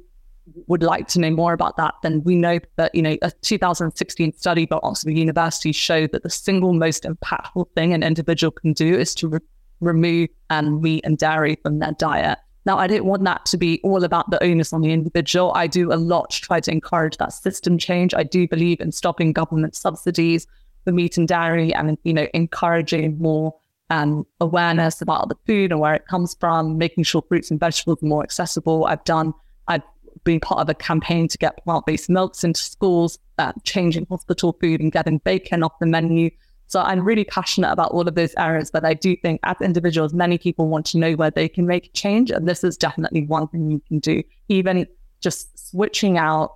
would 0.67 0.83
like 0.83 1.07
to 1.09 1.19
know 1.19 1.31
more 1.31 1.53
about 1.53 1.77
that, 1.77 1.93
then 2.03 2.21
we 2.23 2.35
know 2.35 2.59
that, 2.75 2.93
you 2.93 3.01
know, 3.01 3.17
a 3.21 3.31
2016 3.31 4.33
study 4.33 4.65
by 4.65 4.79
Oxford 4.83 5.17
University 5.17 5.71
showed 5.71 6.11
that 6.11 6.23
the 6.23 6.29
single 6.29 6.73
most 6.73 7.03
impactful 7.03 7.67
thing 7.75 7.93
an 7.93 8.03
individual 8.03 8.51
can 8.51 8.73
do 8.73 8.93
is 8.97 9.15
to 9.15 9.27
re- 9.29 9.39
remove 9.79 10.29
um, 10.49 10.81
meat 10.81 11.03
and 11.05 11.17
dairy 11.17 11.57
from 11.63 11.79
their 11.79 11.93
diet. 11.93 12.39
Now, 12.65 12.77
I 12.77 12.87
don't 12.87 13.05
want 13.05 13.23
that 13.25 13.45
to 13.47 13.57
be 13.57 13.81
all 13.83 14.03
about 14.03 14.29
the 14.31 14.41
onus 14.41 14.71
on 14.71 14.81
the 14.81 14.91
individual. 14.91 15.51
I 15.53 15.67
do 15.67 15.91
a 15.91 15.95
lot 15.95 16.31
to 16.31 16.41
try 16.41 16.59
to 16.61 16.71
encourage 16.71 17.17
that 17.17 17.33
system 17.33 17.77
change. 17.77 18.13
I 18.13 18.23
do 18.23 18.47
believe 18.47 18.79
in 18.79 18.91
stopping 18.91 19.33
government 19.33 19.75
subsidies 19.75 20.47
the 20.85 20.91
meat 20.91 21.17
and 21.17 21.27
dairy 21.27 21.73
and, 21.73 21.97
you 22.03 22.13
know, 22.13 22.27
encouraging 22.33 23.17
more 23.17 23.53
um, 23.89 24.25
awareness 24.39 25.01
about 25.01 25.29
the 25.29 25.35
food 25.45 25.71
and 25.71 25.79
where 25.79 25.93
it 25.93 26.07
comes 26.07 26.35
from, 26.39 26.77
making 26.77 27.03
sure 27.03 27.23
fruits 27.27 27.51
and 27.51 27.59
vegetables 27.59 28.01
are 28.01 28.07
more 28.07 28.23
accessible. 28.23 28.85
I've 28.85 29.03
done, 29.03 29.33
I've 29.67 29.83
been 30.23 30.39
part 30.39 30.59
of 30.61 30.69
a 30.69 30.73
campaign 30.73 31.27
to 31.27 31.37
get 31.37 31.63
plant-based 31.63 32.09
milks 32.09 32.43
into 32.43 32.61
schools, 32.61 33.19
uh, 33.37 33.53
changing 33.63 34.05
hospital 34.09 34.57
food 34.59 34.81
and 34.81 34.91
getting 34.91 35.17
bacon 35.19 35.63
off 35.63 35.73
the 35.79 35.85
menu. 35.85 36.29
So 36.67 36.81
I'm 36.81 37.01
really 37.01 37.25
passionate 37.25 37.71
about 37.71 37.91
all 37.91 38.07
of 38.07 38.15
those 38.15 38.33
areas, 38.37 38.71
but 38.71 38.83
I 38.83 38.93
do 38.93 39.15
think 39.17 39.39
as 39.43 39.57
individuals, 39.61 40.13
many 40.13 40.37
people 40.37 40.69
want 40.69 40.85
to 40.87 40.97
know 40.97 41.13
where 41.13 41.29
they 41.29 41.47
can 41.47 41.67
make 41.67 41.93
change. 41.93 42.31
And 42.31 42.47
this 42.47 42.63
is 42.63 42.77
definitely 42.77 43.25
one 43.25 43.47
thing 43.49 43.69
you 43.69 43.81
can 43.87 43.99
do. 43.99 44.23
Even 44.49 44.87
just 45.21 45.69
switching 45.69 46.17
out 46.17 46.55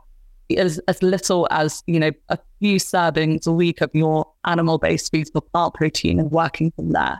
as, 0.55 0.79
as 0.87 1.03
little 1.03 1.47
as, 1.51 1.83
you 1.87 1.99
know, 1.99 2.11
a 2.29 2.39
few 2.59 2.77
servings 2.77 3.45
a 3.45 3.51
week 3.51 3.81
of 3.81 3.91
your 3.93 4.25
animal-based 4.45 5.11
foods 5.11 5.29
for 5.29 5.41
plant 5.41 5.73
protein 5.73 6.19
and 6.19 6.31
working 6.31 6.71
from 6.71 6.91
there. 6.91 7.19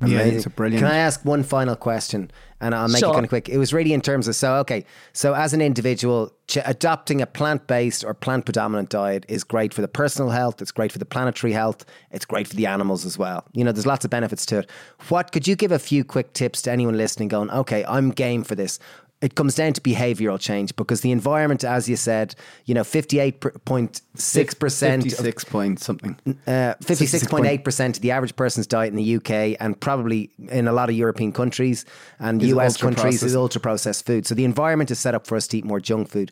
Amazing. 0.00 0.18
Yeah, 0.18 0.24
it's 0.34 0.46
a 0.46 0.50
brilliant. 0.50 0.84
Can 0.84 0.92
I 0.92 0.98
ask 0.98 1.24
one 1.24 1.42
final 1.42 1.74
question? 1.74 2.30
And 2.60 2.74
I'll 2.74 2.88
make 2.88 3.00
sure. 3.00 3.10
it 3.10 3.12
kind 3.14 3.24
of 3.24 3.28
quick. 3.30 3.48
It 3.48 3.58
was 3.58 3.72
really 3.72 3.92
in 3.92 4.00
terms 4.00 4.28
of 4.28 4.36
so 4.36 4.56
okay, 4.56 4.84
so 5.12 5.34
as 5.34 5.54
an 5.54 5.60
individual, 5.60 6.32
ch- 6.48 6.58
adopting 6.64 7.20
a 7.20 7.26
plant 7.26 7.66
based 7.66 8.04
or 8.04 8.12
plant 8.14 8.44
predominant 8.44 8.88
diet 8.90 9.24
is 9.28 9.44
great 9.44 9.72
for 9.74 9.80
the 9.82 9.88
personal 9.88 10.30
health. 10.30 10.60
It's 10.60 10.72
great 10.72 10.92
for 10.92 10.98
the 10.98 11.04
planetary 11.06 11.52
health. 11.52 11.84
It's 12.10 12.24
great 12.24 12.46
for 12.48 12.56
the 12.56 12.66
animals 12.66 13.04
as 13.06 13.18
well. 13.18 13.44
You 13.52 13.64
know, 13.64 13.72
there's 13.72 13.86
lots 13.86 14.04
of 14.04 14.10
benefits 14.10 14.44
to 14.46 14.60
it. 14.60 14.70
What 15.08 15.32
could 15.32 15.46
you 15.48 15.56
give 15.56 15.72
a 15.72 15.78
few 15.78 16.04
quick 16.04 16.32
tips 16.34 16.62
to 16.62 16.70
anyone 16.70 16.96
listening? 16.96 17.28
Going, 17.28 17.50
okay, 17.50 17.84
I'm 17.86 18.10
game 18.10 18.42
for 18.42 18.54
this 18.54 18.78
it 19.22 19.34
comes 19.34 19.54
down 19.54 19.72
to 19.72 19.80
behavioral 19.80 20.38
change 20.38 20.76
because 20.76 21.00
the 21.00 21.10
environment, 21.10 21.64
as 21.64 21.88
you 21.88 21.96
said, 21.96 22.34
you 22.66 22.74
know, 22.74 22.82
58.6%. 22.82 25.02
56 25.02 25.44
point 25.44 25.80
something. 25.80 26.18
Uh, 26.46 26.74
56.8% 26.82 27.96
of 27.96 28.02
the 28.02 28.10
average 28.10 28.36
person's 28.36 28.66
diet 28.66 28.90
in 28.90 28.96
the 28.96 29.16
UK 29.16 29.56
and 29.58 29.80
probably 29.80 30.30
in 30.50 30.68
a 30.68 30.72
lot 30.72 30.90
of 30.90 30.96
European 30.96 31.32
countries 31.32 31.86
and 32.18 32.42
is 32.42 32.50
US 32.50 32.76
countries 32.76 33.22
is 33.22 33.34
ultra 33.34 33.60
processed 33.60 34.04
food. 34.04 34.26
So 34.26 34.34
the 34.34 34.44
environment 34.44 34.90
is 34.90 34.98
set 34.98 35.14
up 35.14 35.26
for 35.26 35.36
us 35.36 35.46
to 35.48 35.58
eat 35.58 35.64
more 35.64 35.80
junk 35.80 36.10
food. 36.10 36.30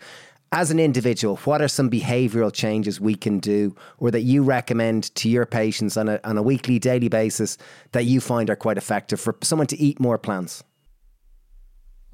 As 0.52 0.70
an 0.70 0.78
individual, 0.78 1.36
what 1.38 1.62
are 1.62 1.68
some 1.68 1.90
behavioral 1.90 2.52
changes 2.52 3.00
we 3.00 3.14
can 3.14 3.38
do 3.38 3.74
or 3.98 4.10
that 4.10 4.20
you 4.20 4.44
recommend 4.44 5.14
to 5.16 5.28
your 5.28 5.46
patients 5.46 5.96
on 5.96 6.08
a, 6.08 6.20
on 6.22 6.36
a 6.36 6.42
weekly, 6.42 6.78
daily 6.78 7.08
basis 7.08 7.56
that 7.92 8.04
you 8.04 8.20
find 8.20 8.50
are 8.50 8.56
quite 8.56 8.76
effective 8.76 9.18
for 9.18 9.36
someone 9.42 9.66
to 9.68 9.80
eat 9.80 9.98
more 9.98 10.18
plants? 10.18 10.62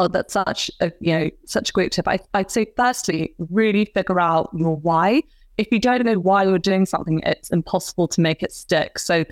Oh, 0.01 0.09
that's 0.09 0.33
such 0.33 0.71
a 0.81 0.91
you 1.01 1.13
know 1.13 1.31
such 1.45 1.69
a 1.69 1.73
great 1.75 1.93
tip. 1.93 2.09
I, 2.09 2.19
I'd 2.33 2.51
say 2.51 2.67
firstly, 2.75 3.35
really 3.39 3.85
figure 3.85 4.19
out 4.19 4.49
your 4.57 4.77
why. 4.77 5.23
If 5.59 5.69
you 5.71 5.79
don't 5.79 6.05
know 6.07 6.15
why 6.15 6.45
you're 6.45 6.59
doing 6.59 6.87
something, 6.87 7.21
it's 7.27 7.51
impossible 7.51 8.09
to 8.09 8.23
make 8.23 8.43
it 8.43 8.51
stick. 8.51 8.99
So 8.99 9.27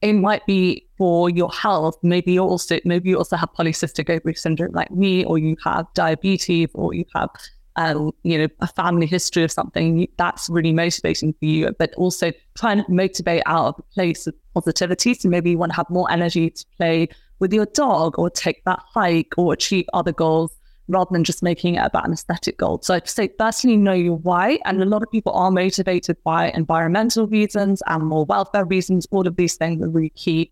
it 0.00 0.14
might 0.14 0.46
be 0.46 0.88
for 0.96 1.28
your 1.28 1.50
health. 1.50 1.98
Maybe 2.02 2.32
you 2.32 2.40
also 2.40 2.80
maybe 2.86 3.10
you 3.10 3.18
also 3.18 3.36
have 3.36 3.50
polycystic 3.52 4.08
ovary 4.08 4.34
syndrome 4.34 4.72
like 4.72 4.90
me, 4.90 5.26
or 5.26 5.36
you 5.36 5.56
have 5.62 5.86
diabetes, 5.92 6.70
or 6.72 6.94
you 6.94 7.04
have 7.14 7.28
um, 7.76 8.12
you 8.22 8.38
know 8.38 8.48
a 8.60 8.66
family 8.66 9.06
history 9.06 9.44
of 9.44 9.52
something. 9.52 10.08
That's 10.16 10.48
really 10.48 10.72
motivating 10.72 11.34
for 11.34 11.44
you. 11.44 11.70
But 11.78 11.92
also 11.96 12.32
trying 12.56 12.82
to 12.82 12.90
motivate 12.90 13.42
out 13.44 13.66
of 13.66 13.74
a 13.78 13.94
place 13.94 14.26
of 14.26 14.34
positivity. 14.54 15.12
So 15.12 15.28
maybe 15.28 15.50
you 15.50 15.58
want 15.58 15.72
to 15.72 15.76
have 15.76 15.90
more 15.90 16.10
energy 16.10 16.48
to 16.48 16.64
play 16.78 17.08
with 17.38 17.52
your 17.52 17.66
dog 17.66 18.18
or 18.18 18.30
take 18.30 18.64
that 18.64 18.80
hike 18.92 19.32
or 19.36 19.52
achieve 19.52 19.86
other 19.92 20.12
goals 20.12 20.56
rather 20.88 21.08
than 21.12 21.24
just 21.24 21.42
making 21.42 21.76
it 21.76 21.84
about 21.84 22.06
an 22.06 22.12
aesthetic 22.12 22.58
goal. 22.58 22.80
So 22.82 22.94
I'd 22.94 23.08
say 23.08 23.30
firstly 23.38 23.76
know 23.76 23.92
your 23.92 24.18
why. 24.18 24.58
And 24.64 24.82
a 24.82 24.86
lot 24.86 25.02
of 25.02 25.10
people 25.10 25.32
are 25.32 25.50
motivated 25.50 26.16
by 26.24 26.50
environmental 26.50 27.26
reasons, 27.26 27.82
animal 27.86 28.26
welfare 28.26 28.64
reasons, 28.64 29.06
all 29.10 29.26
of 29.26 29.36
these 29.36 29.56
things 29.56 29.82
are 29.82 29.88
really 29.88 30.10
key. 30.10 30.50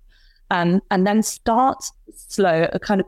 Um, 0.50 0.80
and 0.90 1.06
then 1.06 1.22
start 1.22 1.84
slow, 2.14 2.66
kind 2.82 3.00
of 3.00 3.06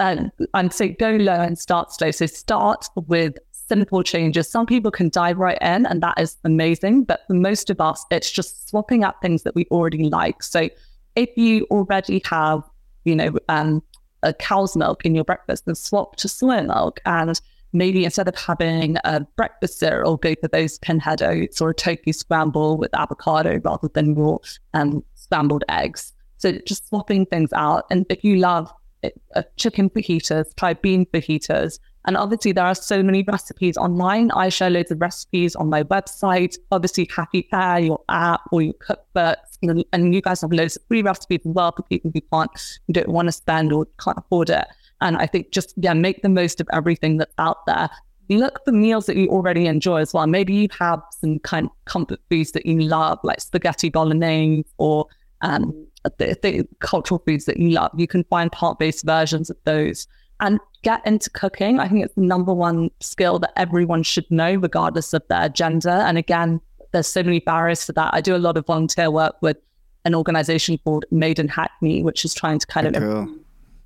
uh, 0.00 0.24
I'd 0.54 0.72
say 0.72 0.88
go 0.88 1.10
low 1.10 1.34
and 1.34 1.58
start 1.58 1.92
slow. 1.92 2.10
So 2.10 2.26
start 2.26 2.88
with 2.94 3.36
simple 3.52 4.02
changes. 4.02 4.50
Some 4.50 4.66
people 4.66 4.90
can 4.90 5.10
dive 5.10 5.38
right 5.38 5.58
in, 5.60 5.86
and 5.86 6.02
that 6.02 6.18
is 6.18 6.36
amazing. 6.44 7.04
But 7.04 7.20
for 7.26 7.34
most 7.34 7.70
of 7.70 7.80
us, 7.80 8.04
it's 8.10 8.30
just 8.30 8.68
swapping 8.68 9.04
out 9.04 9.20
things 9.22 9.42
that 9.44 9.54
we 9.54 9.66
already 9.70 10.08
like. 10.08 10.42
So 10.42 10.68
if 11.16 11.28
you 11.36 11.66
already 11.70 12.22
have 12.24 12.62
you 13.04 13.14
know, 13.14 13.32
um, 13.48 13.82
a 14.22 14.32
cow's 14.34 14.76
milk 14.76 15.04
in 15.04 15.14
your 15.14 15.24
breakfast 15.24 15.66
and 15.66 15.76
swap 15.76 16.16
to 16.16 16.28
soy 16.28 16.62
milk. 16.62 17.00
And 17.06 17.40
maybe 17.72 18.04
instead 18.04 18.28
of 18.28 18.36
having 18.36 18.96
a 19.04 19.20
breakfast 19.36 19.78
cereal, 19.78 20.16
go 20.16 20.34
for 20.40 20.48
those 20.48 20.78
pinhead 20.78 21.22
oats 21.22 21.60
or 21.60 21.70
a 21.70 21.74
tofu 21.74 22.12
scramble 22.12 22.76
with 22.76 22.94
avocado 22.94 23.60
rather 23.64 23.88
than 23.88 24.16
your 24.16 24.40
um, 24.74 25.04
scrambled 25.14 25.64
eggs. 25.68 26.12
So 26.38 26.52
just 26.66 26.88
swapping 26.88 27.26
things 27.26 27.52
out. 27.52 27.84
And 27.90 28.06
if 28.10 28.24
you 28.24 28.36
love 28.36 28.72
it, 29.02 29.20
uh, 29.34 29.42
chicken 29.56 29.90
fajitas, 29.90 30.54
try 30.56 30.74
bean 30.74 31.06
fajitas. 31.06 31.78
And 32.06 32.16
obviously, 32.16 32.52
there 32.52 32.64
are 32.64 32.74
so 32.74 33.02
many 33.02 33.22
recipes 33.22 33.76
online. 33.76 34.30
I 34.30 34.48
share 34.48 34.70
loads 34.70 34.90
of 34.90 35.00
recipes 35.00 35.54
on 35.54 35.68
my 35.68 35.82
website. 35.84 36.56
Obviously, 36.70 37.08
Happy 37.14 37.42
Pear, 37.42 37.78
your 37.78 38.00
app, 38.08 38.40
or 38.52 38.62
your 38.62 38.74
cookbooks. 38.74 39.58
And, 39.62 39.84
and 39.92 40.14
you 40.14 40.22
guys 40.22 40.40
have 40.40 40.52
loads 40.52 40.76
of 40.76 40.82
free 40.88 41.02
recipes 41.02 41.40
as 41.44 41.52
well 41.52 41.72
for 41.76 41.82
people 41.82 42.10
who 42.14 42.20
can't, 42.32 42.50
who 42.86 42.92
don't 42.94 43.08
want 43.08 43.28
to 43.28 43.32
spend 43.32 43.72
or 43.72 43.86
can't 44.02 44.16
afford 44.16 44.48
it. 44.48 44.66
And 45.02 45.16
I 45.16 45.26
think 45.26 45.50
just, 45.50 45.74
yeah, 45.76 45.92
make 45.92 46.22
the 46.22 46.28
most 46.28 46.60
of 46.60 46.68
everything 46.72 47.18
that's 47.18 47.34
out 47.38 47.66
there. 47.66 47.90
Look 48.30 48.64
for 48.64 48.72
meals 48.72 49.06
that 49.06 49.16
you 49.16 49.28
already 49.28 49.66
enjoy 49.66 50.00
as 50.00 50.14
well. 50.14 50.26
Maybe 50.26 50.54
you 50.54 50.68
have 50.78 51.02
some 51.10 51.38
kind 51.40 51.66
of 51.66 51.72
comfort 51.84 52.20
foods 52.30 52.52
that 52.52 52.64
you 52.64 52.80
love, 52.80 53.18
like 53.24 53.40
spaghetti 53.40 53.90
bolognese 53.90 54.64
or 54.78 55.06
um, 55.42 55.86
the, 56.04 56.36
the 56.40 56.66
cultural 56.78 57.22
foods 57.26 57.44
that 57.46 57.58
you 57.58 57.70
love. 57.70 57.90
You 57.96 58.06
can 58.06 58.24
find 58.24 58.50
plant 58.52 58.78
based 58.78 59.04
versions 59.04 59.50
of 59.50 59.56
those 59.64 60.06
and 60.40 60.58
get 60.82 61.06
into 61.06 61.30
cooking. 61.30 61.78
I 61.78 61.88
think 61.88 62.04
it's 62.04 62.14
the 62.14 62.22
number 62.22 62.52
one 62.52 62.90
skill 63.00 63.38
that 63.40 63.52
everyone 63.56 64.02
should 64.02 64.30
know, 64.30 64.54
regardless 64.54 65.12
of 65.12 65.22
their 65.28 65.48
gender. 65.48 65.90
And 65.90 66.18
again, 66.18 66.60
there's 66.92 67.06
so 67.06 67.22
many 67.22 67.40
barriers 67.40 67.86
to 67.86 67.92
that. 67.92 68.14
I 68.14 68.20
do 68.20 68.34
a 68.34 68.38
lot 68.38 68.56
of 68.56 68.66
volunteer 68.66 69.10
work 69.10 69.36
with 69.42 69.58
an 70.04 70.14
organization 70.14 70.78
called 70.78 71.04
Made 71.10 71.38
in 71.38 71.48
Hackney, 71.48 72.02
which 72.02 72.24
is 72.24 72.34
trying 72.34 72.58
to 72.58 72.66
kind 72.66 72.86
of 72.86 73.02
cool. 73.02 73.28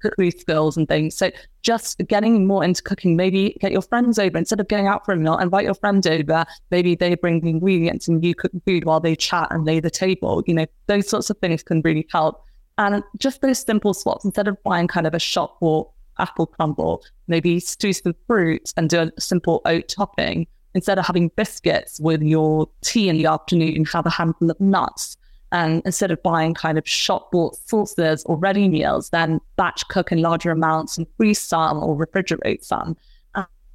cookery 0.01 0.31
skills 0.31 0.77
and 0.77 0.87
things. 0.87 1.17
So 1.17 1.31
just 1.63 1.99
getting 2.07 2.47
more 2.47 2.63
into 2.63 2.83
cooking, 2.83 3.17
maybe 3.17 3.57
get 3.61 3.73
your 3.73 3.83
friends 3.83 4.19
over 4.19 4.39
instead 4.39 4.61
of 4.61 4.69
going 4.69 4.87
out 4.87 5.05
for 5.05 5.13
a 5.13 5.17
meal, 5.17 5.37
invite 5.39 5.65
your 5.65 5.75
friend 5.75 6.07
over. 6.07 6.47
Maybe 6.71 6.95
they 6.95 7.17
bring 7.17 7.41
the 7.41 7.51
ingredients 7.51 8.07
and 8.07 8.25
you 8.25 8.35
cook 8.35 8.53
food 8.65 8.85
while 8.85 9.01
they 9.01 9.17
chat 9.17 9.49
and 9.51 9.65
lay 9.65 9.81
the 9.81 9.91
table. 9.91 10.43
You 10.47 10.55
know, 10.55 10.67
those 10.87 11.09
sorts 11.09 11.31
of 11.31 11.39
things 11.39 11.63
can 11.63 11.83
really 11.83 12.07
help. 12.13 12.45
And 12.79 13.03
just 13.19 13.41
those 13.41 13.59
simple 13.59 13.95
swaps 13.95 14.25
instead 14.25 14.49
of 14.49 14.63
buying 14.63 14.89
kind 14.89 15.07
of 15.07 15.15
a 15.15 15.21
shop 15.21 15.57
or 15.61 15.91
apple 16.19 16.47
crumble, 16.47 17.03
maybe 17.29 17.61
stew 17.61 17.93
some 17.93 18.15
fruit 18.27 18.73
and 18.77 18.89
do 18.91 19.11
a 19.17 19.21
simple 19.21 19.61
oat 19.65 19.89
topping. 19.89 20.47
Instead 20.75 20.99
of 20.99 21.07
having 21.07 21.29
biscuits 21.37 22.01
with 22.01 22.23
your 22.23 22.69
tea 22.83 23.09
in 23.09 23.17
the 23.17 23.27
afternoon, 23.27 23.85
have 23.85 24.07
a 24.07 24.11
handful 24.11 24.51
of 24.51 24.61
nuts. 24.61 25.17
And 25.53 25.83
instead 25.85 26.11
of 26.11 26.21
buying 26.23 26.55
kind 26.55 26.79
of 26.79 26.89
shop 26.89 27.31
bought 27.31 27.55
sauces 27.55 28.25
or 28.25 28.37
ready 28.37 28.69
meals, 28.69 29.11
then 29.11 29.41
batch 29.57 29.87
cook 29.89 30.11
in 30.11 30.21
larger 30.21 30.51
amounts 30.51 30.99
and 30.99 31.07
freeze 31.17 31.39
some 31.39 31.81
or 31.81 31.97
refrigerate 31.97 32.65
some. 32.65 32.97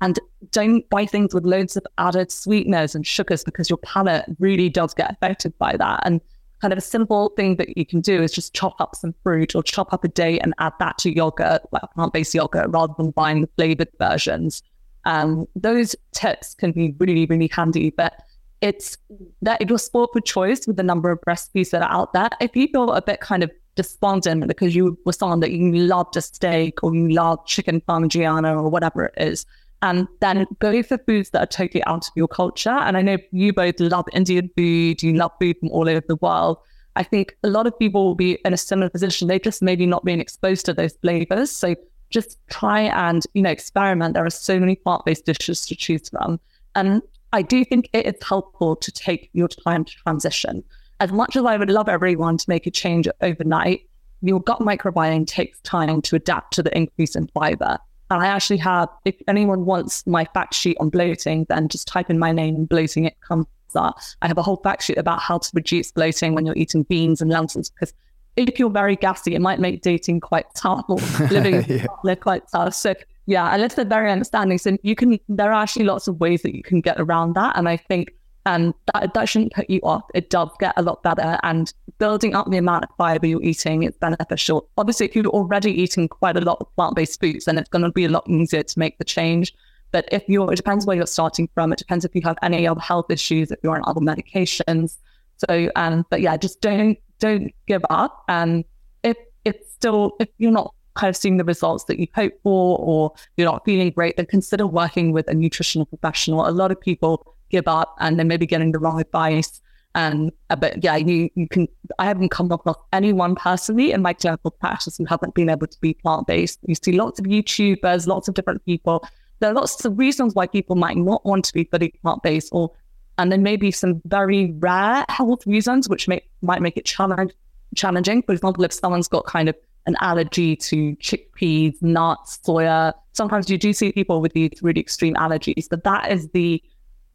And 0.01 0.17
don't 0.51 0.89
buy 0.89 1.05
things 1.05 1.33
with 1.33 1.45
loads 1.45 1.75
of 1.75 1.85
added 1.97 2.31
sweeteners 2.31 2.95
and 2.95 3.05
sugars 3.05 3.43
because 3.43 3.69
your 3.69 3.77
palate 3.77 4.25
really 4.39 4.69
does 4.69 4.93
get 4.93 5.11
affected 5.11 5.57
by 5.57 5.75
that. 5.75 6.01
And 6.05 6.21
kind 6.61 6.73
of 6.73 6.77
a 6.77 6.81
simple 6.81 7.29
thing 7.35 7.55
that 7.55 7.77
you 7.77 7.85
can 7.85 8.01
do 8.01 8.21
is 8.21 8.31
just 8.31 8.53
chop 8.53 8.79
up 8.79 8.95
some 8.95 9.13
fruit 9.23 9.55
or 9.55 9.63
chop 9.63 9.93
up 9.93 10.03
a 10.03 10.07
date 10.07 10.39
and 10.39 10.53
add 10.59 10.73
that 10.79 10.97
to 10.99 11.13
yogurt, 11.13 11.61
like 11.71 11.83
plant-based 11.95 12.33
yogurt, 12.33 12.69
rather 12.69 12.93
than 12.97 13.11
buying 13.11 13.41
the 13.41 13.49
flavored 13.55 13.89
versions. 13.97 14.61
Um, 15.05 15.47
those 15.55 15.95
tips 16.11 16.53
can 16.55 16.71
be 16.71 16.93
really, 16.99 17.25
really 17.25 17.49
handy, 17.51 17.89
but 17.89 18.13
it's 18.61 18.97
that 19.41 19.61
it 19.61 19.71
was 19.71 19.85
sport 19.85 20.09
for 20.11 20.19
choice 20.19 20.67
with 20.67 20.75
the 20.75 20.83
number 20.83 21.09
of 21.09 21.19
recipes 21.25 21.71
that 21.71 21.81
are 21.81 21.91
out 21.91 22.13
there. 22.13 22.29
If 22.41 22.55
you 22.55 22.67
feel 22.67 22.91
a 22.91 23.01
bit 23.01 23.21
kind 23.21 23.41
of 23.41 23.51
despondent 23.75 24.45
because 24.47 24.75
you 24.75 24.97
were 25.05 25.13
someone 25.13 25.39
that 25.39 25.51
you 25.51 25.71
loved 25.71 26.17
a 26.17 26.21
steak 26.21 26.83
or 26.83 26.93
you 26.93 27.09
loved 27.09 27.47
chicken 27.47 27.81
parmigiano 27.81 28.61
or 28.61 28.69
whatever 28.69 29.05
it 29.05 29.13
is, 29.15 29.45
and 29.81 30.07
then 30.19 30.45
go 30.59 30.83
for 30.83 30.97
foods 30.97 31.29
that 31.29 31.41
are 31.41 31.47
totally 31.47 31.83
out 31.85 32.07
of 32.07 32.13
your 32.15 32.27
culture. 32.27 32.69
And 32.69 32.97
I 32.97 33.01
know 33.01 33.17
you 33.31 33.53
both 33.53 33.79
love 33.79 34.05
Indian 34.13 34.49
food, 34.57 35.01
you 35.01 35.13
love 35.13 35.31
food 35.39 35.57
from 35.59 35.69
all 35.69 35.87
over 35.87 36.03
the 36.07 36.17
world. 36.17 36.57
I 36.95 37.03
think 37.03 37.37
a 37.43 37.49
lot 37.49 37.65
of 37.65 37.77
people 37.79 38.05
will 38.05 38.15
be 38.15 38.39
in 38.43 38.53
a 38.53 38.57
similar 38.57 38.89
position. 38.89 39.27
They've 39.27 39.41
just 39.41 39.61
maybe 39.61 39.85
not 39.85 40.03
been 40.03 40.19
exposed 40.19 40.65
to 40.65 40.73
those 40.73 40.93
flavors. 41.01 41.49
So 41.51 41.75
just 42.09 42.37
try 42.49 42.81
and, 42.81 43.23
you 43.33 43.41
know, 43.41 43.51
experiment. 43.51 44.15
There 44.15 44.25
are 44.25 44.29
so 44.29 44.59
many 44.59 44.75
plant-based 44.75 45.25
dishes 45.25 45.65
to 45.67 45.75
choose 45.75 46.09
from. 46.09 46.39
And 46.75 47.01
I 47.31 47.41
do 47.41 47.63
think 47.63 47.89
it 47.93 48.05
is 48.05 48.15
helpful 48.27 48.75
to 48.75 48.91
take 48.91 49.29
your 49.33 49.47
time 49.47 49.85
to 49.85 49.95
transition. 49.95 50.63
As 50.99 51.11
much 51.11 51.35
as 51.35 51.45
I 51.45 51.55
would 51.55 51.69
love 51.69 51.87
everyone 51.87 52.37
to 52.37 52.45
make 52.49 52.67
a 52.67 52.71
change 52.71 53.07
overnight, 53.21 53.81
your 54.21 54.41
gut 54.41 54.59
microbiome 54.59 55.25
takes 55.25 55.61
time 55.61 56.01
to 56.01 56.15
adapt 56.17 56.53
to 56.55 56.63
the 56.63 56.75
increase 56.75 57.15
in 57.15 57.27
fiber. 57.27 57.77
And 58.09 58.21
I 58.23 58.27
actually 58.27 58.57
have, 58.57 58.89
if 59.05 59.15
anyone 59.27 59.65
wants 59.65 60.05
my 60.07 60.25
fact 60.33 60.53
sheet 60.53 60.77
on 60.79 60.89
bloating, 60.89 61.45
then 61.49 61.67
just 61.67 61.87
type 61.87 62.09
in 62.09 62.17
my 62.17 62.31
name 62.31 62.55
and 62.55 62.67
bloating, 62.67 63.05
it 63.05 63.19
comes 63.21 63.45
up. 63.75 63.99
I 64.21 64.27
have 64.27 64.37
a 64.37 64.41
whole 64.41 64.57
fact 64.57 64.83
sheet 64.83 64.97
about 64.97 65.19
how 65.19 65.37
to 65.37 65.49
reduce 65.53 65.91
bloating 65.91 66.33
when 66.33 66.45
you're 66.45 66.57
eating 66.57 66.83
beans 66.83 67.21
and 67.21 67.29
lentils 67.29 67.69
because 67.69 67.93
if 68.35 68.57
you're 68.57 68.69
very 68.69 68.95
gassy, 68.95 69.35
it 69.35 69.41
might 69.41 69.59
make 69.59 69.81
dating 69.81 70.21
quite 70.21 70.45
tough 70.55 70.85
or 70.87 70.97
living 71.31 71.63
yeah. 71.67 72.15
quite 72.15 72.43
tough. 72.51 72.73
So 72.73 72.95
yeah, 73.25 73.53
unless 73.53 73.75
they're 73.75 73.85
very 73.85 74.11
understanding. 74.11 74.57
So 74.57 74.77
you 74.81 74.95
can 74.95 75.19
there 75.29 75.51
are 75.51 75.61
actually 75.61 75.85
lots 75.85 76.07
of 76.07 76.19
ways 76.19 76.41
that 76.41 76.55
you 76.55 76.63
can 76.63 76.81
get 76.81 76.99
around 76.99 77.35
that. 77.35 77.57
And 77.57 77.69
I 77.69 77.77
think 77.77 78.13
um, 78.45 78.73
that 78.93 79.13
that 79.13 79.29
shouldn't 79.29 79.53
put 79.53 79.69
you 79.69 79.79
off. 79.83 80.03
It 80.13 80.29
does 80.29 80.49
get 80.59 80.73
a 80.77 80.81
lot 80.81 81.03
better, 81.03 81.37
and 81.43 81.73
building 81.97 82.35
up 82.35 82.49
the 82.49 82.57
amount 82.57 82.85
of 82.85 82.89
fiber 82.97 83.27
you're 83.27 83.43
eating 83.43 83.83
is 83.83 83.95
beneficial. 83.97 84.69
Obviously, 84.77 85.05
if 85.07 85.15
you're 85.15 85.27
already 85.27 85.71
eating 85.71 86.07
quite 86.07 86.37
a 86.37 86.41
lot 86.41 86.57
of 86.61 86.73
plant-based 86.75 87.19
foods, 87.19 87.45
then 87.45 87.57
it's 87.57 87.69
going 87.69 87.83
to 87.83 87.91
be 87.91 88.05
a 88.05 88.09
lot 88.09 88.27
easier 88.29 88.63
to 88.63 88.79
make 88.79 88.97
the 88.97 89.03
change. 89.03 89.53
But 89.91 90.07
if 90.11 90.23
you're, 90.27 90.51
it 90.53 90.55
depends 90.55 90.85
where 90.85 90.95
you're 90.95 91.07
starting 91.07 91.49
from. 91.53 91.73
It 91.73 91.79
depends 91.79 92.05
if 92.05 92.13
you 92.13 92.21
have 92.23 92.37
any 92.41 92.67
other 92.67 92.79
health 92.79 93.09
issues, 93.09 93.51
if 93.51 93.59
you're 93.63 93.75
on 93.75 93.83
other 93.85 94.01
medications. 94.01 94.97
So, 95.37 95.69
um, 95.75 96.05
but 96.09 96.21
yeah, 96.21 96.37
just 96.37 96.61
don't 96.61 96.97
don't 97.19 97.51
give 97.67 97.81
up. 97.89 98.23
And 98.27 98.63
if 99.03 99.17
it's 99.45 99.73
still 99.73 100.15
if 100.19 100.29
you're 100.37 100.51
not 100.51 100.73
kind 100.95 101.09
of 101.09 101.15
seeing 101.15 101.37
the 101.37 101.43
results 101.43 101.85
that 101.85 101.97
you 101.99 102.07
hope 102.13 102.33
for, 102.43 102.77
or 102.79 103.13
you're 103.37 103.49
not 103.49 103.63
feeling 103.65 103.89
great, 103.89 104.17
then 104.17 104.25
consider 104.25 104.67
working 104.67 105.11
with 105.11 105.27
a 105.27 105.33
nutritional 105.33 105.85
professional. 105.85 106.47
A 106.47 106.51
lot 106.51 106.71
of 106.71 106.79
people 106.79 107.35
give 107.49 107.67
up 107.67 107.95
and 107.99 108.19
then 108.19 108.27
maybe 108.27 108.45
getting 108.45 108.71
the 108.71 108.79
wrong 108.79 108.99
advice. 108.99 109.61
And 109.95 110.31
uh, 110.49 110.55
but 110.55 110.83
yeah, 110.83 110.97
you 110.97 111.29
you 111.35 111.47
can. 111.47 111.67
I 111.97 112.05
haven't 112.05 112.29
come 112.29 112.51
across 112.51 112.77
anyone 112.93 113.35
personally 113.35 113.91
in 113.91 114.03
my 114.03 114.13
clinical 114.13 114.51
practice 114.51 114.97
who 114.97 115.05
haven't 115.05 115.33
been 115.33 115.49
able 115.49 115.65
to 115.67 115.79
be 115.79 115.95
plant 115.95 116.27
based. 116.27 116.59
You 116.65 116.75
see 116.75 116.91
lots 116.91 117.19
of 117.19 117.25
YouTubers, 117.25 118.05
lots 118.05 118.27
of 118.27 118.35
different 118.35 118.63
people. 118.65 119.03
There 119.39 119.49
are 119.49 119.53
lots 119.53 119.83
of 119.85 119.97
reasons 119.97 120.35
why 120.35 120.45
people 120.45 120.75
might 120.75 120.97
not 120.97 121.25
want 121.25 121.45
to 121.45 121.53
be 121.53 121.63
fully 121.63 121.89
plant 122.03 122.21
based, 122.21 122.49
or 122.51 122.71
and 123.17 123.31
then 123.31 123.43
maybe 123.43 123.71
some 123.71 124.01
very 124.05 124.51
rare 124.59 125.05
health 125.09 125.45
reasons 125.45 125.89
which 125.89 126.07
may, 126.07 126.21
might 126.41 126.61
make 126.61 126.77
it 126.77 126.85
challenge, 126.85 127.33
challenging. 127.75 128.21
For 128.23 128.31
example, 128.31 128.63
if 128.63 128.71
someone's 128.71 129.09
got 129.09 129.25
kind 129.25 129.49
of 129.49 129.55
an 129.87 129.97
allergy 129.99 130.55
to 130.55 130.95
chickpeas, 130.97 131.81
nuts, 131.81 132.39
soya, 132.45 132.93
sometimes 133.13 133.49
you 133.49 133.57
do 133.57 133.73
see 133.73 133.91
people 133.91 134.21
with 134.21 134.33
these 134.33 134.51
really 134.61 134.79
extreme 134.79 135.15
allergies, 135.15 135.67
but 135.69 135.83
that 135.83 136.11
is 136.11 136.29
the 136.29 136.63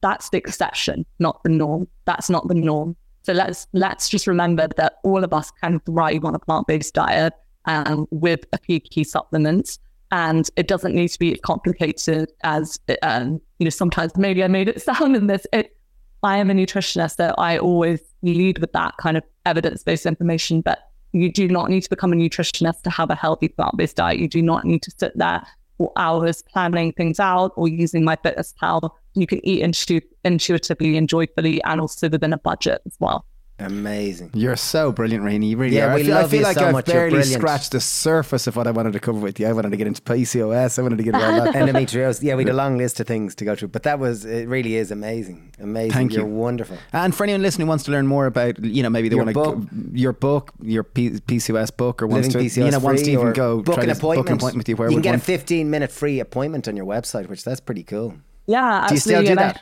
that's 0.05 0.29
the 0.29 0.37
exception, 0.37 1.07
not 1.19 1.43
the 1.45 1.49
norm. 1.49 1.89
That's 2.05 2.29
not 2.29 2.47
the 2.47 2.55
norm. 2.55 2.95
So 3.23 3.33
let's 3.33 3.67
let's 3.73 4.11
just 4.11 4.27
remember 4.27 4.69
that 4.77 4.99
all 5.03 5.25
of 5.25 5.33
us 5.33 5.51
can 5.63 5.81
thrive 5.81 6.27
on 6.27 6.35
a 6.35 6.39
plant-based 6.39 6.93
diet 6.93 7.33
um, 7.65 8.07
with 8.11 8.41
a 8.53 8.59
few 8.59 8.81
key 8.81 9.03
supplements. 9.03 9.79
And 10.11 10.49
it 10.57 10.69
doesn't 10.69 10.95
need 10.95 11.09
to 11.09 11.19
be 11.19 11.35
complicated 11.37 12.31
as 12.43 12.79
um, 13.03 13.41
you 13.59 13.65
know. 13.65 13.71
Sometimes 13.71 14.15
maybe 14.19 14.45
I 14.45 14.49
made 14.49 14.69
it 14.69 14.83
sound 14.83 15.17
in 15.17 15.27
this. 15.27 15.47
It, 15.55 15.75
I 16.23 16.37
am 16.37 16.51
a 16.51 16.55
nutritionist, 16.55 17.17
so 17.17 17.35
I 17.39 17.57
always 17.57 18.01
lead 18.23 18.59
with 18.59 18.73
that 18.73 18.95
kind 18.99 19.17
of 19.17 19.25
evidence-based 19.47 20.05
information. 20.05 20.61
But 20.61 20.81
you 21.13 21.33
do 21.33 21.49
not 21.49 21.71
need 21.71 21.81
to 21.81 21.91
become 21.91 22.13
a 22.13 22.17
nutritionist 22.17 22.83
to 22.83 22.91
have 22.91 23.09
a 23.09 23.15
healthy 23.15 23.49
plant-based 23.49 23.97
diet. 23.97 24.19
You 24.19 24.29
do 24.29 24.43
not 24.43 24.67
need 24.67 24.83
to 24.83 24.91
sit 24.91 25.17
there 25.17 25.43
for 25.79 25.93
hours 25.97 26.43
planning 26.43 26.93
things 26.93 27.19
out 27.19 27.53
or 27.57 27.69
using 27.69 28.03
MyFitnessPal 28.03 28.91
you 29.15 29.27
can 29.27 29.45
eat 29.47 29.62
intu- 29.62 30.01
intuitively 30.25 30.97
and 30.97 31.09
joyfully 31.09 31.62
and 31.62 31.81
also 31.81 32.09
within 32.09 32.33
a 32.33 32.39
budget 32.39 32.83
as 32.87 32.97
well. 33.01 33.25
Amazing. 33.61 34.31
You're 34.35 34.57
so 34.57 34.91
brilliant, 34.91 35.23
Rainey. 35.23 35.47
You 35.47 35.57
really 35.57 35.77
yeah, 35.77 35.87
are. 35.87 35.93
I 35.93 36.03
feel, 36.03 36.17
I 36.17 36.27
feel 36.27 36.43
like 36.43 36.57
so 36.57 36.67
I've 36.67 36.73
much. 36.73 36.87
barely 36.87 37.23
scratched 37.23 37.71
the 37.71 37.81
surface 37.81 38.49
of 38.49 38.57
what 38.57 38.67
I 38.67 38.73
wanted 38.73 38.95
to 38.95 39.01
cover 39.01 39.21
with 39.21 39.39
you. 39.39 39.47
I 39.47 39.53
wanted 39.53 39.71
to 39.71 39.77
get 39.77 39.87
into 39.87 40.03
PCOS. 40.03 40.77
I 40.77 40.83
wanted 40.83 40.99
to 40.99 41.05
get 41.05 41.15
into 41.15 41.25
all 41.25 41.45
that. 41.45 41.55
Endometriosis. 41.55 42.21
Yeah, 42.21 42.35
we 42.35 42.43
had 42.43 42.53
a 42.53 42.57
long 42.57 42.79
list 42.79 42.99
of 42.99 43.07
things 43.07 43.33
to 43.37 43.45
go 43.45 43.55
through, 43.55 43.69
but 43.69 43.85
that 43.85 44.01
was, 44.01 44.25
it 44.25 44.49
really 44.49 44.75
is 44.75 44.91
amazing. 44.91 45.55
Amazing. 45.61 45.93
Thank 45.93 46.15
You're 46.15 46.27
you. 46.27 46.35
wonderful. 46.35 46.77
And 46.93 47.15
for 47.15 47.23
anyone 47.23 47.43
listening 47.43 47.67
who 47.67 47.69
wants 47.69 47.85
to 47.85 47.93
learn 47.93 48.09
more 48.09 48.27
about, 48.27 48.59
you 48.59 48.83
know, 48.83 48.91
maybe 48.91 49.09
they 49.09 49.15
your 49.15 49.25
want 49.25 49.37
to, 49.37 49.43
book, 49.43 49.69
your 49.93 50.12
book, 50.12 50.53
your 50.61 50.83
P- 50.83 51.11
PCOS 51.11 51.77
book, 51.77 52.03
or 52.03 52.09
wants 52.09 52.35
Living 52.35 52.51
to, 52.51 52.61
PCOS 52.61 52.65
you 52.65 52.71
know, 52.73 52.81
wants 52.81 53.03
to 53.03 53.11
even 53.12 53.33
go 53.35 53.62
book 53.62 53.79
an, 53.79 53.89
appointment. 53.89 54.27
book 54.27 54.31
an 54.31 54.37
appointment 54.37 54.57
with 54.57 54.69
you. 54.69 54.75
Where 54.75 54.89
you 54.89 54.97
can 54.97 55.03
get 55.03 55.11
one? 55.11 55.21
a 55.21 55.23
15 55.23 55.71
minute 55.71 55.93
free 55.93 56.19
appointment 56.19 56.67
on 56.67 56.77
your 56.77 56.87
website, 56.87 57.29
which 57.29 57.45
that's 57.45 57.61
pretty 57.61 57.85
cool. 57.85 58.17
Yeah, 58.47 58.87
do 58.89 58.95
you 58.95 59.01
still 59.01 59.23
do 59.23 59.35
that? 59.35 59.61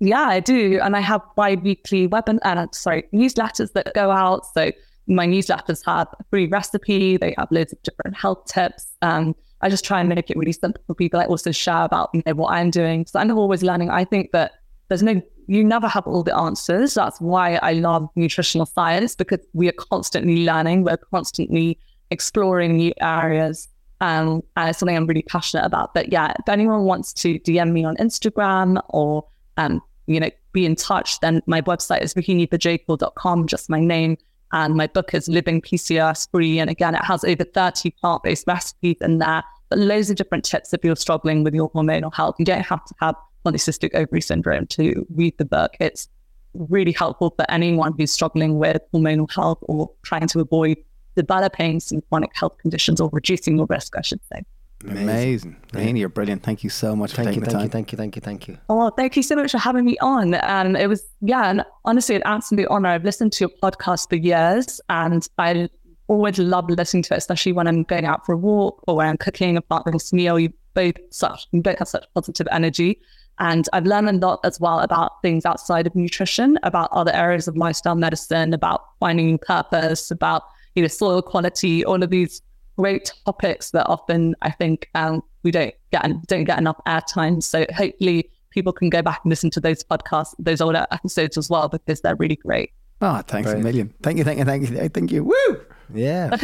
Yeah, 0.00 0.22
I 0.22 0.40
do. 0.40 0.80
And 0.82 0.96
I 0.96 1.00
have 1.00 1.20
bi-weekly 1.36 2.08
weapon 2.08 2.40
and 2.42 2.58
uh, 2.58 2.66
sorry, 2.72 3.04
newsletters 3.14 3.72
that 3.74 3.94
go 3.94 4.10
out. 4.10 4.44
So 4.52 4.72
my 5.06 5.26
newsletters 5.26 5.84
have 5.86 6.08
a 6.18 6.24
free 6.30 6.46
recipe, 6.46 7.16
they 7.16 7.34
have 7.38 7.48
loads 7.52 7.72
of 7.72 7.82
different 7.82 8.16
health 8.16 8.44
tips. 8.46 8.88
Um, 9.02 9.36
I 9.60 9.68
just 9.68 9.84
try 9.84 10.00
and 10.00 10.08
make 10.08 10.28
it 10.28 10.36
really 10.36 10.52
simple 10.52 10.82
for 10.88 10.94
people. 10.94 11.20
I 11.20 11.26
also 11.26 11.52
share 11.52 11.84
about 11.84 12.10
you 12.12 12.22
know 12.26 12.34
what 12.34 12.52
I'm 12.52 12.70
doing. 12.70 13.06
So 13.06 13.20
I'm 13.20 13.30
always 13.30 13.62
learning. 13.62 13.90
I 13.90 14.04
think 14.04 14.32
that 14.32 14.52
there's 14.88 15.04
no 15.04 15.22
you 15.46 15.64
never 15.64 15.88
have 15.88 16.06
all 16.06 16.22
the 16.22 16.36
answers. 16.36 16.94
That's 16.94 17.20
why 17.20 17.56
I 17.56 17.74
love 17.74 18.08
nutritional 18.16 18.66
science 18.66 19.14
because 19.14 19.40
we 19.52 19.68
are 19.68 19.72
constantly 19.72 20.44
learning, 20.44 20.84
we're 20.84 20.96
constantly 20.96 21.78
exploring 22.10 22.76
new 22.76 22.92
areas. 23.00 23.68
Um, 24.02 24.42
it's 24.56 24.80
something 24.80 24.96
I'm 24.96 25.06
really 25.06 25.22
passionate 25.22 25.64
about. 25.64 25.94
But 25.94 26.12
yeah, 26.12 26.34
if 26.38 26.48
anyone 26.48 26.82
wants 26.84 27.12
to 27.14 27.38
DM 27.38 27.70
me 27.72 27.84
on 27.84 27.96
Instagram 27.96 28.82
or 28.88 29.24
um, 29.56 29.80
you 30.06 30.18
know, 30.20 30.30
be 30.52 30.66
in 30.66 30.74
touch, 30.74 31.20
then 31.20 31.40
my 31.46 31.62
website 31.62 32.02
is 32.02 32.12
rohinibajekal.com, 32.14 33.46
just 33.46 33.70
my 33.70 33.80
name. 33.80 34.18
And 34.50 34.74
my 34.74 34.86
book 34.86 35.14
is 35.14 35.28
Living 35.28 35.62
PCOS 35.62 36.30
Free. 36.30 36.58
And 36.58 36.68
again, 36.68 36.94
it 36.94 37.04
has 37.04 37.24
over 37.24 37.44
30 37.44 37.90
plant 37.92 38.22
based 38.22 38.46
recipes 38.46 38.96
in 39.00 39.18
there, 39.18 39.42
but 39.70 39.78
loads 39.78 40.10
of 40.10 40.16
different 40.16 40.44
tips 40.44 40.74
if 40.74 40.84
you're 40.84 40.96
struggling 40.96 41.42
with 41.42 41.54
your 41.54 41.70
hormonal 41.70 42.12
health. 42.12 42.34
You 42.38 42.44
don't 42.44 42.66
have 42.66 42.84
to 42.84 42.94
have 43.00 43.14
polycystic 43.46 43.94
ovary 43.94 44.20
syndrome 44.20 44.66
to 44.66 45.06
read 45.14 45.38
the 45.38 45.44
book. 45.44 45.76
It's 45.80 46.08
really 46.54 46.92
helpful 46.92 47.30
for 47.36 47.50
anyone 47.50 47.94
who's 47.96 48.12
struggling 48.12 48.58
with 48.58 48.82
hormonal 48.92 49.32
health 49.32 49.58
or 49.62 49.90
trying 50.02 50.26
to 50.28 50.40
avoid 50.40 50.76
developing 51.14 51.80
some 51.80 52.00
chronic 52.08 52.30
health 52.34 52.56
conditions 52.58 53.00
or 53.00 53.08
reducing 53.12 53.56
your 53.56 53.66
risk, 53.66 53.96
I 53.96 54.02
should 54.02 54.20
say. 54.32 54.42
Amazing. 54.84 55.08
Amazing. 55.08 55.56
Rainey, 55.74 56.00
you're 56.00 56.08
brilliant. 56.08 56.42
Thank 56.42 56.64
you 56.64 56.70
so 56.70 56.96
much 56.96 57.12
thank 57.12 57.28
for 57.28 57.30
taking 57.30 57.42
you, 57.42 57.44
the 57.44 57.50
thank 57.50 57.58
time. 57.58 57.62
You, 57.62 57.70
thank 57.70 57.92
you, 57.92 57.96
thank 57.98 58.16
you, 58.16 58.22
thank 58.22 58.48
you. 58.48 58.58
Oh, 58.68 58.90
thank 58.90 59.16
you 59.16 59.22
so 59.22 59.36
much 59.36 59.52
for 59.52 59.58
having 59.58 59.84
me 59.84 59.96
on. 59.98 60.34
And 60.34 60.76
it 60.76 60.88
was, 60.88 61.04
yeah, 61.20 61.50
and 61.50 61.64
honestly, 61.84 62.16
an 62.16 62.22
absolute 62.24 62.66
honor. 62.68 62.88
I've 62.88 63.04
listened 63.04 63.32
to 63.34 63.44
your 63.44 63.50
podcast 63.62 64.08
for 64.08 64.16
years 64.16 64.80
and 64.88 65.28
I 65.38 65.68
always 66.08 66.38
love 66.38 66.68
listening 66.68 67.04
to 67.04 67.14
it, 67.14 67.18
especially 67.18 67.52
when 67.52 67.68
I'm 67.68 67.84
going 67.84 68.06
out 68.06 68.26
for 68.26 68.32
a 68.32 68.36
walk 68.36 68.82
or 68.88 68.96
when 68.96 69.06
I'm 69.06 69.16
cooking 69.16 69.56
a 69.56 69.62
plant-based 69.62 70.12
meal. 70.12 70.38
You 70.38 70.52
both 70.74 70.96
such, 71.10 71.46
you 71.52 71.62
both 71.62 71.78
have 71.78 71.88
such 71.88 72.04
positive 72.12 72.48
energy. 72.50 73.00
And 73.38 73.68
I've 73.72 73.86
learned 73.86 74.08
a 74.08 74.26
lot 74.26 74.40
as 74.44 74.60
well 74.60 74.80
about 74.80 75.22
things 75.22 75.46
outside 75.46 75.86
of 75.86 75.94
nutrition, 75.94 76.58
about 76.64 76.90
other 76.92 77.12
areas 77.14 77.46
of 77.46 77.56
lifestyle 77.56 77.94
medicine, 77.94 78.52
about 78.52 78.82
finding 79.00 79.38
purpose, 79.38 80.10
about, 80.10 80.42
you 80.74 80.82
know, 80.82 80.88
soil 80.88 81.22
quality, 81.22 81.84
all 81.84 82.02
of 82.02 82.10
these 82.10 82.42
great 82.76 83.12
topics 83.26 83.70
that 83.72 83.86
often 83.86 84.34
I 84.42 84.50
think 84.50 84.88
um, 84.94 85.22
we 85.42 85.50
don't 85.50 85.74
get 85.90 86.04
don't 86.26 86.44
get 86.44 86.58
enough 86.58 86.80
airtime. 86.86 87.42
So 87.42 87.66
hopefully 87.74 88.30
people 88.50 88.72
can 88.72 88.90
go 88.90 89.02
back 89.02 89.20
and 89.24 89.30
listen 89.30 89.50
to 89.50 89.60
those 89.60 89.82
podcasts, 89.82 90.34
those 90.38 90.60
older 90.60 90.86
episodes 90.90 91.36
as 91.36 91.48
well, 91.48 91.68
because 91.68 92.00
they're 92.00 92.16
really 92.16 92.36
great. 92.36 92.72
Oh, 93.00 93.20
thanks 93.26 93.50
Brilliant. 93.50 93.60
a 93.60 93.64
million. 93.64 93.94
Thank 94.02 94.18
you, 94.18 94.24
thank 94.24 94.38
you, 94.38 94.44
thank 94.44 94.70
you, 94.70 94.88
thank 94.88 95.12
you. 95.12 95.24
Woo! 95.24 95.60
Yeah, 95.92 96.36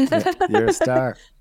you're 0.49 0.67
a 0.67 0.73
star. 0.73 1.17